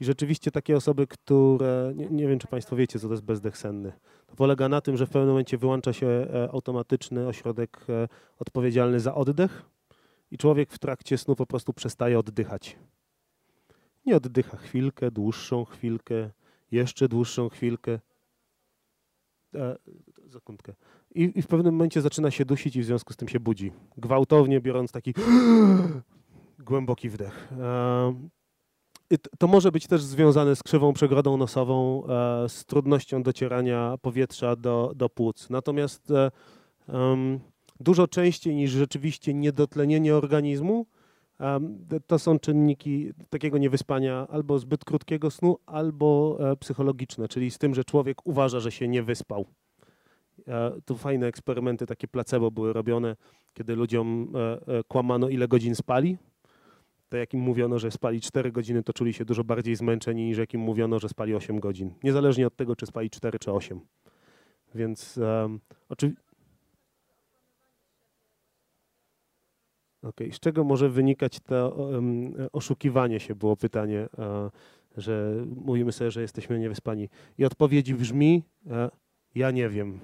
I 0.00 0.04
rzeczywiście 0.04 0.50
takie 0.50 0.76
osoby, 0.76 1.06
które, 1.06 1.92
nie, 1.96 2.06
nie 2.06 2.28
wiem 2.28 2.38
czy 2.38 2.46
Państwo 2.46 2.76
wiecie, 2.76 2.98
co 2.98 3.06
to 3.06 3.14
jest 3.14 3.24
bezdech 3.24 3.58
senny. 3.58 3.92
To 4.26 4.36
polega 4.36 4.68
na 4.68 4.80
tym, 4.80 4.96
że 4.96 5.06
w 5.06 5.10
pewnym 5.10 5.28
momencie 5.28 5.58
wyłącza 5.58 5.92
się 5.92 6.06
e, 6.06 6.48
automatyczny 6.52 7.26
ośrodek 7.26 7.86
e, 7.88 8.08
odpowiedzialny 8.38 9.00
za 9.00 9.14
oddech 9.14 9.62
i 10.30 10.38
człowiek 10.38 10.72
w 10.72 10.78
trakcie 10.78 11.18
snu 11.18 11.36
po 11.36 11.46
prostu 11.46 11.72
przestaje 11.72 12.18
oddychać. 12.18 12.76
Nie 14.06 14.16
oddycha 14.16 14.56
chwilkę, 14.56 15.10
dłuższą 15.10 15.64
chwilkę, 15.64 16.30
jeszcze 16.70 17.08
dłuższą 17.08 17.48
chwilkę. 17.48 17.98
E, 19.54 19.76
sekundkę. 20.30 20.74
I, 21.14 21.32
I 21.38 21.42
w 21.42 21.46
pewnym 21.46 21.74
momencie 21.74 22.00
zaczyna 22.00 22.30
się 22.30 22.44
dusić 22.44 22.76
i 22.76 22.82
w 22.82 22.84
związku 22.84 23.12
z 23.12 23.16
tym 23.16 23.28
się 23.28 23.40
budzi. 23.40 23.72
Gwałtownie 23.96 24.60
biorąc 24.60 24.92
taki 24.92 25.14
głęboki 26.58 27.08
wdech. 27.08 27.52
E, 27.52 28.39
to 29.38 29.46
może 29.46 29.72
być 29.72 29.86
też 29.86 30.02
związane 30.02 30.56
z 30.56 30.62
krzywą 30.62 30.92
przegrodą 30.92 31.36
nosową, 31.36 32.06
e, 32.06 32.48
z 32.48 32.64
trudnością 32.64 33.22
docierania 33.22 33.94
powietrza 34.02 34.56
do, 34.56 34.92
do 34.96 35.08
płuc. 35.08 35.50
Natomiast 35.50 36.12
em, 36.88 37.40
dużo 37.80 38.08
częściej 38.08 38.54
niż 38.54 38.70
rzeczywiście 38.70 39.34
niedotlenienie 39.34 40.16
organizmu, 40.16 40.86
t- 41.88 42.00
to 42.06 42.18
są 42.18 42.38
czynniki 42.38 43.10
takiego 43.30 43.58
niewyspania 43.58 44.26
albo 44.30 44.58
zbyt 44.58 44.84
krótkiego 44.84 45.30
snu, 45.30 45.58
albo 45.66 46.38
e, 46.40 46.56
psychologiczne, 46.56 47.28
czyli 47.28 47.50
z 47.50 47.58
tym, 47.58 47.74
że 47.74 47.84
człowiek 47.84 48.26
uważa, 48.26 48.60
że 48.60 48.72
się 48.72 48.88
nie 48.88 49.02
wyspał. 49.02 49.46
Tu 50.84 50.96
fajne 50.96 51.26
eksperymenty, 51.26 51.86
takie 51.86 52.08
placebo 52.08 52.50
były 52.50 52.72
robione, 52.72 53.16
kiedy 53.54 53.76
ludziom 53.76 54.32
kłamano, 54.88 55.28
ile 55.28 55.48
godzin 55.48 55.74
spali. 55.74 56.16
To 57.10 57.16
jak 57.16 57.34
im 57.34 57.40
mówiono, 57.40 57.78
że 57.78 57.90
spali 57.90 58.20
4 58.20 58.52
godziny, 58.52 58.82
to 58.82 58.92
czuli 58.92 59.12
się 59.12 59.24
dużo 59.24 59.44
bardziej 59.44 59.76
zmęczeni, 59.76 60.24
niż 60.24 60.38
jak 60.38 60.54
im 60.54 60.60
mówiono, 60.60 60.98
że 60.98 61.08
spali 61.08 61.34
8 61.34 61.60
godzin. 61.60 61.94
Niezależnie 62.02 62.46
od 62.46 62.56
tego, 62.56 62.76
czy 62.76 62.86
spali 62.86 63.10
4 63.10 63.38
czy 63.38 63.52
8. 63.52 63.80
Więc 64.74 65.16
um, 65.16 65.60
oczywiście. 65.88 66.22
Okej, 70.02 70.32
z 70.32 70.40
czego 70.40 70.64
może 70.64 70.88
wynikać 70.88 71.40
to 71.40 71.88
em, 71.98 72.34
oszukiwanie 72.52 73.20
się, 73.20 73.34
było 73.34 73.56
pytanie, 73.56 74.08
e, 74.18 74.50
że 74.96 75.44
mówimy 75.56 75.92
sobie, 75.92 76.10
że 76.10 76.22
jesteśmy 76.22 76.58
niewyspani. 76.58 77.08
I 77.38 77.44
odpowiedź 77.44 77.94
brzmi, 77.94 78.42
e, 78.70 78.90
ja 79.34 79.50
nie 79.50 79.68
wiem. 79.68 80.00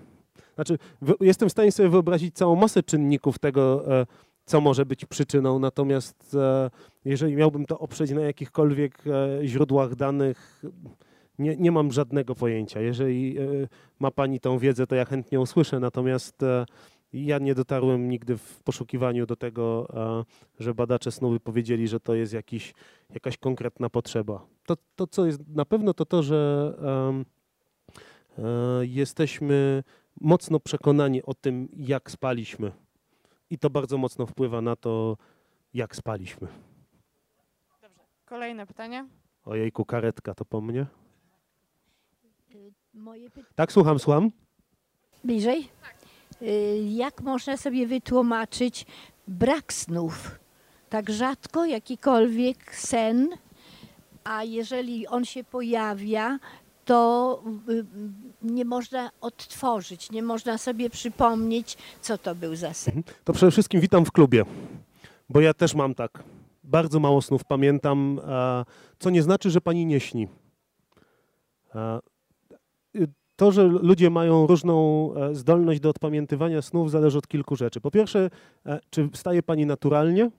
Znaczy, 0.55 0.79
wy- 1.03 1.15
jestem 1.21 1.49
w 1.49 1.53
stanie 1.53 1.73
sobie 1.73 1.89
wyobrazić 1.89 2.35
całą 2.35 2.57
masę 2.57 2.83
czynników 2.83 3.39
tego, 3.39 3.93
e, 4.01 4.07
co 4.47 4.61
może 4.61 4.87
być 4.87 5.05
przyczyną, 5.05 5.59
natomiast 5.59 6.35
e, 6.35 6.71
jeżeli 7.05 7.37
miałbym 7.37 7.67
to 7.67 7.79
oprzeć 7.79 8.11
na 8.11 8.21
jakichkolwiek 8.21 9.05
e, 9.07 9.47
źródłach 9.47 9.95
danych, 9.95 10.63
nie, 11.39 11.57
nie 11.57 11.73
mam 11.73 11.93
żadnego 11.93 12.35
pojęcia. 12.35 12.81
Jeżeli 12.81 13.39
e, 13.39 13.43
ma 13.99 14.11
Pani 14.11 14.41
tą 14.41 14.59
wiedzę, 14.59 14.87
to 14.87 14.95
ja 14.95 15.05
chętnie 15.05 15.41
usłyszę, 15.41 15.81
natomiast 15.81 16.41
ja 17.13 17.39
nie 17.39 17.55
dotarłem 17.55 18.09
nigdy 18.09 18.37
w 18.37 18.63
poszukiwaniu 18.63 19.27
do 19.27 19.37
tego, 19.37 19.89
że 20.59 20.75
badacze 20.75 21.13
snu 21.13 21.41
powiedzieli, 21.41 21.89
że 21.89 22.01
to 22.01 22.15
jest 22.15 22.33
jakiś, 22.33 22.75
jakaś 23.15 23.37
konkretna 23.37 23.91
potrzeba. 23.91 24.47
To, 24.67 24.77
to, 24.97 25.07
co 25.07 25.27
jest 25.27 25.41
na 25.49 25.65
pewno, 25.65 25.95
to 25.95 26.05
to, 26.05 26.23
że 26.23 26.73
jesteśmy 28.81 29.83
mocno 30.21 30.61
przekonani 30.61 31.23
o 31.23 31.35
tym, 31.35 31.69
jak 31.77 32.11
spaliśmy. 32.11 32.73
I 33.51 33.59
to 33.59 33.71
bardzo 33.71 33.99
mocno 33.99 34.27
wpływa 34.27 34.61
na 34.61 34.77
to, 34.77 35.17
jak 35.75 35.97
spaliśmy. 35.97 36.49
Kolejne 38.25 38.67
pytanie. 38.67 39.07
Ojejku, 39.45 39.85
karetka, 39.85 40.35
to 40.35 40.45
po 40.45 40.61
mnie? 40.61 40.87
Y, 42.55 42.73
Moje 42.95 43.31
pytanie. 43.31 43.55
Tak, 43.55 43.73
słucham, 43.73 43.99
słucham. 43.99 44.31
Bliżej? 45.25 45.69
Y, 46.43 46.79
Jak 46.85 47.21
można 47.21 47.57
sobie 47.57 47.87
wytłumaczyć 47.87 48.87
brak 49.29 49.73
snów? 49.73 50.39
Tak 50.89 51.11
rzadko 51.11 51.65
jakikolwiek 51.67 52.75
sen, 52.77 53.29
a 54.25 54.45
jeżeli 54.45 55.07
on 55.07 55.25
się 55.25 55.45
pojawia, 55.45 56.39
to 56.87 57.43
y, 57.69 57.85
nie 58.43 58.65
można 58.65 59.11
odtworzyć, 59.21 60.11
nie 60.11 60.23
można 60.23 60.59
sobie 60.59 60.91
przypomnieć, 60.91 61.77
co 62.01 62.19
to 62.19 62.35
był 62.35 62.57
za 62.57 62.75
sen. 62.75 63.03
To 63.25 63.33
przede 63.33 63.53
wszystkim 63.53 63.81
witam 63.81 64.05
w 64.05 64.13
klubie, 64.13 64.45
bo 65.29 65.41
ja 65.41 65.55
też 65.55 65.75
mam 65.75 65.95
tak. 65.95 66.23
Bardzo 66.65 67.01
mało 67.01 67.23
snów 67.23 67.45
pamiętam, 67.45 68.21
co 68.99 69.11
nie 69.11 69.23
znaczy, 69.23 69.51
że 69.51 69.61
pani 69.61 69.87
nie 69.87 70.01
śni. 70.01 70.29
Y, 72.95 73.09
to, 73.37 73.53
że 73.53 73.65
ludzie 73.65 74.11
mają 74.11 74.47
różną 74.47 75.11
e, 75.15 75.35
zdolność 75.35 75.81
do 75.81 75.91
odpamiętywania 75.91 76.63
snów, 76.63 76.91
zależy 76.91 77.19
od 77.19 77.29
kilku 77.29 77.57
rzeczy. 77.57 77.81
Po 77.81 77.91
pierwsze, 77.91 78.31
e, 78.67 78.81
czy 78.91 79.09
wstaje 79.13 79.43
pani 79.43 79.67
naturalnie, 79.67 80.31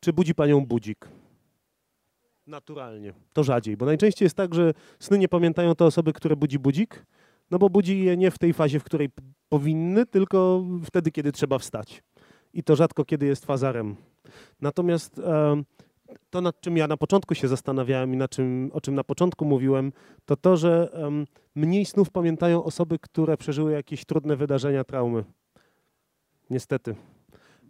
czy 0.00 0.12
budzi 0.12 0.34
panią 0.34 0.66
budzik? 0.66 1.08
Naturalnie. 2.48 3.12
To 3.32 3.44
rzadziej, 3.44 3.76
bo 3.76 3.86
najczęściej 3.86 4.26
jest 4.26 4.36
tak, 4.36 4.54
że 4.54 4.74
sny 4.98 5.18
nie 5.18 5.28
pamiętają 5.28 5.74
te 5.74 5.84
osoby, 5.84 6.12
które 6.12 6.36
budzi 6.36 6.58
budzik, 6.58 7.06
no 7.50 7.58
bo 7.58 7.70
budzi 7.70 8.04
je 8.04 8.16
nie 8.16 8.30
w 8.30 8.38
tej 8.38 8.52
fazie, 8.52 8.80
w 8.80 8.84
której 8.84 9.08
powinny, 9.48 10.06
tylko 10.06 10.64
wtedy, 10.84 11.10
kiedy 11.10 11.32
trzeba 11.32 11.58
wstać. 11.58 12.02
I 12.54 12.62
to 12.62 12.76
rzadko 12.76 13.04
kiedy 13.04 13.26
jest 13.26 13.46
fazarem. 13.46 13.96
Natomiast 14.60 15.18
e, 15.18 15.62
to, 16.30 16.40
nad 16.40 16.60
czym 16.60 16.76
ja 16.76 16.86
na 16.86 16.96
początku 16.96 17.34
się 17.34 17.48
zastanawiałem 17.48 18.14
i 18.14 18.16
na 18.16 18.28
czym, 18.28 18.70
o 18.72 18.80
czym 18.80 18.94
na 18.94 19.04
początku 19.04 19.44
mówiłem, 19.44 19.92
to 20.24 20.36
to, 20.36 20.56
że 20.56 20.90
em, 20.92 21.26
mniej 21.54 21.84
snów 21.84 22.10
pamiętają 22.10 22.64
osoby, 22.64 22.98
które 22.98 23.36
przeżyły 23.36 23.72
jakieś 23.72 24.04
trudne 24.04 24.36
wydarzenia, 24.36 24.84
traumy. 24.84 25.24
Niestety. 26.50 26.94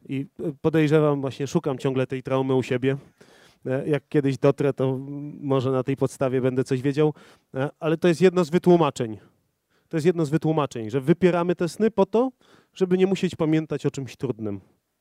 I 0.09 0.27
e, 0.45 0.53
podejrzewam, 0.61 1.21
właśnie 1.21 1.47
szukam 1.47 1.79
ciągle 1.79 2.07
tej 2.07 2.23
traumy 2.23 2.55
u 2.55 2.63
siebie. 2.63 2.97
E, 3.67 3.89
Jak 3.89 4.09
kiedyś 4.09 4.39
dotrę, 4.39 4.73
to 4.73 4.99
może 5.41 5.71
na 5.71 5.83
tej 5.83 5.97
podstawie 5.97 6.41
będę 6.41 6.65
coś 6.65 6.83
wiedział, 6.83 7.15
E, 7.55 7.71
ale 7.81 7.97
to 7.97 8.09
jest 8.09 8.21
jedno 8.21 8.45
z 8.45 8.51
wytłumaczeń. 8.51 9.19
To 9.89 9.97
jest 9.97 10.07
jedno 10.07 10.25
z 10.25 10.31
wytłumaczeń, 10.31 10.91
że 10.91 11.01
wypieramy 11.01 11.55
te 11.55 11.69
sny 11.69 11.91
po 11.91 12.07
to, 12.07 12.31
żeby 12.75 12.99
nie 12.99 13.07
musieć 13.07 13.37
pamiętać 13.37 13.87
o 13.87 13.91
czymś 13.91 14.17
trudnym. 14.17 14.61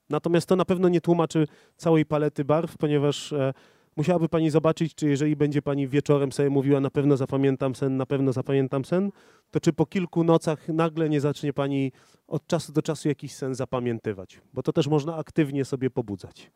Natomiast 0.09 0.47
to 0.49 0.55
na 0.55 0.65
pewno 0.65 0.89
nie 0.89 1.01
tłumaczy 1.01 1.47
całej 1.77 2.05
palety 2.05 2.45
barw, 2.45 2.77
ponieważ 2.77 3.33
e, 3.33 3.53
musiałaby 3.95 4.29
Pani 4.29 4.49
zobaczyć, 4.49 4.95
czy 4.95 5.09
jeżeli 5.09 5.35
będzie 5.35 5.61
Pani 5.61 5.87
wieczorem 5.87 6.31
sobie 6.31 6.49
mówiła, 6.49 6.79
na 6.79 6.89
pewno 6.89 7.17
zapamiętam 7.17 7.75
sen, 7.75 7.97
na 7.97 8.05
pewno 8.05 8.33
zapamiętam 8.33 8.85
sen, 8.85 9.11
to 9.51 9.59
czy 9.59 9.73
po 9.73 9.85
kilku 9.85 10.23
nocach 10.23 10.67
nagle 10.69 11.09
nie 11.09 11.21
zacznie 11.21 11.53
Pani 11.53 11.91
od 12.27 12.47
czasu 12.47 12.71
do 12.73 12.81
czasu 12.81 13.07
jakiś 13.07 13.35
sen 13.35 13.55
zapamiętywać, 13.55 14.41
bo 14.53 14.63
to 14.63 14.73
też 14.73 14.87
można 14.87 15.15
aktywnie 15.15 15.65
sobie 15.65 15.89
pobudzać. 15.89 16.51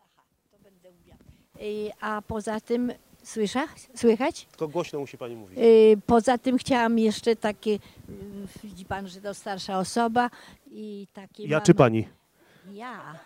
A 2.01 2.21
poza 2.21 2.59
tym, 2.59 2.91
słysza? 3.23 3.67
słychać? 3.95 4.47
To 4.57 4.67
głośno 4.67 4.99
musi 4.99 5.17
Pani 5.17 5.35
mówić. 5.35 5.57
Y, 5.59 5.97
Poza 6.05 6.37
tym 6.37 6.57
chciałam 6.57 6.99
jeszcze 6.99 7.35
takie, 7.35 7.71
y, 7.71 7.79
widzi 8.63 8.85
pan, 8.85 9.07
że 9.07 9.21
to 9.21 9.33
starsza 9.33 9.79
osoba 9.79 10.29
i 10.71 11.07
takie 11.13 11.43
Ja 11.43 11.57
mam- 11.57 11.65
czy 11.65 11.73
Pani? 11.73 12.07
Ja. 12.73 13.19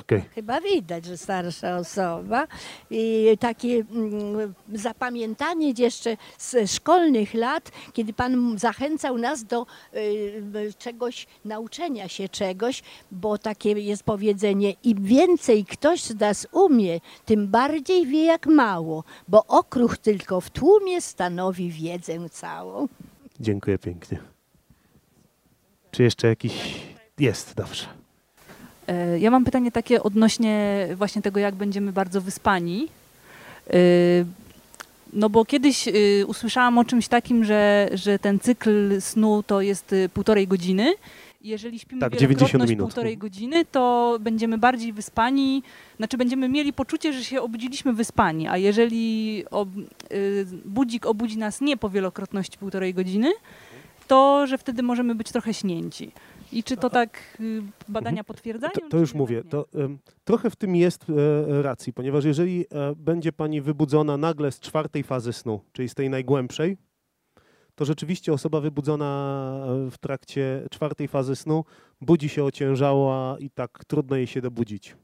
Okej. 0.00 0.22
Chyba 0.34 0.60
widać, 0.60 1.04
że 1.04 1.16
starsza 1.16 1.76
osoba. 1.76 2.46
I 2.90 3.36
takie 3.40 3.84
mm, 3.90 4.54
zapamiętanie 4.72 5.72
jeszcze 5.78 6.16
z 6.38 6.70
szkolnych 6.70 7.34
lat, 7.34 7.70
kiedy 7.92 8.12
Pan 8.12 8.58
zachęcał 8.58 9.18
nas 9.18 9.44
do 9.44 9.66
y, 9.94 9.98
y, 10.56 10.74
czegoś, 10.78 11.26
nauczenia 11.44 12.08
się 12.08 12.28
czegoś, 12.28 12.82
bo 13.10 13.38
takie 13.38 13.70
jest 13.70 14.02
powiedzenie, 14.02 14.74
im 14.84 15.04
więcej 15.04 15.64
ktoś 15.64 16.02
z 16.02 16.20
nas 16.20 16.46
umie, 16.52 17.00
tym 17.24 17.48
bardziej 17.48 18.06
wie 18.06 18.24
jak 18.24 18.46
mało, 18.46 19.04
bo 19.28 19.46
okruch 19.46 19.98
tylko 19.98 20.40
w 20.40 20.50
tłumie 20.50 21.00
stanowi 21.00 21.70
wiedzę 21.70 22.28
całą. 22.30 22.88
Dziękuję 23.40 23.78
pięknie. 23.78 24.18
Czy 25.90 26.02
jeszcze 26.02 26.28
jakiś... 26.28 26.86
Jest, 27.18 27.54
dobrze. 27.54 28.05
E, 28.88 29.18
Ja 29.18 29.30
mam 29.30 29.44
pytanie 29.44 29.72
takie 29.72 30.02
odnośnie 30.02 30.88
właśnie 30.96 31.22
tego, 31.22 31.40
jak 31.40 31.54
będziemy 31.54 31.92
bardzo 31.92 32.20
wyspani. 32.20 32.88
E, 33.70 33.76
No 35.12 35.30
bo 35.30 35.44
kiedyś 35.44 35.88
y, 35.88 36.24
usłyszałam 36.26 36.78
o 36.78 36.84
czymś 36.84 37.08
takim, 37.08 37.44
że, 37.44 37.88
że 37.94 38.18
ten 38.18 38.38
cykl 38.40 39.00
snu 39.00 39.42
to 39.46 39.60
jest 39.60 39.94
półtorej 40.14 40.46
godziny. 40.48 40.94
I 41.42 41.48
Jeżeli 41.48 41.78
śpimy 41.78 42.00
Tak, 42.00 42.12
90 42.16 42.38
wielokrotność 42.40 42.70
minut. 42.70 42.86
półtorej 42.86 43.16
godziny, 43.18 43.64
to 43.64 44.16
będziemy 44.20 44.58
bardziej 44.58 44.92
wyspani, 44.92 45.62
znaczy 45.96 46.16
będziemy 46.16 46.48
mieli 46.48 46.72
poczucie, 46.72 47.12
że 47.12 47.24
się 47.24 47.42
obudziliśmy 47.42 47.92
wyspani, 47.92 48.48
a 48.48 48.56
jeżeli 48.56 49.44
ob, 49.50 49.68
budzik 50.64 51.06
obudzi 51.06 51.38
nas 51.38 51.60
nie 51.60 51.76
po 51.76 51.90
wielokrotności 51.90 52.58
półtorej 52.58 52.94
godziny, 52.94 53.32
to 54.08 54.46
że 54.46 54.58
wtedy 54.58 54.82
możemy 54.82 55.14
być 55.14 55.30
trochę 55.32 55.54
śnięci. 55.54 56.10
I 56.52 56.64
czy 56.64 56.76
to 56.76 56.90
tak 56.90 57.38
y, 57.40 57.62
badania 57.88 58.24
potwierdzają? 58.24 58.70
Mhm. 58.70 58.80
To, 58.80 58.86
czy 58.86 58.90
to 58.90 58.98
już 58.98 59.14
mówię. 59.14 59.44
To, 59.44 59.66
em, 59.74 59.98
trochę 60.24 60.50
w 60.50 60.56
tym 60.56 60.76
jest 60.76 61.06
e, 61.10 61.62
racji, 61.62 61.92
ponieważ 61.92 62.24
jeżeli 62.24 62.60
e, 62.70 62.94
będzie 62.96 63.32
pani 63.32 63.60
wybudzona 63.60 64.16
nagle 64.16 64.52
z 64.52 64.60
czwartej 64.60 65.02
fazy 65.02 65.32
snu, 65.32 65.60
czyli 65.72 65.88
z 65.88 65.94
tej 65.94 66.10
najgłębszej, 66.10 66.76
to 67.74 67.84
rzeczywiście 67.84 68.32
osoba 68.32 68.60
wybudzona 68.60 69.06
e, 69.86 69.90
w 69.90 69.98
trakcie 69.98 70.66
czwartej 70.70 71.08
fazy 71.08 71.36
snu 71.36 71.64
budzi 72.00 72.28
się 72.28 72.44
ociężała 72.44 73.38
i 73.38 73.50
tak 73.50 73.84
trudno 73.86 74.16
jej 74.16 74.26
się 74.26 74.40
dobudzić. 74.40 74.96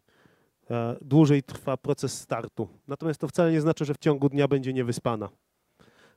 E, 0.71 0.97
dłużej 1.01 1.43
trwa 1.43 1.77
proces 1.77 2.21
startu. 2.21 2.69
Natomiast 2.89 3.21
to 3.21 3.29
wcale 3.29 3.53
nie 3.53 3.61
znaczy, 3.61 3.85
że 3.85 3.95
w 3.95 3.99
ciągu 3.99 4.29
dnia 4.29 4.49
będzie 4.49 4.73
niewyspana. 4.73 5.29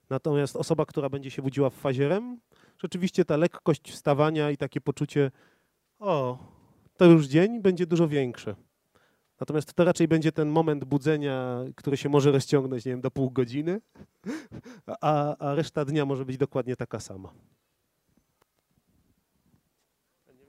Natomiast 0.09 0.55
osoba, 0.55 0.85
która 0.85 1.09
będzie 1.09 1.31
się 1.31 1.41
budziła 1.41 1.69
w 1.69 1.73
fazie 1.73 2.07
REM, 2.07 2.39
rzeczywiście 2.77 3.25
ta 3.25 3.37
lekkość 3.37 3.91
wstawania 3.91 4.51
i 4.51 4.57
takie 4.57 4.81
poczucie, 4.81 5.31
o, 5.99 6.37
to 6.97 7.05
już 7.05 7.27
dzień 7.27 7.61
będzie 7.61 7.85
dużo 7.85 8.07
większe. 8.07 8.55
Natomiast 9.39 9.73
to 9.73 9.83
raczej 9.83 10.07
będzie 10.07 10.31
ten 10.31 10.49
moment 10.49 10.83
budzenia, 10.83 11.59
który 11.75 11.97
się 11.97 12.09
może 12.09 12.31
rozciągnąć, 12.31 12.85
nie 12.85 12.91
wiem, 12.91 13.01
do 13.01 13.11
pół 13.11 13.31
godziny, 13.31 13.81
a, 15.01 15.37
a 15.37 15.55
reszta 15.55 15.85
dnia 15.85 16.05
może 16.05 16.25
być 16.25 16.37
dokładnie 16.37 16.75
taka 16.75 16.99
sama. 16.99 17.33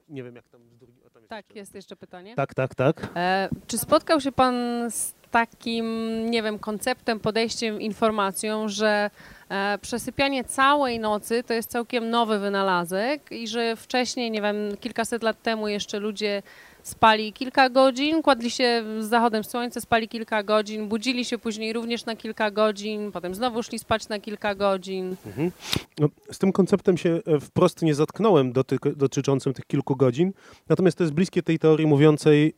Nie 0.08 0.22
wiem, 0.22 0.36
jak 0.36 0.48
tam 0.48 0.70
z 0.70 0.78
drugi... 0.78 1.04
o, 1.04 1.10
tam 1.10 1.22
jest 1.22 1.30
Tak, 1.30 1.56
jest 1.56 1.74
jeszcze 1.74 1.96
pytanie. 1.96 2.34
Tak, 2.34 2.54
tak, 2.54 2.74
tak. 2.74 3.12
E, 3.16 3.48
czy 3.66 3.78
spotkał 3.78 4.20
się 4.20 4.32
Pan 4.32 4.54
z 4.90 5.14
takim, 5.36 5.86
nie 6.30 6.42
wiem, 6.42 6.58
konceptem, 6.58 7.20
podejściem, 7.20 7.80
informacją, 7.80 8.68
że 8.68 9.10
e, 9.48 9.78
przesypianie 9.78 10.44
całej 10.44 11.00
nocy 11.00 11.42
to 11.42 11.54
jest 11.54 11.70
całkiem 11.70 12.10
nowy 12.10 12.38
wynalazek 12.38 13.32
i 13.32 13.48
że 13.48 13.76
wcześniej, 13.76 14.30
nie 14.30 14.42
wiem, 14.42 14.56
kilkaset 14.80 15.22
lat 15.22 15.42
temu 15.42 15.68
jeszcze 15.68 15.98
ludzie 15.98 16.42
spali 16.86 17.32
kilka 17.32 17.70
godzin, 17.70 18.22
kładli 18.22 18.50
się 18.50 18.84
z 19.00 19.06
zachodem 19.06 19.44
słońca, 19.44 19.80
spali 19.80 20.08
kilka 20.08 20.42
godzin, 20.42 20.88
budzili 20.88 21.24
się 21.24 21.38
później 21.38 21.72
również 21.72 22.06
na 22.06 22.16
kilka 22.16 22.50
godzin, 22.50 23.12
potem 23.12 23.34
znowu 23.34 23.62
szli 23.62 23.78
spać 23.78 24.08
na 24.08 24.18
kilka 24.18 24.54
godzin. 24.54 25.16
Mhm. 25.26 25.50
No, 25.98 26.08
z 26.32 26.38
tym 26.38 26.52
konceptem 26.52 26.96
się 26.96 27.20
e, 27.26 27.40
wprost 27.40 27.82
nie 27.82 27.94
zatknąłem 27.94 28.52
dotyk- 28.52 28.94
dotyczącym 28.94 29.52
tych 29.52 29.66
kilku 29.66 29.96
godzin, 29.96 30.32
natomiast 30.68 30.98
to 30.98 31.04
jest 31.04 31.14
bliskie 31.14 31.42
tej 31.42 31.58
teorii 31.58 31.86
mówiącej, 31.86 32.54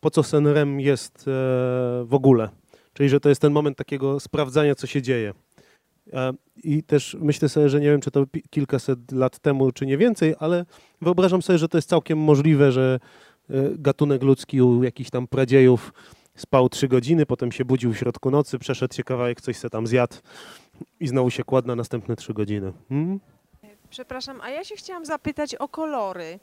po 0.00 0.10
co 0.10 0.22
sen 0.22 0.46
REM 0.46 0.80
jest 0.80 1.18
e, 1.18 1.24
w 2.04 2.10
ogóle. 2.14 2.48
Czyli, 2.94 3.08
że 3.08 3.20
to 3.20 3.28
jest 3.28 3.40
ten 3.40 3.52
moment 3.52 3.76
takiego 3.76 4.20
sprawdzania, 4.20 4.74
co 4.74 4.86
się 4.86 5.02
dzieje. 5.02 5.34
E, 6.12 6.32
I 6.64 6.82
też 6.82 7.16
myślę 7.20 7.48
sobie, 7.48 7.68
że 7.68 7.80
nie 7.80 7.90
wiem, 7.90 8.00
czy 8.00 8.10
to 8.10 8.24
kilkaset 8.50 9.12
lat 9.12 9.38
temu, 9.38 9.72
czy 9.72 9.86
nie 9.86 9.98
więcej, 9.98 10.34
ale 10.38 10.64
wyobrażam 11.00 11.42
sobie, 11.42 11.58
że 11.58 11.68
to 11.68 11.78
jest 11.78 11.88
całkiem 11.88 12.18
możliwe, 12.18 12.72
że 12.72 13.00
gatunek 13.78 14.22
ludzki 14.22 14.62
u 14.62 14.82
jakichś 14.82 15.10
tam 15.10 15.26
pradziejów 15.26 15.92
spał 16.36 16.68
trzy 16.68 16.88
godziny, 16.88 17.26
potem 17.26 17.52
się 17.52 17.64
budził 17.64 17.92
w 17.92 17.96
środku 17.96 18.30
nocy, 18.30 18.58
przeszedł 18.58 18.94
się 18.94 19.04
kawałek, 19.04 19.40
coś 19.40 19.56
se 19.56 19.70
tam 19.70 19.86
zjadł 19.86 20.16
i 21.00 21.08
znowu 21.08 21.30
się 21.30 21.44
kładł 21.44 21.68
na 21.68 21.76
następne 21.76 22.16
trzy 22.16 22.34
godziny. 22.34 22.72
Hmm? 22.88 23.20
Przepraszam, 23.90 24.40
a 24.40 24.50
ja 24.50 24.64
się 24.64 24.76
chciałam 24.76 25.04
zapytać 25.06 25.54
o 25.54 25.68
kolory, 25.68 26.38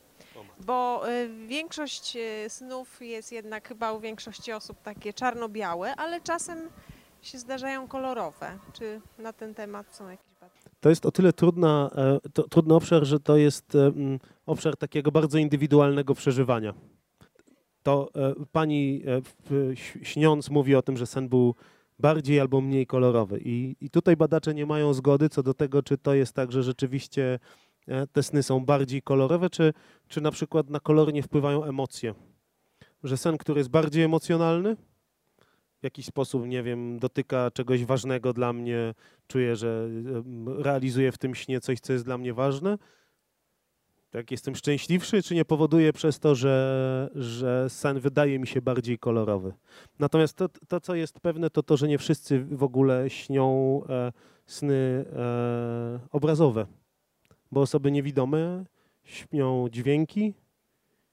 bo 0.66 1.10
y, 1.10 1.30
większość 1.48 2.16
y, 2.16 2.50
snów 2.50 3.02
jest 3.02 3.32
jednak 3.32 3.68
chyba 3.68 3.94
u 3.94 4.00
większości 4.00 4.52
osób 4.52 4.82
takie 4.82 5.14
czarno-białe, 5.14 5.96
ale 5.96 6.22
czasem 6.22 6.60
się 7.22 7.38
zdarzają 7.38 7.88
kolorowe. 7.88 8.58
Czy 8.74 9.02
na 9.18 9.34
ten 9.34 9.54
temat 9.54 9.96
są 9.96 10.10
jakieś 10.10 10.34
badania? 10.42 10.70
To 10.80 10.90
jest 10.90 11.06
o 11.06 11.12
tyle 11.12 11.34
trudna, 11.34 11.90
e, 11.96 12.30
to, 12.34 12.44
trudny 12.44 12.74
obszar, 12.74 13.06
że 13.06 13.20
to 13.20 13.38
jest 13.38 13.76
e, 13.76 13.92
obszar 14.46 14.78
takiego 14.78 15.12
bardzo 15.12 15.38
indywidualnego 15.38 16.16
przeżywania. 16.16 16.74
To 17.90 18.10
e, 18.16 18.46
pani 18.52 19.04
e, 19.08 19.76
śniąc 20.04 20.50
mówi 20.50 20.76
o 20.76 20.82
tym, 20.82 20.98
że 20.98 21.06
sen 21.06 21.30
był 21.30 21.56
bardziej 22.00 22.40
albo 22.40 22.62
mniej 22.62 22.88
kolorowy. 22.88 23.40
I, 23.46 23.76
I 23.82 23.90
tutaj 23.90 24.18
badacze 24.18 24.54
nie 24.54 24.66
mają 24.66 24.94
zgody 24.94 25.30
co 25.30 25.44
do 25.44 25.54
tego, 25.54 25.84
czy 25.84 25.98
to 25.98 26.14
jest 26.14 26.34
tak, 26.34 26.52
że 26.52 26.64
rzeczywiście 26.64 27.40
e, 27.88 28.08
te 28.08 28.24
sny 28.24 28.44
są 28.44 28.66
bardziej 28.66 29.02
kolorowe, 29.02 29.50
czy, 29.50 29.74
czy 30.08 30.22
na 30.22 30.32
przykład 30.32 30.70
na 30.70 30.80
kolory 30.80 31.14
nie 31.14 31.24
wpływają 31.24 31.64
emocje. 31.64 32.14
Że 33.04 33.18
sen, 33.18 33.38
który 33.38 33.60
jest 33.60 33.70
bardziej 33.70 34.04
emocjonalny, 34.04 34.76
w 35.80 35.84
jakiś 35.84 36.06
sposób, 36.06 36.48
nie 36.48 36.64
wiem, 36.64 37.00
dotyka 37.00 37.52
czegoś 37.52 37.86
ważnego 37.86 38.34
dla 38.34 38.54
mnie, 38.54 38.94
czuję, 39.28 39.56
że 39.56 39.90
realizuję 40.58 41.12
w 41.12 41.18
tym 41.18 41.36
śnie 41.36 41.60
coś, 41.60 41.80
co 41.80 41.94
jest 41.94 42.06
dla 42.06 42.18
mnie 42.18 42.34
ważne, 42.34 42.78
tak 44.12 44.32
jestem 44.32 44.56
szczęśliwszy, 44.56 45.24
czy 45.24 45.36
nie 45.36 45.46
powoduje 45.46 45.94
przez 45.94 46.20
to, 46.20 46.36
że, 46.36 47.10
że 47.16 47.70
sen 47.70 48.00
wydaje 48.00 48.40
mi 48.40 48.48
się 48.48 48.62
bardziej 48.62 49.00
kolorowy. 49.00 49.54
Natomiast 50.00 50.38
to, 50.38 50.50
to 50.68 50.80
co 50.80 50.96
jest 50.96 51.20
pewne, 51.20 51.50
to 51.50 51.64
to, 51.64 51.78
że 51.78 51.88
nie 51.88 51.98
wszyscy 51.98 52.46
w 52.46 52.64
ogóle 52.64 53.10
śnią 53.10 53.82
e, 53.90 54.12
sny 54.46 55.06
e, 55.16 56.00
obrazowe, 56.12 56.66
bo 57.52 57.62
osoby 57.62 57.92
niewidome 57.92 58.66
śnią 59.04 59.68
dźwięki, 59.72 60.34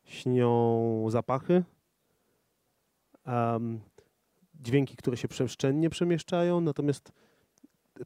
śnią 0.05 1.07
zapachy, 1.09 1.65
em, 3.27 3.81
dźwięki, 4.55 4.97
które 4.97 5.17
się 5.17 5.29
przestrzennie 5.29 5.91
przemieszczają, 5.91 6.61
natomiast 6.61 7.13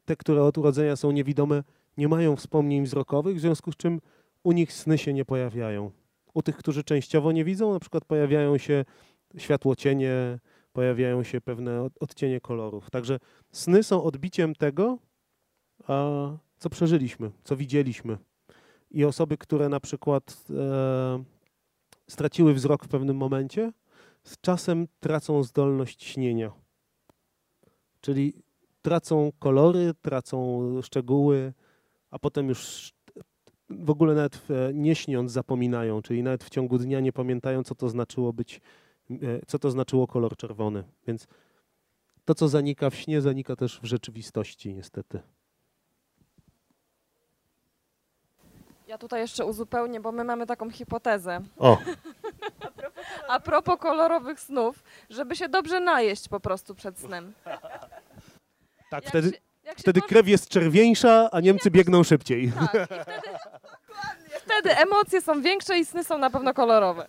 te, 0.05 0.15
które 0.15 0.43
od 0.43 0.57
urodzenia 0.57 0.95
są 0.95 1.11
niewidome, 1.11 1.63
nie 1.97 2.07
mają 2.07 2.35
wspomnień 2.35 2.83
wzrokowych, 2.83 3.37
w 3.37 3.39
związku 3.39 3.71
z 3.71 3.77
czym 3.77 4.01
u 4.43 4.51
nich 4.51 4.73
sny 4.73 4.97
się 4.97 5.13
nie 5.13 5.25
pojawiają. 5.25 5.91
U 6.33 6.41
tych, 6.41 6.57
którzy 6.57 6.83
częściowo 6.83 7.31
nie 7.31 7.45
widzą, 7.45 7.73
na 7.73 7.79
przykład 7.79 8.05
pojawiają 8.05 8.57
się 8.57 8.85
światłocienie, 9.37 10.39
pojawiają 10.73 11.23
się 11.23 11.41
pewne 11.41 11.81
od- 11.81 12.03
odcienie 12.03 12.41
kolorów. 12.41 12.89
Także 12.89 13.19
sny 13.51 13.83
są 13.83 14.03
odbiciem 14.03 14.55
tego, 14.55 14.97
co 16.57 16.69
przeżyliśmy, 16.69 17.31
co 17.43 17.55
widzieliśmy. 17.57 18.17
I 18.91 19.05
osoby, 19.05 19.37
które 19.37 19.69
na 19.69 19.79
przykład 19.79 20.37
e, 20.49 21.23
straciły 22.07 22.53
wzrok 22.53 22.85
w 22.85 22.87
pewnym 22.87 23.17
momencie, 23.17 23.71
z 24.23 24.41
czasem 24.41 24.87
tracą 24.99 25.43
zdolność 25.43 26.03
śnienia. 26.03 26.51
Czyli 28.01 28.33
tracą 28.81 29.31
kolory, 29.39 29.93
tracą 30.01 30.61
szczegóły, 30.81 31.53
a 32.11 32.19
potem 32.19 32.49
już 32.49 32.93
w 33.79 33.89
ogóle 33.89 34.15
nawet 34.15 34.41
nie 34.73 34.95
śniąc 34.95 35.31
zapominają, 35.31 36.01
czyli 36.01 36.23
nawet 36.23 36.43
w 36.43 36.49
ciągu 36.49 36.77
dnia 36.77 36.99
nie 36.99 37.13
pamiętają, 37.13 37.63
co 37.63 37.75
to 37.75 37.89
znaczyło 37.89 38.33
być, 38.33 38.61
e, 39.11 39.15
co 39.47 39.59
to 39.59 39.71
znaczyło 39.71 40.07
kolor 40.07 40.37
czerwony. 40.37 40.83
Więc 41.07 41.27
to, 42.25 42.35
co 42.35 42.47
zanika 42.47 42.89
w 42.89 42.95
śnie, 42.95 43.21
zanika 43.21 43.55
też 43.55 43.79
w 43.79 43.85
rzeczywistości, 43.85 44.73
niestety. 44.73 45.19
Ja 48.87 48.97
tutaj 48.97 49.21
jeszcze 49.21 49.45
uzupełnię, 49.45 49.99
bo 49.99 50.11
my 50.11 50.23
mamy 50.23 50.45
taką 50.45 50.69
hipotezę. 50.69 51.41
O, 51.57 51.77
A 53.27 53.39
propos 53.39 53.79
kolorowych 53.79 54.39
snów, 54.39 54.83
żeby 55.09 55.35
się 55.35 55.49
dobrze 55.49 55.79
najeść 55.79 56.29
po 56.29 56.39
prostu 56.39 56.75
przed 56.75 56.99
snem. 56.99 57.33
tak, 58.89 59.03
Jak 59.03 59.05
wtedy, 59.09 59.29
się, 59.31 59.37
wtedy 59.77 60.01
krew 60.01 60.27
jest 60.27 60.49
czerwieńsza, 60.49 61.29
a 61.31 61.39
Niemcy 61.39 61.71
biegną 61.71 62.03
szybciej. 62.03 62.51
Tak, 62.51 62.73
i 62.73 62.85
wtedy, 62.85 63.21
wtedy 64.61 64.77
emocje 64.77 65.21
są 65.21 65.41
większe 65.41 65.79
i 65.79 65.85
sny 65.85 66.03
są 66.03 66.17
na 66.17 66.29
pewno 66.29 66.53
kolorowe. 66.53 67.07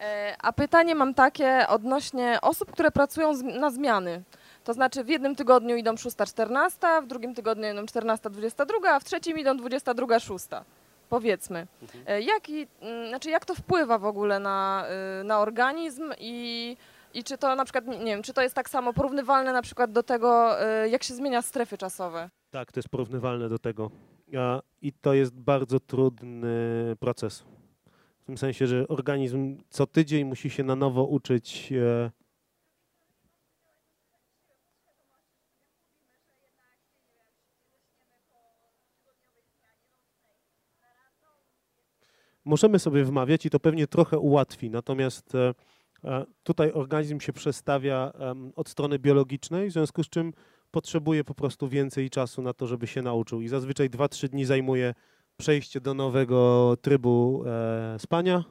E, 0.00 0.36
A 0.38 0.52
pytanie 0.52 0.94
mam 0.94 1.14
takie 1.14 1.66
odnośnie 1.68 2.38
osób, 2.42 2.72
które 2.72 2.90
pracują 2.90 3.32
na 3.42 3.70
zmiany. 3.70 4.22
To 4.64 4.74
znaczy 4.74 5.04
w 5.04 5.08
jednym 5.08 5.36
tygodniu 5.36 5.76
idą 5.76 5.94
6-14, 5.94 7.02
w 7.02 7.06
drugim 7.06 7.34
tygodniu 7.34 7.72
idą 7.72 7.82
14-22, 7.82 8.86
a 8.88 9.00
w 9.00 9.04
trzecim 9.04 9.38
idą 9.38 9.56
22-6. 9.56 10.62
Powiedzmy. 11.08 11.66
E, 12.06 12.20
Jaki, 12.22 12.66
mm, 12.80 13.08
znaczy 13.08 13.30
jak 13.30 13.44
to 13.44 13.54
wpływa 13.54 13.98
w 13.98 14.04
ogóle 14.04 14.38
na, 14.38 14.86
y, 15.20 15.24
na 15.24 15.38
organizm 15.40 16.12
i, 16.18 16.76
i 17.14 17.24
czy 17.24 17.38
to 17.38 17.54
na 17.56 17.64
przykład, 17.64 17.86
nie 17.86 18.04
wiem, 18.04 18.22
czy 18.22 18.32
to 18.32 18.42
jest 18.42 18.54
tak 18.54 18.70
samo 18.70 18.92
porównywalne 18.92 19.52
na 19.52 19.62
przykład 19.62 19.92
do 19.92 20.02
tego, 20.02 20.62
y, 20.84 20.88
jak 20.88 21.02
się 21.02 21.14
zmienia 21.14 21.42
strefy 21.42 21.78
czasowe? 21.78 22.30
Tak, 22.50 22.72
to 22.72 22.78
jest 22.78 22.88
porównywalne 22.88 23.48
do 23.48 23.58
tego. 23.58 23.90
I 24.82 24.92
to 24.92 25.14
jest 25.14 25.34
bardzo 25.34 25.80
trudny 25.80 26.48
proces. 27.00 27.44
W 28.20 28.24
tym 28.26 28.38
sensie, 28.38 28.66
że 28.66 28.88
organizm 28.88 29.58
co 29.70 29.86
tydzień 29.86 30.24
musi 30.24 30.50
się 30.50 30.64
na 30.64 30.76
nowo 30.76 31.04
uczyć. 31.04 31.72
E, 31.72 32.10
Możemy 42.44 42.78
sobie 42.78 43.04
wmawiać 43.04 43.46
i 43.46 43.50
to 43.50 43.60
pewnie 43.60 43.86
trochę 43.86 44.18
ułatwi, 44.18 44.70
natomiast 44.70 45.34
e, 45.34 45.54
e, 46.04 46.26
tutaj 46.42 46.72
organizm 46.72 47.20
się 47.20 47.32
przestawia 47.32 48.12
od 48.56 48.68
strony 48.68 48.98
biologicznej, 48.98 49.68
w 49.68 49.72
związku 49.72 50.04
z 50.04 50.08
czym 50.08 50.32
potrzebuje 50.70 51.24
po 51.24 51.34
prostu 51.34 51.68
więcej 51.68 52.10
czasu 52.10 52.42
na 52.42 52.52
to, 52.52 52.66
żeby 52.66 52.86
się 52.86 53.02
nauczył. 53.02 53.40
I 53.40 53.48
zazwyczaj 53.48 53.90
2-3 53.90 54.28
dni 54.28 54.44
zajmuje 54.44 54.94
przejście 55.36 55.80
do 55.80 55.94
nowego 55.94 56.76
trybu 56.82 57.44
e, 57.46 57.98
spania, 57.98 58.44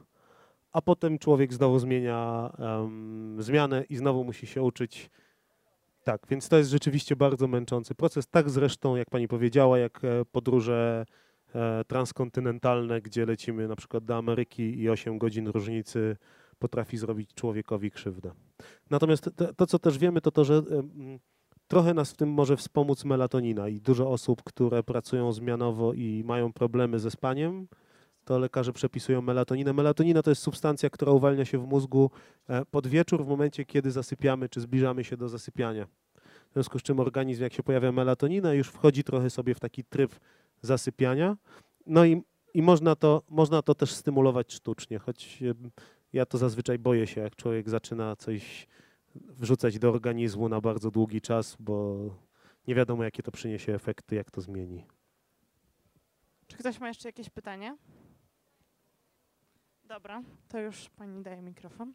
a 0.72 0.82
potem 0.82 1.18
człowiek 1.18 1.52
znowu 1.52 1.78
zmienia 1.78 2.50
em, 2.58 3.36
zmianę 3.42 3.84
i 3.88 3.96
znowu 3.96 4.24
musi 4.24 4.46
się 4.46 4.62
uczyć. 4.62 5.10
Tak, 6.04 6.26
więc 6.30 6.48
to 6.48 6.58
jest 6.58 6.70
rzeczywiście 6.70 7.16
bardzo 7.16 7.48
męczący 7.48 7.94
proces. 7.94 8.28
Tak 8.28 8.50
zresztą, 8.50 8.96
jak 8.96 9.10
pani 9.10 9.28
powiedziała, 9.28 9.78
jak 9.78 10.04
e, 10.04 10.24
podróże 10.24 11.06
e, 11.54 11.84
transkontynentalne, 11.84 13.00
gdzie 13.00 13.26
lecimy 13.26 13.68
na 13.68 13.76
przykład 13.76 14.04
do 14.04 14.16
Ameryki 14.16 14.80
i 14.80 14.90
8 14.90 15.18
godzin 15.18 15.48
różnicy 15.48 16.16
potrafi 16.58 16.96
zrobić 16.96 17.34
człowiekowi 17.34 17.90
krzywdę. 17.90 18.30
Natomiast 18.90 19.30
to, 19.36 19.54
to 19.54 19.66
co 19.66 19.78
też 19.78 19.98
wiemy, 19.98 20.20
to 20.20 20.30
to, 20.30 20.44
że 20.44 20.62
Trochę 21.68 21.94
nas 21.94 22.12
w 22.12 22.16
tym 22.16 22.30
może 22.30 22.56
wspomóc 22.56 23.04
melatonina 23.04 23.68
i 23.68 23.80
dużo 23.80 24.10
osób, 24.10 24.42
które 24.42 24.82
pracują 24.82 25.32
zmianowo 25.32 25.92
i 25.92 26.22
mają 26.26 26.52
problemy 26.52 26.98
ze 26.98 27.10
spaniem, 27.10 27.68
to 28.24 28.38
lekarze 28.38 28.72
przepisują 28.72 29.22
melatoninę. 29.22 29.72
Melatonina 29.72 30.22
to 30.22 30.30
jest 30.30 30.42
substancja, 30.42 30.90
która 30.90 31.12
uwalnia 31.12 31.44
się 31.44 31.58
w 31.58 31.66
mózgu 31.66 32.10
e, 32.48 32.64
pod 32.64 32.86
wieczór, 32.86 33.24
w 33.24 33.28
momencie, 33.28 33.64
kiedy 33.64 33.90
zasypiamy 33.90 34.48
czy 34.48 34.60
zbliżamy 34.60 35.04
się 35.04 35.16
do 35.16 35.28
zasypiania. 35.28 35.86
W 36.50 36.52
związku 36.52 36.78
z 36.78 36.82
czym 36.82 37.00
organizm, 37.00 37.42
jak 37.42 37.52
się 37.52 37.62
pojawia 37.62 37.92
melatonina, 37.92 38.54
już 38.54 38.68
wchodzi 38.68 39.04
trochę 39.04 39.30
sobie 39.30 39.54
w 39.54 39.60
taki 39.60 39.84
tryb 39.84 40.14
zasypiania. 40.62 41.36
No 41.86 42.04
i, 42.04 42.22
i 42.54 42.62
można, 42.62 42.96
to, 42.96 43.22
można 43.28 43.62
to 43.62 43.74
też 43.74 43.92
stymulować 43.92 44.52
sztucznie, 44.52 44.98
choć 44.98 45.42
ja 46.12 46.26
to 46.26 46.38
zazwyczaj 46.38 46.78
boję 46.78 47.06
się, 47.06 47.20
jak 47.20 47.36
człowiek 47.36 47.68
zaczyna 47.68 48.16
coś 48.16 48.66
wrzucać 49.14 49.78
do 49.78 49.88
organizmu 49.88 50.48
na 50.48 50.60
bardzo 50.60 50.90
długi 50.90 51.20
czas, 51.20 51.56
bo 51.60 51.96
nie 52.66 52.74
wiadomo, 52.74 53.04
jakie 53.04 53.22
to 53.22 53.30
przyniesie 53.30 53.74
efekty, 53.74 54.14
jak 54.14 54.30
to 54.30 54.40
zmieni. 54.40 54.86
Czy 56.46 56.56
ktoś 56.56 56.80
ma 56.80 56.88
jeszcze 56.88 57.08
jakieś 57.08 57.30
pytanie? 57.30 57.76
Dobra, 59.84 60.22
to 60.48 60.60
już 60.60 60.90
pani 60.90 61.22
daje 61.22 61.42
mikrofon. 61.42 61.92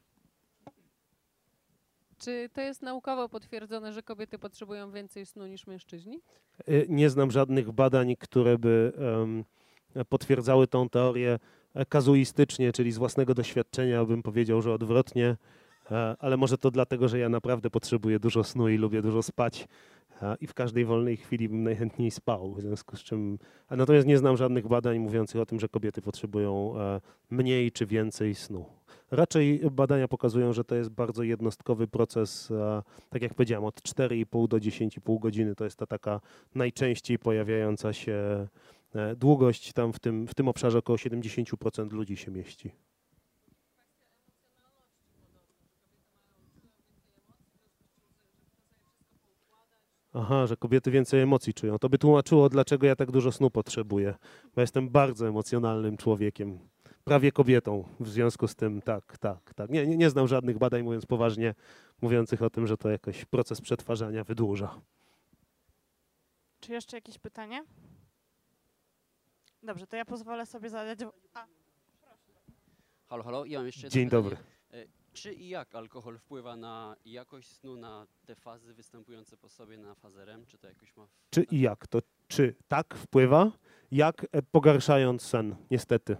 Czy 2.17 2.49
to 2.53 2.61
jest 2.61 2.81
naukowo 2.81 3.29
potwierdzone, 3.29 3.93
że 3.93 4.03
kobiety 4.03 4.39
potrzebują 4.39 4.91
więcej 4.91 5.25
snu 5.25 5.47
niż 5.47 5.67
mężczyźni? 5.67 6.21
Y, 6.69 6.85
Nie 6.89 7.09
znam 7.09 7.31
żadnych 7.31 7.71
badań, 7.71 8.15
które 8.15 8.57
by 8.57 8.93
em, 9.15 9.45
potwierdzały 10.09 10.67
tą 10.67 10.89
teorię 10.89 11.39
kazuistycznie, 11.89 12.71
czyli 12.71 12.91
z 12.91 12.97
własnego 12.97 13.33
doświadczenia 13.33 14.05
bym 14.05 14.23
powiedział, 14.23 14.61
że 14.61 14.73
odwrotnie, 14.73 15.37
ale 16.19 16.37
może 16.37 16.57
to 16.57 16.71
dlatego, 16.71 17.07
że 17.07 17.19
ja 17.19 17.29
naprawdę 17.29 17.69
potrzebuję 17.69 18.19
dużo 18.19 18.43
snu 18.43 18.69
i 18.69 18.77
lubię 18.77 19.01
dużo 19.01 19.23
spać 19.23 19.67
e, 20.21 20.35
i 20.41 20.47
w 20.47 20.53
każdej 20.53 20.85
wolnej 20.85 21.17
chwili 21.17 21.49
bym 21.49 21.63
najchętniej 21.63 22.11
spał, 22.11 22.53
w 22.53 22.61
związku 22.61 22.97
z 22.97 22.99
czym, 22.99 23.39
a 23.67 23.75
natomiast 23.75 24.07
nie 24.07 24.17
znam 24.17 24.37
żadnych 24.37 24.67
badań 24.67 24.99
mówiących 24.99 25.41
o 25.41 25.45
tym, 25.45 25.59
że 25.59 25.69
kobiety 25.69 26.01
potrzebują 26.01 26.79
e, 26.79 27.01
mniej 27.29 27.71
czy 27.71 27.85
więcej 27.85 28.35
snu. 28.35 28.65
Raczej 29.11 29.61
badania 29.71 30.07
pokazują, 30.07 30.53
że 30.53 30.63
to 30.63 30.75
jest 30.75 30.89
bardzo 30.89 31.23
jednostkowy 31.23 31.87
proces, 31.87 32.51
e, 32.51 32.83
tak 33.09 33.21
jak 33.21 33.33
powiedziałem, 33.33 33.65
od 33.65 33.81
4,5 33.81 34.47
do 34.47 34.57
10,5 34.57 35.19
godziny 35.19 35.55
to 35.55 35.63
jest 35.63 35.77
ta 35.77 35.85
taka 35.85 36.21
najczęściej 36.55 37.19
pojawiająca 37.19 37.93
się 37.93 38.47
e, 38.95 39.15
długość. 39.15 39.73
Tam 39.73 39.93
w 39.93 39.99
tym, 39.99 40.27
w 40.27 40.33
tym 40.33 40.47
obszarze 40.47 40.77
około 40.77 40.97
70% 40.97 41.91
ludzi 41.91 42.17
się 42.17 42.31
mieści. 42.31 42.71
Aha, 50.13 50.47
że 50.47 50.57
kobiety 50.57 50.91
więcej 50.91 51.21
emocji 51.21 51.53
czują. 51.53 51.79
To 51.79 51.89
by 51.89 51.97
tłumaczyło, 51.97 52.49
dlaczego 52.49 52.87
ja 52.87 52.95
tak 52.95 53.11
dużo 53.11 53.31
snu 53.31 53.49
potrzebuję. 53.49 54.15
Bo 54.55 54.61
jestem 54.61 54.89
bardzo 54.89 55.27
emocjonalnym 55.27 55.97
człowiekiem. 55.97 56.59
Prawie 57.03 57.31
kobietą. 57.31 57.83
W 57.99 58.09
związku 58.09 58.47
z 58.47 58.55
tym 58.55 58.81
tak, 58.81 59.17
tak, 59.17 59.53
tak. 59.53 59.69
Nie, 59.69 59.87
nie, 59.87 59.97
nie 59.97 60.09
znam 60.09 60.27
żadnych 60.27 60.57
badań, 60.57 60.83
mówiąc 60.83 61.05
poważnie, 61.05 61.55
mówiących 62.01 62.41
o 62.41 62.49
tym, 62.49 62.67
że 62.67 62.77
to 62.77 62.89
jakoś 62.89 63.25
proces 63.25 63.61
przetwarzania 63.61 64.23
wydłuża. 64.23 64.81
Czy 66.59 66.71
jeszcze 66.71 66.97
jakieś 66.97 67.17
pytanie? 67.17 67.63
Dobrze, 69.63 69.87
to 69.87 69.95
ja 69.95 70.05
pozwolę 70.05 70.45
sobie 70.45 70.69
zadać. 70.69 70.99
A, 71.33 71.45
Halo, 73.09 73.23
halo, 73.23 73.45
ja 73.45 73.59
mam 73.59 73.65
jeszcze 73.65 73.89
Dzień 73.89 74.05
pytanie. 74.05 74.23
dobry. 74.23 74.37
Czy 75.13 75.33
i 75.33 75.49
jak 75.49 75.75
alkohol 75.75 76.17
wpływa 76.17 76.55
na 76.55 76.95
jakość 77.05 77.49
snu, 77.51 77.75
na 77.75 78.07
te 78.25 78.35
fazy 78.35 78.73
występujące 78.73 79.37
po 79.37 79.49
sobie, 79.49 79.77
na 79.77 79.95
fazę 79.95 80.25
REM? 80.25 80.45
Czy 80.45 80.57
to 80.57 80.67
jakoś 80.67 80.95
ma... 80.97 81.07
Czy 81.29 81.43
i 81.43 81.59
jak? 81.61 81.87
To 81.87 81.99
czy 82.27 82.55
tak 82.67 82.95
wpływa, 82.95 83.51
jak 83.91 84.27
e, 84.31 84.41
pogarszając 84.41 85.21
sen, 85.21 85.55
niestety. 85.71 86.17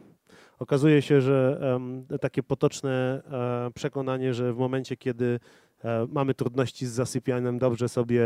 Okazuje 0.60 1.02
się, 1.02 1.22
że 1.22 1.60
em, 1.76 2.06
takie 2.22 2.44
potoczne 2.44 3.22
e, 3.68 3.72
przekonanie, 3.72 4.34
że 4.34 4.54
w 4.54 4.58
momencie, 4.58 4.98
kiedy 4.98 5.40
e, 5.84 6.08
mamy 6.10 6.34
trudności 6.34 6.86
z 6.86 6.92
zasypianiem, 6.92 7.60
dobrze 7.60 7.90
sobie 7.90 8.24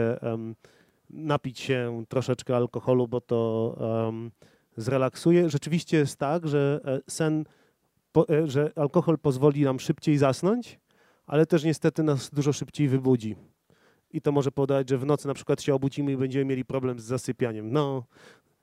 napić 1.09 1.59
się 1.59 2.03
troszeczkę 2.09 2.55
alkoholu, 2.55 3.07
bo 3.07 3.21
to 3.21 3.77
zrelaksuje. 4.77 5.49
Rzeczywiście 5.49 5.97
jest 5.97 6.19
tak, 6.19 6.47
że 6.47 6.79
sen, 7.09 7.45
że 8.45 8.71
alkohol 8.75 9.17
pozwoli 9.17 9.63
nam 9.63 9.79
szybciej 9.79 10.17
zasnąć, 10.17 10.79
ale 11.27 11.45
też 11.45 11.63
niestety 11.63 12.03
nas 12.03 12.29
dużo 12.29 12.53
szybciej 12.53 12.87
wybudzi. 12.87 13.35
I 14.11 14.21
to 14.21 14.31
może 14.31 14.51
powodować, 14.51 14.89
że 14.89 14.97
w 14.97 15.05
nocy 15.05 15.27
na 15.27 15.33
przykład 15.33 15.61
się 15.61 15.75
obudzimy 15.75 16.11
i 16.11 16.17
będziemy 16.17 16.45
mieli 16.45 16.65
problem 16.65 16.99
z 16.99 17.03
zasypianiem. 17.03 17.71
No, 17.71 18.03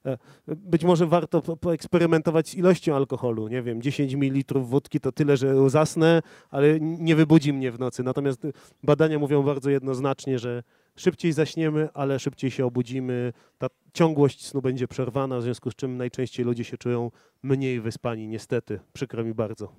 e, 0.06 0.18
być 0.46 0.84
może 0.84 1.06
warto 1.06 1.42
po- 1.42 1.56
poeksperymentować 1.56 2.48
z 2.48 2.54
ilością 2.54 2.96
alkoholu. 2.96 3.48
Nie 3.48 3.62
wiem, 3.62 3.82
10 3.82 4.14
ml 4.14 4.60
wódki 4.60 5.00
to 5.00 5.12
tyle, 5.12 5.36
że 5.36 5.70
zasnę, 5.70 6.22
ale 6.50 6.80
nie 6.80 7.16
wybudzi 7.16 7.52
mnie 7.52 7.72
w 7.72 7.78
nocy. 7.78 8.02
Natomiast 8.02 8.46
badania 8.82 9.18
mówią 9.18 9.42
bardzo 9.42 9.70
jednoznacznie, 9.70 10.38
że 10.38 10.62
szybciej 10.96 11.32
zaśniemy, 11.32 11.88
ale 11.94 12.18
szybciej 12.18 12.50
się 12.50 12.66
obudzimy. 12.66 13.32
Ta 13.58 13.66
ciągłość 13.92 14.46
snu 14.46 14.62
będzie 14.62 14.88
przerwana, 14.88 15.38
w 15.38 15.42
związku 15.42 15.70
z 15.70 15.74
czym 15.74 15.96
najczęściej 15.96 16.46
ludzie 16.46 16.64
się 16.64 16.78
czują 16.78 17.10
mniej 17.42 17.80
wyspani, 17.80 18.28
niestety. 18.28 18.80
Przykro 18.92 19.24
mi 19.24 19.34
bardzo. 19.34 19.72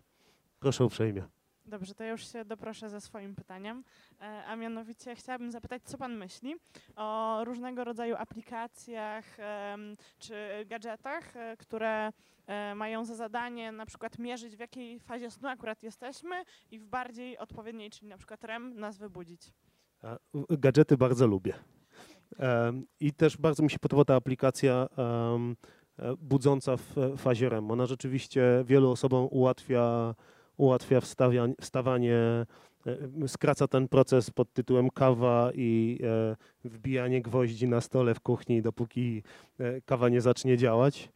Proszę 0.59 0.85
uprzejmie. 0.85 1.23
Dobrze, 1.67 1.95
to 1.95 2.03
ja 2.03 2.09
już 2.09 2.31
się 2.31 2.45
doproszę 2.45 2.89
ze 2.89 3.01
swoim 3.01 3.35
pytaniem, 3.35 3.83
e, 4.21 4.45
a 4.45 4.55
mianowicie 4.55 5.15
chciałabym 5.15 5.51
zapytać, 5.51 5.83
co 5.83 5.97
Pan 5.97 6.17
myśli 6.17 6.55
o 6.95 7.39
różnego 7.45 7.83
rodzaju 7.83 8.15
aplikacjach 8.15 9.37
czy 10.19 10.35
gadżetach, 10.65 11.35
e, 11.35 11.57
które 11.57 12.11
e, 12.47 12.75
mają 12.75 13.05
za 13.05 13.15
zadanie 13.15 13.71
na 13.71 13.85
przykład 13.85 14.19
mierzyć 14.19 14.55
w 14.55 14.59
jakiej 14.59 14.99
fazie 14.99 15.31
snu 15.31 15.49
akurat 15.49 15.83
jesteśmy 15.83 16.35
i 16.71 16.79
w 16.79 16.85
bardziej 16.85 17.37
odpowiedniej, 17.37 17.89
czyli 17.89 18.07
na 18.07 18.17
przykład 18.17 18.43
REM, 18.43 18.79
nas 18.79 18.97
wybudzić. 18.97 19.41
Gadżety 20.49 20.97
bardzo 20.97 21.27
lubię. 21.27 21.53
I 22.99 23.13
też 23.13 23.37
bardzo 23.37 23.63
mi 23.63 23.69
się 23.69 23.79
podoba 23.79 24.05
ta 24.05 24.15
aplikacja 24.15 24.87
e, 25.99 26.15
budząca 26.17 26.77
w 26.77 26.95
fazie 27.17 27.49
REM. 27.49 27.71
Ona 27.71 27.85
rzeczywiście 27.85 28.63
wielu 28.67 28.91
osobom 28.91 29.27
ułatwia, 29.31 30.15
ułatwia 30.57 31.01
wstawanie, 31.61 32.15
e, 32.85 33.27
skraca 33.27 33.67
ten 33.67 33.87
proces 33.87 34.31
pod 34.31 34.53
tytułem 34.53 34.89
kawa 34.89 35.51
i 35.55 35.99
e, 36.03 36.35
wbijanie 36.69 37.21
gwoździ 37.21 37.67
na 37.67 37.81
stole 37.81 38.13
w 38.13 38.19
kuchni, 38.19 38.61
dopóki 38.61 39.23
kawa 39.85 40.09
nie 40.09 40.21
zacznie 40.21 40.57
działać. 40.57 41.11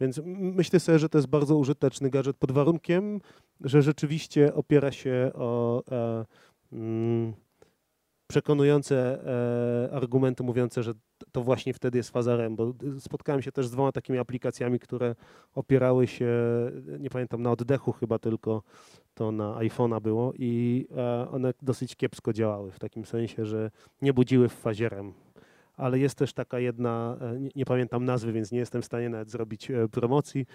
Więc 0.00 0.20
myślę 0.24 0.80
sobie, 0.80 0.98
że 0.98 1.08
to 1.08 1.18
jest 1.18 1.28
bardzo 1.28 1.56
użyteczny 1.56 2.10
gadżet 2.10 2.36
pod 2.36 2.52
warunkiem, 2.52 3.20
że 3.60 3.82
rzeczywiście 3.82 4.54
opiera 4.54 4.92
się 4.92 5.30
o 5.34 5.82
mm, 6.72 7.34
przekonujące 8.30 9.24
e, 9.90 9.94
argumenty 9.94 10.42
mówiące, 10.42 10.82
że 10.82 10.94
to 11.32 11.42
właśnie 11.42 11.74
wtedy 11.74 11.98
jest 11.98 12.10
faza 12.10 12.36
REM, 12.36 12.56
bo 12.56 12.72
y, 12.96 13.00
spotkałem 13.00 13.42
się 13.42 13.52
też 13.52 13.66
z 13.66 13.70
dwoma 13.70 13.92
takimi 13.92 14.18
aplikacjami, 14.18 14.78
które 14.78 15.14
opierały 15.54 16.06
się, 16.06 16.30
nie 17.00 17.10
pamiętam, 17.10 17.42
na 17.42 17.50
oddechu 17.50 17.92
chyba 17.92 18.18
tylko, 18.18 18.62
to 19.14 19.32
na 19.32 19.54
iPhone'a 19.54 20.00
było 20.00 20.32
i 20.38 20.86
e, 20.96 21.30
one 21.30 21.54
dosyć 21.62 21.96
kiepsko 21.96 22.32
działały, 22.32 22.70
w 22.70 22.78
takim 22.78 23.04
sensie, 23.04 23.46
że 23.46 23.70
nie 24.02 24.12
budziły 24.12 24.48
w 24.48 24.52
fazie 24.52 24.88
REM. 24.88 25.12
Ale 25.76 25.98
jest 25.98 26.18
też 26.18 26.32
taka 26.32 26.58
jedna, 26.58 27.16
e, 27.20 27.48
nie, 27.56 27.64
pamiętam 27.64 28.04
nazwy, 28.04 28.32
więc 28.32 28.52
nie 28.52 28.58
jestem 28.58 28.82
w 28.82 28.84
stanie 28.84 29.08
nawet 29.08 29.30
zrobić 29.30 29.72
promocji, 29.90 30.46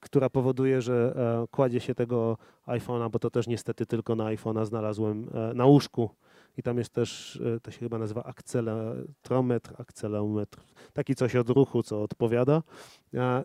która, 0.00 0.30
powoduje, 0.30 0.82
że 0.82 1.14
kładzie 1.50 1.80
się 1.80 1.94
tego 1.94 2.36
iPhone'a, 2.66 3.10
bo 3.10 3.18
to 3.18 3.30
też 3.30 3.46
niestety 3.46 3.86
tylko 3.86 4.16
na 4.16 4.24
iPhone'a 4.24 4.66
znalazłem 4.66 5.30
na 5.54 5.66
łóżku 5.66 6.10
i 6.56 6.62
tam 6.62 6.78
jest 6.78 6.92
też, 6.92 7.40
e, 7.56 7.60
to 7.60 7.70
się 7.70 7.78
chyba 7.78 7.98
nazywa 7.98 8.24
akcelerometr, 8.24 9.74
akcelerometr, 9.78 10.58
taki 10.92 11.14
coś 11.14 11.36
od 11.36 11.50
ruchu, 11.50 11.82
co 11.82 12.02
odpowiada 12.02 12.62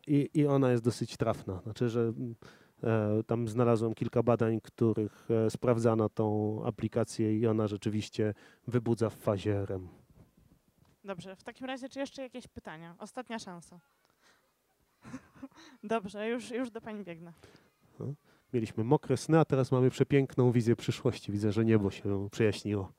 i, 0.07 0.29
i 0.33 0.47
ona 0.47 0.71
jest 0.71 0.83
dosyć 0.83 1.17
trafna. 1.17 1.61
Znaczy, 1.63 1.89
że 1.89 2.01
mm, 2.01 2.35
e, 2.83 3.23
tam 3.23 3.47
znalazłem 3.47 3.93
kilka 3.93 4.23
badań, 4.23 4.61
których 4.61 5.27
e, 5.31 5.49
sprawdzano 5.49 6.09
tą 6.09 6.59
aplikację 6.65 7.37
i 7.39 7.47
ona 7.47 7.67
rzeczywiście 7.67 8.33
wybudza 8.67 9.09
w 9.09 9.15
fazie 9.15 9.65
REM. 9.65 9.87
Dobrze, 11.03 11.35
w 11.35 11.43
takim 11.43 11.67
razie 11.67 11.89
czy 11.89 11.99
jeszcze 11.99 12.21
jakieś 12.21 12.47
pytania? 12.47 12.95
Ostatnia 12.99 13.39
szansa. 13.39 13.79
Dobrze, 15.83 16.29
już, 16.29 16.51
już 16.51 16.71
do 16.71 16.81
Pani 16.81 17.03
biegnę. 17.03 17.33
Mieliśmy 18.53 18.83
mokre 18.83 19.17
sny, 19.17 19.39
a 19.39 19.45
teraz 19.45 19.71
mamy 19.71 19.89
przepiękną 19.89 20.51
wizję 20.51 20.75
przyszłości. 20.75 21.31
Widzę, 21.31 21.51
że 21.51 21.65
niebo 21.65 21.91
się 21.91 22.29
przejaśniło. 22.31 22.91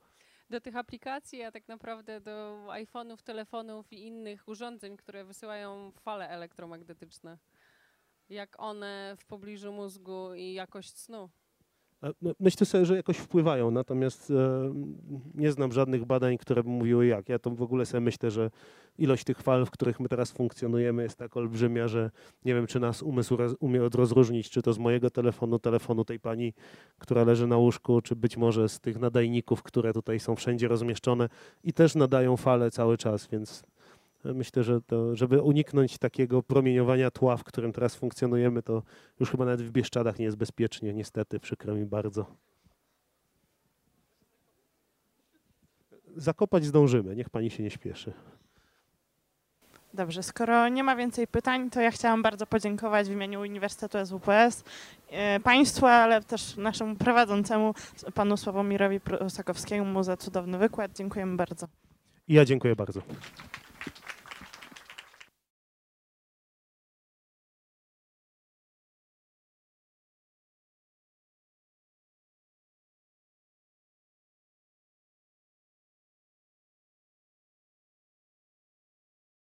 Do 0.49 0.61
tych 0.61 0.75
aplikacji, 0.75 1.43
a 1.43 1.51
tak 1.51 1.67
naprawdę 1.67 2.21
do 2.21 2.65
iPhone'ów, 2.67 3.17
telefonów 3.23 3.93
i 3.93 4.07
innych 4.07 4.47
urządzeń, 4.47 4.97
które 4.97 5.25
wysyłają 5.25 5.91
fale 5.91 6.29
elektromagnetyczne. 6.29 7.37
Jak 8.29 8.59
one 8.59 9.15
w 9.19 9.25
pobliżu 9.25 9.73
mózgu 9.73 10.33
i 10.33 10.53
jakość 10.53 10.97
snu. 10.97 11.29
No, 12.01 12.31
Myślę 12.39 12.65
sobie, 12.65 12.85
że 12.85 12.95
jakoś 12.95 13.17
wpływają, 13.17 13.71
natomiast 13.71 14.31
e, 14.31 14.73
nie 15.35 15.51
znam 15.51 15.71
żadnych 15.71 16.05
badań, 16.05 16.37
które 16.37 16.63
by 16.63 16.69
mówiły 16.69 17.05
jak. 17.05 17.29
Ja 17.29 17.39
to 17.39 17.51
w 17.51 17.61
ogóle 17.61 17.85
sobie 17.85 18.01
myślę, 18.01 18.31
że 18.31 18.51
ilość 18.97 19.23
tych 19.23 19.41
fal, 19.41 19.65
w 19.65 19.71
których 19.71 19.99
my 19.99 20.09
teraz 20.09 20.31
funkcjonujemy 20.31 21.03
jest 21.03 21.17
tak 21.17 21.37
olbrzymia, 21.37 21.87
że 21.87 22.11
nie 22.45 22.55
wiem, 22.55 22.67
czy 22.67 22.79
nas 22.79 23.03
umysł 23.03 23.37
umie 23.59 23.89
rozróżnić, 23.93 24.49
czy 24.49 24.61
to 24.61 24.73
z 24.73 24.79
mojego 24.79 25.09
telefonu, 25.09 25.59
telefonu 25.59 26.05
tej 26.05 26.19
pani, 26.19 26.53
która 26.99 27.23
leży 27.23 27.47
na 27.47 27.57
łóżku, 27.57 28.01
czy 28.01 28.15
być 28.15 28.37
może 28.37 28.69
z 28.69 28.79
tych 28.79 28.99
nadajników, 28.99 29.63
które 29.63 29.93
tutaj 29.93 30.19
są 30.19 30.35
wszędzie 30.35 30.67
rozmieszczone 30.67 31.29
i 31.63 31.73
też 31.73 31.95
nadają 31.95 32.37
fale 32.37 32.71
cały 32.71 32.97
czas, 32.97 33.27
więc 33.27 33.63
myślę, 34.23 34.63
że 34.63 34.81
to, 34.81 35.15
żeby 35.15 35.41
uniknąć 35.41 35.97
takiego 35.97 36.43
promieniowania 36.43 37.11
tła, 37.11 37.37
w 37.37 37.43
którym 37.43 37.73
teraz 37.73 37.95
funkcjonujemy, 37.95 38.63
to 38.63 38.83
już 39.19 39.31
chyba 39.31 39.45
nawet 39.45 39.61
w 39.61 39.71
Bieszczadach 39.71 40.19
nie 40.19 40.25
jest 40.25 40.37
bezpiecznie, 40.37 40.93
niestety, 40.93 41.39
przykro 41.39 41.75
mi 41.75 41.85
bardzo. 41.85 42.25
Zakopać 46.15 46.65
zdążymy, 46.65 47.15
niech 47.15 47.29
pani 47.29 47.49
się 47.49 47.63
nie 47.63 47.69
śpieszy. 47.69 48.13
Dobrze, 49.93 50.23
skoro 50.23 50.69
nie 50.69 50.83
ma 50.83 50.95
więcej 50.95 51.27
pytań, 51.27 51.69
to 51.69 51.81
ja 51.81 51.91
chciałam 51.91 52.21
bardzo 52.21 52.47
podziękować 52.47 53.07
w 53.07 53.11
imieniu 53.11 53.41
Uniwersytetu 53.41 54.05
SWPS 54.05 54.63
e, 55.09 55.39
Państwu, 55.39 55.85
ale 55.85 56.21
też 56.23 56.57
naszemu 56.57 56.95
prowadzącemu, 56.95 57.73
panu 58.13 58.37
Sławomirowi 58.37 58.99
Prusakowskiemu 58.99 60.03
za 60.03 60.17
cudowny 60.17 60.57
wykład. 60.57 60.91
Dziękujemy 60.95 61.37
bardzo. 61.37 61.67
Ja 62.27 62.45
dziękuję 62.45 62.75
bardzo. 62.75 63.01